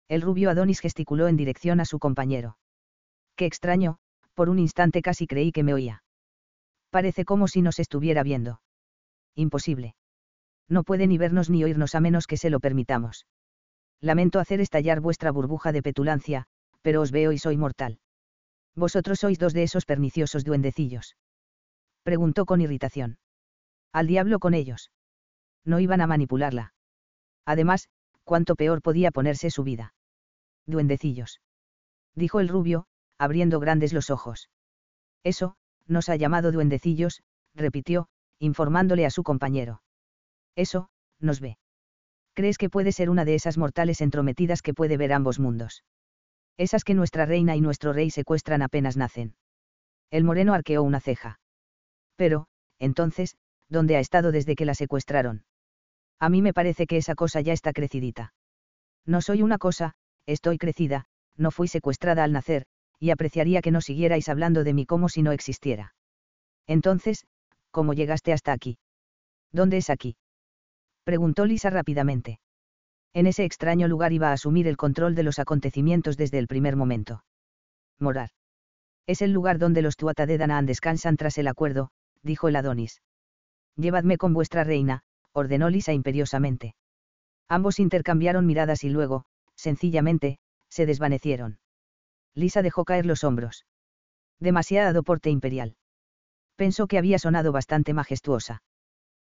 [0.09, 2.59] El rubio Adonis gesticuló en dirección a su compañero.
[3.37, 3.99] Qué extraño,
[4.35, 6.03] por un instante casi creí que me oía.
[6.91, 8.61] Parece como si nos estuviera viendo.
[9.37, 9.95] Imposible.
[10.69, 13.27] No puede ni vernos ni oírnos a menos que se lo permitamos.
[14.01, 16.47] Lamento hacer estallar vuestra burbuja de petulancia,
[16.83, 18.01] pero os veo y soy mortal.
[18.75, 21.17] Vosotros sois dos de esos perniciosos duendecillos.
[22.03, 23.19] Preguntó con irritación.
[23.93, 24.91] Al diablo con ellos.
[25.65, 26.73] No iban a manipularla.
[27.45, 27.89] Además,
[28.25, 29.95] cuánto peor podía ponerse su vida.
[30.67, 31.41] Duendecillos.
[32.15, 32.87] Dijo el rubio,
[33.19, 34.51] abriendo grandes los ojos.
[35.25, 37.23] Eso, nos ha llamado duendecillos,
[37.55, 39.83] repitió, informándole a su compañero.
[40.57, 40.89] Eso,
[41.19, 41.59] nos ve.
[42.35, 45.85] ¿Crees que puede ser una de esas mortales entrometidas que puede ver ambos mundos?
[46.57, 49.35] Esas que nuestra reina y nuestro rey secuestran apenas nacen.
[50.11, 51.41] El moreno arqueó una ceja.
[52.17, 52.47] Pero,
[52.79, 53.37] entonces,
[53.69, 55.45] ¿dónde ha estado desde que la secuestraron?
[56.21, 58.35] A mí me parece que esa cosa ya está crecidita.
[59.07, 59.95] No soy una cosa,
[60.27, 62.67] estoy crecida, no fui secuestrada al nacer,
[62.99, 65.95] y apreciaría que no siguierais hablando de mí como si no existiera.
[66.67, 67.27] Entonces,
[67.71, 68.79] ¿cómo llegaste hasta aquí?
[69.51, 70.17] ¿Dónde es aquí?
[71.05, 72.39] Preguntó Lisa rápidamente.
[73.15, 76.77] En ese extraño lugar iba a asumir el control de los acontecimientos desde el primer
[76.77, 77.25] momento.
[77.99, 78.31] Morar.
[79.07, 81.91] Es el lugar donde los Tuatha de Danaan descansan tras el acuerdo,
[82.23, 83.03] dijo el Adonis.
[83.77, 85.03] Llevadme con vuestra reina,
[85.33, 86.75] ordenó Lisa imperiosamente.
[87.49, 91.59] Ambos intercambiaron miradas y luego, sencillamente, se desvanecieron.
[92.35, 93.67] Lisa dejó caer los hombros.
[94.39, 95.77] Demasiado porte imperial.
[96.57, 98.63] Pensó que había sonado bastante majestuosa.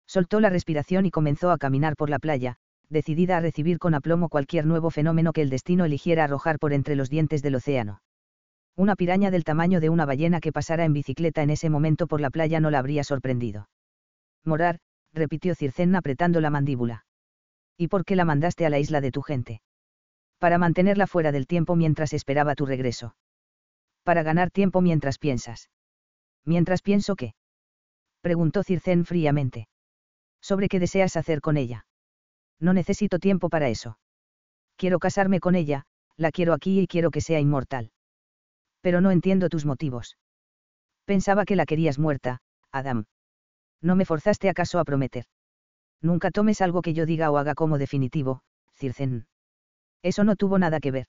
[0.08, 2.58] Soltó la respiración y comenzó a caminar por la playa,
[2.90, 6.96] decidida a recibir con aplomo cualquier nuevo fenómeno que el destino eligiera arrojar por entre
[6.96, 8.02] los dientes del océano.
[8.76, 12.22] Una piraña del tamaño de una ballena que pasara en bicicleta en ese momento por
[12.22, 13.70] la playa no la habría sorprendido.
[14.44, 14.80] Morar,
[15.14, 17.06] repitió Circén apretando la mandíbula.
[17.78, 19.62] ¿Y por qué la mandaste a la isla de tu gente?
[20.38, 23.16] Para mantenerla fuera del tiempo mientras esperaba tu regreso.
[24.04, 25.70] Para ganar tiempo mientras piensas.
[26.46, 27.34] Mientras pienso qué?
[28.22, 29.68] Preguntó Circén fríamente.
[30.42, 31.86] ¿Sobre qué deseas hacer con ella?
[32.60, 33.98] No necesito tiempo para eso.
[34.76, 35.86] Quiero casarme con ella,
[36.18, 37.92] la quiero aquí y quiero que sea inmortal.
[38.82, 40.18] Pero no entiendo tus motivos.
[41.06, 42.40] Pensaba que la querías muerta,
[42.72, 43.06] Adam.
[43.82, 45.26] No me forzaste acaso a prometer.
[46.02, 48.42] Nunca tomes algo que yo diga o haga como definitivo,
[48.76, 49.28] Circen.
[50.04, 51.08] Eso no tuvo nada que ver.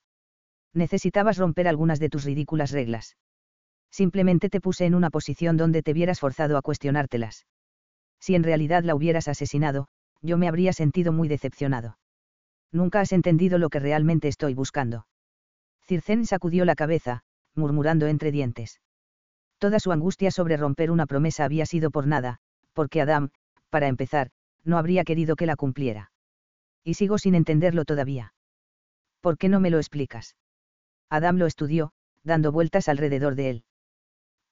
[0.75, 3.17] Necesitabas romper algunas de tus ridículas reglas.
[3.91, 7.47] Simplemente te puse en una posición donde te vieras forzado a cuestionártelas.
[8.20, 9.89] Si en realidad la hubieras asesinado,
[10.23, 11.99] yo me habría sentido muy decepcionado.
[12.70, 15.07] Nunca has entendido lo que realmente estoy buscando.
[15.83, 17.23] Circén sacudió la cabeza,
[17.55, 18.81] murmurando entre dientes.
[19.59, 22.41] Toda su angustia sobre romper una promesa había sido por nada,
[22.73, 23.31] porque Adam,
[23.70, 24.31] para empezar,
[24.65, 26.12] no habría querido que la cumpliera.
[26.84, 28.34] Y sigo sin entenderlo todavía.
[29.20, 30.36] ¿Por qué no me lo explicas?
[31.09, 31.92] Adam lo estudió,
[32.25, 33.65] dando vueltas alrededor de él.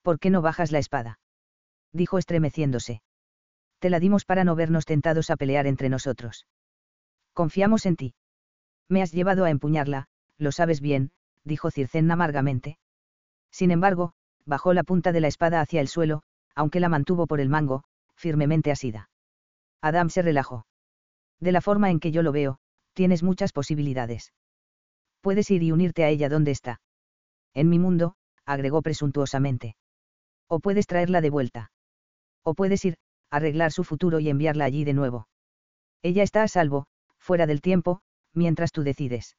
[0.03, 1.19] ¿Por qué no bajas la espada?
[1.93, 3.03] Dijo estremeciéndose
[3.81, 6.47] te la dimos para no vernos tentados a pelear entre nosotros.
[7.33, 8.15] Confiamos en ti.
[8.89, 11.11] Me has llevado a empuñarla, lo sabes bien,
[11.45, 12.79] dijo Circén amargamente.
[13.51, 14.13] Sin embargo,
[14.45, 16.23] bajó la punta de la espada hacia el suelo,
[16.55, 17.85] aunque la mantuvo por el mango,
[18.21, 19.09] firmemente asida.
[19.81, 20.67] Adam se relajó.
[21.41, 22.59] De la forma en que yo lo veo,
[22.93, 24.33] tienes muchas posibilidades.
[25.23, 26.81] Puedes ir y unirte a ella donde está.
[27.55, 29.75] En mi mundo, agregó presuntuosamente.
[30.49, 31.73] O puedes traerla de vuelta.
[32.45, 32.97] O puedes ir,
[33.31, 35.29] arreglar su futuro y enviarla allí de nuevo.
[36.03, 36.87] Ella está a salvo,
[37.19, 38.03] fuera del tiempo,
[38.35, 39.37] mientras tú decides.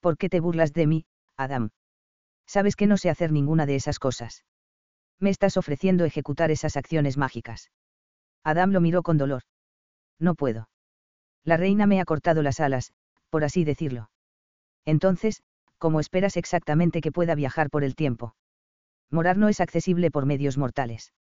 [0.00, 1.70] ¿Por qué te burlas de mí, Adam?
[2.46, 4.44] Sabes que no sé hacer ninguna de esas cosas.
[5.18, 7.70] Me estás ofreciendo ejecutar esas acciones mágicas.
[8.46, 9.42] Adam lo miró con dolor.
[10.20, 10.68] No puedo.
[11.42, 12.92] La reina me ha cortado las alas,
[13.28, 14.08] por así decirlo.
[14.84, 15.42] Entonces,
[15.78, 18.36] ¿cómo esperas exactamente que pueda viajar por el tiempo?
[19.10, 21.12] Morar no es accesible por medios mortales.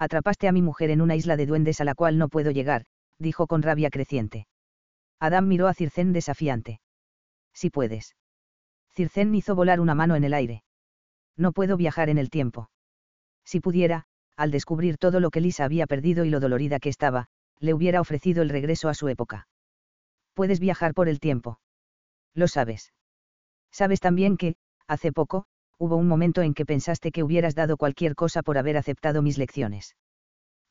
[0.00, 2.86] Atrapaste a mi mujer en una isla de duendes a la cual no puedo llegar,
[3.20, 4.48] dijo con rabia creciente.
[5.20, 6.80] Adam miró a Circén desafiante.
[7.54, 8.16] Si puedes.
[8.90, 10.64] Circén hizo volar una mano en el aire.
[11.36, 12.68] No puedo viajar en el tiempo.
[13.44, 14.07] Si pudiera,
[14.38, 17.26] al descubrir todo lo que Lisa había perdido y lo dolorida que estaba,
[17.58, 19.48] le hubiera ofrecido el regreso a su época.
[20.32, 21.58] Puedes viajar por el tiempo.
[22.34, 22.92] Lo sabes.
[23.72, 24.54] Sabes también que,
[24.86, 28.76] hace poco, hubo un momento en que pensaste que hubieras dado cualquier cosa por haber
[28.76, 29.96] aceptado mis lecciones.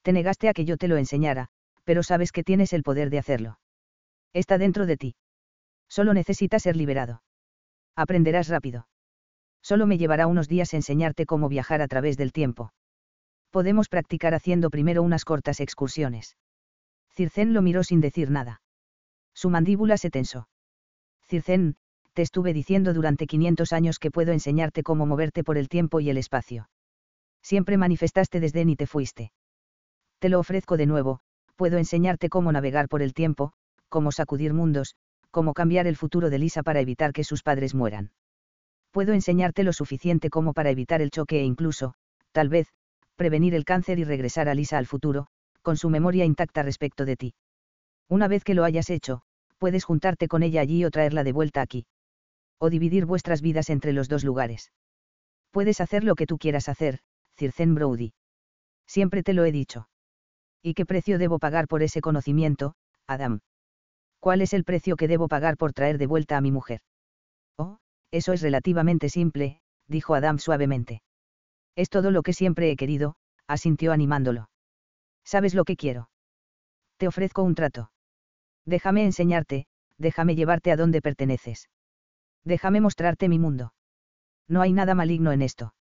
[0.02, 1.50] Te negaste a que yo te lo enseñara,
[1.84, 3.60] pero sabes que tienes el poder de hacerlo.
[4.32, 5.16] Está dentro de ti.
[5.90, 7.22] Solo necesitas ser liberado.
[7.98, 8.88] Aprenderás rápido.
[9.62, 12.72] Solo me llevará unos días enseñarte cómo viajar a través del tiempo.
[13.58, 16.38] Podemos practicar haciendo primero unas cortas excursiones.
[17.16, 18.62] Circén lo miró sin decir nada.
[19.34, 20.48] Su mandíbula se tensó.
[21.28, 21.76] Circén,
[22.14, 26.12] te estuve diciendo durante 500 años que puedo enseñarte cómo moverte por el tiempo y
[26.12, 26.70] el espacio.
[27.42, 29.32] Siempre manifestaste desdén y te fuiste.
[30.20, 31.22] Te lo ofrezco de nuevo,
[31.56, 33.54] puedo enseñarte cómo navegar por el tiempo,
[33.90, 34.94] cómo sacudir mundos,
[35.32, 38.12] cómo cambiar el futuro de Lisa para evitar que sus padres mueran.
[38.92, 41.96] Puedo enseñarte lo suficiente como para evitar el choque e incluso,
[42.32, 42.68] tal vez,
[43.18, 45.28] prevenir el cáncer y regresar a Lisa al futuro,
[45.62, 47.34] con su memoria intacta respecto de ti.
[48.08, 49.24] Una vez que lo hayas hecho,
[49.58, 51.86] puedes juntarte con ella allí o traerla de vuelta aquí
[52.60, 54.72] o dividir vuestras vidas entre los dos lugares.
[55.52, 57.00] Puedes hacer lo que tú quieras hacer,
[57.38, 58.14] Circen Brody.
[58.86, 59.90] Siempre te lo he dicho.
[60.62, 63.40] ¿Y qué precio debo pagar por ese conocimiento, Adam?
[64.20, 66.82] ¿Cuál es el precio que debo pagar por traer de vuelta a mi mujer?
[67.58, 67.78] Oh,
[68.12, 71.02] eso es relativamente simple, dijo Adam suavemente.
[71.78, 73.16] Es todo lo que siempre he querido,
[73.48, 74.50] asintió animándolo.
[75.24, 76.10] ¿Sabes lo que quiero?
[76.98, 77.92] Te ofrezco un trato.
[78.66, 79.68] Déjame enseñarte,
[80.00, 81.70] déjame llevarte a donde perteneces.
[82.44, 83.74] Déjame mostrarte mi mundo.
[84.48, 85.76] No hay nada maligno en esto.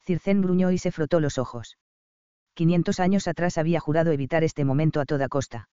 [0.00, 1.76] Circén gruñó y se frotó los ojos.
[2.54, 5.68] 500 años atrás había jurado evitar este momento a toda costa.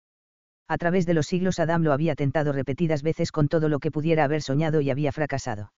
[0.68, 3.92] A través de los siglos Adam lo había tentado repetidas veces con todo lo que
[3.92, 5.72] pudiera haber soñado y había fracasado.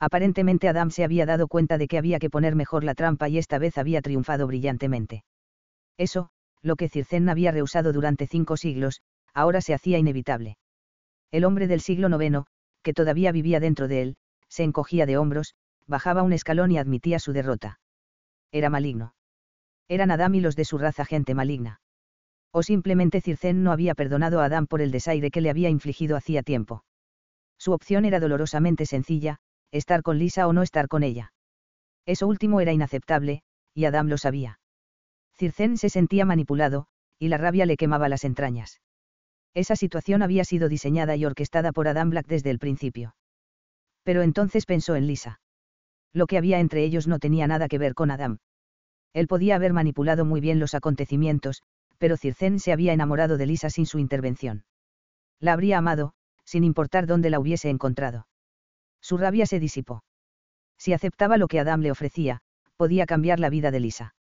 [0.00, 3.38] Aparentemente Adam se había dado cuenta de que había que poner mejor la trampa y
[3.38, 5.24] esta vez había triunfado brillantemente.
[5.96, 6.30] Eso,
[6.62, 9.02] lo que Circen había rehusado durante cinco siglos,
[9.34, 10.56] ahora se hacía inevitable.
[11.30, 12.44] El hombre del siglo IX,
[12.82, 14.16] que todavía vivía dentro de él,
[14.48, 15.54] se encogía de hombros,
[15.86, 17.80] bajaba un escalón y admitía su derrota.
[18.52, 19.14] Era maligno.
[19.88, 21.80] Eran Adam y los de su raza gente maligna.
[22.52, 26.16] O simplemente Circen no había perdonado a Adán por el desaire que le había infligido
[26.16, 26.84] hacía tiempo.
[27.58, 29.38] Su opción era dolorosamente sencilla,
[29.70, 31.32] estar con Lisa o no estar con ella.
[32.06, 33.42] Eso último era inaceptable,
[33.74, 34.60] y Adam lo sabía.
[35.36, 36.86] Circen se sentía manipulado,
[37.18, 38.80] y la rabia le quemaba las entrañas.
[39.54, 43.16] Esa situación había sido diseñada y orquestada por Adam Black desde el principio.
[44.04, 45.40] Pero entonces pensó en Lisa.
[46.12, 48.38] Lo que había entre ellos no tenía nada que ver con Adam.
[49.12, 51.62] Él podía haber manipulado muy bien los acontecimientos,
[51.98, 54.64] pero Circen se había enamorado de Lisa sin su intervención.
[55.40, 56.14] La habría amado,
[56.44, 58.27] sin importar dónde la hubiese encontrado.
[59.00, 60.02] Su rabia se disipó.
[60.76, 62.40] Si aceptaba lo que Adam le ofrecía,
[62.76, 64.14] podía cambiar la vida de Lisa.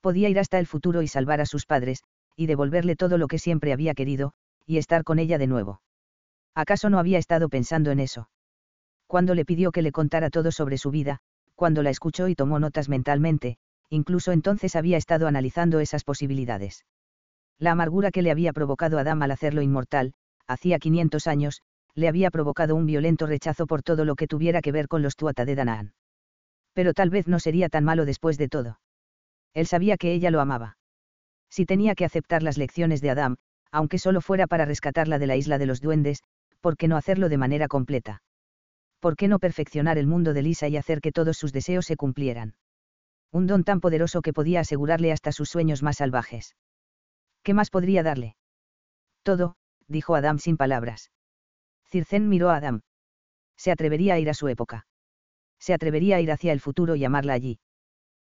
[0.00, 2.02] Podía ir hasta el futuro y salvar a sus padres,
[2.36, 4.32] y devolverle todo lo que siempre había querido,
[4.66, 5.80] y estar con ella de nuevo.
[6.54, 8.28] ¿Acaso no había estado pensando en eso?
[9.06, 11.20] Cuando le pidió que le contara todo sobre su vida,
[11.54, 13.56] cuando la escuchó y tomó notas mentalmente,
[13.88, 16.84] incluso entonces había estado analizando esas posibilidades.
[17.58, 20.12] La amargura que le había provocado Adam al hacerlo inmortal,
[20.46, 21.62] hacía 500 años,
[21.98, 25.16] le había provocado un violento rechazo por todo lo que tuviera que ver con los
[25.16, 25.94] Tuata de Danaan.
[26.72, 28.78] Pero tal vez no sería tan malo después de todo.
[29.52, 30.78] Él sabía que ella lo amaba.
[31.50, 33.36] Si tenía que aceptar las lecciones de Adam,
[33.72, 36.22] aunque solo fuera para rescatarla de la isla de los duendes,
[36.60, 38.22] ¿por qué no hacerlo de manera completa?
[39.00, 41.96] ¿Por qué no perfeccionar el mundo de Lisa y hacer que todos sus deseos se
[41.96, 42.54] cumplieran?
[43.32, 46.54] Un don tan poderoso que podía asegurarle hasta sus sueños más salvajes.
[47.42, 48.36] ¿Qué más podría darle?
[49.24, 49.56] Todo,
[49.88, 51.10] dijo Adam sin palabras.
[51.90, 52.82] Circen miró a Adam.
[53.56, 54.86] Se atrevería a ir a su época.
[55.58, 57.58] Se atrevería a ir hacia el futuro y amarla allí.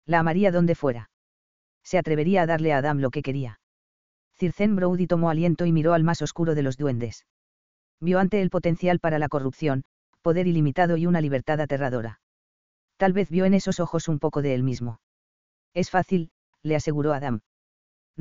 [0.06, 1.10] La amaría donde fuera.
[1.84, 3.60] Se atrevería a darle a Adam lo que quería.
[4.38, 7.26] Circen Brody tomó aliento y miró al más oscuro de los duendes.
[8.00, 9.84] Vio ante el potencial para la corrupción,
[10.22, 12.20] poder ilimitado y una libertad aterradora.
[12.98, 15.00] Tal vez vio en esos ojos un poco de él mismo.
[15.74, 16.32] Es fácil,
[16.64, 17.42] le aseguró Adam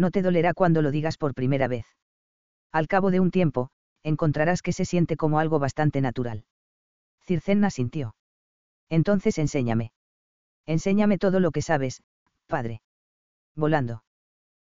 [0.01, 1.87] no te dolerá cuando lo digas por primera vez.
[2.73, 3.71] Al cabo de un tiempo,
[4.03, 6.45] encontrarás que se siente como algo bastante natural.
[7.23, 8.15] Circenna sintió.
[8.89, 9.93] Entonces enséñame.
[10.67, 12.03] Enséñame todo lo que sabes,
[12.47, 12.83] padre.
[13.57, 14.05] Volando.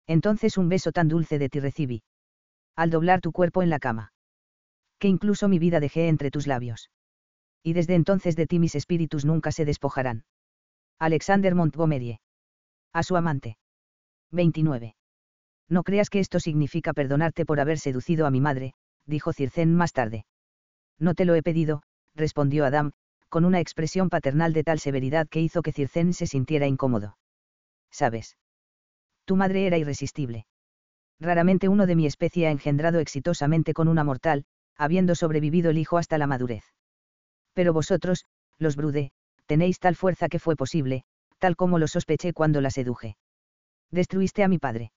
[0.07, 2.03] Entonces un beso tan dulce de ti recibí.
[2.75, 4.13] Al doblar tu cuerpo en la cama.
[4.97, 6.89] Que incluso mi vida dejé entre tus labios.
[7.63, 10.25] Y desde entonces de ti mis espíritus nunca se despojarán.
[10.97, 12.19] Alexander Montgomery.
[12.91, 13.57] A su amante.
[14.31, 14.95] 29.
[15.69, 18.73] No creas que esto significa perdonarte por haber seducido a mi madre,
[19.09, 20.25] dijo Circén más tarde.
[20.97, 21.83] No te lo he pedido,
[22.15, 22.91] respondió Adam,
[23.27, 27.17] con una expresión paternal de tal severidad que hizo que Circén se sintiera incómodo.
[27.91, 28.37] ¿Sabes?
[29.25, 30.45] Tu madre era irresistible.
[31.19, 35.97] Raramente uno de mi especie ha engendrado exitosamente con una mortal, habiendo sobrevivido el hijo
[35.97, 36.63] hasta la madurez.
[37.53, 38.25] Pero vosotros,
[38.57, 39.11] los Brude,
[39.45, 41.03] tenéis tal fuerza que fue posible,
[41.39, 43.17] tal como lo sospeché cuando la seduje.
[43.91, 44.91] Destruiste a mi padre.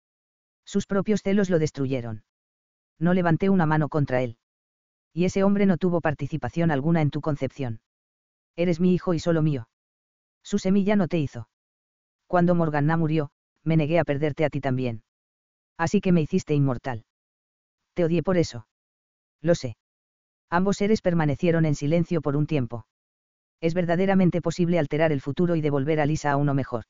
[0.66, 2.24] Sus propios celos lo destruyeron.
[3.00, 4.38] No levanté una mano contra él.
[5.14, 7.82] Y ese hombre no tuvo participación alguna en tu concepción.
[8.56, 9.70] Eres mi hijo y solo mío.
[10.44, 11.50] Su semilla no te hizo.
[12.28, 13.32] Cuando Morganna murió,
[13.64, 15.04] me negué a perderte a ti también.
[15.78, 17.06] Así que me hiciste inmortal.
[17.94, 18.68] Te odié por eso.
[19.42, 19.78] Lo sé.
[20.50, 22.86] Ambos seres permanecieron en silencio por un tiempo.
[23.62, 26.86] ¿Es verdaderamente posible alterar el futuro y devolver a Lisa a uno mejor?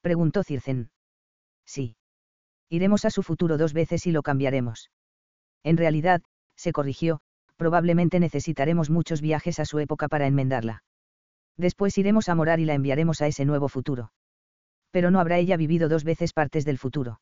[0.00, 0.90] Preguntó Circen.
[1.64, 1.96] Sí.
[2.68, 4.90] Iremos a su futuro dos veces y lo cambiaremos.
[5.66, 6.22] En realidad,
[6.54, 7.18] se corrigió,
[7.56, 10.84] probablemente necesitaremos muchos viajes a su época para enmendarla.
[11.56, 14.12] Después iremos a morar y la enviaremos a ese nuevo futuro.
[14.92, 17.20] Pero no habrá ella vivido dos veces partes del futuro.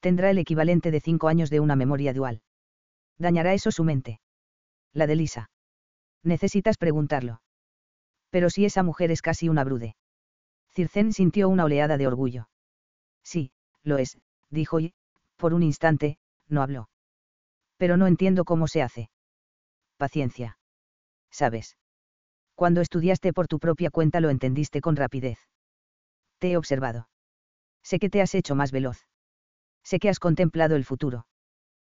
[0.00, 2.40] Tendrá el equivalente de cinco años de una memoria dual.
[3.18, 4.22] ¿Dañará eso su mente?
[4.94, 5.50] La de Lisa.
[6.22, 7.42] Necesitas preguntarlo.
[8.30, 9.94] Pero si esa mujer es casi una brude.
[10.70, 12.48] Circen sintió una oleada de orgullo.
[13.22, 13.50] Sí,
[13.82, 14.16] lo es,
[14.48, 14.94] dijo y,
[15.36, 16.16] por un instante,
[16.48, 16.88] no habló.
[17.78, 19.10] Pero no entiendo cómo se hace.
[19.96, 20.58] Paciencia.
[21.30, 21.76] ¿Sabes?
[22.54, 25.38] Cuando estudiaste por tu propia cuenta lo entendiste con rapidez.
[26.38, 27.08] Te he observado.
[27.82, 29.06] Sé que te has hecho más veloz.
[29.84, 31.26] Sé que has contemplado el futuro.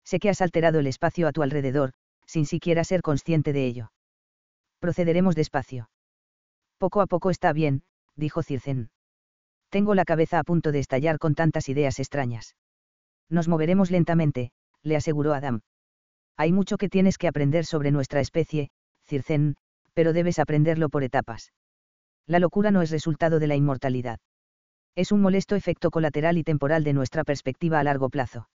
[0.06, 1.94] Sé que has alterado el espacio a tu alrededor,
[2.26, 3.92] sin siquiera ser consciente de ello.
[4.80, 5.90] Procederemos despacio.
[6.78, 7.84] Poco a poco está bien,
[8.16, 8.90] dijo Circen.
[9.70, 12.56] Tengo la cabeza a punto de estallar con tantas ideas extrañas.
[13.30, 14.52] Nos moveremos lentamente,
[14.84, 15.62] le aseguró Adam.
[16.38, 18.70] Hay mucho que tienes que aprender sobre nuestra especie,
[19.06, 19.56] Circen,
[19.94, 21.52] pero debes aprenderlo por etapas.
[22.28, 24.20] La locura no es resultado de la inmortalidad.
[24.96, 28.50] Es un molesto efecto colateral y temporal de nuestra perspectiva a largo plazo.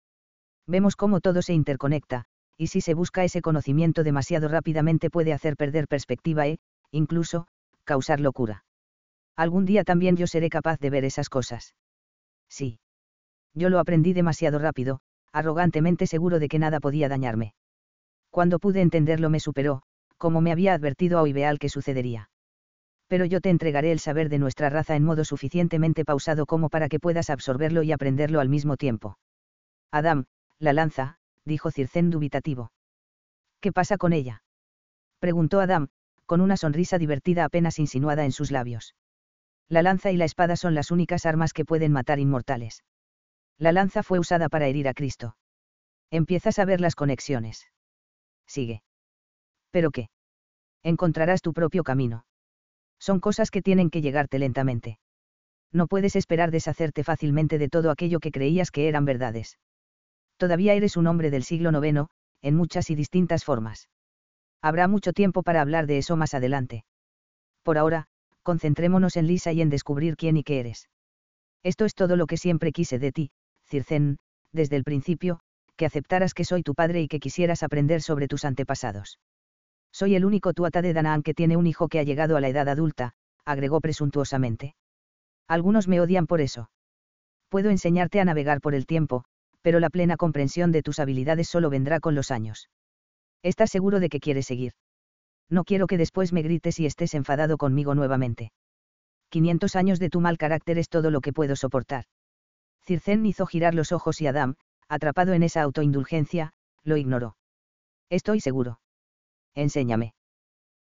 [0.67, 2.25] Vemos cómo todo se interconecta,
[2.57, 6.59] y si se busca ese conocimiento demasiado rápidamente puede hacer perder perspectiva e,
[6.91, 7.47] incluso,
[7.83, 8.63] causar locura.
[9.35, 11.75] Algún día también yo seré capaz de ver esas cosas.
[12.49, 12.79] Sí.
[13.53, 17.53] Yo lo aprendí demasiado rápido, arrogantemente seguro de que nada podía dañarme.
[18.35, 19.81] Cuando pude entenderlo me superó,
[20.17, 22.29] como me había advertido a Oibeal que sucedería.
[23.07, 26.89] Pero yo te entregaré el saber de nuestra raza en modo suficientemente pausado como para
[26.89, 29.17] que puedas absorberlo y aprenderlo al mismo tiempo.
[29.89, 30.25] Adam,
[30.59, 32.73] la lanza, dijo Circén dubitativo.
[33.61, 34.43] ¿Qué pasa con ella?
[35.19, 35.87] preguntó Adam,
[36.25, 38.95] con una sonrisa divertida apenas insinuada en sus labios.
[39.69, 42.83] La lanza y la espada son las únicas armas que pueden matar inmortales.
[43.57, 45.37] La lanza fue usada para herir a Cristo.
[46.11, 47.69] Empiezas a ver las conexiones.
[48.47, 48.81] Sigue.
[49.71, 50.09] ¿Pero qué?
[50.83, 52.25] Encontrarás tu propio camino.
[52.99, 54.99] Son cosas que tienen que llegarte lentamente.
[55.71, 59.57] No puedes esperar deshacerte fácilmente de todo aquello que creías que eran verdades.
[60.37, 62.07] Todavía eres un hombre del siglo IX,
[62.41, 63.89] en muchas y distintas formas.
[64.61, 66.85] Habrá mucho tiempo para hablar de eso más adelante.
[67.63, 68.07] Por ahora,
[68.43, 70.89] concentrémonos en Lisa y en descubrir quién y qué eres.
[71.63, 73.31] Esto es todo lo que siempre quise de ti,
[73.65, 74.17] Circen,
[74.51, 75.39] desde el principio,
[75.75, 79.19] que aceptaras que soy tu padre y que quisieras aprender sobre tus antepasados.
[79.91, 82.49] Soy el único tuata de Danaan que tiene un hijo que ha llegado a la
[82.49, 83.13] edad adulta,
[83.45, 84.75] agregó presuntuosamente.
[85.47, 86.69] Algunos me odian por eso.
[87.49, 89.23] Puedo enseñarte a navegar por el tiempo,
[89.61, 92.69] pero la plena comprensión de tus habilidades solo vendrá con los años.
[93.43, 94.73] ¿Estás seguro de que quieres seguir?
[95.49, 98.51] No quiero que después me grites y estés enfadado conmigo nuevamente.
[99.29, 102.05] 500 años de tu mal carácter es todo lo que puedo soportar.
[102.85, 104.55] Circén hizo girar los ojos y Adam,
[104.87, 107.35] atrapado en esa autoindulgencia, lo ignoró.
[108.09, 108.79] Estoy seguro.
[109.53, 110.13] Enséñame.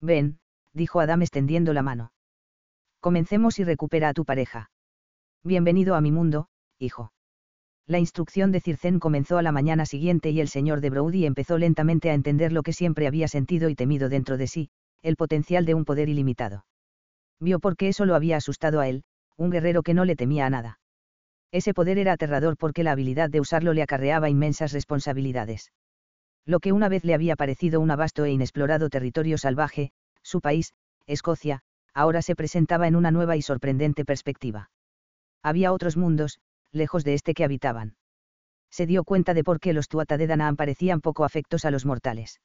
[0.01, 0.39] Ven,
[0.73, 2.13] dijo Adam extendiendo la mano.
[3.01, 4.71] Comencemos y recupera a tu pareja.
[5.43, 7.13] Bienvenido a mi mundo, hijo.
[7.87, 11.57] La instrucción de Circén comenzó a la mañana siguiente y el señor de Brody empezó
[11.57, 14.71] lentamente a entender lo que siempre había sentido y temido dentro de sí,
[15.03, 16.67] el potencial de un poder ilimitado.
[17.41, 19.05] Vio por qué eso lo había asustado a él,
[19.37, 20.78] un guerrero que no le temía a nada.
[21.51, 25.73] Ese poder era aterrador porque la habilidad de usarlo le acarreaba inmensas responsabilidades.
[26.45, 30.73] Lo que una vez le había parecido un vasto e inexplorado territorio salvaje, su país,
[31.07, 31.61] Escocia,
[31.95, 34.71] ahora se presentaba en una nueva y sorprendente perspectiva.
[35.43, 36.39] Había otros mundos,
[36.73, 37.97] lejos de este que habitaban.
[38.71, 41.87] Se dio cuenta de por qué los Tuata de Danaan parecían poco afectos a los
[41.87, 42.41] mortales.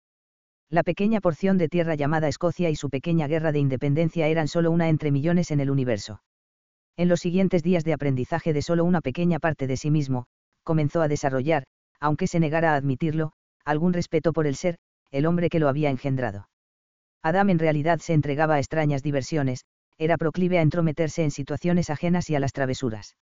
[0.69, 4.71] La pequeña porción de tierra llamada Escocia y su pequeña guerra de independencia eran solo
[4.71, 6.21] una entre millones en el universo.
[6.95, 10.27] En los siguientes días de aprendizaje de solo una pequeña parte de sí mismo,
[10.63, 11.63] comenzó a desarrollar,
[11.99, 13.31] aunque se negara a admitirlo,
[13.65, 14.77] algún respeto por el ser,
[15.11, 16.49] el hombre que lo había engendrado.
[17.23, 19.65] Adam en realidad se entregaba a extrañas diversiones,
[19.97, 23.15] era proclive a entrometerse en situaciones ajenas y a las travesuras.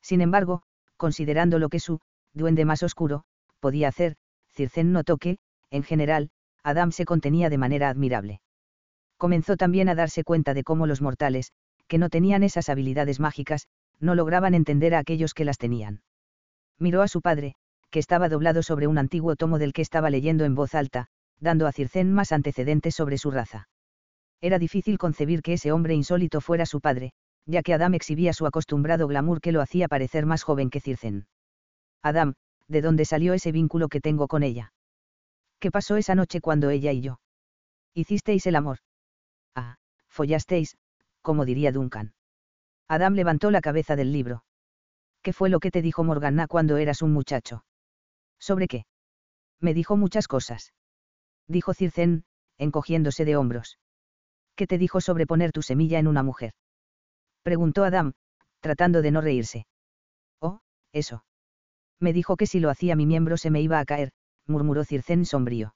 [0.00, 0.62] Sin embargo,
[0.96, 2.00] considerando lo que su,
[2.32, 3.24] duende más oscuro,
[3.60, 4.16] podía hacer,
[4.52, 5.38] Circen notó que,
[5.70, 6.30] en general,
[6.62, 8.40] Adam se contenía de manera admirable.
[9.16, 11.52] Comenzó también a darse cuenta de cómo los mortales,
[11.88, 13.66] que no tenían esas habilidades mágicas,
[14.00, 16.02] no lograban entender a aquellos que las tenían.
[16.78, 17.54] Miró a su padre,
[17.90, 21.06] que estaba doblado sobre un antiguo tomo del que estaba leyendo en voz alta,
[21.40, 23.68] dando a Circén más antecedentes sobre su raza.
[24.40, 27.12] Era difícil concebir que ese hombre insólito fuera su padre,
[27.46, 31.26] ya que Adam exhibía su acostumbrado glamour que lo hacía parecer más joven que Circen.
[32.02, 32.34] Adam,
[32.68, 34.72] ¿de dónde salió ese vínculo que tengo con ella?
[35.60, 37.20] ¿Qué pasó esa noche cuando ella y yo?
[37.94, 38.78] Hicisteis el amor.
[39.54, 39.76] Ah,
[40.08, 40.76] follasteis,
[41.24, 42.12] como diría Duncan.
[42.86, 44.44] Adam levantó la cabeza del libro.
[45.22, 47.64] ¿Qué fue lo que te dijo Morgana cuando eras un muchacho?
[48.38, 48.84] ¿Sobre qué?
[49.58, 50.74] Me dijo muchas cosas.
[51.48, 52.24] Dijo Circen,
[52.58, 53.78] encogiéndose de hombros.
[54.54, 56.52] ¿Qué te dijo sobre poner tu semilla en una mujer?
[57.42, 58.12] preguntó Adam,
[58.60, 59.66] tratando de no reírse.
[60.40, 60.60] Oh,
[60.92, 61.24] eso.
[62.00, 64.12] Me dijo que si lo hacía mi miembro se me iba a caer,
[64.46, 65.74] murmuró Circén sombrío.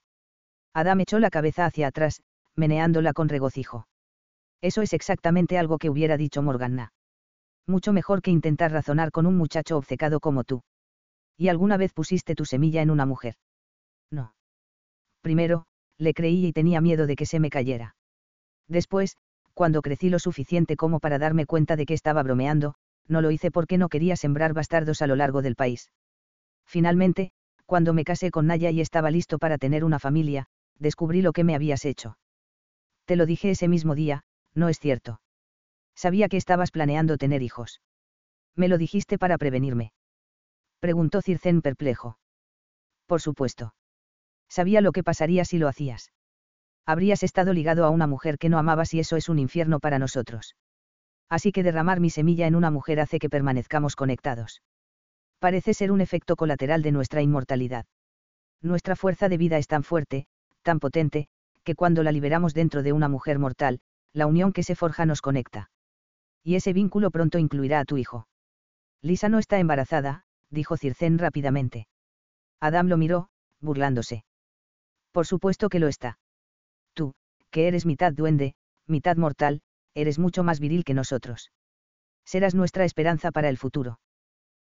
[0.75, 2.21] Adam echó la cabeza hacia atrás,
[2.55, 3.87] meneándola con regocijo.
[4.61, 6.91] Eso es exactamente algo que hubiera dicho Morgana.
[7.67, 10.63] Mucho mejor que intentar razonar con un muchacho obcecado como tú.
[11.37, 13.35] ¿Y alguna vez pusiste tu semilla en una mujer?
[14.11, 14.33] No.
[15.21, 15.65] Primero,
[15.97, 17.95] le creí y tenía miedo de que se me cayera.
[18.67, 19.17] Después,
[19.53, 22.75] cuando crecí lo suficiente como para darme cuenta de que estaba bromeando,
[23.07, 25.91] no lo hice porque no quería sembrar bastardos a lo largo del país.
[26.65, 27.31] Finalmente,
[27.65, 30.47] cuando me casé con Naya y estaba listo para tener una familia,
[30.77, 32.17] descubrí lo que me habías hecho.
[33.05, 34.23] Te lo dije ese mismo día,
[34.55, 35.21] no es cierto.
[35.95, 37.81] Sabía que estabas planeando tener hijos.
[38.55, 39.91] Me lo dijiste para prevenirme.
[40.79, 42.17] Preguntó Circén perplejo.
[43.05, 43.73] Por supuesto.
[44.47, 46.11] Sabía lo que pasaría si lo hacías.
[46.85, 49.99] Habrías estado ligado a una mujer que no amabas y eso es un infierno para
[49.99, 50.55] nosotros.
[51.29, 54.63] Así que derramar mi semilla en una mujer hace que permanezcamos conectados.
[55.37, 57.85] Parece ser un efecto colateral de nuestra inmortalidad.
[58.61, 60.25] Nuestra fuerza de vida es tan fuerte,
[60.63, 61.27] tan potente,
[61.63, 63.79] que cuando la liberamos dentro de una mujer mortal,
[64.13, 65.69] la unión que se forja nos conecta.
[66.43, 68.27] Y ese vínculo pronto incluirá a tu hijo.
[69.01, 71.87] Lisa no está embarazada, dijo Circén rápidamente.
[72.59, 73.29] Adam lo miró,
[73.59, 74.25] burlándose.
[75.11, 76.19] Por supuesto que lo está.
[76.93, 77.13] Tú,
[77.51, 78.55] que eres mitad duende,
[78.87, 79.61] mitad mortal,
[79.93, 81.51] eres mucho más viril que nosotros.
[82.25, 83.99] Serás nuestra esperanza para el futuro.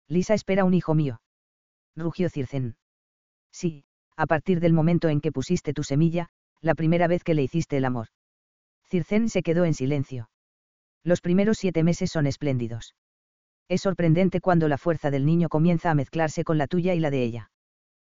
[0.08, 1.22] Lisa espera un hijo mío.
[1.96, 2.76] Rugió Circen.
[3.52, 3.86] Sí,
[4.18, 6.30] a partir del momento en que pusiste tu semilla,
[6.62, 8.08] la primera vez que le hiciste el amor.
[8.94, 10.30] Circen se quedó en silencio.
[11.04, 12.94] Los primeros siete meses son espléndidos.
[13.68, 17.10] Es sorprendente cuando la fuerza del niño comienza a mezclarse con la tuya y la
[17.10, 17.52] de ella.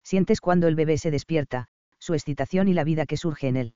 [0.02, 1.68] Sientes cuando el bebé se despierta,
[2.00, 3.74] su excitación y la vida que surge en él.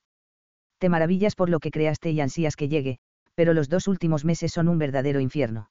[0.79, 2.97] Te maravillas por lo que creaste y ansías que llegue,
[3.35, 5.69] pero los dos últimos meses son un verdadero infierno.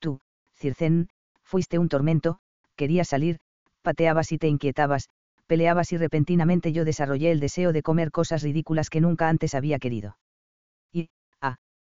[0.00, 0.18] Tú,
[0.56, 1.10] Circen,
[1.44, 2.40] fuiste un tormento,
[2.74, 3.38] querías salir,
[3.82, 5.10] pateabas y te inquietabas,
[5.46, 9.78] peleabas y repentinamente yo desarrollé el deseo de comer cosas ridículas que nunca antes había
[9.78, 10.16] querido.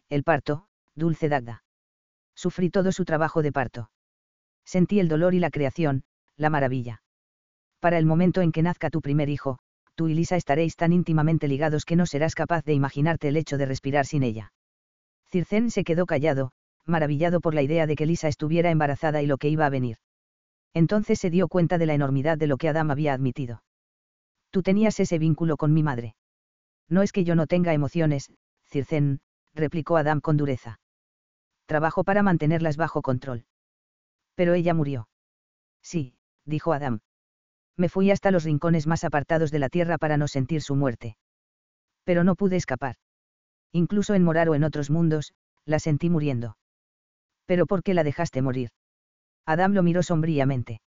[0.10, 0.66] El parto,
[0.96, 1.64] dulce Dagda.
[2.36, 3.92] Sufrí todo su trabajo de parto.
[4.66, 6.04] Sentí el dolor y la creación,
[6.36, 7.02] la maravilla.
[7.80, 9.60] Para el momento en que nazca tu primer hijo,
[9.96, 13.58] tú y Lisa estaréis tan íntimamente ligados que no serás capaz de imaginarte el hecho
[13.58, 14.52] de respirar sin ella.
[15.30, 16.52] Circén se quedó callado,
[16.86, 19.98] maravillado por la idea de que Lisa estuviera embarazada y lo que iba a venir.
[20.74, 23.64] Entonces se dio cuenta de la enormidad de lo que Adam había admitido.
[24.50, 26.16] Tú tenías ese vínculo con mi madre.
[26.88, 28.32] No es que yo no tenga emociones,
[28.66, 29.20] Circén,
[29.54, 30.80] replicó Adam con dureza.
[31.66, 33.46] Trabajo para mantenerlas bajo control.
[34.36, 35.08] Pero ella murió.
[35.82, 37.02] Sí, dijo Adam
[37.80, 41.16] me fui hasta los rincones más apartados de la tierra para no sentir su muerte.
[42.04, 42.96] Pero no pude escapar.
[43.72, 45.34] Incluso en morar o en otros mundos,
[45.66, 46.58] la sentí muriendo.
[47.46, 48.70] ¿Pero por qué la dejaste morir?
[49.46, 50.82] Adam lo miró sombríamente.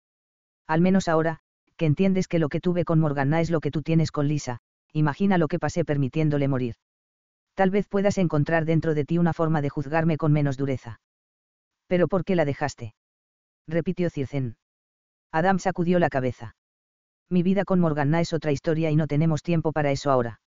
[0.66, 1.38] Al menos ahora,
[1.76, 4.58] que entiendes que lo que tuve con Morgana es lo que tú tienes con Lisa,
[4.92, 6.74] imagina lo que pasé permitiéndole morir.
[7.54, 11.00] Tal vez puedas encontrar dentro de ti una forma de juzgarme con menos dureza.
[11.86, 12.94] ¿Pero por qué la dejaste?
[13.66, 14.56] repitió Circen.
[15.30, 16.56] Adam sacudió la cabeza.
[17.28, 20.40] Mi vida con Morgana es otra historia y no tenemos tiempo para eso ahora.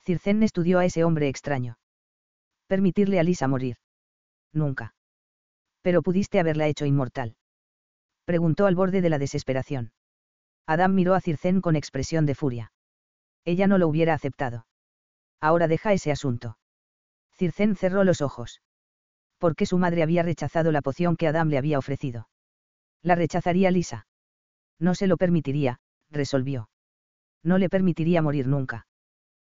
[0.00, 1.78] Circen estudió a ese hombre extraño.
[2.66, 3.76] Permitirle a Lisa morir.
[4.52, 4.94] Nunca.
[5.82, 7.36] Pero pudiste haberla hecho inmortal.
[8.24, 9.92] Preguntó al borde de la desesperación.
[10.66, 12.72] Adam miró a Circen con expresión de furia.
[13.44, 14.66] Ella no lo hubiera aceptado.
[15.40, 16.58] Ahora deja ese asunto.
[17.36, 18.60] Circen cerró los ojos.
[19.38, 22.28] Porque su madre había rechazado la poción que Adam le había ofrecido.
[23.02, 24.06] La rechazaría Lisa.
[24.80, 26.68] No se lo permitiría, resolvió.
[27.44, 28.86] No le permitiría morir nunca.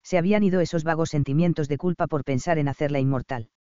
[0.04, 3.50] Se habían ido esos vagos sentimientos de culpa por pensar en hacerla inmortal.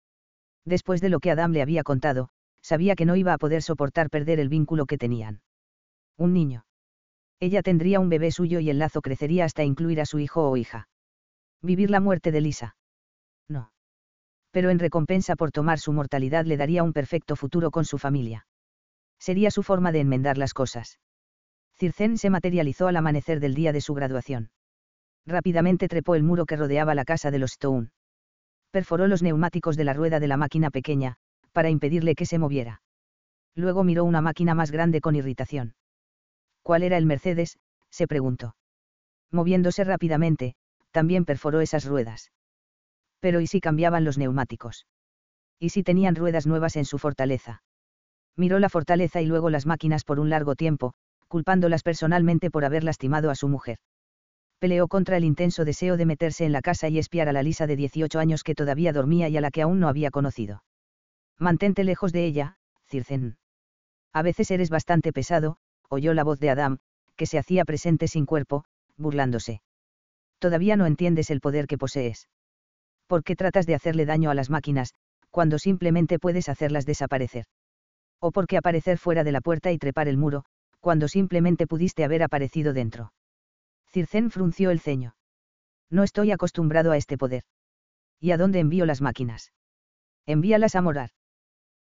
[0.64, 2.28] Después de lo que Adam le había contado,
[2.60, 5.42] sabía que no iba a poder soportar perder el vínculo que tenían.
[6.16, 6.64] Un niño.
[7.40, 10.56] Ella tendría un bebé suyo y el lazo crecería hasta incluir a su hijo o
[10.56, 10.88] hija.
[11.62, 12.76] Vivir la muerte de Lisa.
[13.48, 13.72] No.
[14.50, 18.46] Pero en recompensa por tomar su mortalidad le daría un perfecto futuro con su familia.
[19.18, 20.98] Sería su forma de enmendar las cosas.
[21.78, 24.50] Circén se materializó al amanecer del día de su graduación.
[25.24, 27.90] Rápidamente trepó el muro que rodeaba la casa de los Stone.
[28.72, 31.16] Perforó los neumáticos de la rueda de la máquina pequeña,
[31.52, 32.82] para impedirle que se moviera.
[33.54, 35.74] Luego miró una máquina más grande con irritación.
[36.62, 37.58] ¿Cuál era el Mercedes?
[37.90, 38.56] se preguntó.
[39.30, 40.54] Moviéndose rápidamente,
[40.92, 42.30] también perforó esas ruedas.
[43.20, 44.86] Pero ¿y si cambiaban los neumáticos?
[45.58, 47.62] ¿Y si tenían ruedas nuevas en su fortaleza?
[48.36, 50.94] Miró la fortaleza y luego las máquinas por un largo tiempo,
[51.28, 53.78] culpándolas personalmente por haber lastimado a su mujer.
[54.58, 57.66] Peleó contra el intenso deseo de meterse en la casa y espiar a la Lisa
[57.66, 60.62] de 18 años que todavía dormía y a la que aún no había conocido.
[61.38, 62.56] Mantente lejos de ella,
[62.86, 63.38] Circen.
[64.12, 65.56] A veces eres bastante pesado,
[65.88, 66.78] oyó la voz de Adam,
[67.16, 68.64] que se hacía presente sin cuerpo,
[68.96, 69.62] burlándose.
[70.42, 72.28] Todavía no entiendes el poder que posees.
[73.06, 74.92] ¿Por qué tratas de hacerle daño a las máquinas,
[75.30, 77.44] cuando simplemente puedes hacerlas desaparecer?
[78.18, 80.44] ¿O por qué aparecer fuera de la puerta y trepar el muro,
[80.80, 83.12] cuando simplemente pudiste haber aparecido dentro.
[83.92, 85.14] Circén frunció el ceño.
[85.90, 87.44] No estoy acostumbrado a este poder.
[88.18, 89.52] ¿Y a dónde envío las máquinas?
[90.26, 91.10] Envíalas a morar.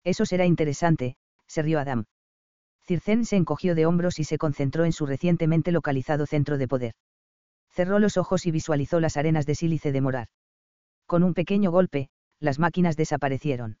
[0.04, 1.16] Eso será interesante,
[1.46, 2.04] se rió Adam.
[2.82, 6.92] Circén se encogió de hombros y se concentró en su recientemente localizado centro de poder.
[7.72, 10.28] Cerró los ojos y visualizó las arenas de sílice de morar.
[11.06, 12.08] Con un pequeño golpe,
[12.38, 13.78] las máquinas desaparecieron.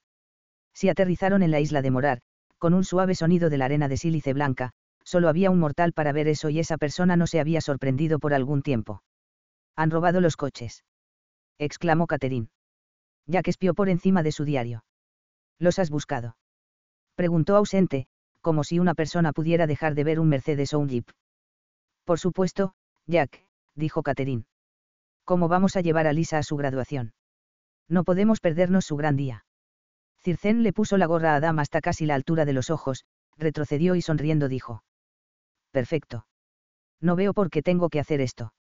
[0.72, 2.20] Si aterrizaron en la isla de morar,
[2.58, 4.72] con un suave sonido de la arena de sílice blanca,
[5.04, 8.34] Solo había un mortal para ver eso y esa persona no se había sorprendido por
[8.34, 9.02] algún tiempo.
[9.76, 10.84] Han robado los coches.
[11.58, 12.48] exclamó Catherine.
[13.26, 14.84] Jack espió por encima de su diario.
[15.58, 16.36] ¿Los has buscado?
[17.16, 18.06] Preguntó ausente,
[18.40, 21.08] como si una persona pudiera dejar de ver un Mercedes o un Jeep.
[22.04, 22.74] Por supuesto,
[23.06, 23.44] Jack,
[23.80, 24.44] dijo Catherine.
[25.24, 27.14] ¿Cómo vamos a llevar a Lisa a su graduación?
[27.88, 29.44] No podemos perdernos su gran día.
[30.22, 33.04] Circén le puso la gorra a Adam hasta casi la altura de los ojos,
[33.36, 34.84] retrocedió y sonriendo dijo.
[35.72, 36.26] Perfecto.
[37.00, 38.52] No veo por qué tengo que hacer esto.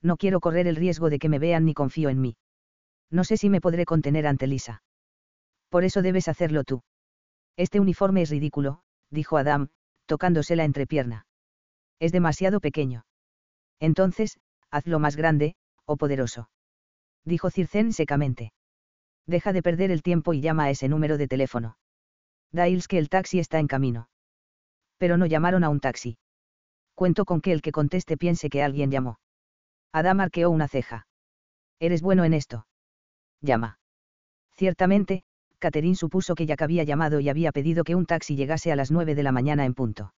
[0.00, 2.36] No quiero correr el riesgo de que me vean ni confío en mí.
[3.10, 4.82] No sé si me podré contener ante Lisa.
[5.68, 6.82] Por eso debes hacerlo tú.
[7.56, 9.68] Este uniforme es ridículo, dijo Adam,
[10.06, 11.26] tocándose la entrepierna.
[11.98, 13.06] Es demasiado pequeño.
[13.80, 14.38] Entonces,
[14.74, 15.54] hazlo más grande,
[15.84, 16.50] o poderoso.
[17.24, 18.52] Dijo Circén secamente.
[19.26, 21.78] Deja de perder el tiempo y llama a ese número de teléfono.
[22.50, 24.08] Diles que el taxi está en camino.
[24.98, 26.18] Pero no llamaron a un taxi.
[26.94, 29.18] Cuento con que el que conteste piense que alguien llamó.
[29.92, 31.06] Adam arqueó una ceja.
[31.78, 32.66] Eres bueno en esto.
[33.40, 33.78] Llama.
[34.56, 35.22] Ciertamente,
[35.58, 38.90] Catherine supuso que Jack había llamado y había pedido que un taxi llegase a las
[38.90, 40.14] nueve de la mañana en punto.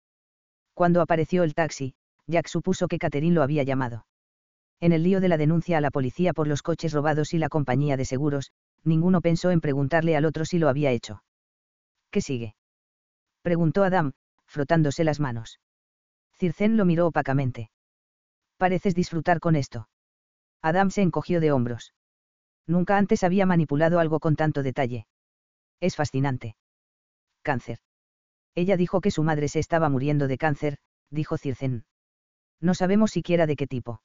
[0.73, 1.95] Cuando apareció el taxi,
[2.27, 4.05] Jack supuso que Catherine lo había llamado.
[4.79, 7.49] En el lío de la denuncia a la policía por los coches robados y la
[7.49, 8.51] compañía de seguros,
[8.83, 11.23] ninguno pensó en preguntarle al otro si lo había hecho.
[12.11, 12.55] ¿Qué sigue?
[13.41, 14.13] preguntó Adam,
[14.45, 15.59] frotándose las manos.
[16.33, 17.71] Circén lo miró opacamente.
[18.57, 19.89] Pareces disfrutar con esto.
[20.61, 21.93] Adam se encogió de hombros.
[22.67, 25.07] Nunca antes había manipulado algo con tanto detalle.
[25.79, 26.55] Es fascinante.
[27.41, 27.79] Cáncer.
[28.55, 30.77] Ella dijo que su madre se estaba muriendo de cáncer,
[31.09, 31.85] dijo Circen.
[32.59, 34.01] No sabemos siquiera de qué tipo.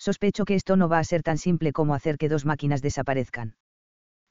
[0.00, 3.56] Sospecho que esto no va a ser tan simple como hacer que dos máquinas desaparezcan.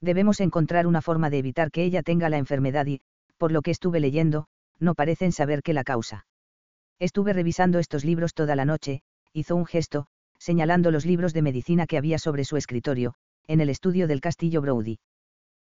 [0.00, 3.02] Debemos encontrar una forma de evitar que ella tenga la enfermedad y,
[3.38, 4.48] por lo que estuve leyendo,
[4.80, 6.26] no parecen saber qué la causa.
[6.98, 10.08] Estuve revisando estos libros toda la noche, hizo un gesto,
[10.38, 13.14] señalando los libros de medicina que había sobre su escritorio,
[13.46, 14.98] en el estudio del castillo Brody.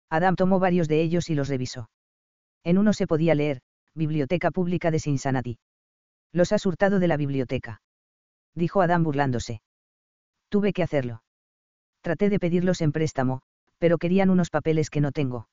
[0.09, 1.89] Adam tomó varios de ellos y los revisó.
[2.63, 3.61] En uno se podía leer,
[3.93, 5.59] Biblioteca Pública de Cincinnati.
[6.31, 7.81] Los has hurtado de la biblioteca.
[8.55, 9.61] Dijo Adam burlándose.
[10.49, 11.23] Tuve que hacerlo.
[12.01, 13.41] Traté de pedirlos en préstamo,
[13.77, 15.49] pero querían unos papeles que no tengo.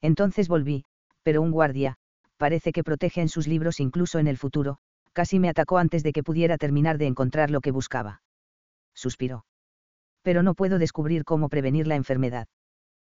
[0.00, 0.84] Entonces volví,
[1.22, 1.96] pero un guardia,
[2.36, 4.78] parece que protege en sus libros incluso en el futuro,
[5.12, 8.22] casi me atacó antes de que pudiera terminar de encontrar lo que buscaba.
[8.94, 9.46] Suspiró.
[10.22, 12.48] Pero no puedo descubrir cómo prevenir la enfermedad.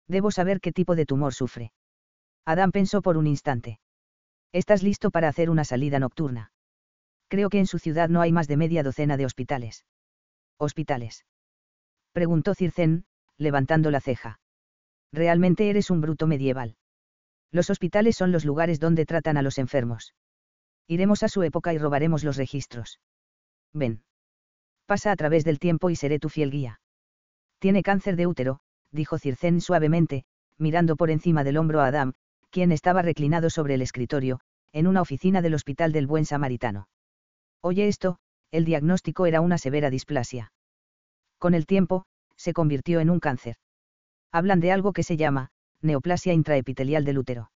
[0.06, 1.72] Debo saber qué tipo de tumor sufre.
[2.44, 3.80] Adam pensó por un instante.
[4.52, 6.52] ¿Estás listo para hacer una salida nocturna?
[7.28, 9.84] Creo que en su ciudad no hay más de media docena de hospitales.
[10.62, 11.24] ¿Hospitales?
[12.12, 13.06] Preguntó Circen,
[13.38, 14.40] levantando la ceja.
[15.10, 16.76] Realmente eres un bruto medieval.
[17.50, 20.14] Los hospitales son los lugares donde tratan a los enfermos.
[20.86, 23.00] Iremos a su época y robaremos los registros.
[23.72, 24.02] Ven.
[24.84, 26.82] Pasa a través del tiempo y seré tu fiel guía.
[27.58, 30.24] Tiene cáncer de útero, dijo Circén suavemente,
[30.58, 32.12] mirando por encima del hombro a Adam,
[32.50, 34.40] quien estaba reclinado sobre el escritorio,
[34.72, 36.86] en una oficina del Hospital del Buen Samaritano.
[37.62, 38.18] Oye esto,
[38.52, 40.52] el diagnóstico era una severa displasia.
[41.38, 42.04] Con el tiempo,
[42.36, 43.56] se convirtió en un cáncer.
[44.32, 45.50] Hablan de algo que se llama,
[45.82, 47.50] neoplasia intraepitelial del útero.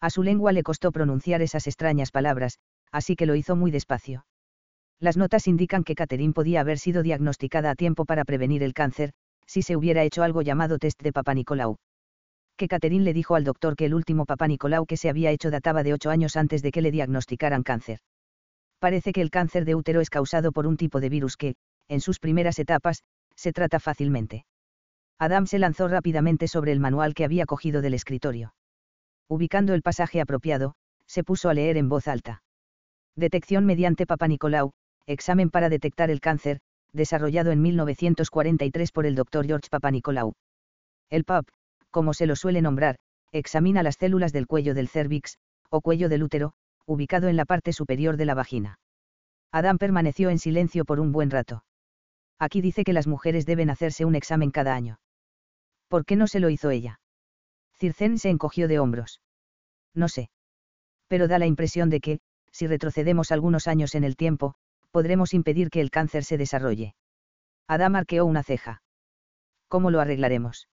[0.00, 2.58] A su lengua le costó pronunciar esas extrañas palabras,
[2.92, 4.26] así que lo hizo muy despacio.
[5.00, 9.12] Las notas indican que Catherine podía haber sido diagnosticada a tiempo para prevenir el cáncer,
[9.46, 11.76] si se hubiera hecho algo llamado test de Papa Nicolau.
[12.56, 15.50] Que Catherine le dijo al doctor que el último Papa Nicolau que se había hecho
[15.50, 18.00] databa de ocho años antes de que le diagnosticaran cáncer
[18.78, 21.56] parece que el cáncer de útero es causado por un tipo de virus que,
[21.88, 23.02] en sus primeras etapas,
[23.34, 24.44] se trata fácilmente.
[25.18, 28.54] Adam se lanzó rápidamente sobre el manual que había cogido del escritorio.
[29.28, 30.74] Ubicando el pasaje apropiado,
[31.06, 32.42] se puso a leer en voz alta.
[33.16, 34.72] Detección mediante Papa Nicolau,
[35.06, 36.60] examen para detectar el cáncer,
[36.92, 39.46] desarrollado en 1943 por el Dr.
[39.46, 40.34] George Papa Nicolau.
[41.08, 41.46] El PAP,
[41.90, 42.96] como se lo suele nombrar,
[43.32, 45.38] examina las células del cuello del cervix,
[45.70, 46.52] o cuello del útero,
[46.86, 48.78] ubicado en la parte superior de la vagina.
[49.52, 51.64] Adam permaneció en silencio por un buen rato.
[52.38, 54.98] Aquí dice que las mujeres deben hacerse un examen cada año.
[55.88, 57.00] ¿Por qué no se lo hizo ella?
[57.74, 59.20] Circén se encogió de hombros.
[59.94, 60.30] No sé.
[61.08, 64.54] Pero da la impresión de que, si retrocedemos algunos años en el tiempo,
[64.90, 66.94] podremos impedir que el cáncer se desarrolle.
[67.66, 68.82] Adam arqueó una ceja.
[69.68, 70.68] ¿Cómo lo arreglaremos?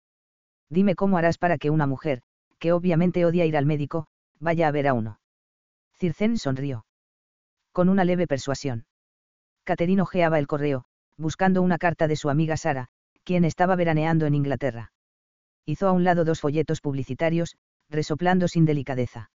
[0.70, 2.22] Dime cómo harás para que una mujer,
[2.58, 4.06] que obviamente odia ir al médico,
[4.40, 5.18] vaya a ver a uno.
[5.98, 6.84] Circén sonrió.
[7.72, 8.86] Con una leve persuasión.
[9.64, 10.84] Caterine ojeaba el correo,
[11.16, 12.88] buscando una carta de su amiga Sara,
[13.24, 14.92] quien estaba veraneando en Inglaterra.
[15.64, 17.56] Hizo a un lado dos folletos publicitarios,
[17.88, 19.30] resoplando sin delicadeza.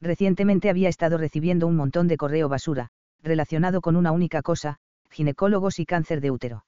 [0.00, 2.88] Recientemente había estado recibiendo un montón de correo basura,
[3.22, 4.78] relacionado con una única cosa,
[5.10, 6.64] ginecólogos y cáncer de útero.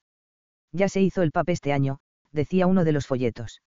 [0.70, 1.99] Ya se hizo el PAP este año,
[2.31, 3.62] decía uno de los folletos.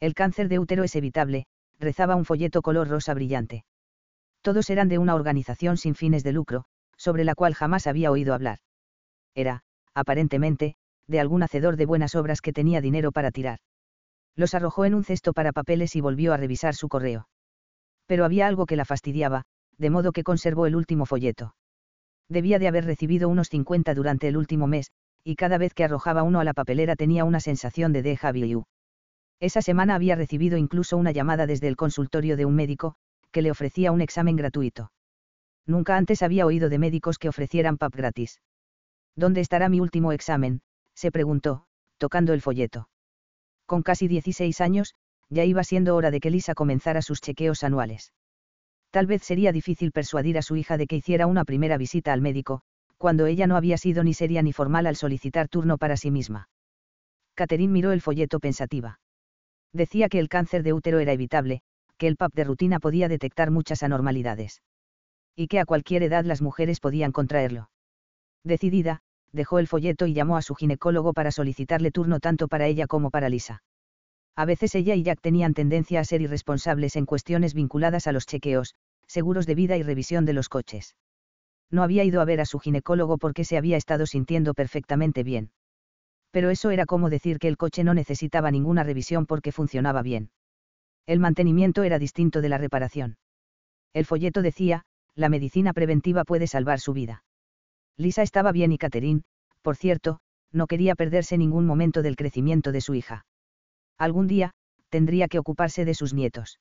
[0.00, 1.46] El cáncer de útero es evitable,
[1.78, 3.64] rezaba un folleto color rosa brillante.
[4.42, 6.64] Todos eran de una organización sin fines de lucro,
[6.96, 8.58] sobre la cual jamás había oído hablar.
[9.34, 9.62] Era,
[9.94, 10.76] aparentemente,
[11.06, 13.58] de algún hacedor de buenas obras que tenía dinero para tirar.
[14.36, 17.28] Los arrojó en un cesto para papeles y volvió a revisar su correo.
[18.06, 19.44] Pero había algo que la fastidiaba,
[19.76, 21.54] de modo que conservó el último folleto.
[22.28, 24.92] Debía de haber recibido unos 50 durante el último mes,
[25.24, 28.64] y cada vez que arrojaba uno a la papelera tenía una sensación de deja vu.
[29.40, 32.96] Esa semana había recibido incluso una llamada desde el consultorio de un médico,
[33.30, 34.92] que le ofrecía un examen gratuito.
[35.66, 38.40] Nunca antes había oído de médicos que ofrecieran PAP gratis.
[39.14, 40.62] ¿Dónde estará mi último examen?
[40.94, 41.66] se preguntó,
[41.98, 42.88] tocando el folleto.
[43.66, 44.94] Con casi 16 años,
[45.28, 48.12] ya iba siendo hora de que Lisa comenzara sus chequeos anuales.
[48.90, 52.22] Tal vez sería difícil persuadir a su hija de que hiciera una primera visita al
[52.22, 52.62] médico,
[52.96, 56.48] cuando ella no había sido ni seria ni formal al solicitar turno para sí misma.
[57.34, 59.00] Catherine miró el folleto pensativa.
[59.72, 61.62] Decía que el cáncer de útero era evitable,
[61.98, 64.62] que el PAP de rutina podía detectar muchas anormalidades.
[65.36, 67.70] Y que a cualquier edad las mujeres podían contraerlo.
[68.44, 69.02] Decidida,
[69.32, 73.10] dejó el folleto y llamó a su ginecólogo para solicitarle turno tanto para ella como
[73.10, 73.62] para Lisa.
[74.34, 78.24] A veces ella y Jack tenían tendencia a ser irresponsables en cuestiones vinculadas a los
[78.24, 78.74] chequeos,
[79.06, 80.94] seguros de vida y revisión de los coches.
[81.70, 85.50] No había ido a ver a su ginecólogo porque se había estado sintiendo perfectamente bien.
[86.30, 90.30] Pero eso era como decir que el coche no necesitaba ninguna revisión porque funcionaba bien.
[91.08, 93.16] El mantenimiento era distinto de la reparación.
[93.94, 94.82] El folleto decía,
[95.14, 97.24] la medicina preventiva puede salvar su vida.
[97.96, 99.22] Lisa estaba bien y Catherine,
[99.62, 100.20] por cierto,
[100.52, 103.24] no quería perderse ningún momento del crecimiento de su hija.
[103.96, 104.52] Algún día,
[104.90, 106.60] tendría que ocuparse de sus nietos.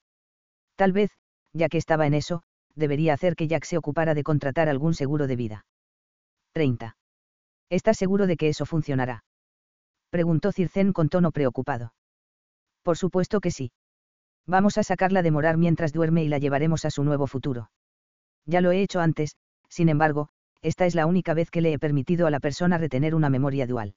[0.78, 1.12] Tal vez,
[1.52, 2.42] ya que estaba en eso,
[2.74, 5.66] debería hacer que Jack se ocupara de contratar algún seguro de vida.
[6.54, 6.96] 30.
[7.70, 9.26] ¿Estás seguro de que eso funcionará?
[10.10, 11.94] Preguntó Circen con tono preocupado.
[12.82, 13.74] Por supuesto que sí.
[14.48, 17.70] Vamos a sacarla de morar mientras duerme y la llevaremos a su nuevo futuro.
[18.46, 19.36] Ya lo he hecho antes,
[19.68, 20.30] sin embargo,
[20.62, 23.68] esta es la única vez que le he permitido a la persona retener una memoria
[23.68, 23.96] dual.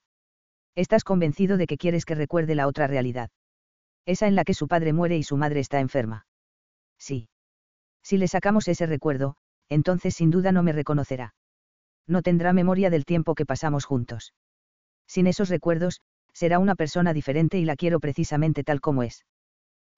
[0.75, 3.29] Estás convencido de que quieres que recuerde la otra realidad.
[4.05, 6.25] Esa en la que su padre muere y su madre está enferma.
[6.97, 7.29] Sí.
[8.03, 9.37] Si le sacamos ese recuerdo,
[9.69, 11.33] entonces sin duda no me reconocerá.
[12.07, 14.33] No tendrá memoria del tiempo que pasamos juntos.
[15.07, 16.01] Sin esos recuerdos,
[16.33, 19.23] será una persona diferente y la quiero precisamente tal como es.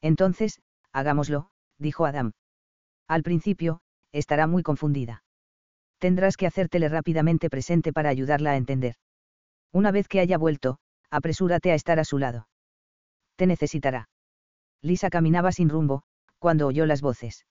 [0.03, 0.59] Entonces,
[0.91, 1.49] hagámoslo,
[1.79, 2.33] dijo Adam.
[3.07, 3.79] Al principio,
[4.11, 5.23] estará muy confundida.
[5.97, 8.95] Tendrás que hacértele rápidamente presente para ayudarla a entender.
[9.71, 10.77] Una vez que haya vuelto,
[11.09, 12.49] apresúrate a estar a su lado.
[13.37, 14.09] Te necesitará.
[14.81, 16.03] Lisa caminaba sin rumbo,
[16.37, 17.45] cuando oyó las voces.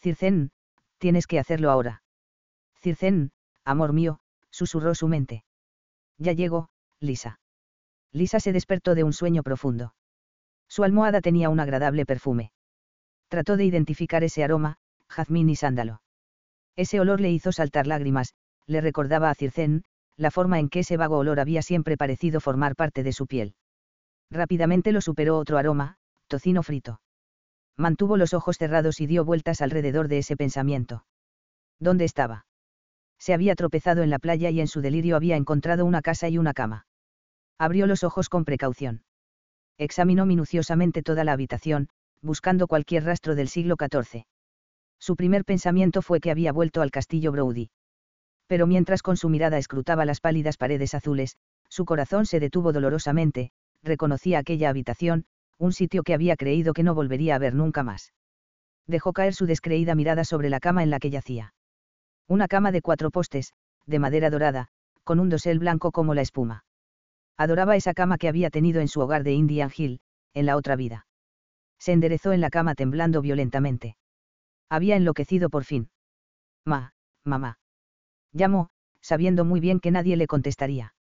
[0.00, 0.50] Circen,
[0.98, 2.02] tienes que hacerlo ahora.
[2.80, 3.30] Circen,
[3.64, 4.18] amor mío,
[4.50, 5.44] susurró su mente.
[6.18, 7.38] Ya llego, Lisa.
[8.10, 9.94] Lisa se despertó de un sueño profundo.
[10.68, 12.52] Su almohada tenía un agradable perfume.
[13.28, 14.76] Trató de identificar ese aroma,
[15.08, 16.02] jazmín y sándalo.
[16.76, 18.34] Ese olor le hizo saltar lágrimas,
[18.66, 19.84] le recordaba a Circén,
[20.16, 23.54] la forma en que ese vago olor había siempre parecido formar parte de su piel.
[24.30, 27.00] Rápidamente lo superó otro aroma, tocino frito.
[27.76, 31.04] Mantuvo los ojos cerrados y dio vueltas alrededor de ese pensamiento.
[31.80, 32.46] ¿Dónde estaba?
[33.18, 36.38] Se había tropezado en la playa y en su delirio había encontrado una casa y
[36.38, 36.86] una cama.
[37.58, 39.02] Abrió los ojos con precaución
[39.78, 41.88] examinó minuciosamente toda la habitación,
[42.20, 44.24] buscando cualquier rastro del siglo XIV.
[44.98, 47.70] Su primer pensamiento fue que había vuelto al castillo Brody.
[48.48, 51.36] Pero mientras con su mirada escrutaba las pálidas paredes azules,
[51.68, 55.26] su corazón se detuvo dolorosamente, reconocía aquella habitación,
[55.58, 58.12] un sitio que había creído que no volvería a ver nunca más.
[58.86, 61.54] Dejó caer su descreída mirada sobre la cama en la que yacía.
[62.26, 63.52] Una cama de cuatro postes,
[63.86, 64.68] de madera dorada,
[65.04, 66.64] con un dosel blanco como la espuma.
[67.38, 70.00] Adoraba esa cama que había tenido en su hogar de Indian Hill,
[70.34, 71.06] en la otra vida.
[71.78, 73.96] Se enderezó en la cama temblando violentamente.
[74.68, 75.88] Había enloquecido por fin.
[76.66, 76.92] Ma,
[77.24, 77.60] mamá.
[78.32, 80.94] Llamó, sabiendo muy bien que nadie le contestaría.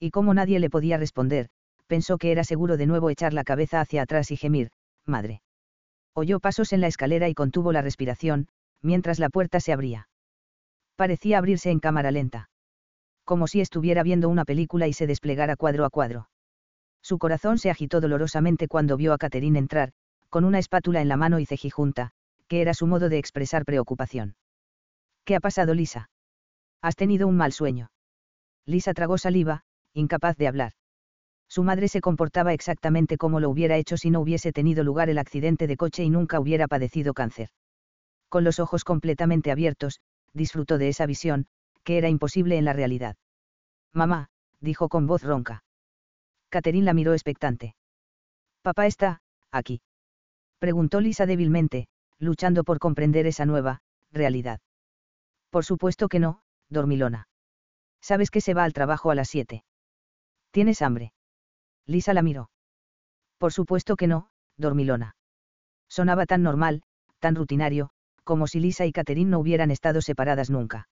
[0.00, 1.48] Y como nadie le podía responder,
[1.86, 4.72] pensó que era seguro de nuevo echar la cabeza hacia atrás y gemir,
[5.06, 5.40] madre.
[6.14, 8.48] Oyó pasos en la escalera y contuvo la respiración,
[8.82, 10.08] mientras la puerta se abría.
[10.96, 12.49] Parecía abrirse en cámara lenta
[13.30, 16.28] como si estuviera viendo una película y se desplegara cuadro a cuadro.
[17.00, 19.92] Su corazón se agitó dolorosamente cuando vio a Catherine entrar,
[20.30, 22.10] con una espátula en la mano y cejijunta,
[22.48, 24.34] que era su modo de expresar preocupación.
[25.24, 26.10] ¿Qué ha pasado, Lisa?
[26.82, 27.92] Has tenido un mal sueño.
[28.66, 29.62] Lisa tragó saliva,
[29.94, 30.72] incapaz de hablar.
[31.48, 35.18] Su madre se comportaba exactamente como lo hubiera hecho si no hubiese tenido lugar el
[35.18, 37.50] accidente de coche y nunca hubiera padecido cáncer.
[38.28, 40.00] Con los ojos completamente abiertos,
[40.34, 41.46] disfrutó de esa visión,
[41.84, 43.16] que era imposible en la realidad.
[43.92, 44.28] Mamá,
[44.60, 45.64] dijo con voz ronca.
[46.48, 47.74] Catherine la miró expectante.
[48.62, 49.80] Papá está, aquí.
[50.58, 53.80] Preguntó Lisa débilmente, luchando por comprender esa nueva,
[54.12, 54.60] realidad.
[55.50, 57.28] Por supuesto que no, dormilona.
[58.00, 59.64] Sabes que se va al trabajo a las siete.
[60.50, 61.12] ¿Tienes hambre?
[61.86, 62.50] Lisa la miró.
[63.38, 65.16] Por supuesto que no, dormilona.
[65.88, 66.82] Sonaba tan normal,
[67.18, 67.90] tan rutinario,
[68.22, 70.88] como si Lisa y Catherine no hubieran estado separadas nunca.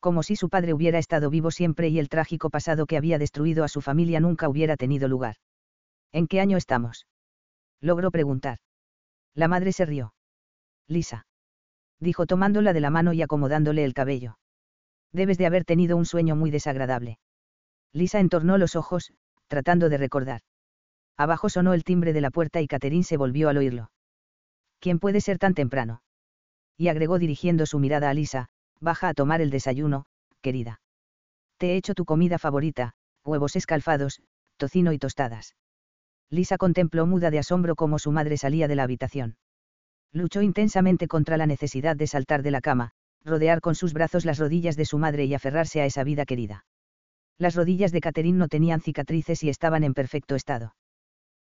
[0.00, 3.64] Como si su padre hubiera estado vivo siempre y el trágico pasado que había destruido
[3.64, 5.36] a su familia nunca hubiera tenido lugar.
[6.12, 7.06] ¿En qué año estamos?
[7.80, 8.58] Logró preguntar.
[9.34, 10.14] La madre se rió.
[10.88, 11.26] Lisa.
[12.00, 14.38] Dijo tomándola de la mano y acomodándole el cabello.
[15.12, 17.18] Debes de haber tenido un sueño muy desagradable.
[17.92, 19.12] Lisa entornó los ojos,
[19.48, 20.42] tratando de recordar.
[21.16, 23.90] Abajo sonó el timbre de la puerta y Catherine se volvió al oírlo.
[24.80, 26.02] ¿Quién puede ser tan temprano?
[26.76, 28.48] Y agregó dirigiendo su mirada a Lisa,
[28.80, 30.06] baja a tomar el desayuno,
[30.40, 30.80] querida.
[31.58, 32.92] Te he hecho tu comida favorita,
[33.24, 34.20] huevos escalfados,
[34.56, 35.56] tocino y tostadas.
[36.30, 39.36] Lisa contempló muda de asombro cómo su madre salía de la habitación.
[40.12, 42.92] Luchó intensamente contra la necesidad de saltar de la cama,
[43.24, 46.64] rodear con sus brazos las rodillas de su madre y aferrarse a esa vida querida.
[47.38, 50.74] Las rodillas de Catherine no tenían cicatrices y estaban en perfecto estado.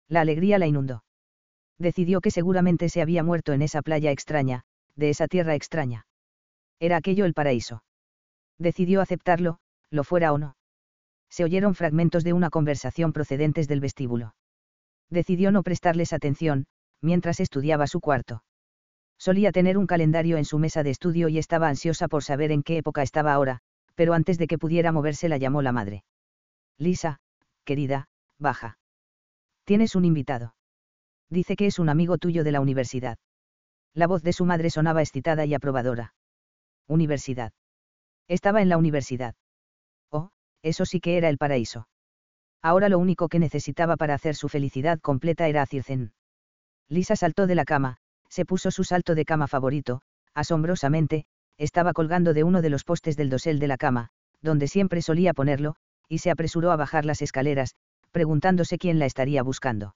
[0.08, 1.04] La alegría la inundó.
[1.78, 4.64] Decidió que seguramente se había muerto en esa playa extraña,
[4.96, 6.06] de esa tierra extraña.
[6.80, 7.84] Era aquello el paraíso.
[8.58, 9.60] Decidió aceptarlo,
[9.92, 10.58] lo fuera o no.
[11.30, 14.36] Se oyeron fragmentos de una conversación procedentes del vestíbulo.
[15.10, 16.66] Decidió no prestarles atención,
[17.02, 18.44] mientras estudiaba su cuarto.
[19.18, 22.64] Solía tener un calendario en su mesa de estudio y estaba ansiosa por saber en
[22.64, 23.60] qué época estaba ahora,
[23.96, 26.04] pero antes de que pudiera moverse la llamó la madre.
[26.78, 27.20] Lisa,
[27.64, 28.08] querida,
[28.40, 28.78] baja.
[29.64, 30.56] Tienes un invitado.
[31.30, 33.18] Dice que es un amigo tuyo de la universidad.
[33.94, 36.14] La voz de su madre sonaba excitada y aprobadora.
[36.88, 37.52] Universidad.
[38.28, 39.36] Estaba en la universidad.
[40.12, 40.30] Oh,
[40.62, 41.88] eso sí que era el paraíso.
[42.62, 46.14] Ahora lo único que necesitaba para hacer su felicidad completa era a Circen.
[46.90, 47.98] Lisa saltó de la cama,
[48.30, 50.02] se puso su salto de cama favorito,
[50.34, 51.26] asombrosamente,
[51.58, 54.10] estaba colgando de uno de los postes del dosel de la cama,
[54.42, 55.76] donde siempre solía ponerlo,
[56.10, 57.76] y se apresuró a bajar las escaleras,
[58.12, 59.96] preguntándose quién la estaría buscando.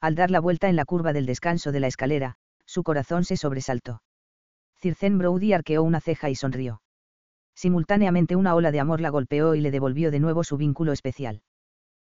[0.00, 3.36] Al dar la vuelta en la curva del descanso de la escalera, su corazón se
[3.36, 4.02] sobresaltó.
[4.80, 6.82] Circen Brody arqueó una ceja y sonrió.
[7.54, 11.42] Simultáneamente una ola de amor la golpeó y le devolvió de nuevo su vínculo especial.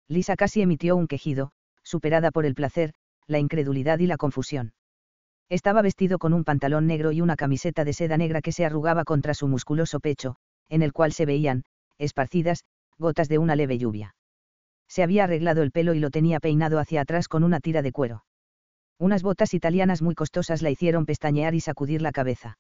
[0.09, 2.95] Lisa casi emitió un quejido, superada por el placer,
[3.27, 4.73] la incredulidad y la confusión.
[5.49, 9.05] Estaba vestido con un pantalón negro y una camiseta de seda negra que se arrugaba
[9.05, 10.37] contra su musculoso pecho,
[10.69, 11.65] en el cual se veían,
[11.99, 12.65] esparcidas,
[12.99, 14.17] gotas de una leve lluvia.
[14.89, 17.93] Se había arreglado el pelo y lo tenía peinado hacia atrás con una tira de
[17.93, 18.25] cuero.
[18.99, 22.59] Unas botas italianas muy costosas la hicieron pestañear y sacudir la cabeza.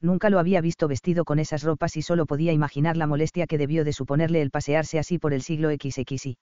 [0.00, 3.58] Nunca lo había visto vestido con esas ropas y solo podía imaginar la molestia que
[3.58, 6.38] debió de suponerle el pasearse así por el siglo XXI.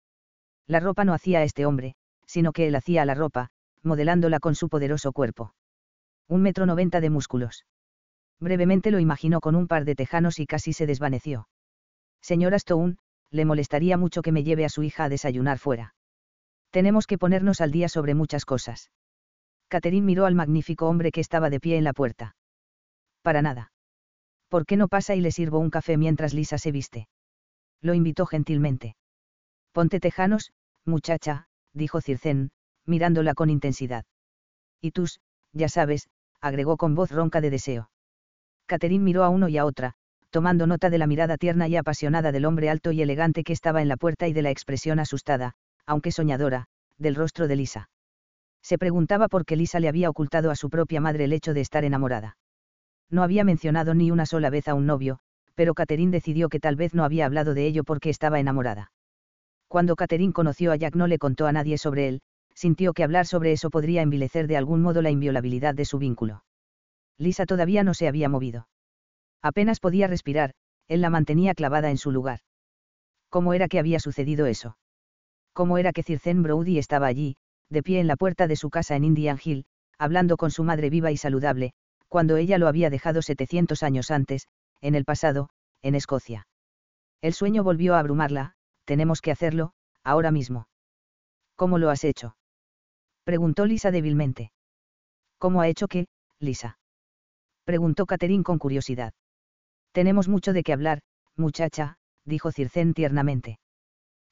[0.68, 3.50] La ropa no hacía a este hombre, sino que él hacía la ropa,
[3.84, 5.54] modelándola con su poderoso cuerpo.
[6.28, 7.66] Un metro noventa de músculos.
[8.40, 11.48] Brevemente lo imaginó con un par de tejanos y casi se desvaneció.
[12.22, 12.96] Señora Stone,
[13.30, 15.94] le molestaría mucho que me lleve a su hija a desayunar fuera.
[16.72, 18.90] Tenemos que ponernos al día sobre muchas cosas.
[19.72, 22.36] Catherine miró al magnífico hombre que estaba de pie en la puerta.
[23.22, 23.72] Para nada.
[24.50, 27.08] ¿Por qué no pasa y le sirvo un café mientras Lisa se viste?
[27.80, 28.98] Lo invitó gentilmente.
[29.72, 30.52] Ponte tejanos,
[30.84, 32.52] muchacha, dijo Circen,
[32.86, 34.04] mirándola con intensidad.
[34.82, 35.22] Y tus,
[35.54, 36.10] ya sabes,
[36.42, 37.90] agregó con voz ronca de deseo.
[38.66, 39.94] Catherine miró a uno y a otra,
[40.32, 43.82] tomando nota de la mirada tierna y apasionada del hombre alto y elegante que estaba
[43.82, 45.54] en la puerta y de la expresión asustada,
[45.86, 46.66] aunque soñadora,
[46.98, 47.90] del rostro de Lisa.
[48.62, 51.62] Se preguntaba por qué Lisa le había ocultado a su propia madre el hecho de
[51.62, 52.38] estar enamorada.
[53.10, 55.20] No había mencionado ni una sola vez a un novio,
[55.56, 58.92] pero Catherine decidió que tal vez no había hablado de ello porque estaba enamorada.
[59.68, 62.22] Cuando Catherine conoció a Jack no le contó a nadie sobre él,
[62.54, 66.44] sintió que hablar sobre eso podría envilecer de algún modo la inviolabilidad de su vínculo.
[67.18, 68.68] Lisa todavía no se había movido.
[69.42, 70.54] Apenas podía respirar,
[70.88, 72.40] él la mantenía clavada en su lugar.
[73.30, 74.78] ¿Cómo era que había sucedido eso?
[75.54, 77.38] ¿Cómo era que Circen Brody estaba allí,
[77.72, 79.66] de pie en la puerta de su casa en Indian Hill,
[79.98, 81.74] hablando con su madre viva y saludable,
[82.08, 84.48] cuando ella lo había dejado 700 años antes,
[84.82, 85.50] en el pasado,
[85.82, 86.48] en Escocia?
[87.22, 88.54] El sueño volvió a abrumarla,
[88.86, 89.72] tenemos que hacerlo,
[90.04, 90.68] ahora mismo.
[91.56, 92.36] ¿Cómo lo has hecho?
[93.24, 94.52] Preguntó Lisa débilmente.
[95.38, 96.08] ¿Cómo ha hecho qué,
[96.40, 96.80] Lisa?
[97.64, 99.14] Preguntó Catherine con curiosidad.
[99.94, 101.02] Tenemos mucho de qué hablar,
[101.38, 103.60] muchacha, dijo Circén tiernamente.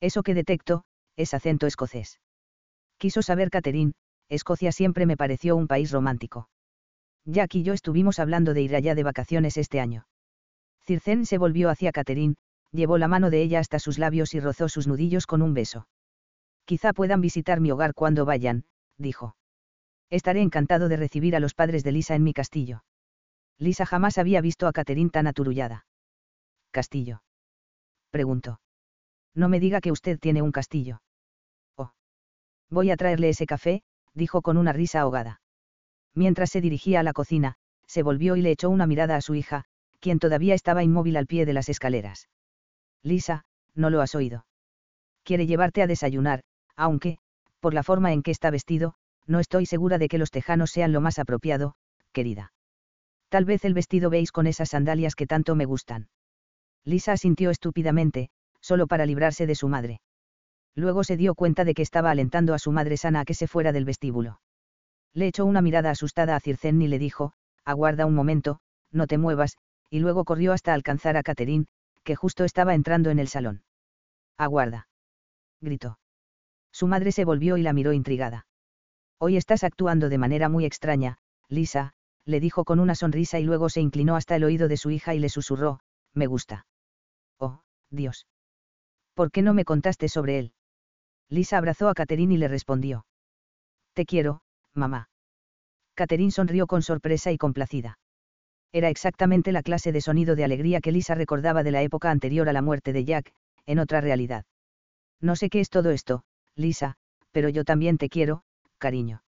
[0.02, 0.84] Eso que detecto,
[1.16, 2.20] es acento escocés.
[3.00, 3.94] Quiso saber Catherine,
[4.28, 6.50] Escocia siempre me pareció un país romántico.
[7.26, 10.06] Jack y yo estuvimos hablando de ir allá de vacaciones este año.
[10.86, 12.36] Circen se volvió hacia Catherine,
[12.72, 15.88] llevó la mano de ella hasta sus labios y rozó sus nudillos con un beso.
[16.66, 18.66] Quizá puedan visitar mi hogar cuando vayan,
[18.98, 19.36] dijo.
[20.10, 22.84] Estaré encantado de recibir a los padres de Lisa en mi castillo.
[23.58, 25.86] Lisa jamás había visto a Catherine tan aturullada.
[26.72, 27.24] ¿Castillo?
[28.12, 28.60] Preguntó.
[29.34, 31.02] No me diga que usted tiene un castillo.
[32.70, 33.82] Voy a traerle ese café,
[34.14, 35.42] dijo con una risa ahogada.
[36.14, 37.56] Mientras se dirigía a la cocina,
[37.88, 39.66] se volvió y le echó una mirada a su hija,
[40.00, 42.30] quien todavía estaba inmóvil al pie de las escaleras.
[43.04, 44.46] Lisa, no lo has oído.
[45.24, 46.44] Quiere llevarte a desayunar,
[46.76, 47.18] aunque,
[47.60, 50.92] por la forma en que está vestido, no estoy segura de que los tejanos sean
[50.92, 51.76] lo más apropiado,
[52.12, 52.54] querida.
[53.30, 56.10] Tal vez el vestido veis con esas sandalias que tanto me gustan.
[56.84, 60.02] Lisa asintió estúpidamente, solo para librarse de su madre.
[60.76, 63.48] Luego se dio cuenta de que estaba alentando a su madre sana a que se
[63.48, 64.40] fuera del vestíbulo.
[65.14, 67.34] Le echó una mirada asustada a Circen y le dijo,
[67.66, 68.60] aguarda un momento,
[68.92, 69.58] no te muevas,
[69.90, 71.66] y luego corrió hasta alcanzar a Catherine,
[72.04, 73.64] que justo estaba entrando en el salón.
[74.38, 74.88] Aguarda.
[75.62, 76.00] Gritó.
[76.72, 78.48] Su madre se volvió y la miró intrigada.
[79.18, 81.18] Hoy estás actuando de manera muy extraña,
[81.50, 81.94] Lisa,
[82.26, 85.16] le dijo con una sonrisa y luego se inclinó hasta el oído de su hija
[85.16, 85.82] y le susurró,
[86.14, 86.68] me gusta.
[87.38, 88.28] Oh, Dios.
[89.16, 90.54] ¿Por qué no me contaste sobre él?
[91.30, 93.06] Lisa abrazó a Catherine y le respondió.
[93.94, 94.42] Te quiero,
[94.74, 95.10] mamá.
[95.96, 98.00] Catherine sonrió con sorpresa y complacida.
[98.72, 102.50] Era exactamente la clase de sonido de alegría que Lisa recordaba de la época anterior
[102.50, 103.34] a la muerte de Jack,
[103.66, 104.46] en otra realidad.
[105.20, 106.24] No sé qué es todo esto,
[106.56, 106.96] Lisa,
[107.32, 108.44] pero yo también te quiero,
[108.78, 109.24] cariño.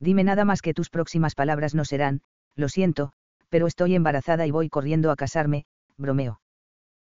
[0.00, 2.22] Dime nada más que tus próximas palabras no serán,
[2.56, 3.12] lo siento,
[3.48, 5.64] pero estoy embarazada y voy corriendo a casarme,
[5.96, 6.40] bromeo.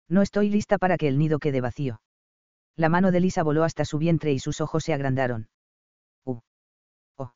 [0.09, 2.01] No estoy lista para que el nido quede vacío.
[2.77, 5.49] La mano de Lisa voló hasta su vientre y sus ojos se agrandaron.
[6.25, 6.39] Uh.
[7.17, 7.33] Oh.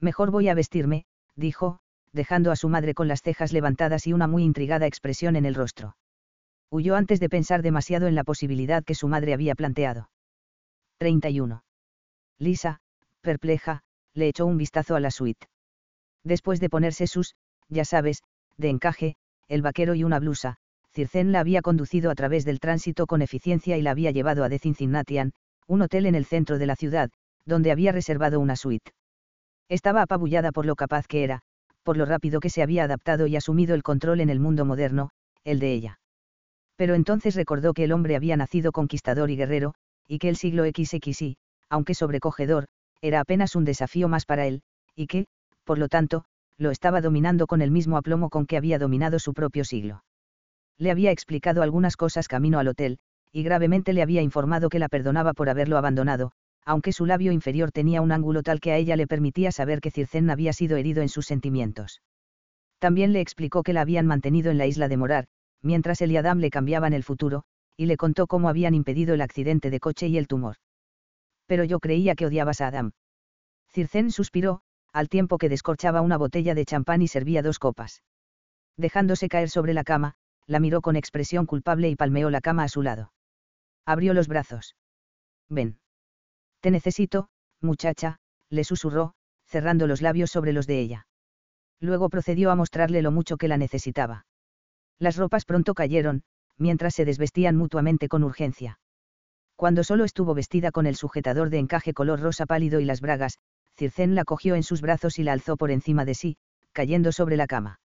[0.00, 1.78] Mejor voy a vestirme, dijo,
[2.12, 5.54] dejando a su madre con las cejas levantadas y una muy intrigada expresión en el
[5.54, 5.96] rostro.
[6.68, 10.10] Huyó antes de pensar demasiado en la posibilidad que su madre había planteado.
[10.98, 11.62] 31.
[12.38, 12.80] Lisa,
[13.20, 13.82] perpleja,
[14.14, 15.46] le echó un vistazo a la suite.
[16.24, 17.36] Después de ponerse sus,
[17.68, 18.24] ya sabes,
[18.56, 20.58] de encaje, el vaquero y una blusa,
[20.96, 24.48] Circen la había conducido a través del tránsito con eficiencia y la había llevado a
[24.48, 25.34] The Cincinnatian,
[25.66, 27.10] un hotel en el centro de la ciudad,
[27.44, 28.92] donde había reservado una suite.
[29.68, 31.42] Estaba apabullada por lo capaz que era,
[31.82, 35.10] por lo rápido que se había adaptado y asumido el control en el mundo moderno,
[35.44, 36.00] el de ella.
[36.76, 39.74] Pero entonces recordó que el hombre había nacido conquistador y guerrero,
[40.08, 41.36] y que el siglo XXI,
[41.68, 42.68] aunque sobrecogedor,
[43.02, 44.62] era apenas un desafío más para él,
[44.94, 45.26] y que,
[45.64, 46.24] por lo tanto,
[46.56, 50.02] lo estaba dominando con el mismo aplomo con que había dominado su propio siglo.
[50.78, 52.98] Le había explicado algunas cosas camino al hotel,
[53.32, 56.32] y gravemente le había informado que la perdonaba por haberlo abandonado,
[56.64, 59.90] aunque su labio inferior tenía un ángulo tal que a ella le permitía saber que
[59.90, 62.02] Circen había sido herido en sus sentimientos.
[62.78, 65.26] También le explicó que la habían mantenido en la isla de Morar,
[65.62, 67.44] mientras él y Adam le cambiaban el futuro,
[67.76, 70.56] y le contó cómo habían impedido el accidente de coche y el tumor.
[71.46, 72.92] Pero yo creía que odiabas a Adam.
[73.72, 74.60] Circen suspiró,
[74.92, 78.02] al tiempo que descorchaba una botella de champán y servía dos copas.
[78.76, 80.14] Dejándose caer sobre la cama,
[80.46, 83.12] la miró con expresión culpable y palmeó la cama a su lado.
[83.84, 84.76] Abrió los brazos.
[85.48, 85.78] Ven.
[86.60, 87.28] Te necesito,
[87.60, 88.18] muchacha,
[88.50, 91.06] le susurró, cerrando los labios sobre los de ella.
[91.80, 94.26] Luego procedió a mostrarle lo mucho que la necesitaba.
[94.98, 96.22] Las ropas pronto cayeron,
[96.56, 98.80] mientras se desvestían mutuamente con urgencia.
[99.56, 103.38] Cuando solo estuvo vestida con el sujetador de encaje color rosa pálido y las bragas,
[103.76, 106.36] Circén la cogió en sus brazos y la alzó por encima de sí,
[106.72, 107.78] cayendo sobre la cama.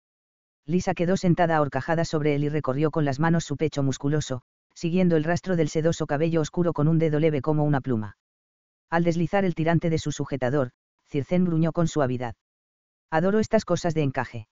[0.69, 4.43] Lisa quedó sentada ahorcajada sobre él y recorrió con las manos su pecho musculoso,
[4.75, 8.17] siguiendo el rastro del sedoso cabello oscuro con un dedo leve como una pluma.
[8.87, 10.69] Al deslizar el tirante de su sujetador,
[11.07, 12.35] Circén gruñó con suavidad.
[13.09, 14.47] Adoro estas cosas de encaje.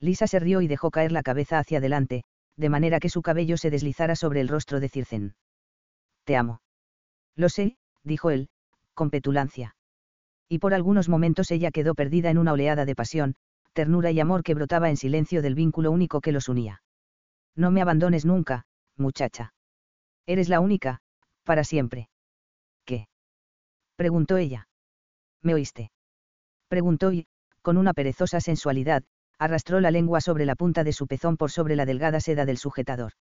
[0.00, 2.24] Lisa se rió y dejó caer la cabeza hacia adelante,
[2.58, 5.34] de manera que su cabello se deslizara sobre el rostro de Circén.
[6.24, 6.60] Te amo.
[7.36, 8.50] Lo sé, dijo él,
[8.92, 9.76] con petulancia.
[10.46, 13.34] Y por algunos momentos ella quedó perdida en una oleada de pasión,
[13.80, 16.82] ternura y amor que brotaba en silencio del vínculo único que los unía.
[17.54, 18.66] No me abandones nunca,
[18.96, 19.54] muchacha.
[20.26, 21.00] Eres la única,
[21.44, 22.08] para siempre
[23.98, 24.68] preguntó ella.
[25.42, 25.90] ¿Me oíste?
[26.68, 27.26] Preguntó y,
[27.62, 29.02] con una perezosa sensualidad,
[29.38, 32.58] arrastró la lengua sobre la punta de su pezón por sobre la delgada seda del
[32.58, 33.14] sujetador.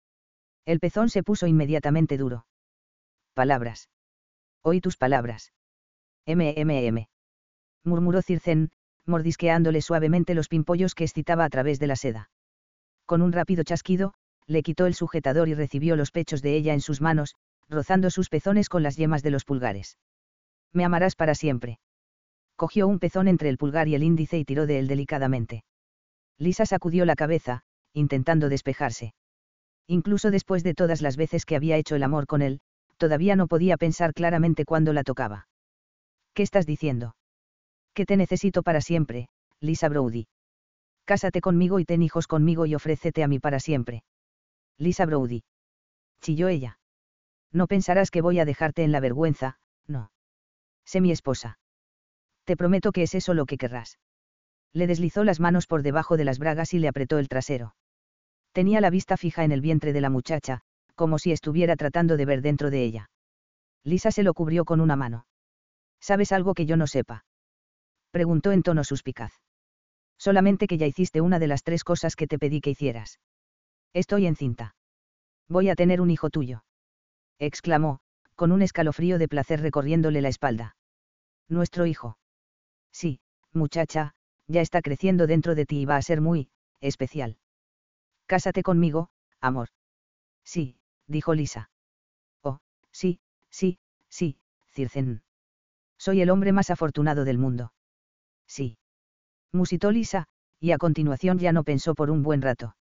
[0.66, 2.45] El pezón se puso inmediatamente duro.
[3.34, 3.90] Palabras.
[4.64, 5.53] Oí tus palabras.
[6.27, 7.08] MMM.
[7.85, 8.69] murmuró Circen,
[9.06, 12.30] mordisqueándole suavemente los pimpollos que excitaba a través de la seda.
[13.06, 14.14] Con un rápido chasquido,
[14.48, 17.35] le quitó el sujetador y recibió los pechos de ella en sus manos,
[17.69, 19.98] rozando sus pezones con las yemas de los pulgares
[20.75, 21.80] me amarás para siempre.
[22.56, 25.64] Cogió un pezón entre el pulgar y el índice y tiró de él delicadamente.
[26.38, 27.61] Lisa sacudió la cabeza,
[27.93, 29.14] intentando despejarse.
[29.88, 32.59] Incluso después de todas las veces que había hecho el amor con él,
[32.98, 35.48] todavía no podía pensar claramente cuándo la tocaba.
[36.34, 37.16] ¿Qué estás diciendo?
[37.95, 39.30] Que te necesito para siempre,
[39.61, 40.27] Lisa Brody.
[41.06, 44.03] Cásate conmigo y ten hijos conmigo y ofrécete a mí para siempre.
[44.77, 45.43] Lisa Brody.
[46.22, 46.77] Chilló ella.
[47.53, 50.11] No pensarás que voy a dejarte en la vergüenza, no.
[50.83, 51.57] Sé mi esposa.
[52.43, 53.98] Te prometo que es eso lo que querrás.
[54.74, 57.75] Le deslizó las manos por debajo de las bragas y le apretó el trasero.
[58.51, 60.64] Tenía la vista fija en el vientre de la muchacha,
[60.95, 63.09] como si estuviera tratando de ver dentro de ella.
[63.85, 65.27] Lisa se lo cubrió con una mano.
[66.01, 67.24] ¿Sabes algo que yo no sepa?
[68.16, 69.34] Preguntó en tono suspicaz.
[70.18, 73.19] Solamente que ya hiciste una de las tres cosas que te pedí que hicieras.
[73.92, 74.74] Estoy encinta.
[75.50, 76.64] Voy a tener un hijo tuyo.
[77.40, 78.00] Exclamó,
[78.35, 80.77] con un escalofrío de placer recorriéndole la espalda.
[81.50, 82.18] Nuestro hijo.
[82.94, 83.19] Sí,
[83.52, 84.14] muchacha,
[84.48, 86.48] ya está creciendo dentro de ti y va a ser muy,
[86.80, 87.38] especial.
[88.27, 89.10] Cásate conmigo,
[89.42, 89.68] amor.
[90.45, 91.69] Sí, dijo Lisa.
[92.44, 92.60] Oh,
[92.94, 93.19] sí,
[93.50, 93.77] sí,
[94.08, 94.38] sí,
[94.68, 95.22] Circen.
[95.98, 97.74] Soy el hombre más afortunado del mundo.
[98.48, 98.77] Sí.
[99.51, 100.25] Musitó Lisa,
[100.59, 102.75] y a continuación ya no pensó por un buen rato.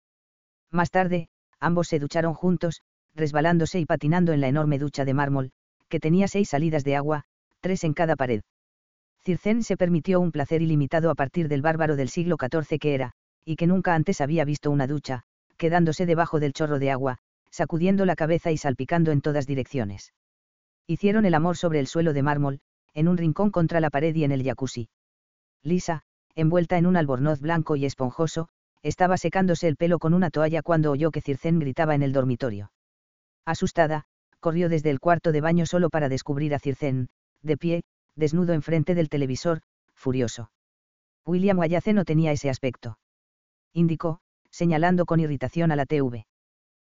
[0.71, 1.29] Más tarde,
[1.59, 2.81] ambos se ducharon juntos,
[3.13, 5.51] resbalándose y patinando en la enorme ducha de mármol,
[5.89, 7.23] que tenía seis salidas de agua,
[7.61, 8.41] tres en cada pared.
[9.23, 13.13] Circen se permitió un placer ilimitado a partir del bárbaro del siglo XIV que era,
[13.43, 15.23] y que nunca antes había visto una ducha,
[15.57, 17.17] quedándose debajo del chorro de agua,
[17.49, 20.13] sacudiendo la cabeza y salpicando en todas direcciones.
[20.87, 22.59] Hicieron el amor sobre el suelo de mármol,
[22.93, 24.89] en un rincón contra la pared y en el jacuzzi.
[25.65, 26.03] Lisa,
[26.35, 28.49] envuelta en un albornoz blanco y esponjoso,
[28.83, 32.71] estaba secándose el pelo con una toalla cuando oyó que Circén gritaba en el dormitorio.
[33.45, 34.03] Asustada,
[34.39, 37.09] corrió desde el cuarto de baño solo para descubrir a Circén,
[37.41, 37.83] de pie,
[38.15, 39.61] desnudo enfrente del televisor,
[39.95, 40.51] furioso.
[41.25, 42.99] William Wallace no tenía ese aspecto.
[43.73, 44.19] Indicó,
[44.51, 46.27] señalando con irritación a la TV.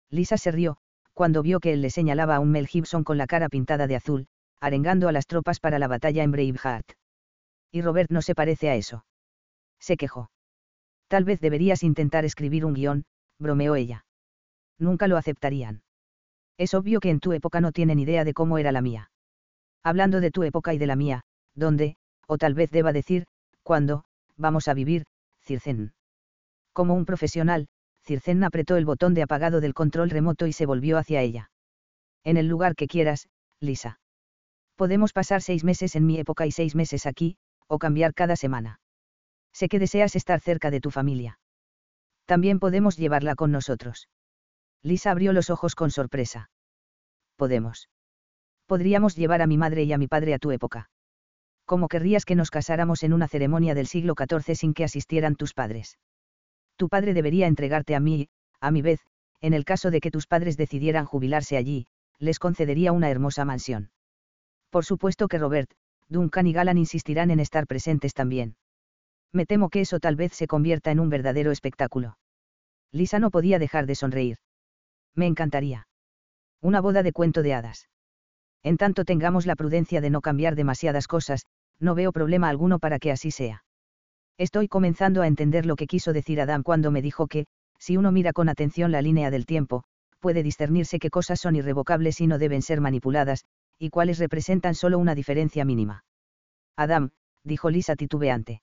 [0.09, 0.77] Lisa se rió,
[1.13, 3.95] cuando vio que él le señalaba a un Mel Gibson con la cara pintada de
[3.95, 4.27] azul,
[4.59, 6.91] arengando a las tropas para la batalla en Braveheart.
[7.75, 9.05] Y Robert no se parece a eso.
[9.81, 10.31] Se quejó.
[11.09, 13.03] Tal vez deberías intentar escribir un guion,
[13.37, 14.05] bromeó ella.
[14.79, 15.83] Nunca lo aceptarían.
[16.57, 19.11] Es obvio que en tu época no tienen idea de cómo era la mía.
[19.83, 21.23] Hablando de tu época y de la mía,
[21.53, 21.97] ¿dónde,
[22.29, 23.25] o tal vez deba decir,
[23.61, 24.05] cuándo,
[24.37, 25.03] vamos a vivir,
[25.41, 25.91] Circen.
[26.71, 27.67] Como un profesional,
[28.05, 31.51] Circen apretó el botón de apagado del control remoto y se volvió hacia ella.
[32.23, 33.27] En el lugar que quieras,
[33.59, 33.99] Lisa.
[34.77, 37.37] Podemos pasar seis meses en mi época y seis meses aquí,
[37.67, 38.79] o cambiar cada semana.
[39.53, 41.39] Sé que deseas estar cerca de tu familia.
[42.25, 44.09] También podemos llevarla con nosotros.
[44.81, 46.49] Lisa abrió los ojos con sorpresa.
[47.35, 47.89] Podemos.
[48.65, 50.89] Podríamos llevar a mi madre y a mi padre a tu época.
[51.65, 55.53] ¿Cómo querrías que nos casáramos en una ceremonia del siglo XIV sin que asistieran tus
[55.53, 55.97] padres?
[56.75, 58.29] Tu padre debería entregarte a mí,
[58.59, 58.99] a mi vez,
[59.41, 61.87] en el caso de que tus padres decidieran jubilarse allí,
[62.19, 63.91] les concedería una hermosa mansión.
[64.69, 65.71] Por supuesto que Robert,
[66.09, 68.55] Duncan y Galan insistirán en estar presentes también.
[69.31, 72.17] Me temo que eso tal vez se convierta en un verdadero espectáculo.
[72.91, 74.37] Lisa no podía dejar de sonreír.
[75.15, 75.87] Me encantaría.
[76.61, 77.89] Una boda de cuento de hadas.
[78.63, 81.45] En tanto tengamos la prudencia de no cambiar demasiadas cosas,
[81.79, 83.63] no veo problema alguno para que así sea.
[84.37, 87.45] Estoy comenzando a entender lo que quiso decir Adam cuando me dijo que,
[87.77, 89.83] si uno mira con atención la línea del tiempo,
[90.19, 93.45] puede discernirse qué cosas son irrevocables y no deben ser manipuladas,
[93.77, 96.05] y cuáles representan solo una diferencia mínima.
[96.75, 97.11] Adam,
[97.43, 98.61] dijo Lisa titubeante.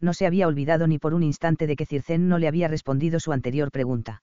[0.00, 3.20] No se había olvidado ni por un instante de que Circén no le había respondido
[3.20, 4.22] su anterior pregunta.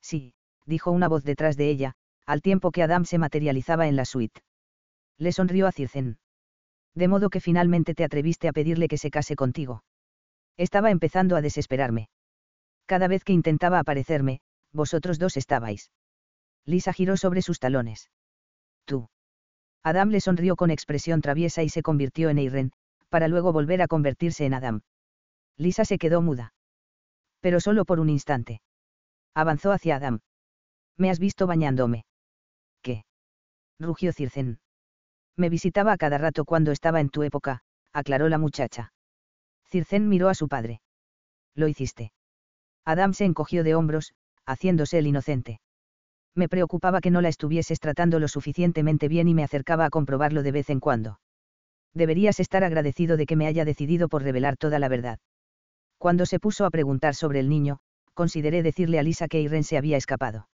[0.00, 0.34] Sí,
[0.64, 1.94] dijo una voz detrás de ella,
[2.26, 4.42] al tiempo que Adam se materializaba en la suite.
[5.16, 6.18] Le sonrió a Circen.
[6.94, 9.84] De modo que finalmente te atreviste a pedirle que se case contigo.
[10.56, 12.08] Estaba empezando a desesperarme.
[12.86, 14.40] Cada vez que intentaba aparecerme,
[14.72, 15.92] vosotros dos estabais.
[16.64, 18.10] Lisa giró sobre sus talones.
[18.84, 19.08] Tú.
[19.86, 22.72] Adam le sonrió con expresión traviesa y se convirtió en Eiren,
[23.08, 24.80] para luego volver a convertirse en Adam.
[25.56, 26.54] Lisa se quedó muda.
[27.38, 28.60] Pero solo por un instante.
[29.32, 30.18] Avanzó hacia Adam.
[30.96, 32.04] Me has visto bañándome.
[32.82, 33.04] ¿Qué?
[33.78, 34.58] rugió Circen.
[35.36, 38.92] Me visitaba a cada rato cuando estaba en tu época, aclaró la muchacha.
[39.70, 40.80] Circen miró a su padre.
[41.54, 42.10] Lo hiciste.
[42.84, 44.14] Adam se encogió de hombros,
[44.46, 45.60] haciéndose el inocente.
[46.36, 50.44] Me preocupaba que no la estuvieses tratando lo suficientemente bien y me acercaba a comprobarlo
[50.44, 51.18] de vez en cuando.
[51.94, 55.18] Deberías estar agradecido de que me haya decidido por revelar toda la verdad.
[55.98, 57.78] Cuando se puso a preguntar sobre el niño,
[58.14, 60.46] consideré decirle a Lisa que Irene se había escapado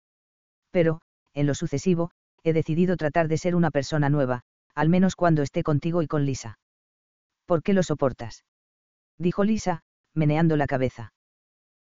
[0.72, 1.02] pero,
[1.34, 2.12] en lo sucesivo,
[2.44, 4.42] he decidido tratar de ser una persona nueva,
[4.74, 6.58] al menos cuando esté contigo y con Lisa.
[7.46, 8.46] ¿Por qué lo soportas?
[9.20, 9.84] Dijo Lisa,
[10.16, 11.14] meneando la cabeza.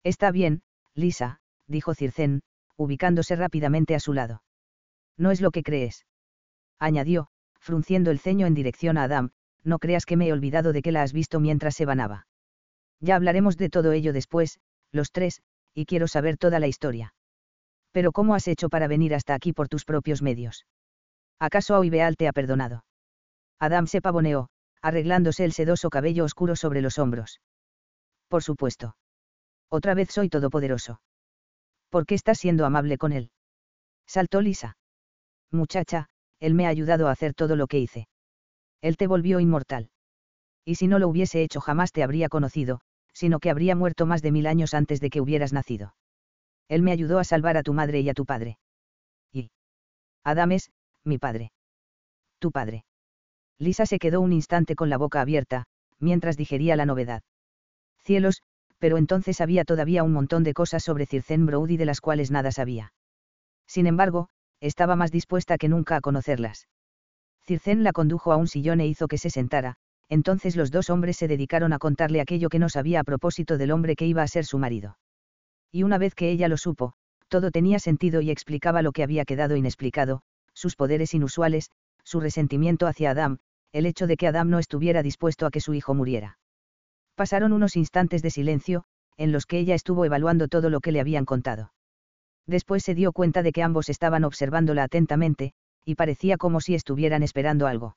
[0.03, 0.63] Está bien,
[0.95, 2.41] Lisa, dijo Circén,
[2.79, 4.43] ubicándose rápidamente a su lado.
[5.19, 6.07] No es lo que crees.
[6.79, 7.27] Añadió,
[7.59, 9.31] frunciendo el ceño en dirección a Adam,
[9.65, 12.27] no creas que me he olvidado de que la has visto mientras se banaba.
[13.01, 14.61] Ya hablaremos de todo ello después,
[14.93, 15.43] los tres,
[15.75, 17.15] y quiero saber toda la historia.
[17.93, 20.67] Pero ¿cómo has hecho para venir hasta aquí por tus propios medios?
[21.41, 22.85] ¿Acaso Auibeal te ha perdonado?
[23.59, 24.51] Adam se pavoneó,
[24.83, 27.41] arreglándose el sedoso cabello oscuro sobre los hombros.
[28.29, 28.97] Por supuesto.
[29.69, 31.01] Otra vez soy todopoderoso.
[31.91, 33.31] ¿Por qué estás siendo amable con él?
[34.07, 34.77] Saltó Lisa.
[35.51, 36.09] Muchacha,
[36.41, 38.09] él me ha ayudado a hacer todo lo que hice.
[38.81, 39.91] Él te volvió inmortal.
[40.65, 42.81] Y si no lo hubiese hecho jamás te habría conocido,
[43.13, 45.95] sino que habría muerto más de mil años antes de que hubieras nacido.
[46.69, 48.59] Él me ayudó a salvar a tu madre y a tu padre.
[49.33, 49.51] Y.
[50.23, 50.71] Adames,
[51.05, 51.53] mi padre.
[52.39, 52.85] Tu padre.
[53.59, 55.65] Lisa se quedó un instante con la boca abierta,
[55.99, 57.23] mientras digería la novedad.
[58.05, 58.43] Cielos,
[58.79, 62.53] pero entonces había todavía un montón de cosas sobre Circen Brody de las cuales nada
[62.53, 62.93] sabía.
[63.67, 64.29] Sin embargo,
[64.61, 66.69] estaba más dispuesta que nunca a conocerlas.
[67.47, 69.77] Circen la condujo a un sillón e hizo que se sentara,
[70.09, 73.71] entonces los dos hombres se dedicaron a contarle aquello que no sabía a propósito del
[73.71, 74.99] hombre que iba a ser su marido.
[75.71, 76.95] Y una vez que ella lo supo,
[77.29, 80.23] todo tenía sentido y explicaba lo que había quedado inexplicado,
[80.55, 81.71] sus poderes inusuales,
[82.05, 83.39] su resentimiento hacia Adam,
[83.73, 86.38] el hecho de que Adam no estuviera dispuesto a que su hijo muriera.
[87.19, 88.85] Pasaron unos instantes de silencio,
[89.17, 91.73] en los que ella estuvo evaluando todo lo que le habían contado.
[92.47, 95.53] Después se dio cuenta de que ambos estaban observándola atentamente,
[95.85, 97.97] y parecía como si estuvieran esperando algo.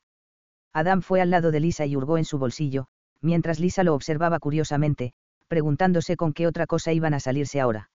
[0.73, 2.87] Adam fue al lado de Lisa y hurgó en su bolsillo,
[3.21, 5.13] mientras Lisa lo observaba curiosamente,
[5.47, 7.91] preguntándose con qué otra cosa iban a salirse ahora.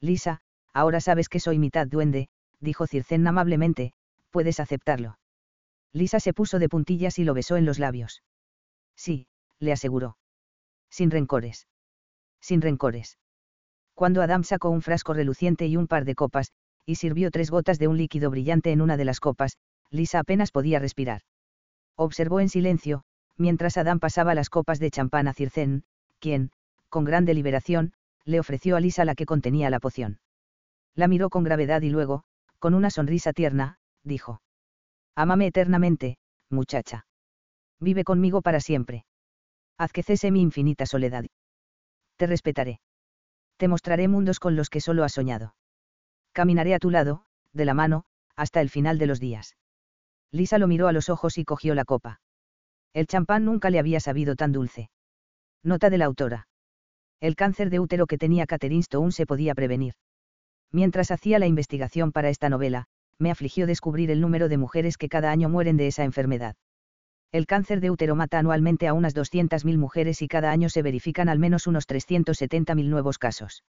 [0.00, 0.40] Lisa,
[0.72, 3.92] ahora sabes que soy mitad duende, dijo Circen amablemente,
[4.30, 5.20] puedes aceptarlo.
[5.92, 8.24] Lisa se puso de puntillas y lo besó en los labios.
[8.96, 9.28] Sí,
[9.60, 10.17] le aseguró.
[10.90, 11.66] Sin rencores.
[12.40, 13.18] Sin rencores.
[13.94, 16.52] Cuando Adam sacó un frasco reluciente y un par de copas,
[16.86, 19.58] y sirvió tres gotas de un líquido brillante en una de las copas,
[19.90, 21.22] Lisa apenas podía respirar.
[21.96, 23.02] Observó en silencio,
[23.36, 25.84] mientras Adán pasaba las copas de champán a Circén,
[26.20, 26.50] quien,
[26.88, 27.92] con gran deliberación,
[28.24, 30.20] le ofreció a Lisa la que contenía la poción.
[30.94, 32.24] La miró con gravedad y luego,
[32.58, 34.42] con una sonrisa tierna, dijo.
[35.14, 36.18] Ámame eternamente,
[36.50, 37.06] muchacha.
[37.80, 39.04] Vive conmigo para siempre.
[39.78, 41.24] Haz que cese mi infinita soledad.
[42.16, 42.80] Te respetaré.
[43.56, 45.54] Te mostraré mundos con los que solo has soñado.
[46.32, 49.56] Caminaré a tu lado, de la mano, hasta el final de los días.
[50.32, 52.20] Lisa lo miró a los ojos y cogió la copa.
[52.92, 54.90] El champán nunca le había sabido tan dulce.
[55.62, 56.48] Nota de la autora.
[57.20, 59.94] El cáncer de útero que tenía Catherine Stone se podía prevenir.
[60.72, 62.86] Mientras hacía la investigación para esta novela,
[63.18, 66.56] me afligió descubrir el número de mujeres que cada año mueren de esa enfermedad.
[67.32, 71.28] El cáncer de útero mata anualmente a unas 200.000 mujeres y cada año se verifican
[71.28, 73.62] al menos unos 370.000 nuevos casos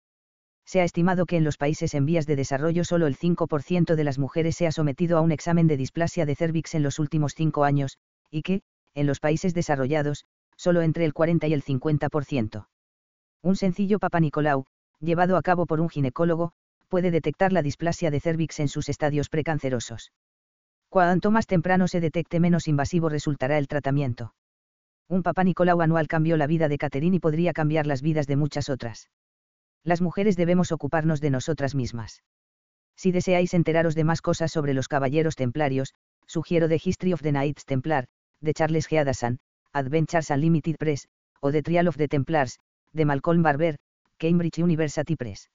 [0.67, 4.05] se ha estimado que en los países en vías de desarrollo solo el 5% de
[4.05, 7.35] las mujeres se ha sometido a un examen de displasia de cervix en los últimos
[7.35, 7.99] cinco años,
[8.31, 8.63] y que,
[8.95, 10.27] en los países desarrollados,
[10.57, 12.67] solo entre el 40 y el 50%.
[13.43, 14.67] Un sencillo Papa Nicolau,
[14.99, 16.53] llevado a cabo por un ginecólogo,
[16.89, 20.11] puede detectar la displasia de cervix en sus estadios precancerosos.
[20.89, 24.35] Cuanto más temprano se detecte menos invasivo resultará el tratamiento.
[25.09, 28.37] Un Papa Nicolau anual cambió la vida de Caterine y podría cambiar las vidas de
[28.37, 29.09] muchas otras
[29.87, 32.25] las mujeres debemos ocuparnos de nosotras mismas.
[32.97, 35.95] Si deseáis enteraros de más cosas sobre los caballeros templarios,
[36.27, 38.09] sugiero The History of the Knights Templar,
[38.41, 38.99] de Charles G.
[38.99, 39.39] Addison,
[39.73, 41.07] Adventures Unlimited Press,
[41.41, 42.59] o The Trial of the Templars,
[42.93, 43.77] de Malcolm Barber,
[44.19, 45.51] Cambridge University Press.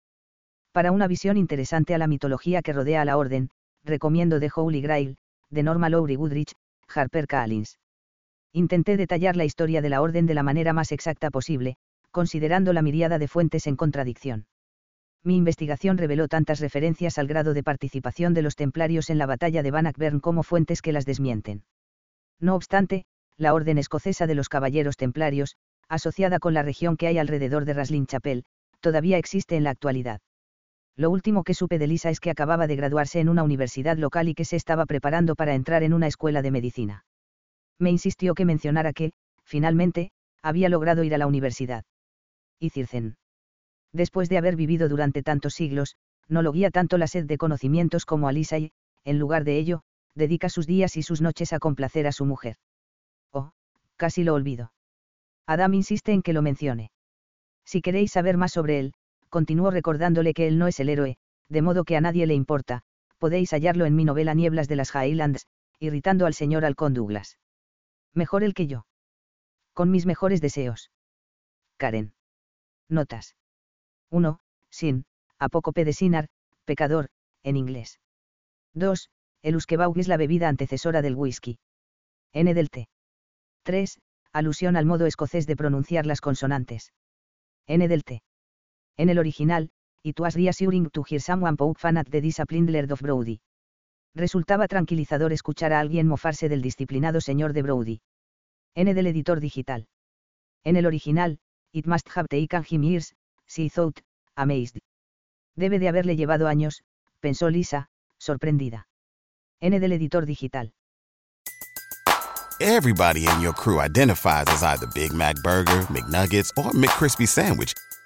[0.72, 3.50] Para una visión interesante a la mitología que rodea a la orden,
[3.84, 5.18] recomiendo The Holy Grail,
[5.52, 6.54] de Norma Lowry Goodrich,
[6.88, 7.78] Harper Collins.
[8.54, 11.76] Intenté detallar la historia de la orden de la manera más exacta posible,
[12.10, 14.48] considerando la miriada de fuentes en contradicción.
[15.24, 19.62] Mi investigación reveló tantas referencias al grado de participación de los templarios en la batalla
[19.62, 21.64] de Bannockburn como fuentes que las desmienten.
[22.40, 23.06] No obstante,
[23.38, 25.56] la Orden Escocesa de los Caballeros Templarios,
[25.88, 28.46] asociada con la región que hay alrededor de Raslin Chapel,
[28.80, 30.22] todavía existe en la actualidad.
[30.96, 34.28] Lo último que supe de Lisa es que acababa de graduarse en una universidad local
[34.28, 37.06] y que se estaba preparando para entrar en una escuela de medicina.
[37.80, 39.14] Me insistió que mencionara que,
[39.44, 40.12] finalmente,
[40.42, 41.84] había logrado ir a la universidad
[42.60, 43.18] y Circen.
[43.92, 45.96] Después de haber vivido durante tantos siglos,
[46.30, 48.72] no lo guía tanto la sed de conocimientos como Alisa y,
[49.04, 49.82] en lugar de ello,
[50.16, 52.58] dedica sus días y sus noches a complacer a su mujer.
[53.32, 53.52] Oh,
[53.98, 54.72] casi lo olvido.
[55.48, 56.92] Adam insiste en que lo mencione.
[57.66, 58.94] Si queréis saber más sobre él,
[59.32, 61.18] continúo recordándole que él no es el héroe,
[61.50, 62.84] de modo que a nadie le importa,
[63.18, 65.48] podéis hallarlo en mi novela Nieblas de las Highlands,
[65.80, 67.40] irritando al señor Alcón Douglas.
[68.14, 68.86] Mejor el que yo.
[69.74, 70.92] Con mis mejores deseos.
[71.78, 72.14] Karen.
[72.90, 73.36] Notas.
[74.12, 74.40] 1.
[74.70, 75.06] Sin,
[75.40, 76.28] apócope de Sinar,
[76.66, 77.10] pecador,
[77.42, 78.00] en inglés.
[78.74, 79.10] 2.
[79.42, 81.58] El usquebaug es la bebida antecesora del whisky.
[82.34, 82.90] N del té.
[83.64, 84.00] 3.
[84.34, 86.94] Alusión al modo escocés de pronunciar las consonantes.
[87.66, 88.22] N del té.
[88.98, 89.72] En el original,
[90.04, 93.40] It was reassuring to hear someone poke fun at the disciplined Lord of Brody.
[94.16, 98.02] Resultaba tranquilizador escuchar a alguien mofarse del disciplinado señor de Brody.
[98.76, 99.88] N del editor digital.
[100.64, 101.40] En el original,
[101.74, 103.14] It must have taken him years,
[103.48, 104.00] she thought,
[104.36, 104.80] amazed.
[105.56, 106.84] Debe de haberle llevado años,
[107.22, 108.88] pensó Lisa, sorprendida.
[109.62, 110.74] N del editor digital.
[112.60, 117.74] Everybody in your crew identifies as either Big Mac Burger, McNuggets, or McCrispy Sandwich.